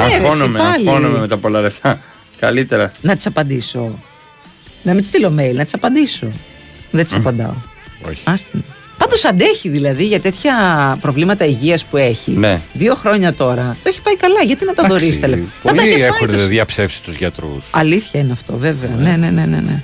Ναι, 0.00 0.08
ρε, 0.08 0.14
Αγχώνομαι, 0.14 0.58
εσύ 0.60 0.68
πάλι. 0.70 0.88
αγχώνομαι 0.88 1.18
με 1.18 1.28
τα 1.28 1.36
πολλά 1.36 1.60
λεφτά. 1.60 2.00
Καλύτερα. 2.38 2.90
Να 3.00 3.16
της 3.16 3.26
απαντήσω. 3.26 3.98
Να 4.82 4.92
μην 4.92 5.00
της 5.00 5.08
στείλω 5.10 5.28
mail, 5.38 5.54
να 5.54 5.64
της 5.64 5.74
απαντήσω. 5.74 6.26
Δεν 6.90 7.04
της 7.04 7.14
απαντάω. 7.14 7.54
Όχι. 8.08 8.44
Πάντως 8.98 9.24
αντέχει 9.24 9.68
δηλαδή 9.68 10.04
για 10.06 10.20
τέτοια 10.20 10.54
προβλήματα 11.00 11.44
υγείας 11.44 11.84
που 11.84 11.96
έχει. 11.96 12.30
Ναι. 12.30 12.60
Δύο 12.72 12.94
χρόνια 12.94 13.34
τώρα. 13.34 13.76
Το 13.82 13.88
έχει 13.88 14.00
πάει 14.02 14.16
καλά. 14.16 14.42
Γιατί 14.44 14.64
να 14.64 14.74
τα 14.74 14.86
δωρήσει 14.88 15.18
τα 15.20 15.28
λεφτά; 15.28 15.46
Θα 15.62 15.68
τα 15.68 15.74
Πολλοί 15.74 15.88
είχε 15.88 15.98
φάει 15.98 16.06
έχουν 16.08 16.26
το- 16.26 16.46
διαψεύσει 16.46 17.00
τους 17.00 17.14
γιατρούς. 17.16 17.64
Αλήθεια 17.72 18.20
είναι 18.20 18.32
αυτό, 18.32 18.56
βέβαια. 18.58 18.90
Ναι, 18.98 19.16
ναι, 19.16 19.30
ναι, 19.30 19.44
ναι. 19.46 19.60
ναι. 19.60 19.82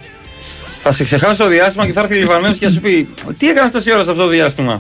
Θα 0.82 0.92
σε 0.92 1.04
ξεχάσω 1.04 1.42
το 1.42 1.48
διάστημα 1.48 1.86
και 1.86 1.92
θα 1.92 2.00
έρθει 2.00 2.14
Λιβανέος 2.14 2.52
και 2.52 2.64
θα 2.66 2.70
σου 2.70 2.80
πει 2.80 3.08
Τι 3.38 3.48
έκανες 3.48 3.72
τόση 3.72 3.92
ώρα 3.92 4.04
σε 4.04 4.10
αυτό 4.10 4.22
το 4.22 4.28
διάστημα; 4.28 4.78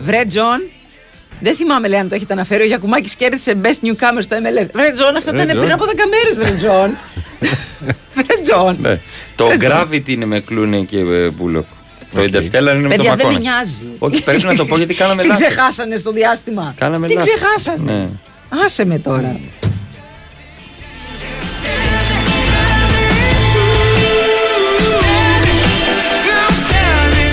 Βρε 0.00 0.24
Τζον, 0.28 0.62
δεν 1.40 1.56
θυμάμαι 1.56 1.88
λέει 1.88 1.98
αν 2.00 2.08
το 2.08 2.14
έχετε 2.14 2.32
αναφέρει. 2.32 2.62
Ο 2.62 2.66
Γιακουμάκης 2.66 3.14
κέρδισε 3.14 3.54
Best 3.62 3.86
Newcomer 3.86 4.18
στο 4.20 4.36
MLS. 4.36 4.68
Βρε 4.72 4.90
Τζον, 4.92 5.16
αυτό 5.16 5.30
Βρε, 5.30 5.42
ήταν 5.42 5.46
Τζον. 5.48 5.58
πριν 5.60 5.72
από 5.72 5.84
10 5.84 5.88
μέρες, 6.10 6.36
βρε 6.50 6.56
Τζον. 6.58 6.90
Βρε 8.24 8.40
Τζον. 8.42 8.76
Ναι. 8.80 9.00
Το 9.34 9.48
Έτσι. 9.52 9.68
Gravity 9.70 10.08
είναι 10.08 10.24
με 10.24 10.40
Κλούνεϊ 10.40 10.78
και 10.80 10.98
ε, 10.98 11.28
Μπούλοκ. 11.30 11.64
Το 12.14 12.20
Interstellar 12.22 12.54
είναι 12.54 12.72
με 12.72 12.88
το 12.88 12.88
Παιδιά, 12.88 13.14
δεν 13.16 13.26
με 13.26 13.32
Μακόνα. 13.32 13.38
νοιάζει. 13.38 13.82
Όχι, 13.98 14.22
πρέπει 14.22 14.44
να 14.44 14.54
το 14.54 14.64
πω 14.66 14.76
γιατί 14.80 14.94
κάναμε 14.94 15.22
Τι 15.22 15.28
λάθος. 15.28 15.46
ξεχάσανε 15.46 15.96
στο 15.96 16.10
διάστημα. 16.12 16.74
Κάναμε 16.78 17.06
Τι 17.06 17.14
λάθος. 17.14 17.30
ξεχάσανε. 17.34 17.92
Ναι. 17.92 18.06
Άσε 18.64 18.84
με 18.84 18.98
τώρα. 18.98 19.40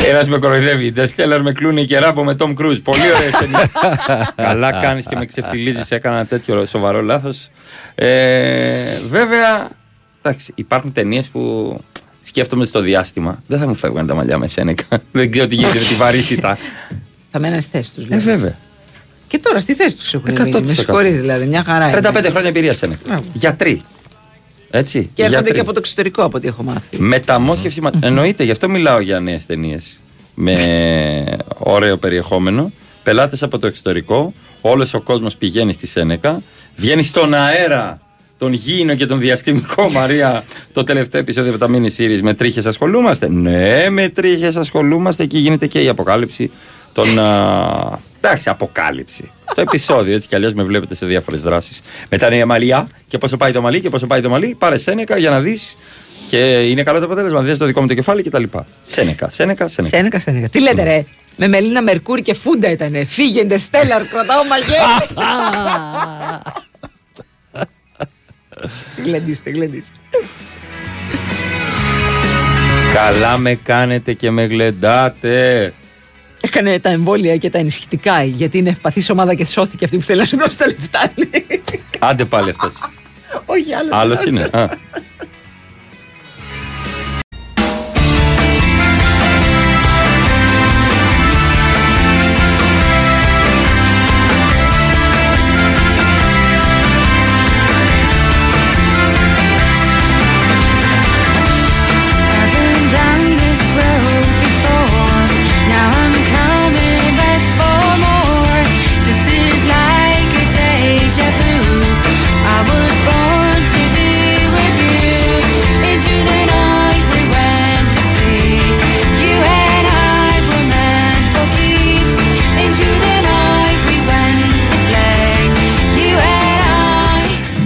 Ένας 0.10 0.28
με 0.28 0.38
κοροϊδεύει. 0.38 0.94
Interstellar 0.96 1.40
με 1.42 1.52
Κλούνε 1.52 1.84
και 1.84 2.00
ράμπο 2.00 2.24
με 2.24 2.36
Tom 2.40 2.54
Cruise. 2.58 2.84
Πολύ 2.84 3.02
ωραία 3.16 3.32
ταινία. 3.40 3.70
Καλά 4.36 4.72
κάνεις 4.72 5.06
και 5.06 5.16
με 5.16 5.26
ξεφτιλίζει. 5.26 5.80
Έκανα 5.90 6.16
ένα 6.16 6.26
τέτοιο 6.26 6.66
σοβαρό 6.66 7.02
λάθος. 7.02 7.50
Ε, 7.96 8.84
βέβαια, 9.10 9.70
εντάξει, 10.22 10.52
υπάρχουν 10.56 10.94
ταινίες 10.94 11.28
που 11.30 11.78
σκέφτομαι 12.24 12.66
στο 12.66 12.80
διάστημα. 12.82 13.42
Δεν 13.48 13.60
θα 13.60 13.68
μου 13.68 13.74
φεύγουν 13.76 14.08
τα 14.08 14.14
μαλλιά 14.14 14.38
με 14.38 14.48
σένεκα. 14.48 14.86
Δεν 15.12 15.32
ξέρω 15.32 15.48
τι 15.48 15.56
γίνεται 15.56 15.80
με 15.80 15.86
τη 15.86 15.94
βαρύτητα. 15.94 16.58
Θα 17.32 17.40
μένανε 17.40 17.62
στη 17.62 17.70
θέση 17.72 17.92
τους. 17.94 18.06
Ε, 18.10 18.18
βέβαια. 18.18 18.56
Και 19.28 19.40
τώρα 19.40 19.60
στη 19.60 19.74
θέση 19.74 19.96
τους 19.96 20.14
έχουν 20.14 20.30
100%. 20.30 20.40
μείνει. 20.44 20.62
Με 20.62 20.74
συγχωρείς 20.74 21.20
δηλαδή, 21.20 21.46
μια 21.46 21.64
χαρά. 21.64 21.90
είναι. 21.90 22.00
35 22.04 22.26
χρόνια 22.30 22.50
εμπειρία 22.50 22.74
σένεκα. 22.74 23.24
Γιατροί. 23.34 23.82
Έτσι. 24.70 25.10
Και 25.14 25.22
έρχονται 25.22 25.36
γιατροί. 25.38 25.54
και 25.56 25.60
από 25.62 25.72
το 25.74 25.80
εξωτερικό 25.80 26.24
από 26.24 26.38
ό,τι 26.38 26.48
έχω 26.48 26.64
μάθει. 26.64 27.00
Μεταμόσχευση. 27.02 27.82
μα- 27.82 27.92
Εννοείται, 28.00 28.44
γι' 28.44 28.52
αυτό 28.52 28.70
μιλάω 28.70 29.00
για 29.00 29.20
νέες 29.20 29.46
ταινίες. 29.46 29.98
Με 30.36 30.56
ωραίο 31.58 31.98
περιεχόμενο. 31.98 32.72
Πελάτες 33.04 33.44
από 33.44 33.60
το 33.60 33.68
εξωτερικό. 33.68 34.34
Όλος 34.62 34.94
ο 34.94 35.02
κόσμος 35.02 35.36
πηγαίνει 35.36 35.74
στη 35.74 35.88
Σένεκα. 35.88 36.42
Βγαίνει 36.76 37.04
στον 37.04 37.34
αέρα 37.34 38.00
τον 38.38 38.54
γήινο 38.54 38.96
και 38.96 39.06
τον 39.06 39.20
διαστημικό 39.20 39.90
Μαρία 39.92 40.44
το 40.74 40.84
τελευταίο 40.84 41.22
επεισόδιο 41.22 41.56
από 41.56 41.60
τα 41.60 41.70
mini 41.74 42.02
series. 42.02 42.20
Με 42.22 42.34
τρίχες 42.34 42.66
ασχολούμαστε; 42.66 43.30
Ναι, 43.30 43.90
με 43.90 44.10
τρίχες 44.10 44.56
ασχολούμαστε. 44.56 45.24
Εκεί 45.24 45.38
γίνεται 45.38 45.68
και 45.68 45.82
η 45.82 45.88
αποκάλυψη 45.88 46.52
των. 46.94 47.06
Α, 48.26 48.30
εντάξει, 48.30 48.50
αποκάλυψη. 48.50 49.32
Στο 49.50 49.62
επεισόδιο 49.62 50.16
έτσι 50.16 50.28
κι 50.28 50.36
αλλιώς 50.36 50.54
με 50.54 50.64
βλέπετε 50.64 50.96
σε 50.96 51.06
διάφορες 51.06 51.42
δράσεις. 51.42 51.82
Μετά 52.10 52.26
είναι 52.28 52.36
η 52.36 52.42
αμαλία 52.42 52.88
και 53.08 53.18
πόσο 53.18 53.38
πάει 53.38 53.52
το 53.52 53.62
μαλλί 53.62 53.82
και 53.82 53.90
πόσο 53.90 54.08
πάει 54.08 54.22
το 54.22 54.30
μαλλί. 54.30 54.56
Πάρε 54.60 54.78
Σένεκα 54.78 55.18
για 55.18 55.30
να 55.30 55.40
δεις. 55.40 55.78
Και 56.28 56.70
είναι 56.70 56.84
καλό 56.84 57.00
το 57.00 57.06
αποτέλεσμα. 57.06 57.42
Δες 57.42 57.58
το 57.58 57.66
δικό 57.66 57.82
μου 57.82 57.88
το 57.88 57.94
κεφάλι 57.94 58.24
κτλ. 58.24 58.44
Σένεκα, 58.88 59.30
Σένεκα, 59.30 59.68
Σένεκα. 59.68 59.98
Σένεκα, 59.98 60.20
σένεκα. 60.20 60.50
Τι 60.50 60.60
λέτε, 60.60 60.84
ρε; 60.84 61.06
Με 61.36 61.48
Μελίνα 61.48 61.82
Μερκούρη 61.82 62.22
και 62.22 62.34
Φούντα 62.34 62.70
ήτανε. 62.70 63.06
Φύγε, 63.06 63.46
Interstellar, 63.48 64.06
κρατάω 64.10 64.44
μαγεύει. 64.50 65.14
Γλεντήστε, 69.06 69.50
γλεντήστε. 69.50 69.96
Καλά 72.94 73.38
με 73.38 73.56
κάνετε 73.56 74.14
και 74.14 74.32
με 74.32 74.46
γλεντάτε. 74.46 75.74
Έκανε 76.46 76.80
τα 76.80 76.90
εμβόλια 76.90 77.38
και 77.38 77.50
τα 77.50 77.58
ενισχυτικά 77.58 78.24
γιατί 78.24 78.58
είναι 78.58 78.70
ευπαθής 78.70 79.10
ομάδα 79.10 79.34
και 79.34 79.46
σώθηκε 79.46 79.86
αυτή 79.86 79.98
που 79.98 80.04
θέλει 80.04 80.20
να 80.20 80.26
σου 80.26 80.38
δώσει 80.38 80.58
τα 80.58 80.66
λεφτά. 80.66 81.12
λέει. 81.16 81.64
Άντε 82.00 82.26
πάλι 82.26 82.50
αυτός. 82.50 82.74
Όχι, 83.46 83.74
άλλος. 83.74 83.90
Άλλος 83.92 84.26
είναι. 84.26 84.50
Α. 84.52 84.70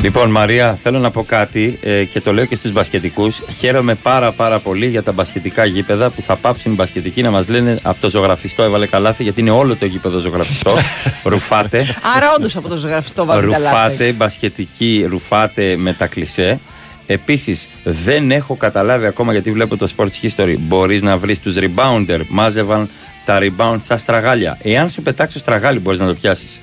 Λοιπόν, 0.10 0.30
Μαρία, 0.30 0.77
θέλω 0.84 0.99
να 0.99 1.11
πω 1.11 1.23
κάτι 1.23 1.80
ε, 1.81 2.03
και 2.03 2.22
το 2.22 2.34
λέω 2.34 2.45
και 2.45 2.56
στους 2.56 2.72
μπασκετικούς. 2.72 3.41
Χαίρομαι 3.60 3.95
πάρα 3.95 4.31
πάρα 4.31 4.60
πολύ 4.60 4.88
για 4.88 5.03
τα 5.03 5.11
μπασκετικά 5.11 5.65
γήπεδα 5.65 6.10
που 6.10 6.22
θα 6.22 6.36
πάψουν 6.36 6.72
οι 6.72 6.76
μπασκετικοί 6.76 7.22
να 7.22 7.31
μας 7.31 7.48
λένε 7.48 7.80
από 7.81 8.02
το 8.02 8.10
ζωγραφιστό 8.10 8.64
έβαλε 8.64 8.88
καλάθι, 8.88 9.23
γιατί 9.23 9.40
είναι 9.40 9.49
όλο 9.49 9.76
το 9.76 9.86
γήπεδο 9.86 10.19
ζωγραφιστό. 10.19 10.72
ρουφάτε. 11.31 11.95
Άρα, 12.15 12.34
όντως 12.38 12.56
από 12.56 12.68
το 12.68 12.77
ζωγραφιστό 12.77 13.26
βάλει 13.26 13.52
καλά. 13.52 13.69
Ρουφάτε, 13.69 14.11
μπασκετική, 14.11 15.06
ρουφάτε 15.10 15.76
με 15.77 15.94
τα 15.94 16.07
κλισέ. 16.07 16.60
Επίσης, 17.06 17.69
δεν 17.84 18.31
έχω 18.31 18.56
καταλάβει 18.56 19.06
ακόμα 19.06 19.31
γιατί 19.31 19.52
βλέπω 19.52 19.77
το 19.77 19.88
Sports 19.98 20.27
History. 20.27 20.56
Μπορείς 20.60 21.02
να 21.02 21.18
βρεις 21.18 21.40
τους 21.40 21.56
rebounder. 21.60 22.19
Μάζευαν 22.27 22.90
τα 23.26 23.40
rebound 23.41 23.77
στα 23.84 23.98
στραγάλια. 23.98 24.57
Εάν 24.61 24.90
σου 24.90 25.02
πετάξω 25.02 25.40
στραγάλι, 25.40 25.80
μπορείς 25.80 25.99
να 25.99 26.07
το 26.07 26.14
πιάσεις. 26.14 26.60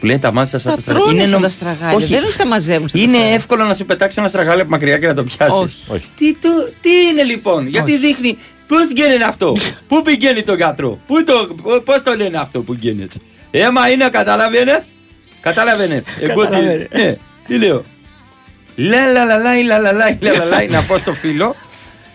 Που 0.00 0.06
λένε 0.06 0.18
τα 0.18 0.32
μάτια 0.32 0.58
σα 0.58 0.74
τα 0.74 0.80
στραγάλια. 0.80 1.22
Είναι 1.22 1.30
νομ... 1.30 1.42
τα 1.42 1.48
στραγάλια. 1.48 1.96
Όχι. 1.96 2.06
Δεν 2.06 2.22
τα 2.36 2.46
μαζεύουν. 2.46 2.88
Είναι 2.92 3.18
εύκολο 3.34 3.64
να 3.64 3.74
σου 3.74 3.84
πετάξει 3.84 4.16
ένα 4.18 4.28
στραγάλια 4.28 4.62
από 4.62 4.70
μακριά 4.70 4.98
και 4.98 5.06
να 5.06 5.14
το 5.14 5.24
πιάσει. 5.24 5.56
Όχι. 5.60 5.76
Όχι. 5.88 6.04
Τι, 6.16 6.34
το... 6.34 6.48
τι 6.80 6.90
είναι 7.10 7.22
λοιπόν, 7.22 7.58
Όχι. 7.58 7.68
γιατί 7.68 7.98
δείχνει. 7.98 8.38
Πώ 8.66 8.76
γίνεται 8.94 9.24
αυτό, 9.24 9.56
Πού 9.88 10.02
πηγαίνει 10.02 10.42
το 10.42 10.54
γιατρό, 10.54 11.00
Πώ 11.06 11.24
το... 11.24 11.54
Πώς 11.84 12.02
το 12.02 12.14
λένε 12.16 12.38
αυτό 12.38 12.62
που 12.62 12.74
γίνεται. 12.74 13.16
Έμα 13.50 13.90
είναι, 13.90 14.08
καταλαβαίνε. 14.08 14.84
Καταλαβαίνε. 15.40 16.02
Εγώ 16.20 16.46
τι, 16.46 16.56
ναι, 16.98 17.16
τι 17.46 17.58
λέω. 17.58 17.82
Λαλαλαλάι, 18.74 19.64
λαλαλάι, 19.64 20.68
να 20.68 20.82
πω 20.82 20.98
στο 20.98 21.12
φίλο. 21.12 21.54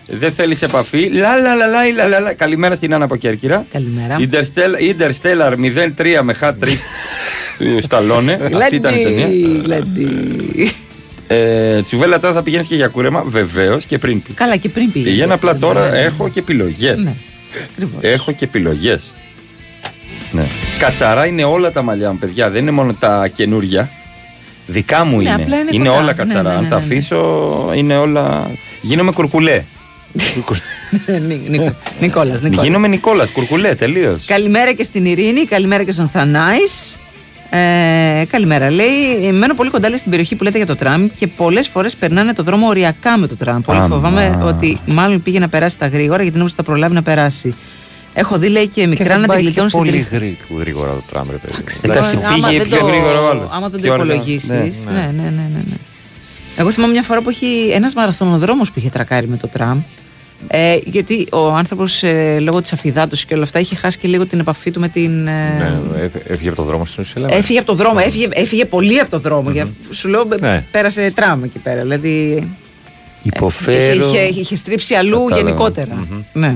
Δεν 0.06 0.32
θέλει 0.32 0.56
επαφή. 0.60 1.08
Λα 1.08 1.36
λα 1.36 1.54
λα 1.54 1.66
λα 1.66 2.08
λα 2.08 2.20
λα. 2.20 2.34
Καλημέρα 2.34 2.74
στην 2.74 2.92
Άννα 2.94 3.04
από 3.04 3.16
Κέρκυρα. 3.16 3.66
Καλημέρα. 3.72 4.16
Interstellar 4.18 5.52
03 5.98 6.20
με 6.22 6.32
χάτρι. 6.32 6.80
Σταλόνε. 7.80 8.38
Αυτή 8.62 8.74
ήταν 8.74 8.94
η 8.94 9.02
ταινία. 9.02 9.26
Γλέντι. 9.64 10.72
Ε, 11.28 11.82
τσουβέλα 11.82 12.20
τώρα 12.20 12.34
θα 12.34 12.42
πηγαίνεις 12.42 12.66
και 12.66 12.74
για 12.74 12.88
κούρεμα, 12.88 13.22
βεβαίως 13.26 13.84
και 13.84 13.98
πριν. 13.98 14.22
πει. 14.22 14.32
Καλά, 14.32 14.56
και 14.56 14.68
πριν 14.68 14.92
πήγες. 14.92 15.10
Πηγαίνω 15.10 15.34
απλά 15.34 15.56
τώρα, 15.56 15.94
έχω 15.94 16.28
και 16.28 16.38
επιλογές. 16.38 16.96
Ναι, 17.02 17.14
ακριβώς. 17.70 17.98
Έχω 18.02 18.32
και 18.32 18.44
επιλογές. 18.44 19.04
Ναι. 20.32 20.46
Κατσαρά 20.78 21.26
είναι 21.26 21.44
όλα 21.44 21.72
τα 21.72 21.82
μαλλιά 21.82 22.10
μου, 22.12 22.18
παιδιά. 22.18 22.50
Δεν 22.50 22.62
είναι 22.62 22.70
μόνο 22.70 22.94
τα 22.94 23.28
καινούρια. 23.28 23.90
Δικά 24.66 25.04
μου 25.04 25.16
Ναι, 25.16 25.22
είναι. 25.22 25.32
απλά 25.42 25.56
είναι 25.72 25.78
κοντά. 25.88 25.92
όλα 25.92 26.02
Ναι, 26.02 26.12
κατσαρά. 26.12 26.42
ναι, 26.42 26.48
ναι, 26.48 26.54
Αν 26.56 26.68
τα 26.68 26.78
ναι, 26.78 26.84
ναι. 26.84 26.94
αφήσω, 26.94 27.70
είναι 27.74 27.96
όλα. 27.96 28.50
Γίνομαι 28.80 29.10
κουρκουλέ. 29.12 29.62
Νι- 31.28 31.48
Νικο- 31.48 31.74
Νικόλας, 32.00 32.40
Νικόλας. 32.40 32.64
Γίνομαι 32.64 32.88
Νικόλας, 32.88 33.30
κουρκουλέ, 33.30 33.74
τελείως. 33.74 34.24
Καλημέρα 34.24 34.72
και 34.72 34.82
στην 34.82 35.04
Ειρήνη, 35.04 35.44
καλημέρα 35.44 35.84
και 35.84 35.92
στον 35.92 36.08
Θανάης. 36.08 37.00
Ε, 37.50 38.24
καλημέρα. 38.30 38.70
Λέει: 38.70 39.32
Μένω 39.32 39.54
πολύ 39.54 39.70
κοντά 39.70 39.88
λέει, 39.88 39.98
στην 39.98 40.10
περιοχή 40.10 40.34
που 40.34 40.44
λέτε 40.44 40.56
για 40.56 40.66
το 40.66 40.76
τραμ 40.76 41.08
και 41.18 41.26
πολλές 41.26 41.68
φορές 41.68 41.94
περνάνε 41.96 42.32
το 42.32 42.42
δρόμο 42.42 42.66
οριακά 42.68 43.18
με 43.18 43.26
το 43.26 43.36
τραμ. 43.36 43.60
Πολύ 43.60 43.78
Αμά. 43.78 43.88
φοβάμαι 43.94 44.38
ότι 44.44 44.78
μάλλον 44.86 45.22
πήγε 45.22 45.38
να 45.38 45.48
περάσει 45.48 45.78
τα 45.78 45.86
γρήγορα 45.86 46.22
γιατί 46.22 46.36
νόμιζα 46.38 46.54
ότι 46.58 46.66
θα 46.66 46.72
προλάβει 46.72 46.94
να 46.94 47.02
περάσει. 47.02 47.54
Έχω 48.14 48.38
δει 48.38 48.48
λέει 48.48 48.66
και 48.66 48.80
Και 48.80 48.86
μικρά 48.86 49.04
δεν 49.06 49.16
να 49.16 49.22
τη 49.22 49.28
πάει 49.28 49.36
και 49.38 49.44
γλιτώνουν 49.44 49.70
στην 49.70 49.80
πολύ 49.82 49.92
τρίτη. 49.92 50.14
γρή- 50.14 50.58
γρήγορα 50.60 50.90
το 50.92 51.02
τραμ, 51.10 51.26
ρε 51.30 51.36
παιδί. 51.36 51.64
Εντάξει, 51.82 52.18
άμα 52.24 52.46
πήγε 52.48 52.58
δεν 52.58 52.68
πιο 52.68 52.78
το- 52.78 52.86
γρήγορα 52.86 53.20
ο 53.22 53.28
άλλος. 53.30 53.48
Άμα 53.52 53.68
δεν 53.68 53.80
το 53.80 53.86
Πιο 53.86 53.92
αργά. 53.92 54.04
υπολογίσεις. 54.14 54.48
Ναι, 54.48 54.56
Ναι, 54.56 54.62
ναι, 54.92 55.00
ναι, 55.00 55.22
ναι, 55.22 55.30
ναι, 55.54 55.62
ναι. 55.68 55.76
Εγώ 56.56 56.70
θυμάμαι 56.70 56.92
μια 56.92 57.02
φορά 57.02 57.20
που 57.22 57.28
έχει 57.28 57.70
ένας 57.74 57.94
μαραθωνοδρόμος 57.94 58.70
που 58.70 58.78
είχε 58.78 58.88
τρακάρει 58.90 59.28
με 59.28 59.36
το 59.36 59.48
τραμ. 59.48 59.80
Ε, 60.48 60.76
γιατί 60.84 61.26
ο 61.32 61.46
άνθρωπος 61.48 62.02
λόγω 62.40 62.60
της 62.62 62.72
αφιδάτωσης 62.72 63.24
και 63.24 63.34
όλα 63.34 63.42
αυτά 63.42 63.58
είχε 63.58 63.74
χάσει 63.76 63.98
και 63.98 64.08
λίγο 64.08 64.26
την 64.26 64.38
επαφή 64.38 64.70
του 64.70 64.80
με 64.80 64.88
την. 64.88 65.26
ε, 65.26 65.58
Ναι, 65.58 66.02
έφ- 66.04 66.30
έφυγε 66.30 66.48
από 66.48 66.56
το 66.56 66.62
δρόμο 66.62 66.84
στην 66.84 67.02
ουσία. 67.02 67.20
λέμε. 67.20 67.34
Έφυγε 67.34 67.58
από 67.58 67.66
το 67.66 67.74
δρόμο, 67.74 67.98
έφυγε, 68.06 68.28
έφυγε 68.30 68.64
πολύ 68.64 68.98
από 69.00 69.10
το 69.10 69.18
δρόμο. 69.18 69.50
Για- 69.50 69.66
Σου 69.90 70.08
λέω, 70.08 70.28
Ναι. 70.40 70.64
πέρασε 70.70 71.10
τραμ 71.14 71.44
εκεί 71.44 71.58
πέρα. 71.58 71.80
Δηλαδή. 71.82 72.48
Υποφέρω. 73.22 74.06
Είχε, 74.08 74.18
είχε, 74.22 74.40
είχε 74.40 74.56
στρίψει 74.56 74.94
αλλού 74.94 75.24
Κατάλαβα. 75.24 75.36
γενικότερα. 75.48 75.94
Μμμ. 76.10 76.22
Ναι. 76.32 76.54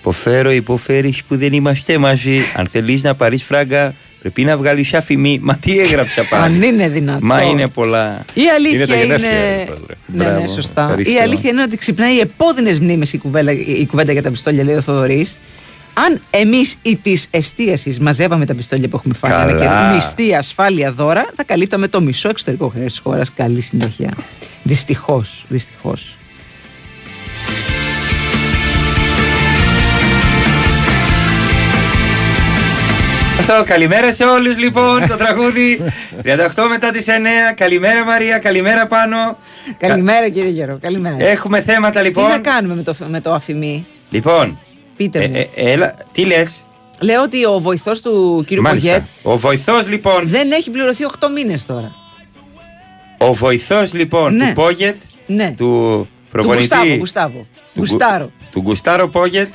Υποφέρω, 0.00 0.50
υποφέρεις 0.52 1.24
που 1.24 1.36
δεν 1.36 1.52
είμαστε 1.52 1.98
μαζί. 1.98 2.38
Αν 2.56 2.66
θέλεις 2.66 3.02
να 3.02 3.14
πάρεις 3.14 3.42
φράγκα, 3.42 3.94
πρέπει 4.20 4.44
να 4.44 4.56
βγάλει 4.56 4.86
αφημί. 4.94 5.38
Μα 5.42 5.56
τι 5.56 5.78
έγραψα 5.78 6.22
πάλι. 6.24 6.44
Αν 6.54 6.62
είναι 6.62 6.88
δυνατόν. 6.88 7.20
Μα 7.26 7.42
είναι 7.42 7.68
πολλά. 7.68 8.24
Η 8.34 8.42
αλήθεια 8.56 8.86
τα 8.86 8.94
είναι. 8.94 9.04
γενέθλια, 9.04 9.30
Ναι, 9.30 9.64
Μπράβο, 10.06 10.40
ναι, 10.40 10.46
σωστά. 10.46 10.82
ευχαριστώ. 10.82 11.12
Η 11.12 11.18
αλήθεια 11.18 11.50
είναι 11.50 11.62
ότι 11.62 11.76
ξυπνάει 11.76 12.18
επώδυνες 12.18 12.78
μνήμες 12.80 13.12
η, 13.12 13.18
κουβέντα- 13.18 13.52
η 13.52 13.86
κουβέντα 13.86 14.12
για 14.12 14.22
τα 14.22 14.30
πιστόλια, 14.30 14.64
λέει 14.64 14.74
ο 14.74 14.80
Θοδωρής. 14.80 15.38
Αν 15.94 16.20
εμείς 16.30 16.76
ή 16.82 16.96
της 16.96 17.26
εστίασης 17.30 17.98
μαζεύαμε 17.98 18.46
τα 18.46 18.54
πιστόλια 18.54 18.88
που 18.88 18.96
έχουμε 18.96 19.14
φάει 19.14 19.30
Καλά. 19.30 19.50
ένα 19.50 19.58
καιρό, 19.60 19.94
μισθή, 19.94 20.34
ασφάλεια, 20.34 20.92
δώρα, 20.92 21.26
θα 21.36 21.44
καλύπταμε 21.44 21.88
το 21.88 22.00
μισό 22.00 22.28
εξωτερικό 22.28 22.68
χρέος 22.68 22.90
της 22.90 23.00
χώρας. 23.00 23.32
Καλή 23.32 23.60
συνέχεια. 23.60 24.14
Δυστυχώς. 24.62 25.44
Δυστυχώς. 25.48 26.14
Αυτό, 33.52 33.64
καλημέρα 33.64 34.12
σε 34.12 34.24
όλους 34.24 34.56
λοιπόν 34.58 35.06
το 35.08 35.16
τραγούδι 35.16 35.80
38 36.24 36.28
μετά 36.68 36.90
τις 36.90 37.04
9 37.08 37.10
Καλημέρα 37.54 38.04
Μαρία, 38.04 38.38
καλημέρα 38.38 38.86
πάνω 38.86 39.38
Καλημέρα 39.78 40.28
κύριε 40.28 40.50
Γερο, 40.50 40.78
καλημέρα. 40.80 41.16
Έχουμε 41.24 41.60
θέματα 41.60 42.00
Τι 42.00 42.06
λοιπόν 42.06 42.28
να 42.28 42.38
κάνουμε 42.38 42.74
με 42.74 42.82
το, 42.82 42.94
με 43.08 43.20
το 43.20 43.32
αφημί; 43.32 43.86
Λοιπόν, 44.10 44.58
Πείτε 44.96 45.18
ε, 45.22 45.28
μου. 45.28 45.36
ε, 45.54 45.72
έλα, 45.72 45.94
τι 46.12 46.24
λες; 46.24 46.64
Λέω 47.00 47.22
ότι 47.22 47.44
ο 47.44 47.58
βοηθός 47.60 48.00
του 48.00 48.44
κύριου 48.46 48.62
Μάλιστα. 48.62 48.88
Πογέτ 48.90 49.06
Ο 49.22 49.36
βοηθός 49.38 49.88
λοιπόν 49.88 50.22
δεν 50.28 50.52
έχει 50.52 50.70
πληρωθεί 50.70 51.04
8 51.20 51.28
μήνες 51.34 51.66
τώρα. 51.66 51.92
Ο 53.18 53.34
βοηθός 53.34 53.92
λοιπόν 53.94 54.34
Ναι. 54.36 54.46
του 54.46 54.52
Πόγετ 54.52 55.02
Ναι. 55.26 55.54
Του 55.56 56.08
προπονητή 56.30 56.68
Του 56.68 56.74
Γουστάβο, 56.76 56.96
Γουστάβο. 56.98 57.38
του 57.74 57.80
Γουστάρο. 57.80 58.24
Γκου- 58.24 58.50
Του 58.50 58.60
Γκουστάρο 58.60 59.08
Πόγετ 59.08 59.52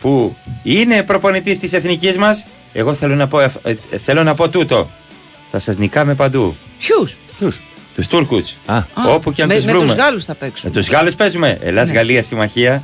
Που 0.00 0.36
είναι 0.62 1.02
προπονητής 1.02 1.58
της 1.58 1.72
εθνικής 1.72 2.16
μας 2.16 2.46
Εγώ 2.72 2.94
θέλω 2.94 3.14
να 3.14 3.26
πω, 3.28 3.40
ε, 3.40 3.50
ε, 3.62 3.74
θέλω 4.04 4.22
να 4.22 4.34
πω 4.34 4.48
τούτο 4.48 4.90
Θα 5.50 5.58
σας 5.58 5.76
νικάμε 5.76 6.14
παντού 6.14 6.56
Ποιους; 6.78 7.16
Τους 7.38 7.60
Τους 7.94 8.06
Τούρκους 8.06 8.56
Όπου 9.08 9.32
και 9.32 9.42
αν 9.42 9.48
μες, 9.48 9.56
τους 9.56 9.66
με 9.66 9.72
βρούμε 9.72 9.86
τους 9.86 10.02
Γάλλους 10.04 10.24
θα 10.24 10.34
παίξουν. 10.34 10.70
Με 10.72 10.80
τους 10.80 10.88
Γάλλους 10.88 11.14
παίζουμε. 11.14 11.58
Ελλάς 11.62 11.88
Ναι. 11.90 11.94
Γαλλία 11.96 12.22
συμμαχία. 12.22 12.82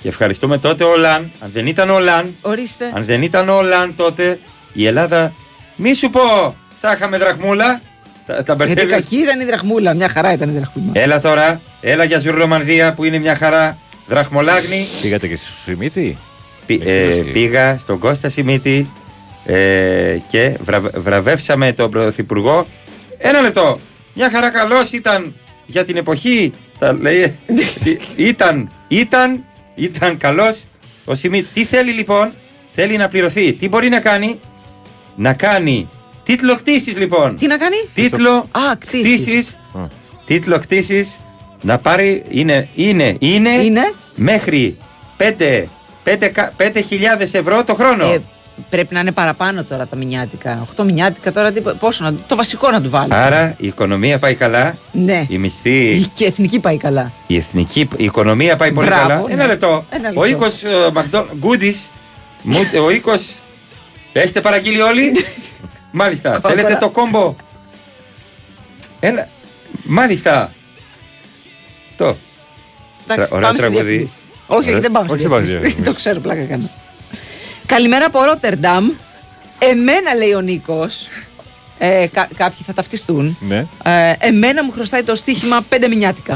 Και 0.00 0.08
ευχαριστούμε 0.08 0.58
τότε 0.58 0.84
ο 0.84 0.96
Λαν. 0.96 1.30
Αν 1.40 1.50
δεν 1.52 1.66
ήταν 1.66 1.90
ο 1.90 1.98
Λαν, 1.98 2.34
Ορίστε. 2.40 2.90
αν 2.94 3.04
δεν 3.04 3.22
ήταν 3.22 3.48
ο 3.48 3.62
Λαν 3.62 3.94
τότε, 3.96 4.38
η 4.72 4.86
Ελλάδα. 4.86 5.32
Μη 5.76 5.94
σου 5.94 6.10
πω, 6.10 6.54
θα 6.80 6.92
είχαμε 6.92 7.18
δραχμούλα. 7.18 7.80
Τα, 8.26 8.34
τα 8.44 8.54
Γιατί 8.54 8.54
μπερδεύει. 8.74 8.90
κακή 8.90 9.16
ήταν 9.16 9.40
η 9.40 9.44
δραχμούλα, 9.44 9.94
μια 9.94 10.08
χαρά 10.08 10.32
ήταν 10.32 10.48
η 10.48 10.52
δραχμούλα. 10.52 10.90
Έλα 10.92 11.18
τώρα, 11.18 11.60
έλα 11.80 12.04
για 12.04 12.18
Ζουρλομανδία 12.18 12.94
που 12.94 13.04
είναι 13.04 13.18
μια 13.18 13.34
χαρά. 13.36 13.78
Δραχμολάγνη. 14.06 14.86
Πήγατε 15.02 15.26
και 15.28 15.36
στη 15.36 15.46
Σιμίτη. 15.46 16.18
Πη- 16.66 16.82
ε, 16.86 17.08
πήγα 17.32 17.78
στον 17.78 17.98
Κώστα 17.98 18.28
Σιμίτη 18.28 18.90
ε, 19.44 20.18
και 20.28 20.56
βρα- 20.60 20.90
βραβεύσαμε 20.94 21.72
τον 21.72 21.90
Πρωθυπουργό. 21.90 22.66
Ένα 23.18 23.40
λεπτό. 23.40 23.78
Μια 24.14 24.30
χαρά 24.30 24.50
καλό 24.50 24.76
ήταν 24.92 25.34
για 25.66 25.84
την 25.84 25.96
εποχή. 25.96 26.52
Τα 26.78 26.92
λέει, 26.92 27.38
ήταν, 28.16 28.70
ήταν, 28.88 29.44
ήταν 29.74 30.16
καλός 30.16 30.64
ο 31.04 31.14
Σιμίτη. 31.14 31.48
Τι 31.52 31.64
θέλει 31.64 31.92
λοιπόν, 31.92 32.32
θέλει 32.68 32.96
να 32.96 33.08
πληρωθεί. 33.08 33.52
Τι 33.52 33.68
μπορεί 33.68 33.88
να 33.88 34.00
κάνει, 34.00 34.40
να 35.16 35.32
κάνει 35.32 35.88
τίτλο 36.22 36.56
κτήσης 36.56 36.96
λοιπόν. 36.98 37.36
Τι 37.36 37.46
να 37.46 37.56
κάνει; 37.56 37.76
Τίτλο 37.94 38.30
Α, 38.50 38.76
κτήσεις. 38.78 39.02
κτήσης. 39.22 39.56
Τίτλο 40.24 40.58
κτήσης 40.58 41.20
να 41.62 41.78
πάρει 41.78 42.22
είναι, 42.28 42.68
είναι, 42.74 43.16
είναι, 43.18 43.50
μέχρι 44.14 44.76
5 45.18 45.64
5.000 46.04 47.32
ευρώ 47.32 47.64
το 47.64 47.74
χρόνο. 47.74 48.04
Ε, 48.12 48.22
πρέπει 48.70 48.94
να 48.94 49.00
είναι 49.00 49.12
παραπάνω 49.12 49.64
τώρα 49.64 49.86
τα 49.86 49.96
μηνιάτικα. 49.96 50.66
8 50.76 50.84
μηνιάτικα 50.84 51.32
τώρα, 51.32 51.52
τι, 51.52 51.60
πόσο 51.60 52.04
να, 52.04 52.14
το 52.14 52.36
βασικό 52.36 52.70
να 52.70 52.80
του 52.82 52.90
βάλει. 52.90 53.14
Άρα 53.14 53.54
η 53.58 53.66
οικονομία 53.66 54.18
πάει 54.18 54.34
καλά. 54.34 54.76
Ναι. 54.92 55.24
Η 55.28 55.38
μισθή, 55.38 56.06
Και 56.14 56.24
η 56.24 56.26
εθνική 56.26 56.58
πάει 56.58 56.76
καλά. 56.76 57.12
η 57.26 57.36
εθνική 57.36 57.80
η 57.96 58.04
οικονομία 58.04 58.56
πάει 58.56 58.72
πολύ 58.72 58.86
Μπράβο, 58.86 59.08
καλά. 59.08 59.22
ναι. 59.26 59.32
Ένα 59.32 59.46
λεπτό. 59.46 59.84
Ένα 59.90 60.08
Ο 60.14 60.24
λεπτό. 60.24 60.24
οίκος 60.24 60.62
Γκούντις. 61.38 61.90
Ο 62.84 62.90
οίκο. 62.90 63.12
Έχετε 64.12 64.40
παραγγείλει 64.40 64.80
όλοι; 64.80 65.12
Μάλιστα. 66.00 66.30
Κόμπο, 66.30 66.48
Θέλετε 66.48 66.66
αλλά- 66.68 66.78
το 66.78 66.88
κόμπο; 66.90 67.34
Ένα. 69.00 69.28
Μάλιστα. 69.82 70.52
Αυτό. 71.90 72.16
Εντάξει, 73.04 73.28
Τρα- 73.30 73.36
ωραίο 73.36 73.40
πάμε 73.48 73.58
στη 73.58 73.68
τραγούδι. 73.68 73.82
διαφήμιση. 73.90 74.14
Όχι, 74.46 74.60
όχι, 74.60 74.68
Ωραίο- 74.68 74.80
δεν 74.80 74.90
πάμε 74.90 75.04
στη 75.06 75.14
όχι, 75.14 75.22
δεν 75.22 75.30
πάμε 75.30 75.44
στη 75.44 75.50
διαφήμιση. 75.52 75.74
διαφήμιση. 75.74 75.82
Το 75.90 75.94
ξέρω, 75.94 76.20
πλάκα 76.20 76.42
κάνω. 76.44 76.70
Καλημέρα 77.72 78.04
από 78.06 78.22
Ρότερνταμ. 78.24 78.90
Εμένα 79.58 80.14
λέει 80.14 80.32
ο 80.34 80.40
Νίκος. 80.40 81.08
Ε, 81.78 82.06
κα- 82.12 82.28
κάποιοι 82.36 82.58
θα 82.66 82.72
ταυτιστούν. 82.72 83.36
Ναι. 83.40 83.66
Ε, 83.84 84.12
εμένα 84.18 84.64
μου 84.64 84.72
χρωστάει 84.72 85.02
το 85.02 85.14
στοίχημα 85.14 85.64
5 85.70 85.86
μηνιάτικα. 85.88 86.34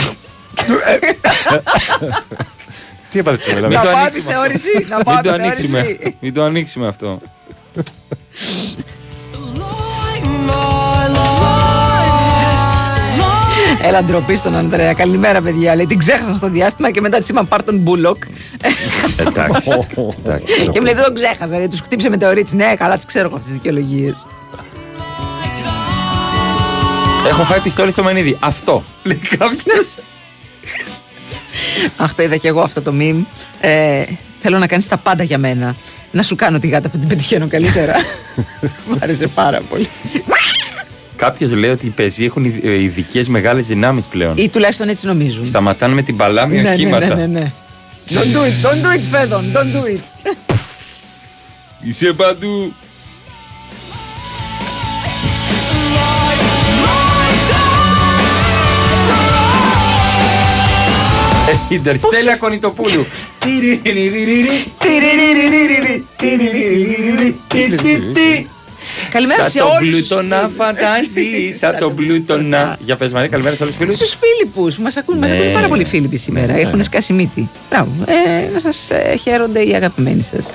Τι 3.10 3.18
έπαθε 3.18 3.36
τσουβέλα. 3.38 3.68
Να 3.68 3.80
το 3.80 3.88
πάω 3.88 3.96
ανοίξουμε 3.96 4.22
τη 4.24 4.30
θεώρηση, 4.32 4.70
αυτό. 4.82 4.96
να 4.96 5.02
πάω 5.04 5.14
Μην 5.14 5.22
το 5.22 5.32
τη 5.36 5.42
ανοίξουμε. 5.42 5.80
θεώρηση. 5.80 6.16
Μην 6.20 6.34
το 6.34 6.42
ανοίξουμε 6.42 6.86
αυτό. 6.88 7.20
Έλα 13.86 14.02
ντροπή 14.02 14.36
στον 14.36 14.56
Ανδρέα. 14.56 14.92
Καλημέρα, 14.92 15.40
παιδιά. 15.40 15.74
Λέει 15.74 15.86
την 15.86 15.98
ξέχασα 15.98 16.36
στο 16.36 16.48
διάστημα 16.48 16.90
και 16.90 17.00
μετά 17.00 17.18
της 17.18 17.28
είπαν 17.28 17.48
πάρ 17.48 17.62
τον 17.62 17.78
Μπούλοκ. 17.78 18.24
Εντάξει. 19.16 19.70
εντάξει. 20.18 20.68
και 20.72 20.78
μου 20.80 20.84
λέει 20.84 20.94
δεν 20.94 21.04
τον 21.04 21.14
ξέχασα. 21.14 21.56
Λέει, 21.56 21.68
τους 21.68 21.80
χτύπησε 21.80 22.08
με 22.08 22.18
θεωρήτη. 22.18 22.56
Ναι, 22.56 22.74
καλά, 22.76 22.94
τις 22.94 23.04
ξέρω 23.04 23.26
εγώ 23.26 23.34
αυτές 23.34 23.50
τις 23.50 23.60
δικαιολογίες. 23.60 24.26
Έχω 27.28 27.42
φάει 27.42 27.60
πιστόλι 27.60 27.90
στο 27.90 28.02
μενίδι. 28.02 28.36
Αυτό. 28.40 28.84
Λέει 29.02 29.20
κάποιος. 29.38 29.94
Αχ, 31.96 32.14
το 32.14 32.22
είδα 32.22 32.36
και 32.36 32.48
εγώ 32.48 32.60
αυτό 32.60 32.82
το 32.82 32.92
meme. 32.98 33.24
Ε, 33.60 34.02
θέλω 34.40 34.58
να 34.58 34.66
κάνεις 34.66 34.88
τα 34.88 34.96
πάντα 34.96 35.22
για 35.22 35.38
μένα. 35.38 35.76
Να 36.10 36.22
σου 36.22 36.36
κάνω 36.36 36.58
τη 36.58 36.68
γάτα 36.68 36.88
που 36.88 36.98
την 36.98 37.08
πετυχαίνω 37.08 37.48
καλύτερα. 37.48 37.94
Μου 38.88 38.98
άρεσε 39.00 39.26
πάρα 39.26 39.60
πολύ. 39.68 39.88
Κάποιο 41.26 41.56
λέει 41.56 41.70
ότι 41.70 41.86
οι 41.86 41.90
πεζοί 41.90 42.24
έχουν 42.24 42.44
ειδικέ 42.62 43.22
μεγάλε 43.28 43.60
δυνάμει 43.60 44.02
πλέον. 44.10 44.36
Ή 44.36 44.48
τουλάχιστον 44.48 44.88
έτσι 44.88 45.06
νομίζουν. 45.06 45.46
Σταματάνε 45.46 45.94
με 45.94 46.02
την 46.02 46.16
παλάμη 46.16 46.56
ναι, 46.56 46.62
ναι, 46.62 46.72
οχήματα. 46.72 47.06
ναι, 47.06 47.14
ναι, 47.14 47.26
ναι. 47.26 47.52
Don't 48.08 48.12
do 48.12 48.16
it, 48.16 48.66
don't 48.66 48.84
do 48.84 48.96
it, 48.96 49.00
Φέδων, 49.10 49.42
don't 49.52 49.76
do 49.76 49.96
it. 49.96 50.32
Είσαι 51.80 52.12
παντού. 52.12 52.72
Ιντερστέλια 61.68 62.36
Κονιτοπούλου. 62.36 63.06
Καλημέρα 69.10 69.42
σε 69.42 69.50
Σαν 69.58 69.66
τον 69.68 69.76
όλους 69.76 69.98
τους 69.98 70.08
πλούτονα 70.08 70.50
φαντάζεις, 70.56 71.58
σαν 71.58 71.76
τον 71.78 71.94
πλούτονα. 71.94 72.76
Για 72.80 72.96
πες 72.96 73.12
Μαρία, 73.12 73.28
καλημέρα 73.28 73.56
σε 73.56 73.62
όλους 73.62 73.74
τους 73.76 73.84
φίλους. 73.84 73.98
Στους 73.98 74.18
Φίλιππους 74.20 74.74
που 74.74 74.82
μας 74.82 74.96
ακούν, 74.96 75.18
μας 75.18 75.30
Ναι. 75.30 75.36
ακούν 75.36 75.52
πάρα 75.52 75.68
πολλοί 75.68 75.84
Φίλιπποι 75.84 76.16
σήμερα. 76.16 76.46
Ναι, 76.46 76.52
ναι. 76.52 76.60
Έχουν 76.60 76.82
σκάσει 76.82 77.12
μύτη. 77.12 77.48
Μπράβο. 77.70 77.90
Ε, 78.06 78.52
να 78.52 78.58
σας 78.58 78.90
ε, 78.90 79.16
χαίρονται 79.16 79.60
οι 79.60 79.74
αγαπημένοι 79.74 80.22
σας. 80.22 80.46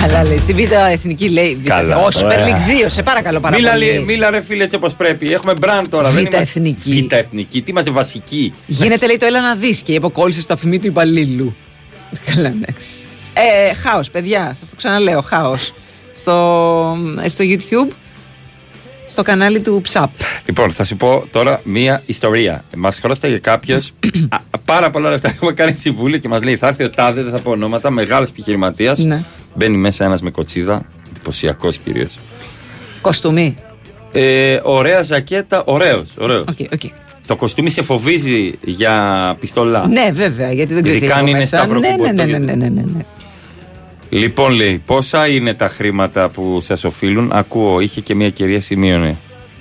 Καλά 0.00 0.24
λέει. 0.24 0.38
Στη 0.38 0.52
Β' 0.52 0.72
Εθνική 0.92 1.28
λέει. 1.28 1.58
Β' 1.62 1.66
Καλά, 1.68 1.80
Εθνική. 1.80 2.04
Όχι, 2.06 2.18
Super 2.20 2.24
ωραία. 2.40 2.46
League 2.46 2.84
2, 2.86 2.86
σε 2.86 3.02
παρακαλώ 3.02 3.40
πάρα 3.40 3.56
Μίλα, 3.56 3.70
πολύ. 3.72 3.84
λέ- 3.84 4.04
μίλα 4.04 4.30
ρε 4.30 4.40
φίλε 4.40 4.64
έτσι 4.64 4.76
όπως 4.76 4.94
πρέπει. 4.94 5.32
Έχουμε 5.32 5.52
μπραντ 5.60 5.86
τώρα. 5.90 6.10
δεν 6.10 6.14
Β' 6.14 6.18
είμαστε- 6.26 6.40
Εθνική. 6.40 7.06
Β' 7.10 7.12
εθνική. 7.12 7.62
Τι 7.62 7.70
είμαστε 7.70 7.90
βασικοί. 7.90 8.52
Γίνεται 8.66 9.06
λέει 9.06 9.16
το 9.16 9.26
έλα 9.26 9.40
να 9.40 9.54
δεις 9.54 9.82
και 9.82 9.92
υποκόλλησες 9.92 10.42
στο 10.42 10.52
αφημί 10.52 10.78
του 10.78 10.86
υπαλλήλου. 10.86 11.56
Καλά, 12.34 12.48
εντάξει. 12.48 12.88
Ε, 13.34 13.74
χάος, 13.74 14.10
παιδιά, 14.10 14.56
σας 14.60 14.68
το 14.70 14.76
ξαναλέω, 14.76 15.20
χάος. 15.20 15.72
Στο, 16.16 16.96
ε, 17.24 17.28
στο 17.28 17.44
YouTube, 17.48 17.92
στο 19.10 19.22
κανάλι 19.22 19.60
του 19.60 19.80
Ψαπ. 19.82 20.10
Λοιπόν, 20.46 20.70
θα 20.70 20.84
σου 20.84 20.96
πω 20.96 21.24
τώρα 21.32 21.60
μία 21.64 22.02
ιστορία. 22.06 22.64
Μας 22.76 22.98
χρώσταγε 22.98 23.38
κάποιος 23.38 23.90
πάρα 24.64 24.90
πολλά 24.90 25.10
λεφτά. 25.10 25.28
Έχουμε 25.34 25.52
κάνει 25.52 25.74
συμβούλιο 25.74 26.18
και 26.18 26.28
μας 26.28 26.42
λέει: 26.42 26.56
Θα 26.56 26.66
έρθει 26.66 26.84
ο 26.84 26.90
Τάδε, 26.90 27.22
δεν 27.22 27.32
θα 27.32 27.38
πω 27.38 27.50
ονόματα, 27.50 27.90
μεγάλος 27.90 28.28
επιχειρηματίας. 28.28 28.98
Ναι. 28.98 29.22
Μπαίνει 29.54 29.76
μέσα 29.76 30.04
ένας 30.04 30.22
με 30.22 30.30
κοτσίδα, 30.30 30.82
εντυπωσιακός 31.10 31.78
κυρίως. 31.78 32.18
Κοστούμι. 33.00 33.56
Ε, 34.12 34.60
ωραία 34.62 35.02
ζακέτα, 35.02 35.62
ωραίος. 35.64 36.10
Ωραίος. 36.18 36.44
Οκ, 36.48 36.58
οκ. 36.72 36.80
Το 37.26 37.36
κοστούμι 37.36 37.70
σε 37.70 37.82
φοβίζει 37.82 38.58
για 38.64 39.36
πιστολά. 39.40 39.86
Ναι, 39.86 40.10
βέβαια, 40.12 40.52
γιατί 40.52 40.74
δεν 40.74 40.84
Ειδικά 40.84 41.06
ξέρει. 41.06 41.20
αν 41.20 41.26
είναι 41.26 41.44
σταυροκουμπωτό, 41.44 41.96
Ναι, 41.96 42.12
ναι, 42.12 42.12
ναι, 42.12 42.24
γιατί- 42.30 42.44
ναι, 42.44 42.52
ναι, 42.54 42.68
ναι, 42.68 42.82
ναι. 42.96 43.02
Λοιπόν, 44.10 44.52
λέει, 44.52 44.82
πόσα 44.86 45.26
είναι 45.28 45.54
τα 45.54 45.68
χρήματα 45.68 46.28
που 46.28 46.60
σας 46.62 46.84
οφείλουν; 46.84 47.30
Ακούω, 47.32 47.80
είχε 47.80 48.00
και 48.00 48.14
μια 48.14 48.30
κυρία 48.30 48.60
σημείωνε. 48.60 49.16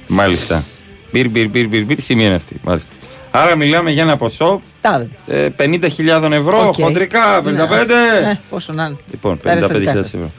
Μάλιστα. 0.07 0.63
Μπυρ, 1.11 1.29
μπυρ, 1.29 1.47
μπυρ, 1.49 1.67
μπυρ, 1.67 1.83
μπυρ, 1.83 2.01
σημείωνε 2.01 2.35
αυτή. 2.35 2.55
Μάλιστα. 2.63 2.89
Άρα 3.31 3.55
μιλάμε 3.55 3.91
για 3.91 4.01
ένα 4.03 4.17
ποσό 4.17 4.61
Τάδε. 4.81 5.09
ε, 5.27 5.47
50.000 5.57 6.31
ευρώ, 6.31 6.67
Οκ. 6.67 6.73
χοντρικά, 6.73 7.41
55. 7.41 7.85
Ναι, 8.21 8.29
ε, 8.29 8.39
πόσο 8.49 8.73
να 8.73 8.85
είναι. 8.85 8.97
Λοιπόν, 9.11 9.39
Τα 9.43 9.51
αριστερικά 9.51 9.91
55.000 9.91 9.95
σας. 9.95 10.13
ευρώ. 10.13 10.31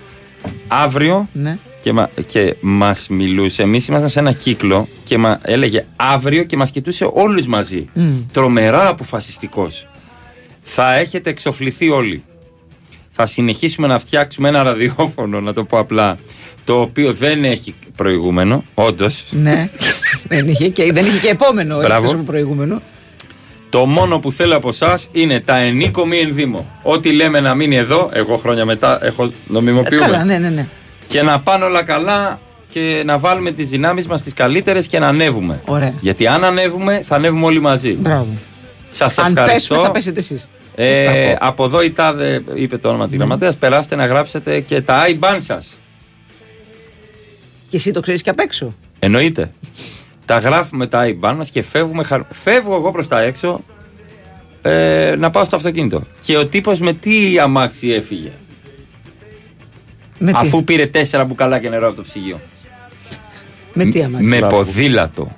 Αύριο 0.68 1.28
Ναι. 1.32 1.58
και, 1.82 1.92
μα, 1.92 2.08
και 2.26 2.54
μας 2.60 3.08
μιλούσε, 3.08 3.62
εμείς 3.62 3.86
ήμασταν 3.86 4.10
σε 4.10 4.18
ένα 4.18 4.32
κύκλο 4.32 4.88
και 5.04 5.18
μα, 5.18 5.40
έλεγε 5.42 5.84
αύριο 5.96 6.42
και 6.44 6.56
μας 6.56 6.70
κοιτούσε 6.70 7.08
όλους 7.12 7.46
μαζί. 7.46 7.88
Μμ. 7.92 8.10
Τρομερά 8.32 8.88
αποφασιστικός. 8.88 9.86
Θα 10.62 10.94
έχετε 10.94 11.30
εξοφληθεί 11.30 11.88
όλοι. 11.90 12.22
Θα 13.10 13.26
συνεχίσουμε 13.26 13.86
να 13.86 13.98
φτιάξουμε 13.98 14.48
ένα 14.48 14.62
ραδιόφωνο, 14.62 15.40
να 15.40 15.52
το 15.52 15.64
πω 15.64 15.78
απλά, 15.78 16.16
το 16.64 16.80
οποίο 16.80 17.12
δεν 17.12 17.44
έχει 17.44 17.74
προηγούμενο, 17.96 18.64
όντως. 18.74 19.24
Ναι. 19.30 19.70
δεν, 20.28 20.48
είχε 20.48 20.68
και, 20.68 20.92
δεν 20.92 21.04
είχε 21.06 21.18
και 21.18 21.28
επόμενο 21.28 21.76
Μπράβο. 21.76 21.94
εκτός 21.94 22.12
από 22.12 22.22
προηγούμενο. 22.22 22.80
Το 23.70 23.86
μόνο 23.86 24.18
που 24.18 24.32
θέλω 24.32 24.56
από 24.56 24.68
εσά 24.68 24.98
είναι 25.12 25.40
τα 25.40 25.56
ενίκο 25.56 26.06
μη 26.06 26.18
ενδύμω. 26.18 26.66
Ό,τι 26.82 27.12
λέμε 27.12 27.40
να 27.40 27.54
μείνει 27.54 27.76
εδώ, 27.76 28.10
εγώ 28.12 28.36
χρόνια 28.36 28.64
μετά 28.64 28.98
έχω 29.06 29.24
Ε, 29.24 29.30
νομιμοποιούμε. 29.46 30.04
καλά, 30.04 30.24
ναι, 30.24 30.38
ναι, 30.38 30.48
ναι. 30.48 30.66
Και 31.06 31.22
να 31.22 31.40
πάνε 31.40 31.64
όλα 31.64 31.82
καλά 31.82 32.40
και 32.70 33.02
να 33.06 33.18
βάλουμε 33.18 33.50
τις 33.52 33.68
δυνάμεις 33.68 34.06
μας 34.06 34.22
τις 34.22 34.32
καλύτερες 34.32 34.86
και 34.86 34.98
να 34.98 35.08
ανέβουμε. 35.08 35.60
Ωραία. 35.64 35.94
Γιατί 36.00 36.26
αν 36.26 36.44
ανέβουμε, 36.44 37.02
θα 37.06 37.14
ανέβουμε 37.14 37.44
όλοι 37.46 37.60
μαζί. 37.60 37.92
Μπράβο. 37.92 38.26
Σας 38.90 39.18
Αν 39.18 39.26
ευχαριστώ. 39.26 39.54
πέσουμε, 39.54 39.78
θα 39.78 39.90
πέσετε 39.90 40.20
εσείς. 40.20 40.48
Ε, 40.82 41.06
Αυτό. 41.06 41.46
από 41.46 41.64
εδώ 41.64 41.82
η 41.82 41.90
τάδε 41.90 42.42
είπε 42.54 42.76
το 42.78 42.88
όνομα 42.88 43.08
της 43.08 43.16
γραμματέας, 43.16 43.56
περάστε 43.56 43.96
να 43.96 44.06
γράψετε 44.06 44.60
και 44.60 44.80
τα 44.80 45.02
IBAN 45.06 45.36
σας. 45.40 45.76
Και 47.68 47.76
εσύ 47.76 47.90
το 47.92 48.00
ξέρεις 48.00 48.22
και 48.22 48.30
απ' 48.30 48.38
έξω. 48.40 48.74
Εννοείται. 48.98 49.52
τα 50.24 50.38
γράφουμε 50.38 50.86
τα 50.86 51.04
IBAN 51.06 51.34
μας 51.36 51.50
και 51.50 51.62
φεύγουμε. 51.62 52.02
χαρ- 52.02 52.34
Φεύγω 52.34 52.74
εγώ 52.74 52.90
προς 52.92 53.08
τα 53.08 53.20
έξω 53.20 53.60
ε, 54.62 55.14
να 55.18 55.30
πάω 55.30 55.44
στο 55.44 55.56
αυτοκίνητο. 55.56 56.02
Και 56.24 56.36
ο 56.36 56.46
τύπος 56.46 56.80
με 56.80 56.92
τι 56.92 57.38
αμάξι 57.38 57.90
έφυγε; 57.90 58.30
Με 60.18 60.32
τι; 60.32 60.38
αφού 60.38 60.64
πήρε 60.64 60.86
τέσσερα 60.86 61.24
μπουκαλάκια 61.24 61.70
νερό 61.70 61.86
από 61.86 61.96
το 61.96 62.02
ψυγείο. 62.02 62.40
Με 63.72 63.84
τι 63.84 64.02
αμάξι; 64.02 64.26
Με 64.26 64.38
ποδήλατο. 64.40 65.28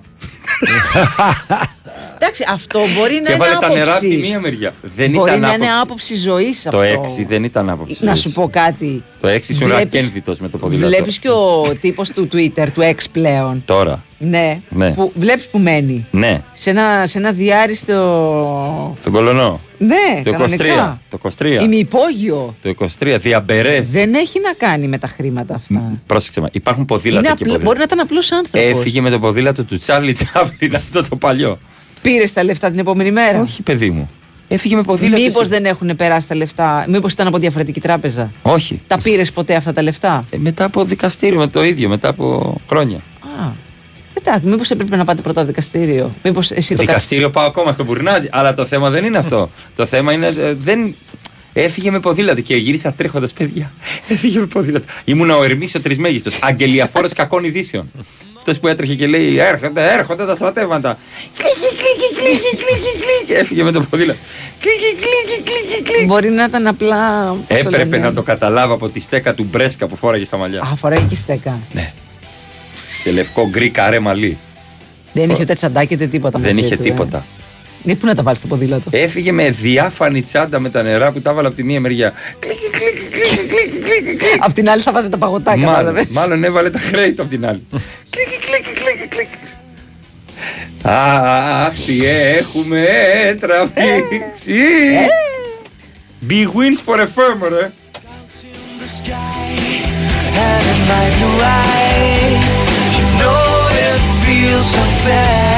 Εντάξει, 2.34 2.44
αυτό 2.54 2.78
μπορεί 2.98 3.12
να 3.14 3.20
και 3.20 3.32
είναι 3.32 3.32
έβαλε 3.32 3.54
τα 3.60 3.68
νερά 3.68 3.90
από 3.92 4.00
τη 4.00 4.06
άποψη. 4.06 4.28
μία 4.28 4.40
μεριά. 4.40 4.74
Δεν 4.96 5.10
Μπορεί 5.10 5.30
ήταν 5.30 5.40
να 5.40 5.46
άποψη. 5.48 5.66
είναι 5.68 5.80
άποψη 5.82 6.16
ζωής 6.16 6.66
αυτό. 6.66 6.78
Το 6.78 6.82
6 6.84 7.24
δεν 7.28 7.44
ήταν 7.44 7.70
άποψη. 7.70 7.96
Να 8.04 8.06
ζωής. 8.14 8.20
σου 8.20 8.32
πω 8.32 8.48
κάτι. 8.52 9.02
Το 9.20 9.28
6 9.28 9.48
ήσουν 9.52 9.66
Βλέπεις- 9.68 9.92
ρακένδυτος 9.92 10.40
με 10.40 10.48
το 10.48 10.58
ποδήλατο. 10.58 10.86
Βλέπεις 10.88 11.18
και 11.18 11.28
ο 11.30 11.62
τύπος 11.80 12.08
του 12.08 12.28
Twitter, 12.32 12.66
του 12.74 12.80
X 12.80 12.94
πλέον. 13.12 13.62
Τώρα. 13.66 14.02
Ναι. 14.18 14.60
Ναι. 14.68 14.90
Που, 14.92 15.12
βλέπεις 15.14 15.44
που 15.46 15.58
μένει. 15.58 16.06
Ναι, 16.10 16.40
Σε 16.52 16.70
ένα, 16.70 17.06
σε 17.06 17.18
ένα 17.18 17.32
διάριστο. 17.32 17.96
τον 19.04 19.12
κολονό. 19.12 19.60
Ναι, 19.78 20.22
Το 20.24 20.30
23. 20.30 20.32
κανονικά. 20.32 21.00
Το 21.10 21.18
23. 21.38 21.62
Ημιυπόγειο. 21.62 22.54
Το 22.62 22.68
23. 22.68 23.16
Διαμπερές. 23.20 23.90
Δεν 23.90 24.14
έχει 24.14 24.40
να 24.40 24.52
κάνει 24.52 24.86
με 24.88 24.98
τα 24.98 25.06
χρήματα 25.06 25.54
αυτά. 25.54 25.92
Πρόσεξε 26.06 26.40
με. 26.40 26.48
Υπάρχουν 26.52 26.84
ποδήλατα 26.84 27.18
Είναι 27.18 27.26
και 27.28 27.32
απλό, 27.32 27.44
ποδήλατα. 27.46 27.64
μπορεί 27.64 27.78
να 27.78 27.84
ήταν 27.84 28.00
απλός 28.00 28.32
άνθρωπος. 28.32 28.68
Έφυγε 28.78 29.00
με 29.00 29.10
το 29.10 29.18
ποδήλατο 29.18 29.64
του 29.64 29.78
Τσάρλι 29.78 30.12
Τσάπλιν 30.12 30.74
αυτό 30.82 31.02
το 31.08 31.16
παλιό. 31.16 31.58
Πήρες 32.02 32.32
τα 32.32 32.44
λεφτά 32.44 32.70
την 32.70 32.78
επόμενη 32.78 33.10
μέρα; 33.10 33.40
Όχι, 33.40 33.62
παιδί 33.62 33.90
μου. 33.90 34.08
Έφυγε 34.48 34.76
με 34.76 34.82
ποδήλατο. 34.82 35.22
Μήπως 35.22 35.40
εσύ. 35.42 35.50
δεν 35.50 35.64
έχουν 35.64 35.96
περάσει 35.96 36.28
τα 36.28 36.34
λεφτά, 36.34 36.84
Μήπως 36.88 37.12
ήταν 37.12 37.26
από 37.26 37.38
διαφορετική 37.38 37.80
τράπεζα; 37.80 38.32
Όχι. 38.42 38.80
Τα 38.86 38.98
πήρες 39.02 39.32
ποτέ 39.32 39.54
αυτά 39.54 39.72
τα 39.72 39.82
λεφτά; 39.82 40.24
Ε, 40.30 40.36
μετά 40.38 40.64
από 40.64 40.84
δικαστήριο, 40.84 41.38
με 41.38 41.46
το 41.46 41.64
ίδιο, 41.64 41.88
μετά 41.88 42.08
από 42.08 42.56
χρόνια. 42.68 42.96
Α. 43.40 43.50
Εντάξει, 44.18 44.46
μήπως 44.48 44.70
έπρεπε 44.70 44.96
να 44.96 45.04
πάτε 45.04 45.22
πρώτα 45.22 45.44
δικαστήριο; 45.44 46.10
Μήπως 46.22 46.50
εσύ 46.50 46.74
το 46.74 46.80
Δικαστήριο 46.80 47.30
πάω 47.30 47.46
ακόμα 47.46 47.72
στο 47.72 47.84
Μπουρνάζι. 47.84 48.28
Αλλά 48.30 48.54
το 48.54 48.66
θέμα 48.66 48.90
δεν 48.90 49.04
είναι 49.04 49.18
αυτό. 49.18 49.50
το 49.76 49.86
θέμα 49.86 50.12
είναι. 50.12 50.26
ε, 50.26 50.54
δεν... 50.54 50.94
Έφυγε 51.52 51.90
με 51.90 52.00
ποδήλατο 52.00 52.40
και 52.40 52.56
γύρισα 52.56 52.92
τρέχοντα, 52.92 53.28
παιδιά. 53.38 53.72
Έφυγε 54.08 54.38
με 54.38 54.46
ποδήλατο. 54.46 54.84
Ήμουνα 55.04 55.36
ο 55.36 55.44
Ερμή 55.44 55.68
ο 55.76 55.80
Τρισμέγιστο. 55.80 56.30
Αγγελιαφόρο 56.40 57.08
κακών 57.14 57.44
ειδήσεων. 57.44 57.90
Αυτό 58.36 58.60
που 58.60 58.68
έτρεχε 58.68 58.94
και 58.94 59.06
λέει: 59.06 59.38
Έρχονται, 59.38 59.92
έρχονται 59.92 60.26
τα 60.26 60.34
στρατεύματα. 60.34 60.98
Κλίκι, 61.36 61.76
κλίκι, 61.76 62.14
κλίκι, 62.20 62.56
κλίκι, 62.56 63.04
κλίκι. 63.04 63.40
Έφυγε 63.40 63.62
με 63.62 63.70
το 63.72 63.80
ποδήλατο. 63.80 64.18
Κλίκι, 64.60 64.94
κλίκι, 64.94 65.42
κλίκι, 65.50 65.82
κλίκι. 65.82 66.04
Μπορεί 66.04 66.30
να 66.30 66.44
ήταν 66.44 66.66
απλά. 66.66 67.28
πώς 67.28 67.38
το 67.46 67.54
Έπρεπε 67.54 67.84
λένε. 67.84 68.06
να 68.06 68.12
το 68.12 68.22
καταλάβω 68.22 68.74
από 68.74 68.88
τη 68.88 69.00
στέκα 69.00 69.34
του 69.34 69.46
Bershka 69.50 69.86
που 69.86 69.96
φόραγε 69.96 70.24
στα 70.24 70.36
μαλλιά. 70.36 70.60
Α, 70.60 70.76
φοράει 70.76 71.02
και 71.08 71.14
στέκα. 71.16 71.58
Σε 73.02 73.10
λευκό 73.10 73.48
γκρι 73.48 73.70
καρέ 73.70 73.98
μαλλί. 73.98 74.38
Δεν 75.12 75.30
είχε 75.30 75.42
ούτε 75.42 75.54
τσαντάκι 75.54 75.94
ούτε 75.94 76.06
τίποτα. 76.06 76.38
Δεν 76.38 76.54
μαζί 76.54 76.66
είχε 76.66 76.76
του, 76.76 76.82
ε. 76.82 76.84
τίποτα. 76.84 77.26
Ε, 77.86 77.94
πού 77.94 78.06
να 78.06 78.14
τα 78.14 78.22
βάλεις 78.22 78.38
στο 78.38 78.48
ποδήλατο; 78.48 78.90
Έφυγε 78.92 79.32
με 79.32 79.50
διάφανη 79.50 80.22
τσάντα 80.22 80.58
με 80.60 80.70
τα 80.70 80.82
νερά 80.82 81.12
που 81.12 81.20
τα 81.20 81.30
έβαλα 81.30 81.46
από 81.46 81.56
τη 81.56 81.62
μία 81.62 81.80
μεριά. 81.80 82.12
Απ' 84.38 84.52
την 84.52 84.70
άλλη 84.70 84.82
θα 84.82 84.92
βάζει 84.92 85.08
τα 85.08 85.16
παγωτάκια. 85.16 85.66
Μάλλον, 85.66 85.76
κατάλαβες. 85.76 86.06
μάλλον 86.14 86.44
έβαλε 86.44 86.70
τα 86.70 86.78
χρέη 86.78 87.12
του 87.12 87.22
από 87.22 87.30
την 87.30 87.46
άλλη. 87.46 87.66
κλικ, 88.10 88.28
κλικ, 88.28 88.64
κλικ, 88.64 89.08
κλικ. 89.08 89.28
Αχ, 90.82 91.72
τι 91.86 92.06
έχουμε 92.38 92.86
τραβήξει. 93.40 94.54
Big 96.28 96.46
wins 96.54 96.80
for 96.86 96.98
a 97.00 97.06
firm, 97.06 97.48
ρε. 97.48 97.72
And 100.44 100.64
at 100.72 100.80
night 100.88 101.14
you 101.20 101.30
lie, 101.44 102.40
you 102.96 103.06
know 103.20 103.68
it 103.86 104.00
feels 104.24 104.70
unfair. 104.82 105.51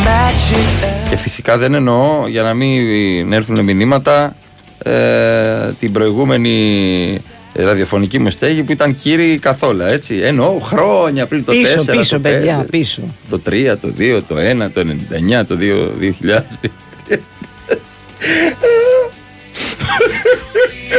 There's 0.00 0.06
magic. 0.06 1.08
Και 1.08 1.16
φυσικά 1.16 1.58
δεν 1.58 1.74
εννοώ 1.74 2.26
για 2.28 2.42
να 2.42 2.54
μην 2.54 3.32
έρθουν 3.32 3.64
μηνύματα 3.64 4.36
ε, 4.82 5.72
την 5.78 5.92
προηγούμενη 5.92 7.22
ραδιοφωνική 7.52 8.18
μου 8.18 8.30
στέγη 8.30 8.62
που 8.62 8.72
ήταν 8.72 8.94
κύριοι 8.94 9.38
καθόλου 9.38 9.82
έτσι. 9.82 10.14
Εννοώ 10.16 10.58
χρόνια 10.58 11.26
πριν 11.26 11.44
το 11.44 11.52
Πίσω, 11.52 11.82
4, 11.82 11.96
πίσω, 11.96 12.14
το 12.14 12.16
5, 12.16 12.20
παιδιά, 12.22 12.66
πίσω. 12.70 13.02
το 13.28 13.40
3, 13.46 13.74
το 13.80 13.92
2, 13.98 14.20
το 14.28 14.36
1, 14.36 14.70
το 14.72 14.80
99, 15.40 15.46
το 15.46 15.58
2, 15.60 15.90
2000. 16.00 16.40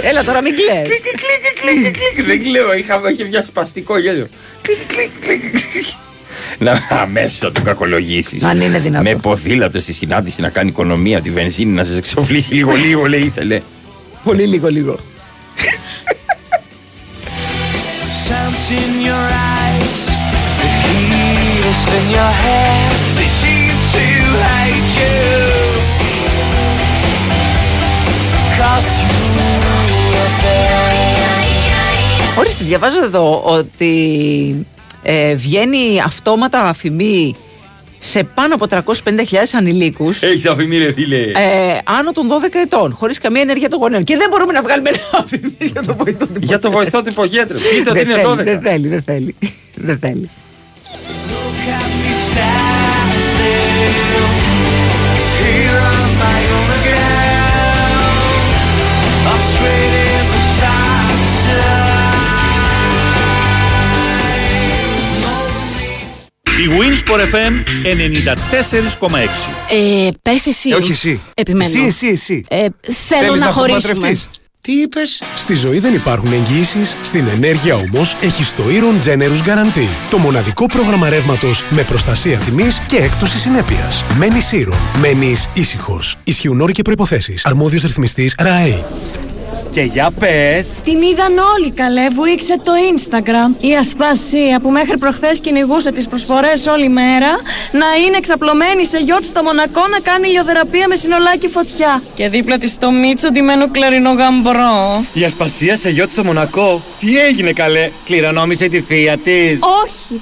Έλα 0.02 0.24
τώρα 0.24 0.42
μην 0.42 0.56
κλαις. 0.56 0.88
κλικ, 0.88 1.92
κλικ, 1.92 2.26
δεν 2.28 2.44
κλαίω, 2.44 2.74
είχα, 2.74 3.02
είχε 3.12 3.24
μια 3.24 3.44
σπαστικό 3.44 3.98
γέλιο. 3.98 4.28
Κλικ, 4.62 4.78
κλικ, 4.86 5.10
κλικ, 5.22 5.52
κλικ. 5.52 5.86
Να 6.58 6.88
αμέσως 6.90 7.52
τον 7.52 7.64
κακολογήσεις. 7.64 8.44
Αν 8.44 8.62
είναι 8.62 8.80
δυνατόν. 8.80 9.14
Με 9.14 9.20
ποδήλατο 9.20 9.82
στη 9.82 9.94
συνάντηση 9.94 10.42
να 10.42 10.50
κάνει 10.50 10.70
οικονομία, 10.70 11.22
τη 11.22 11.32
βενζίνη 11.32 11.72
να 11.72 11.84
σας 11.84 11.96
εξοφλήσει 11.96 12.54
λίγο 12.54 12.72
λίγο, 12.72 13.06
λέει 13.06 13.20
ήθελε. 13.22 13.60
Πολύ 14.24 14.46
λίγο 14.46 14.68
λίγο. 14.68 14.96
Sounds 18.28 18.66
in 18.82 18.92
your 19.10 19.28
eyes, 19.58 20.00
the 20.62 20.70
heat 20.88 21.64
is 21.72 21.84
in 21.98 22.06
your 22.18 22.34
head. 22.44 22.92
They 23.18 23.30
seem 23.42 23.76
to 23.96 24.06
hate 24.48 24.92
you. 25.02 25.20
Cause 28.60 28.92
you 29.04 29.20
were 30.14 30.34
there. 30.44 31.00
Ορίστε, 32.40 32.64
διαβάζω 32.64 33.04
εδώ 33.04 33.42
ότι 33.46 34.66
ε, 35.04 35.36
βγαίνει 35.36 36.02
αυτόματα 36.06 36.62
αφημί 36.62 37.36
σε 38.00 38.24
πάνω 38.24 38.56
από 38.56 38.66
350.000 38.70 38.84
ανηλίκους 39.58 40.22
Έχεις 40.22 40.46
αφημί, 40.46 40.78
ρε 40.78 40.94
φίλε. 40.94 41.18
ε, 41.18 41.78
άνω 41.84 42.12
των 42.12 42.28
12 42.30 42.50
ετών, 42.52 42.94
χωρίς 42.94 43.18
καμία 43.20 43.42
ενέργεια 43.42 43.70
των 43.70 43.80
γονέων. 43.80 44.04
Και 44.04 44.18
δεν 44.18 44.28
μπορούμε 44.30 44.54
να 44.54 44.62
βγάλουμε 44.62 44.90
ένα 44.90 45.00
αφημί 45.24 45.56
για 45.60 45.84
το 45.84 45.96
βοηθό 45.96 46.26
του 46.26 46.34
Για 46.40 46.60
το 46.60 46.72
βοηθό 46.72 47.02
του 47.02 47.10
υπογέτρου. 47.10 47.58
Πείτε 47.58 47.90
ότι 47.90 48.00
Δεν 48.00 48.10
είναι 48.10 48.22
θέλει, 48.22 48.28
12. 48.34 48.44
Δεν 48.46 48.62
θέλει, 48.62 48.88
δεν 48.88 49.02
θέλει. 49.04 49.36
Δεν 49.76 50.00
θέλει. 50.00 50.30
Η 66.62 66.68
Winsport 66.70 67.20
FM 67.20 67.54
94,6. 67.84 69.18
Ε, 69.70 70.10
πες 70.22 70.46
εσύ. 70.46 70.74
όχι 70.74 70.92
εσύ. 70.92 71.20
Επιμένω. 71.34 71.70
Εσύ, 71.70 71.80
εσύ, 71.86 72.08
εσύ. 72.08 72.44
Ε, 72.48 72.58
θέλω 72.82 73.24
Θέλεις 73.26 73.40
να, 73.40 73.46
να 73.46 73.52
χωρίσουμε. 73.52 73.92
απομακρευτείς; 73.92 74.30
Τι 74.62 74.72
είπες; 74.72 75.24
Στη 75.36 75.56
ζωή 75.56 75.80
δεν 75.80 75.94
υπάρχουν 75.94 76.32
εγγύησει. 76.32 76.80
Στην 77.02 77.28
ενέργεια 77.28 77.76
όμως 77.76 78.18
έχεις 78.22 78.54
το 78.54 78.64
Iron 78.68 79.06
Generous 79.08 79.48
Guarantee. 79.48 79.88
Το 80.10 80.18
μοναδικό 80.18 80.66
πρόγραμμα 80.66 81.10
ρεύματος 81.10 81.64
με 81.70 81.84
προστασία 81.84 82.38
τιμής 82.38 82.80
και 82.88 82.98
έκπτωση 82.98 83.38
συνέπειας. 83.38 84.04
Μένεις 84.18 84.50
Iron. 84.54 84.98
Μένεις 85.00 85.50
ήσυχος. 85.54 86.16
Ισχύουν 86.24 86.62
όροι 86.62 86.72
και 86.74 86.82
προποθέσει. 86.82 87.34
Αρμόδιος 87.44 87.82
ρυθμιστής 87.84 88.36
ΡΑΕ. 88.40 88.84
Και 89.72 89.82
για 89.82 90.12
πες 90.20 90.68
Την 90.84 91.02
είδαν 91.02 91.38
όλοι 91.56 91.72
καλέ, 91.72 92.10
βουήξε 92.10 92.58
το 92.64 92.72
Instagram. 92.94 93.64
Η 93.64 93.76
Ασπασία 93.76 94.60
που 94.62 94.70
μέχρι 94.70 94.98
προχθές 94.98 95.40
κυνηγούσε 95.40 95.92
τις 95.92 96.08
προσφορές 96.08 96.66
όλη 96.68 96.90
μέρα 96.90 97.30
να 97.72 97.86
είναι 98.06 98.18
εξαπλωμένη 98.18 98.86
σε 98.86 98.98
γιότ 98.98 99.24
στο 99.24 99.44
Μονακό 99.44 99.88
να 99.88 100.00
κάνει 100.00 100.28
ηλιοθεραπεία 100.28 100.88
με 100.88 100.96
συνολάκι 100.96 101.48
φωτιά. 101.48 102.02
Και 102.16 102.30
δίπλα 102.30 102.58
της 102.58 102.78
το 102.78 102.92
Μίτσο 102.92 103.30
ντυμένο 103.32 103.72
κλαρινό 103.72 104.12
γαμπρό. 104.12 105.06
Η 105.14 105.24
Ασπασία 105.24 105.78
σε 105.78 105.90
γιότ 105.90 106.10
στο 106.10 106.24
Μονακό 106.24 106.82
Τι 107.00 107.18
έγινε 107.18 107.52
καλέ; 107.52 107.90
Κληρονόμησε 108.06 108.68
τη 108.68 108.82
θεία 108.82 109.18
της 109.18 109.60
Όχι! 109.84 110.22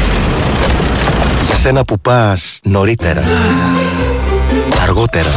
Για 1.61 1.69
σένα 1.69 1.85
που 1.85 1.99
πας 1.99 2.59
νωρίτερα, 2.63 3.23
αργότερα, 4.81 5.29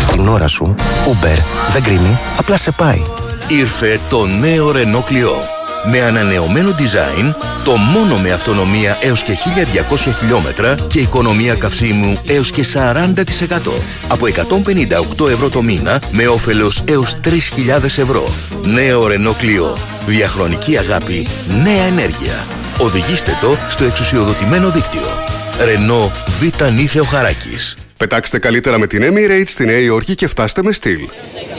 στην 0.00 0.28
ώρα 0.28 0.46
σου, 0.46 0.74
Uber 1.06 1.38
δεν 1.72 1.82
κρίνει, 1.82 2.18
απλά 2.36 2.56
σε 2.56 2.70
πάει. 2.70 3.02
Ήρθε 3.48 4.00
το 4.08 4.26
νέο 4.26 4.70
Renault 4.70 5.12
Clio. 5.12 5.32
Με 5.90 6.02
ανανεωμένο 6.02 6.70
design, 6.70 7.34
το 7.64 7.76
μόνο 7.76 8.18
με 8.18 8.32
αυτονομία 8.32 8.98
έως 9.00 9.22
και 9.22 9.32
1200 9.32 10.12
χιλιόμετρα 10.18 10.74
και 10.88 11.00
οικονομία 11.00 11.54
καυσίμου 11.54 12.18
έως 12.26 12.50
και 12.50 12.64
40%. 12.74 13.14
Από 14.08 14.26
158 15.18 15.28
ευρώ 15.28 15.48
το 15.48 15.62
μήνα 15.62 16.00
με 16.10 16.26
όφελος 16.26 16.82
έως 16.84 17.16
3.000 17.24 17.84
ευρώ. 17.84 18.24
Νέο 18.64 19.06
Renault 19.06 19.42
Clio. 19.42 19.78
Διαχρονική 20.06 20.78
αγάπη, 20.78 21.26
νέα 21.62 21.82
ενέργεια. 21.82 22.46
Οδηγήστε 22.80 23.38
το 23.40 23.56
στο 23.68 23.84
εξουσιοδοτημένο 23.84 24.70
δίκτυο. 24.70 25.00
Renault 25.58 26.12
Β' 26.38 26.70
Νίθεο 26.72 27.04
Χαράκης. 27.04 27.76
Πετάξτε 27.96 28.38
καλύτερα 28.38 28.78
με 28.78 28.86
την 28.86 29.02
Emirates 29.02 29.46
στη 29.46 29.64
Νέα 29.64 29.78
Υόρκη 29.78 30.14
και 30.14 30.26
φτάστε 30.26 30.62
με 30.62 30.72
στυλ. 30.72 31.08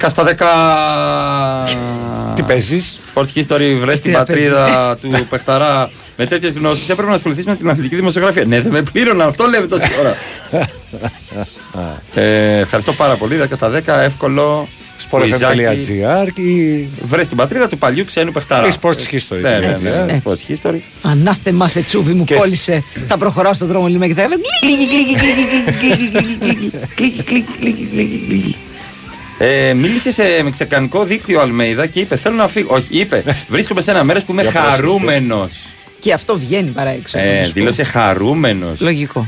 10 0.00 0.06
στα 0.08 0.24
10. 2.32 2.34
Τι 2.34 2.42
παίζει. 2.42 2.82
Sport 3.14 3.26
History, 3.34 3.76
βρε 3.80 3.92
την 3.92 4.02
Τι 4.02 4.08
να 4.10 4.18
πατρίδα 4.18 4.96
του 5.00 5.26
Πεχταρά. 5.30 5.90
Με 6.16 6.26
τέτοιε 6.26 6.50
γνώσει 6.50 6.82
έπρεπε 6.88 7.08
να 7.08 7.14
ασχοληθεί 7.14 7.42
με 7.46 7.56
την 7.56 7.68
αθλητική 7.68 7.94
δημοσιογραφία. 7.96 8.44
Ναι, 8.44 8.60
δεν 8.60 8.72
με 8.72 8.82
πλήρωναν, 8.82 9.28
αυτό 9.28 9.46
λέμε 9.46 9.66
τόση 9.66 9.90
ώρα. 9.98 10.16
ε, 12.14 12.58
ευχαριστώ 12.58 12.92
πάρα 12.92 13.16
πολύ. 13.16 13.36
10 13.42 13.46
στα 13.54 13.70
10, 13.70 13.82
εύκολο. 13.86 14.68
Sportfm.gr 15.10 16.38
ή 16.38 16.88
Βρε 17.04 17.22
την 17.24 17.36
πατρίδα 17.36 17.68
του 17.68 17.78
παλιού 17.78 18.04
ξένου 18.04 18.32
Πεχταρά. 18.32 18.66
Ή 18.66 18.70
Sports 18.80 18.90
History. 19.12 19.40
Ναι, 19.40 19.58
ναι, 19.58 19.66
Έτσι, 19.66 19.82
ναι, 19.82 20.12
έτσι. 20.12 20.22
Sports 20.24 20.52
History. 20.52 20.78
Ανάθεμα 21.02 21.68
σε 21.68 21.80
τσούβι 21.80 22.12
μου 22.12 22.24
Και- 22.24 22.34
κόλλησε. 22.34 22.84
Θα 23.08 23.16
προχωράω 23.18 23.54
στον 23.54 23.68
δρόμο 23.68 23.86
λίγο 23.86 24.06
και 24.06 24.14
θα 24.14 24.22
έλεγα 24.22 24.40
Ε, 29.38 29.72
μίλησε 29.74 30.10
σε 30.12 30.22
μεξικανικό 30.42 31.04
δίκτυο 31.04 31.40
Αλμέιδα 31.40 31.86
και 31.86 32.00
είπε: 32.00 32.16
Θέλω 32.16 32.34
να 32.36 32.48
φύγω. 32.48 32.74
Όχι, 32.74 32.86
είπε: 32.90 33.22
Βρίσκομαι 33.48 33.80
σε 33.80 33.90
ένα 33.90 34.04
μέρος 34.04 34.22
που 34.24 34.32
είμαι 34.32 34.42
Για 34.42 34.50
πρόσεξε. 34.50 34.76
χαρούμενος. 34.76 35.52
Και 35.98 36.12
αυτό 36.12 36.38
βγαίνει 36.38 36.70
παρά 36.70 36.90
έξω. 36.90 37.16
να 37.18 37.22
Ε, 37.24 37.40
σου 37.44 37.46
πω. 37.46 37.52
δήλωσε 37.52 37.82
χαρούμενος 37.82 38.80
Λογικό. 38.80 39.26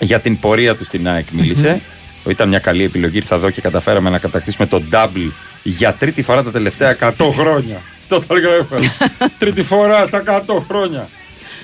για 0.00 0.20
την 0.20 0.38
πορεία 0.38 0.76
του 0.76 0.84
στην 0.84 1.08
ΑΕΚ. 1.08 1.26
Μίλησε. 1.32 1.80
Ήταν 2.28 2.48
μια 2.48 2.58
καλή 2.58 2.84
επιλογή. 2.84 3.16
Ήρθα 3.16 3.34
εδώ 3.34 3.50
και 3.50 3.60
καταφέραμε 3.60 4.10
να 4.10 4.18
κατακτήσουμε 4.18 4.66
το 4.66 4.82
double 4.92 5.30
για 5.62 5.92
τρίτη 5.92 6.22
φορά 6.22 6.42
τα 6.42 6.50
τελευταία 6.50 6.96
100 7.00 7.10
χρόνια. 7.32 7.80
Αυτό 8.00 8.20
το 8.26 8.34
έλεγα 8.36 8.54
εύκολα. 8.54 8.92
τρίτη 9.38 9.62
φορά 9.62 10.06
στα 10.06 10.22
100 10.46 10.62
χρόνια. 10.68 11.08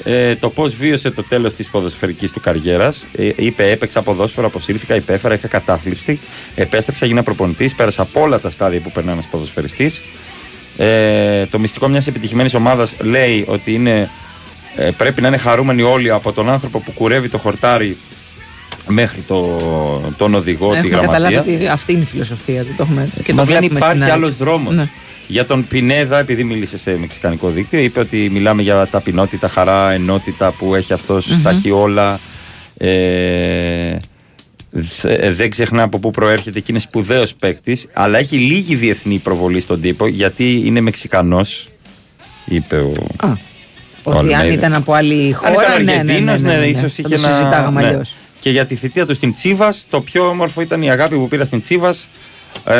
Ε, 0.04 0.36
το 0.36 0.50
πώς 0.50 0.74
βίωσε 0.74 1.10
το 1.10 1.22
τέλος 1.22 1.54
της 1.54 1.70
ποδοσφαιρικής 1.70 2.32
του 2.32 2.40
καριέρας. 2.40 3.06
Ε, 3.16 3.30
είπε: 3.36 3.70
Έπαιξα 3.70 4.02
ποδόσφαιρο, 4.02 4.46
αποσύρθηκα, 4.46 4.94
υπέφερα, 4.94 5.34
είχα 5.34 5.48
κατάθλιψη. 5.48 6.18
Επέστρεψα, 6.54 7.04
έγινα 7.04 7.22
προπονητής, 7.22 7.74
πέρασα 7.74 8.02
από 8.02 8.20
όλα 8.20 8.40
τα 8.40 8.50
στάδια 8.50 8.80
που 8.80 8.90
περνά 8.90 9.12
ένας 9.12 9.26
ποδοσφαιριστής. 9.26 10.02
Ε, 10.76 11.46
το 11.46 11.58
μυστικό 11.58 11.88
μιας 11.88 12.06
επιτυχημένης 12.06 12.54
ομάδας 12.54 12.94
λέει 13.00 13.44
ότι 13.48 13.72
είναι, 13.74 14.10
ε, 14.76 14.90
πρέπει 14.96 15.20
να 15.20 15.28
είναι 15.28 15.36
χαρούμενοι 15.36 15.82
όλοι 15.82 16.10
από 16.10 16.32
τον 16.32 16.48
άνθρωπο 16.48 16.80
που 16.80 16.92
κουρεύει 16.92 17.28
το 17.28 17.38
χορτάρι 17.38 17.96
μέχρι 18.88 19.20
το, 19.20 19.56
τον 20.16 20.34
οδηγό, 20.34 20.70
τη 20.72 20.76
Έχουμε 20.76 20.90
γραμματεία. 20.96 21.18
καταλάβει 21.18 21.54
ότι 21.54 21.66
αυτή 21.68 21.92
είναι 21.92 22.02
η 22.02 22.04
φιλοσοφία 22.04 22.62
του. 22.64 22.74
Το 22.76 22.82
έχουμε 22.82 23.08
και 23.22 23.32
Μα 23.32 23.44
το 23.44 23.50
δεν 23.52 23.58
βλέπουμε 23.60 23.78
υπάρχει 23.78 23.98
στην 24.00 24.12
άλλος 24.12 24.26
άλλη. 24.28 24.36
δρόμος. 24.38 24.74
Ναι. 24.74 24.88
Για 25.30 25.44
τον 25.44 25.66
Πινέδα, 25.68 26.18
επειδή 26.18 26.44
μίλησε 26.44 26.78
σε 26.78 26.96
μεξικανικό 26.98 27.48
δίκτυο, 27.50 27.78
είπε 27.78 28.00
ότι 28.00 28.28
μιλάμε 28.32 28.62
για 28.62 28.86
ταπεινότητα, 28.90 29.48
χαρά, 29.48 29.90
ενότητα 29.92 30.50
που 30.58 30.74
έχει 30.74 30.92
αυτός, 30.92 31.38
τα 31.42 31.50
έχει 31.50 31.70
όλα. 31.70 32.20
Ε, 32.76 33.96
δε- 34.70 35.30
δεν 35.32 35.50
ξεχνά 35.50 35.82
από 35.82 35.98
πού 35.98 36.10
προέρχεται 36.10 36.58
και 36.60 36.66
είναι 36.70 36.78
σπουδαίος 36.78 37.34
παίκτης, 37.34 37.86
αλλά 37.92 38.18
έχει 38.18 38.36
λίγη 38.36 38.74
διεθνή 38.74 39.18
προβολή 39.18 39.60
στον 39.60 39.80
τύπο 39.80 40.06
γιατί 40.06 40.62
είναι 40.64 40.80
Μεξικανός, 40.80 41.68
είπε 42.44 42.76
ο. 42.76 42.92
Α, 43.16 43.32
Ότι 44.02 44.18
αν 44.18 44.40
Αλμέιδα. 44.40 44.52
ήταν 44.52 44.74
από 44.74 44.92
άλλη 44.92 45.26
Αν 45.28 45.34
χώρα, 45.34 45.52
ήταν 45.52 45.84
ναι, 45.84 45.92
ναι, 45.92 46.02
ναι, 46.02 46.10
Αργεντίνος, 46.10 46.40
ναι, 46.42 46.52
ναι, 46.52 46.58
ναι. 46.58 46.66
ίσως 46.66 46.92
Θα 46.94 47.02
είχε 47.06 47.14
το 47.16 47.26
ένα- 47.26 47.36
συζητάγαμε 47.36 47.80
ναι. 47.80 47.86
αλλιώς. 47.86 48.14
Και 48.40 48.50
για 48.50 48.66
τη 48.66 48.74
θητεία 48.74 49.06
του 49.06 49.14
στην 49.14 49.32
Τσίβας, 49.34 49.86
το 49.90 50.00
πιο 50.00 50.28
όμορφο 50.28 50.60
ήταν 50.60 50.82
η 50.82 50.90
αγάπη 50.90 51.14
που 51.14 51.28
πήρα 51.28 51.44
στην 51.44 51.60
Τσίβας. 51.60 52.08
Ε, 52.64 52.74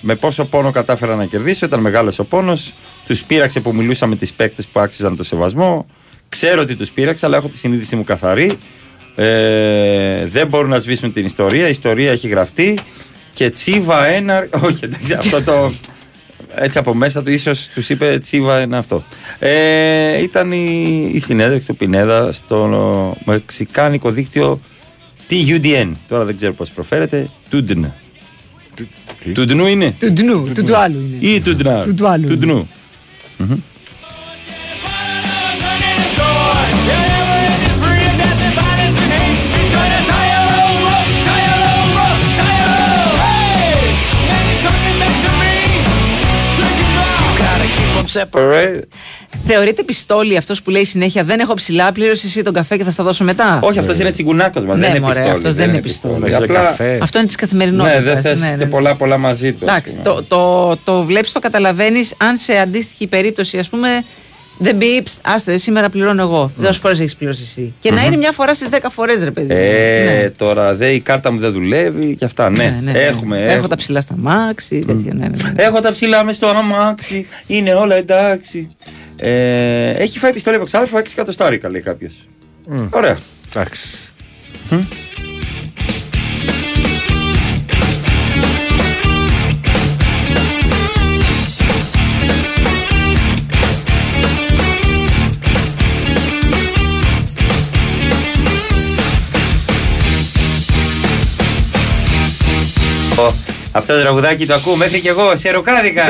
με 0.00 0.14
πόσο 0.14 0.44
πόνο 0.44 0.70
κατάφερα 0.70 1.16
να 1.16 1.24
κερδίσω, 1.24 1.66
ήταν 1.66 1.80
μεγάλος 1.80 2.18
ο 2.18 2.24
πόνος. 2.24 2.74
Τους 3.06 3.22
πείραξε 3.22 3.60
που 3.60 3.74
μιλούσα 3.74 4.06
με 4.06 4.16
τις 4.16 4.32
παίκτες 4.32 4.66
που 4.66 4.80
άξιζαν 4.80 5.16
το 5.16 5.22
σεβασμό. 5.22 5.86
Ξέρω 6.28 6.60
ότι 6.60 6.76
τους 6.76 6.90
πείραξα, 6.90 7.26
αλλά 7.26 7.36
έχω 7.36 7.48
τη 7.48 7.56
συνείδηση 7.56 7.96
μου 7.96 8.04
καθαρή. 8.04 8.52
Ε, 9.14 10.26
δεν 10.26 10.46
μπορούν 10.46 10.70
να 10.70 10.78
σβήσουν 10.78 11.12
την 11.12 11.24
ιστορία. 11.24 11.66
Η 11.66 11.70
ιστορία 11.70 12.10
έχει 12.10 12.28
γραφτεί. 12.28 12.78
Και 13.32 13.50
Τσίβα 13.50 14.06
ένα. 14.06 14.48
Όχι, 14.66 14.84
εντάξει, 14.84 15.12
αυτό 15.12 15.42
το. 15.42 15.72
Έτσι 16.54 16.78
από 16.78 16.94
μέσα 16.94 17.22
του, 17.22 17.30
ίσως 17.30 17.68
τους 17.74 17.88
είπε 17.88 18.18
Τσίβα 18.18 18.58
ένα 18.58 18.78
αυτό. 18.78 19.04
Ε, 19.38 20.22
ήταν 20.22 20.52
η, 20.52 21.10
η 21.12 21.20
συνέντευξη 21.20 21.66
του 21.66 21.76
Πινέδα 21.76 22.32
στο 22.32 23.16
μεξικάνικο 23.24 24.10
δίκτυο 24.10 24.60
TUDN. 25.30 25.92
Τώρα 26.08 26.24
δεν 26.24 26.36
ξέρω 26.36 26.52
πώς 26.52 26.70
προφέρεται. 26.70 27.28
Τούντν. 27.50 27.92
Τούντνου 29.30 29.66
είναι. 29.66 29.94
Του 29.98 30.12
ντνού, 30.12 30.52
του 30.54 30.64
του 30.64 30.76
άλλου 30.76 30.98
είναι. 30.98 31.32
Ή 31.32 31.40
Τούντνα. 31.40 31.82
Του 31.82 31.94
του 31.94 32.08
άλλου. 32.08 32.26
Τούντνου. 32.26 32.68
Μμμ. 33.38 33.56
Ωραία. 48.30 48.80
Θεωρείται 49.46 49.82
πιστόλι 49.82 50.36
αυτός 50.36 50.62
που 50.62 50.70
λέει 50.70 50.84
συνέχεια 50.84 51.24
Δεν 51.24 51.40
έχω 51.40 51.54
ψηλά, 51.54 51.92
πλήρωσε 51.92 52.26
εσύ 52.26 52.42
τον 52.42 52.52
καφέ 52.52 52.76
και 52.76 52.84
θα 52.84 52.90
στα 52.90 53.04
δώσω 53.04 53.24
μετά. 53.24 53.58
Όχι, 53.62 53.78
αυτός 53.78 53.98
είναι 53.98 54.10
τσιγκουνάκος 54.10 54.64
μας. 54.64 54.78
Ναι, 54.78 54.86
δεν 54.86 54.90
είναι 54.90 55.00
μωρέ, 55.00 55.12
πιστόλι. 55.14 55.36
αυτός 55.36 55.54
δεν 55.54 55.68
είναι 55.68 55.80
πιστόλι. 55.80 56.28
Για 56.28 56.36
Απλά- 56.38 56.60
καφέ. 56.60 56.98
Αυτό 57.02 57.18
είναι 57.18 57.26
της 57.26 57.36
καθημερινότητας. 57.36 58.04
Ναι, 58.04 58.20
δεν 58.20 58.22
θες 58.36 58.54
και 58.58 58.66
πολλά 58.66 58.94
πολλά 58.96 59.18
μαζί 59.18 59.52
του. 59.52 59.64
ας 59.64 59.70
Εντάξει, 59.70 59.92
πούμε. 59.92 60.02
το, 60.02 60.22
το, 60.22 60.76
το 60.84 61.02
βλέπεις, 61.04 61.32
το 61.32 61.38
καταλαβαίνεις. 61.38 62.14
Αν 62.16 62.36
σε 62.36 62.58
αντίστοιχη 62.58 63.06
περίπτωση, 63.06 63.58
ας 63.58 63.68
πούμε, 63.68 63.88
δεν 64.58 64.78
πει, 64.78 65.02
άστε, 65.22 65.58
σήμερα 65.58 65.88
πληρώνω 65.88 66.22
εγώ. 66.22 66.50
Δώσε 66.56 66.80
φορές 66.80 67.00
έχεις 67.00 67.16
πληρώσει 67.16 67.42
εσύ. 67.42 67.72
Και 67.80 67.92
να 67.92 68.04
είναι 68.04 68.16
μια 68.16 68.32
φορά 68.32 68.54
στις 68.54 68.68
10 68.68 68.76
φορές, 68.90 69.24
ρε 69.24 69.30
παιδί. 69.30 69.46
μου. 69.54 69.60
Ε, 69.60 70.04
Ναι. 70.22 70.28
τώρα 70.30 70.74
δε, 70.74 70.90
η 70.90 71.00
κάρτα 71.00 71.32
μου 71.32 71.38
δεν 71.38 71.52
δουλεύει 71.52 72.14
και 72.16 72.24
αυτά. 72.24 72.50
Ναι, 72.50 72.64
Ναι, 72.64 72.78
ναι, 72.82 72.92
ναι. 72.92 72.98
έχουμε. 72.98 73.38
Έχω 73.42 73.50
έχουμε. 73.52 73.68
τα 73.68 73.76
ψηλά 73.76 74.00
στα 74.00 74.14
μάξι, 74.18 74.78
τέτοια. 74.86 75.14
Ναι, 75.14 75.26
ναι, 75.26 75.36
ναι. 75.52 75.62
Έχω 75.62 75.80
τα 75.80 75.90
ψηλά 75.92 76.24
μες 76.24 76.36
στο 76.36 76.46
αμάξι. 76.46 77.26
Είναι 77.46 77.74
όλα 77.74 77.94
εντάξει. 77.94 78.68
Ε, 79.24 79.90
έχει 79.90 80.18
φάει 80.18 80.32
πιστόλι 80.32 80.56
από 80.56 80.64
ξάδερφο 80.64 80.98
6 80.98 81.02
εκατοστάρικα, 81.10 81.68
λέει 81.70 81.80
κάποιος. 81.80 82.26
Ωραία. 82.90 83.18
Εντάξει. 83.50 83.82
Ω, 103.18 103.32
Αυτό 103.72 103.94
το 103.94 104.00
τραγουδάκι 104.00 104.46
το 104.46 104.54
ακούω 104.54 104.76
μέχρι 104.76 105.00
και 105.00 105.08
εγώ. 105.08 105.36
Σε 105.36 105.50
ροκάδικα. 105.50 106.02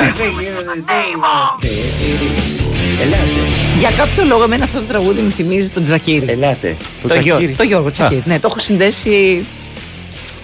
Για 3.78 3.90
κάποιο 3.96 4.24
λόγο, 4.24 4.42
εμένα 4.42 4.64
αυτό 4.64 4.78
το 4.78 4.84
τραγούδι 4.84 5.20
μου 5.20 5.30
θυμίζει 5.30 5.68
τον 5.68 5.84
Τζακίρι. 5.84 6.24
Ελάτε. 6.28 6.76
Το, 7.02 7.08
Τζακίρι. 7.08 7.24
Γιώργο, 7.36 7.54
το 7.56 7.62
Γιώργο 7.62 7.90
Τζακίρι. 7.90 8.22
Ναι, 8.24 8.38
το 8.38 8.46
έχω 8.50 8.58
συνδέσει 8.58 9.44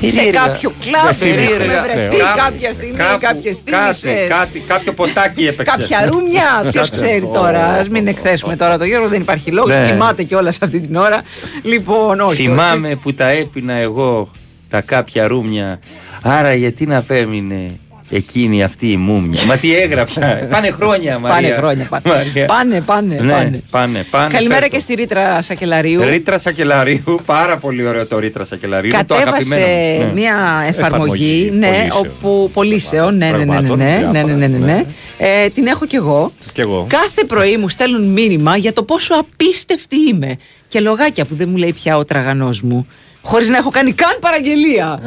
σε 0.01 0.15
Περίεργα. 0.15 0.41
κάποιο 0.47 0.73
κλαμπ. 0.85 1.05
Δεν 1.05 1.15
θύμισες, 1.15 1.59
Έχουμε 1.59 1.67
ναι. 1.67 1.81
βρεθεί 1.81 2.17
Κάπου- 2.17 2.37
κάποια 2.37 2.73
στιγμή, 2.73 2.97
κάπου- 2.97 3.21
κάποιε 3.21 3.51
κάτι, 3.65 3.95
στιγμές. 3.95 4.27
κάτι, 4.29 4.59
κάποιο 4.67 4.93
ποτάκι 4.93 5.47
έπαιξε. 5.47 5.77
Κάποια 5.79 6.07
ρουμιά, 6.13 6.65
ποιος 6.71 6.91
ξέρει 6.91 7.29
τώρα. 7.33 7.65
Α 7.67 7.85
μην 7.91 8.07
εκθέσουμε 8.07 8.57
τώρα 8.57 8.79
το 8.79 8.85
Γιώργο, 8.85 9.09
δεν 9.09 9.21
υπάρχει 9.21 9.51
λόγος. 9.51 9.71
Ναι. 9.71 9.83
Κοιμάται 9.91 10.23
κιόλας 10.23 10.59
αυτή 10.61 10.81
την 10.81 10.97
ώρα. 10.97 11.23
Λοιπόν, 11.63 12.21
όχι. 12.21 12.35
Θυμάμαι 12.43 12.95
που 12.95 13.15
τα 13.15 13.29
έπινα 13.29 13.73
εγώ 13.73 14.31
τα 14.71 14.81
κάποια 14.81 15.27
ρούμια. 15.27 15.81
Άρα 16.23 16.55
γιατί 16.55 16.87
να 16.87 17.03
πέμεινε 17.03 17.79
εκείνη 18.11 18.63
αυτή 18.63 18.91
η 18.91 18.97
μούμια. 18.97 19.43
Μα 19.45 19.57
τι 19.57 19.77
έγραψα. 19.77 20.21
πάνε 20.53 20.71
χρόνια, 20.71 21.19
Μαρία. 21.19 21.35
Πάνε 21.35 21.55
χρόνια. 21.55 21.87
Πάνε, 21.89 22.03
Μαρία. 22.17 22.47
πάνε. 22.47 22.81
πάνε, 22.81 23.15
Ναι, 23.21 23.33
πάνε. 23.33 23.63
πάνε, 23.71 24.05
πάνε. 24.11 24.33
Καλημέρα 24.33 24.61
φέρτο. 24.61 24.75
και 24.77 24.81
στη 24.83 24.95
Ρήτρα 24.95 25.43
Σακελαρίου. 25.43 26.01
Ρήτρα 26.03 26.39
Σακελαρίου, 26.39 27.21
πάρα 27.27 27.57
πολύ 27.59 27.87
ωραίο 27.87 28.07
το 28.07 28.19
Ρήτρα 28.19 28.45
Σακελαρίου. 28.45 28.91
είναι 28.95 29.05
το 29.05 29.15
Κατέβασε 29.15 29.55
αγαπημένο. 29.55 29.99
μου. 29.99 30.05
Ναι. 30.05 30.21
μια 30.21 30.65
εφαρμογή, 30.69 30.75
Εφαρμογή, 30.87 31.51
ναι, 31.55 31.67
πωλήσεων. 31.89 32.07
όπου 32.21 32.51
πωλήσεων, 32.53 33.17
ναι, 33.17 33.27
ναι, 33.27 33.33
ναι, 33.33 33.39
ναι, 33.39 33.45
Πραγμάτων, 33.45 33.79
ναι, 33.79 33.85
ναι, 33.85 33.93
ναι, 33.97 34.11
διάφορα, 34.13 34.35
ναι, 34.37 34.47
ναι, 34.47 34.59
ναι. 34.59 34.85
Ε, 35.19 35.49
την 35.49 35.67
έχω 35.67 35.87
κι 35.87 35.97
εγώ. 35.97 36.33
Κι 36.53 36.61
εγώ. 36.61 36.87
Κάθε 36.89 37.25
πρωί 37.25 37.57
μου 37.57 37.69
στέλνουν 37.69 38.05
μήνυμα 38.13 38.57
για 38.57 38.73
το 38.73 38.83
πόσο 38.83 39.15
απίστευτη 39.15 39.97
είμαι. 40.09 40.37
Και 40.69 40.81
λογάκια 40.81 41.25
που 41.25 41.35
δεν 41.35 41.49
μου 41.49 41.57
λέει 41.57 41.73
πια 41.73 41.97
ο 41.97 42.05
τραγανός 42.05 42.61
μου. 42.61 42.87
Χωρίς 43.23 43.49
να 43.49 43.57
έχω 43.57 43.71
κάνει 43.71 43.93
καν 43.93 44.17
παραγγελία. 44.21 45.01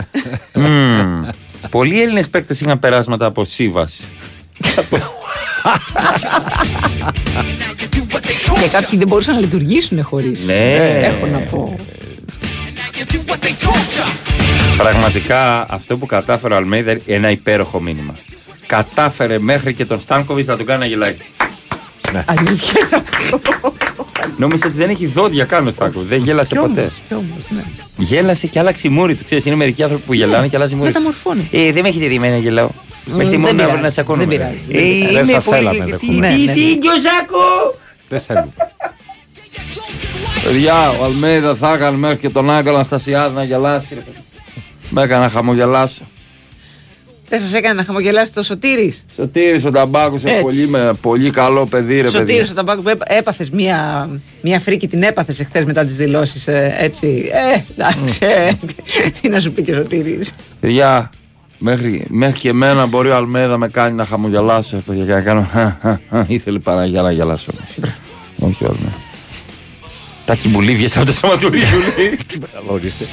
Μμμ. 1.61 1.69
Πολλοί 1.69 2.01
Έλληνες 2.01 2.29
παίκτες 2.29 2.61
είχαν 2.61 2.79
περάσματα 2.79 3.25
από 3.25 3.45
Σίβας. 3.45 4.03
και 8.61 8.67
κάποιοι 8.71 8.97
δεν 8.99 9.07
μπορούσαν 9.07 9.33
να 9.35 9.39
λειτουργήσουν 9.39 10.03
χωρίς. 10.03 10.45
Ναι. 10.45 10.75
Έχω 10.99 11.25
να 11.25 11.39
πω. 11.39 11.75
Πραγματικά 14.77 15.65
αυτό 15.69 15.97
που 15.97 16.05
κατάφερε 16.05 16.53
ο 16.53 16.57
Αλμέιδα 16.57 16.91
είναι 16.91 17.01
ένα 17.05 17.29
υπέροχο 17.29 17.81
μήνυμα. 17.81 18.15
Κατάφερε 18.65 19.39
μέχρι 19.39 19.73
και 19.73 19.85
τον 19.85 19.99
Στάνκοβιτς 19.99 20.47
να 20.47 20.57
τον 20.57 20.65
κάνει 20.65 20.79
να 20.79 20.85
γελάει. 20.85 21.15
Αλήθεια. 22.25 22.87
Νόμιζε 24.37 24.67
ότι 24.67 24.77
δεν 24.77 24.89
έχει 24.89 25.05
δόντια 25.05 25.45
καν 25.45 25.67
ο 25.67 25.71
Στάκο. 25.71 26.01
Δεν 26.01 26.23
γέλασε 26.23 26.51
Κι 26.51 26.57
όμως, 26.57 26.69
ποτέ. 26.69 26.91
κι 27.07 27.13
όμως, 27.13 27.45
ναι. 27.49 27.63
Γέλασε 27.97 28.47
και 28.47 28.59
άλλαξε 28.59 28.87
η 28.87 28.89
μούρη 28.89 29.15
του. 29.15 29.23
Ξέρεις, 29.23 29.45
είναι 29.45 29.55
μερικοί 29.55 29.83
άνθρωποι 29.83 30.03
που 30.05 30.13
γελάνε 30.13 30.47
και 30.47 30.55
αλλάζει 30.55 30.73
η 30.73 30.77
μούρη. 30.77 30.87
Μεταμορφώνει. 30.87 31.47
Ε, 31.51 31.71
δεν 31.71 31.81
με 31.83 31.89
έχετε 31.89 32.07
δει 32.07 32.15
εμένα 32.15 32.33
να 32.33 32.39
γελάω. 32.39 32.69
Με 33.05 33.13
έχετε 33.23 33.29
δεν 33.29 33.39
μόνο 33.39 33.51
να 33.53 33.63
πειράζει, 33.63 33.81
να 33.81 33.89
τσακώνουμε. 33.89 34.25
δεν 34.25 34.37
πειράζει, 34.37 34.57
δεν 34.67 34.75
Ε, 34.75 34.81
πειράζει. 34.81 35.13
Δεν 35.13 35.23
είμαι 35.23 35.31
σας 35.31 35.43
πολύ- 35.43 35.57
θέλαμε, 35.57 35.85
τι- 35.85 35.91
δεχόμαστε. 35.91 36.27
τι- 36.35 36.37
Ναι, 36.39 36.45
ναι, 36.45 36.53
Τι 36.53 36.59
ναι. 36.65 36.73
γκιοζάκο! 36.75 37.77
Δεν 38.09 38.19
θέλουμε. 38.19 38.51
Παιδιά, 40.43 40.89
ο 40.89 41.03
Αλμέιδα 41.03 41.55
θα 41.55 41.73
έκανε 41.73 41.97
μέχρι 41.97 42.17
και 42.17 42.29
τον 42.29 42.49
Άγκαλο 42.51 42.75
Αναστασιάδη 42.75 43.35
να 43.35 43.43
γελάσει. 43.43 43.87
ρε 43.93 43.99
παιδί. 43.99 44.17
Με 44.89 45.01
έκανε 45.03 45.23
να 45.23 45.29
χαμογελάσω. 45.29 46.01
Δεν 47.31 47.39
σας 47.41 47.53
έκανε 47.53 47.73
να 47.73 47.83
χαμογελάσει 47.83 48.33
το 48.33 48.43
Σωτήρης; 48.43 49.05
Σωτήρης 49.15 49.65
ο 49.65 49.71
Ταμπάκος 49.71 50.21
είναι 50.21 50.31
Έτσι. 50.31 50.43
πολύ, 50.43 50.67
με- 50.67 50.93
πολύ 51.01 51.29
καλό 51.29 51.65
παιδί 51.65 51.95
ρε 51.95 52.01
παιδί. 52.01 52.17
Σωτήρης 52.17 52.49
ο 52.49 52.53
Ταμπάκος 52.53 52.83
που 52.83 52.99
έπαθες 53.07 53.49
μία, 53.49 54.09
μία 54.41 54.59
φρίκη, 54.59 54.87
την 54.87 55.03
έπαθες 55.03 55.39
εχθές 55.39 55.63
μετά 55.65 55.85
τις 55.85 55.95
δηλώσεις. 55.95 56.47
έτσι. 56.77 57.29
Ε, 57.55 57.61
εντάξει. 57.77 58.19
ε, 58.21 58.51
τι 59.21 59.29
να 59.29 59.39
σου 59.39 59.51
πει 59.51 59.61
και 59.63 59.71
ο 59.71 59.75
Σωτήρης. 59.75 60.31
Παιδιά, 60.59 61.09
μέχρι, 61.57 62.05
μέχρι 62.09 62.39
και 62.39 62.49
εμένα 62.49 62.85
μπορεί 62.85 63.09
ο 63.09 63.15
Αλμέδα 63.15 63.57
με 63.57 63.67
κάνει 63.67 63.95
να 63.95 64.05
χαμογελάσω 64.05 64.75
ρε 64.75 64.81
παιδιά, 64.81 65.05
και 65.05 65.11
να 65.13 65.21
κάνω. 65.21 65.47
Ήθελε 66.27 66.59
παρά 66.59 66.85
για 66.85 67.01
να 67.01 67.11
γελάσω. 67.11 67.51
Όχι 68.39 68.63
ο 68.63 68.67
Αλμέδα. 68.67 68.93
Τα 70.25 70.35
κυμπουλίβια 70.35 70.89
από 70.95 71.05
το 71.05 71.11
σωματιουργείο. 71.11 71.67
Ορίστε. 72.73 73.05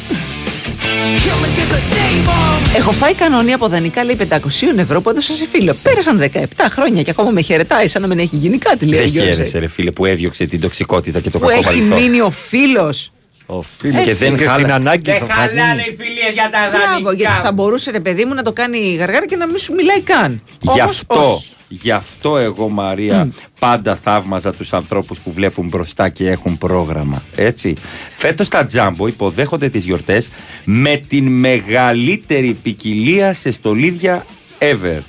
Έχω 2.77 2.91
φάει 2.93 3.15
κανόνια 3.15 3.55
από 3.55 3.69
δανεικά 3.69 4.05
λέει 4.05 4.19
500 4.31 4.37
ευρώ 4.77 5.01
που 5.01 5.11
έδωσα 5.11 5.33
σε 5.33 5.47
φίλο. 5.51 5.77
Πέρασαν 5.83 6.31
17 6.35 6.45
χρόνια 6.71 7.03
και 7.03 7.11
ακόμα 7.11 7.31
με 7.31 7.41
χαιρετάει 7.41 7.87
σαν 7.89 8.03
να 8.03 8.09
μην 8.09 8.19
έχει 8.19 8.37
γίνει 8.37 8.59
κάτι. 8.59 8.85
Λέει 8.87 8.99
ο 8.99 9.03
Δεν 9.03 9.11
Γιώργος. 9.13 9.35
χαίρεσαι 9.37 9.59
ρε 9.59 9.69
φίλε 9.69 9.91
που 9.91 10.05
έδιωξε 10.07 10.47
την 10.47 10.61
τοξικότητα 10.61 11.21
και 11.21 11.31
το 11.31 11.39
Που 11.39 11.47
κακό 11.47 11.59
έχει 11.59 11.65
παρελθόν. 11.69 12.03
μείνει 12.03 12.21
ο 12.21 12.31
φίλος. 12.31 13.11
Ο 13.47 13.63
φίλος 13.79 14.05
Και 14.05 14.15
δεν 14.15 14.37
και 14.37 14.47
στην 14.47 14.49
χάλα- 14.57 14.75
ανάγκη 14.75 15.11
Δεν 15.11 15.19
θα 15.19 15.25
φανεί. 15.35 15.49
χαλάνε 15.49 15.81
οι 15.83 15.95
φιλίες 15.99 16.33
για 16.33 16.49
τα 16.53 16.59
Μπράβο, 16.71 17.13
γιατί 17.13 17.23
θα 17.23 17.31
δανεικά. 17.31 17.53
μπορούσε 17.53 17.91
ρε 17.91 18.01
παιδί 18.01 18.25
μου 18.25 18.35
να 18.35 18.43
το 18.43 18.53
κάνει 18.53 18.95
γαργάρα 18.99 19.27
και 19.27 19.37
να 19.37 19.47
μην 19.47 19.59
σου 19.59 19.73
μιλάει 19.75 20.01
καν. 20.01 20.43
Γι' 20.61 20.69
Όμως, 20.81 20.81
αυτό, 20.97 21.33
όχι. 21.33 21.47
Γι' 21.69 21.91
αυτό 21.91 22.37
εγώ 22.37 22.69
Μαρία 22.69 23.33
πάντα 23.59 23.97
θαύμαζα 23.97 24.53
τους 24.53 24.73
ανθρώπους 24.73 25.19
που 25.19 25.33
βλέπουν 25.33 25.69
μπροστά 25.69 26.09
και 26.09 26.31
έχουν 26.31 26.59
πρόγραμμα. 26.59 27.23
Έτσι. 27.37 27.75
Φέτος 28.15 28.49
τα 28.49 28.67
Τζάμπο 28.67 29.07
υποδέχονται 29.07 29.69
τις 29.69 29.85
γιορτές 29.85 30.31
με 30.65 31.01
την 31.09 31.27
μεγαλύτερη 31.27 32.53
ποικιλία 32.63 33.33
σε 33.33 33.51
στολίδια 33.51 34.25
ever. 34.59 35.01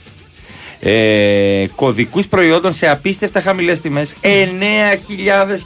Ε, 0.81 1.65
κωδικούς 1.75 2.27
προϊόντων 2.27 2.73
σε 2.73 2.89
απίστευτα 2.89 3.41
χαμηλές 3.41 3.81
τιμές 3.81 4.15
9.000 4.21 4.27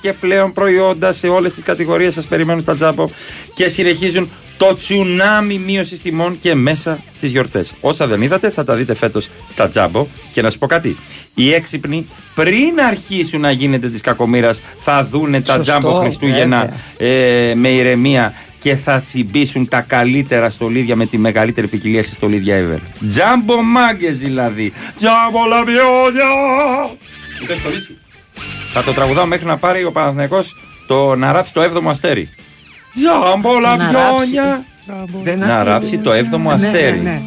και 0.01 0.13
πλέον 0.13 0.53
προϊόντα 0.53 1.13
σε 1.13 1.27
όλες 1.27 1.53
τις 1.53 1.63
κατηγορίες 1.63 2.13
σας 2.13 2.25
περιμένουν 2.27 2.61
στα 2.61 2.75
Τζάμπο 2.75 3.09
και 3.53 3.67
συνεχίζουν 3.67 4.29
το 4.57 4.75
τσουνάμι 4.75 5.57
μείωση 5.57 6.01
τιμών 6.01 6.39
και 6.39 6.55
μέσα 6.55 6.99
στις 7.15 7.31
γιορτές 7.31 7.73
όσα 7.81 8.07
δεν 8.07 8.21
είδατε 8.21 8.49
θα 8.49 8.63
τα 8.63 8.75
δείτε 8.75 8.93
φέτος 8.93 9.29
στα 9.49 9.69
Τζάμπο 9.69 10.07
και 10.31 10.41
να 10.41 10.49
σου 10.49 10.57
πω 10.57 10.65
κάτι 10.65 10.97
οι 11.33 11.53
έξυπνοι 11.53 12.07
πριν 12.35 12.79
αρχίσουν 12.87 13.41
να 13.41 13.51
γίνεται 13.51 13.89
της 13.89 14.01
κακομήρας 14.01 14.61
θα 14.77 15.05
δούνε 15.05 15.41
τα 15.41 15.53
Σωστό, 15.53 15.71
Τζάμπο 15.71 15.93
Χριστούγεννα 15.93 16.73
ε, 16.97 17.53
με 17.55 17.69
ηρεμία 17.69 18.33
και 18.63 18.75
θα 18.75 19.01
τσιμπήσουν 19.01 19.67
τα 19.67 19.81
καλύτερα 19.81 20.49
στολίδια 20.49 20.95
με 20.95 21.05
τη 21.05 21.17
μεγαλύτερη 21.17 21.67
ποικιλία 21.67 22.03
σε 22.03 22.13
στολίδια 22.13 22.59
ever. 22.59 22.79
Τζάμπο 23.09 23.63
μάγκες 23.63 24.17
δηλαδή. 24.17 24.73
Τζάμπο 24.95 25.45
λαμπιόνια. 25.47 26.29
Το 27.39 27.51
έχεις 27.51 27.63
κολλήσει. 27.63 27.97
Θα 28.73 28.83
το 28.83 28.91
τραγουδάω 28.93 29.25
μέχρι 29.25 29.45
να 29.45 29.57
πάρει 29.57 29.83
ο 29.85 29.91
Παναθηναϊκός 29.91 30.55
το 30.87 31.15
να 31.15 31.31
ράψει 31.31 31.53
το 31.53 31.61
7ο 31.61 31.81
αστέρι. 31.85 32.29
Τζάμπο 32.93 33.59
λαμπιόνια. 33.59 34.63
Δεν 35.23 35.39
Να 35.39 35.45
ακούω. 35.57 35.63
ράψει 35.71 35.97
το 35.97 36.11
7ο 36.11 36.37
Ναι, 36.39 36.51
αστέρι. 36.53 37.23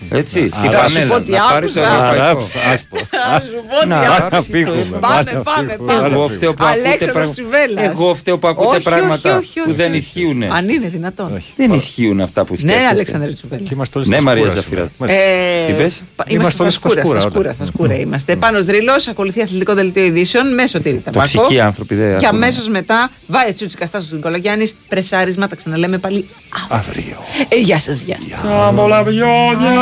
Ναι, 0.00 0.08
ναι. 0.10 0.18
Έτσι, 0.18 0.50
στη 0.54 0.66
Άρα, 0.68 0.78
φανέλα. 0.78 1.00
σου 1.06 1.08
πω 1.08 1.22
τι 1.22 1.30
Να 1.30 1.38
πάρει 1.50 1.66
το 1.70 1.80
άκουσα. 1.82 1.94
ευρωπαϊκό. 1.94 2.24
Ράψ, 2.24 2.54
άστο. 2.72 2.96
Να 2.96 3.40
σου 3.50 3.60
πω 3.70 3.80
τι 3.82 3.86
Να 3.88 3.96
άκουσα. 4.00 4.28
ράψει 4.28 4.50
το 4.50 4.56
φύγουμε. 4.56 4.80
ευρωπαϊκό. 4.80 5.06
Πάμε, 5.08 5.30
Άρα, 5.30 5.40
πάμε, 5.40 5.70
φύγουμε. 5.70 5.92
πάμε. 5.92 6.06
Εγώ 6.14 6.28
φταίω 6.28 6.54
που 6.54 6.64
ακούτε 6.64 6.78
Αλέξανδρος 6.88 7.12
πράγματα. 7.12 7.32
Τσιβέλλας. 7.32 7.84
Εγώ 7.84 8.14
φταίω 8.14 8.38
που 8.38 8.48
ακούτε 8.48 8.76
Όχι, 8.76 8.82
πράγματα 8.82 9.36
όχι, 9.36 9.44
όχι, 9.44 9.52
που 9.60 9.64
όχι, 9.66 9.76
δεν 9.76 9.88
όχι. 9.90 9.96
ισχύουν. 9.98 10.42
Αν 10.42 10.68
είναι 10.68 10.88
δυνατόν. 10.88 11.34
Όχι. 11.36 11.52
Δεν 11.56 11.72
ισχύουν 11.72 12.20
αυτά 12.20 12.44
που 12.44 12.52
Ναι, 12.52 12.58
σκέφτεστε. 12.58 12.88
Αλέξανδρε 12.88 13.30
Τσιβέλλα. 13.32 13.62
Και 13.62 13.74
είμαστε 13.74 13.98
όλοι 13.98 14.08
Ναι, 14.08 14.14
στα 14.14 14.24
Μαρία 14.24 14.42
σκούρα 14.42 14.54
Ζαφύρα. 14.60 14.90
σήμερα. 14.96 15.12
Ε, 15.12 15.66
Τι 15.66 15.72
πες; 15.72 16.02
πα- 16.16 16.24
Είμαστε 16.28 16.34
Είμαστε 16.34 16.62
όλοι 16.62 16.70
στα 16.72 16.80
στα 16.80 16.88
σκούρα, 16.88 17.00
σκούρα 17.00 17.20
στα 17.20 17.28
όλα. 17.28 17.34
σκούρα, 17.34 17.52
στα 17.52 17.66
σκούρα 17.66 17.94
είμαστε. 17.94 18.36
Πάνω 18.36 18.64
Δρύλο, 18.64 18.92
ακολουθεί 19.10 19.40
αθλητικό 19.42 19.74
δελτίο 19.74 20.04
ειδήσεων 20.04 20.54
μέσω 20.54 20.80
τύρι 20.80 21.00
Ταμπάκο. 21.04 21.28
Τοξικοί 21.32 21.60
άνθρωποι, 21.60 21.94
δεν 21.94 22.18
Και 22.18 22.26
ακούνε. 22.26 22.44
αμέσως 22.44 22.68
μετά, 22.68 23.10
βάει 23.26 23.52
τσούτσικα 23.52 23.86
Στάσος 23.86 24.10
Νικολογιάννη, 24.12 24.70
πρεσάρισμα, 24.88 25.46
τα 25.46 25.56
ξαναλέμε 25.56 25.98
πάλι 25.98 26.28
Αύριο. 26.68 27.16
Ε, 27.48 27.56
Γεια 27.60 27.78
σας, 27.78 28.00
γεια 28.00 28.16
σας. 28.30 28.40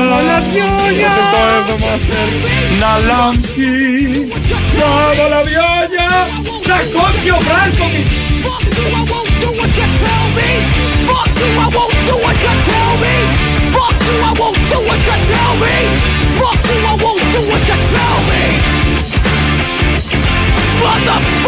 Τζάμπο 0.07 0.21
λαμπιόνια. 0.31 1.15
Το 1.33 1.41
7ο 1.73 1.89
αστέρι. 1.95 2.39
Να 2.81 2.93
λάμψει. 3.09 3.71
Τζάμπο 4.77 5.29
λαμπιόνια. 5.35 6.09
Να 21.07 21.37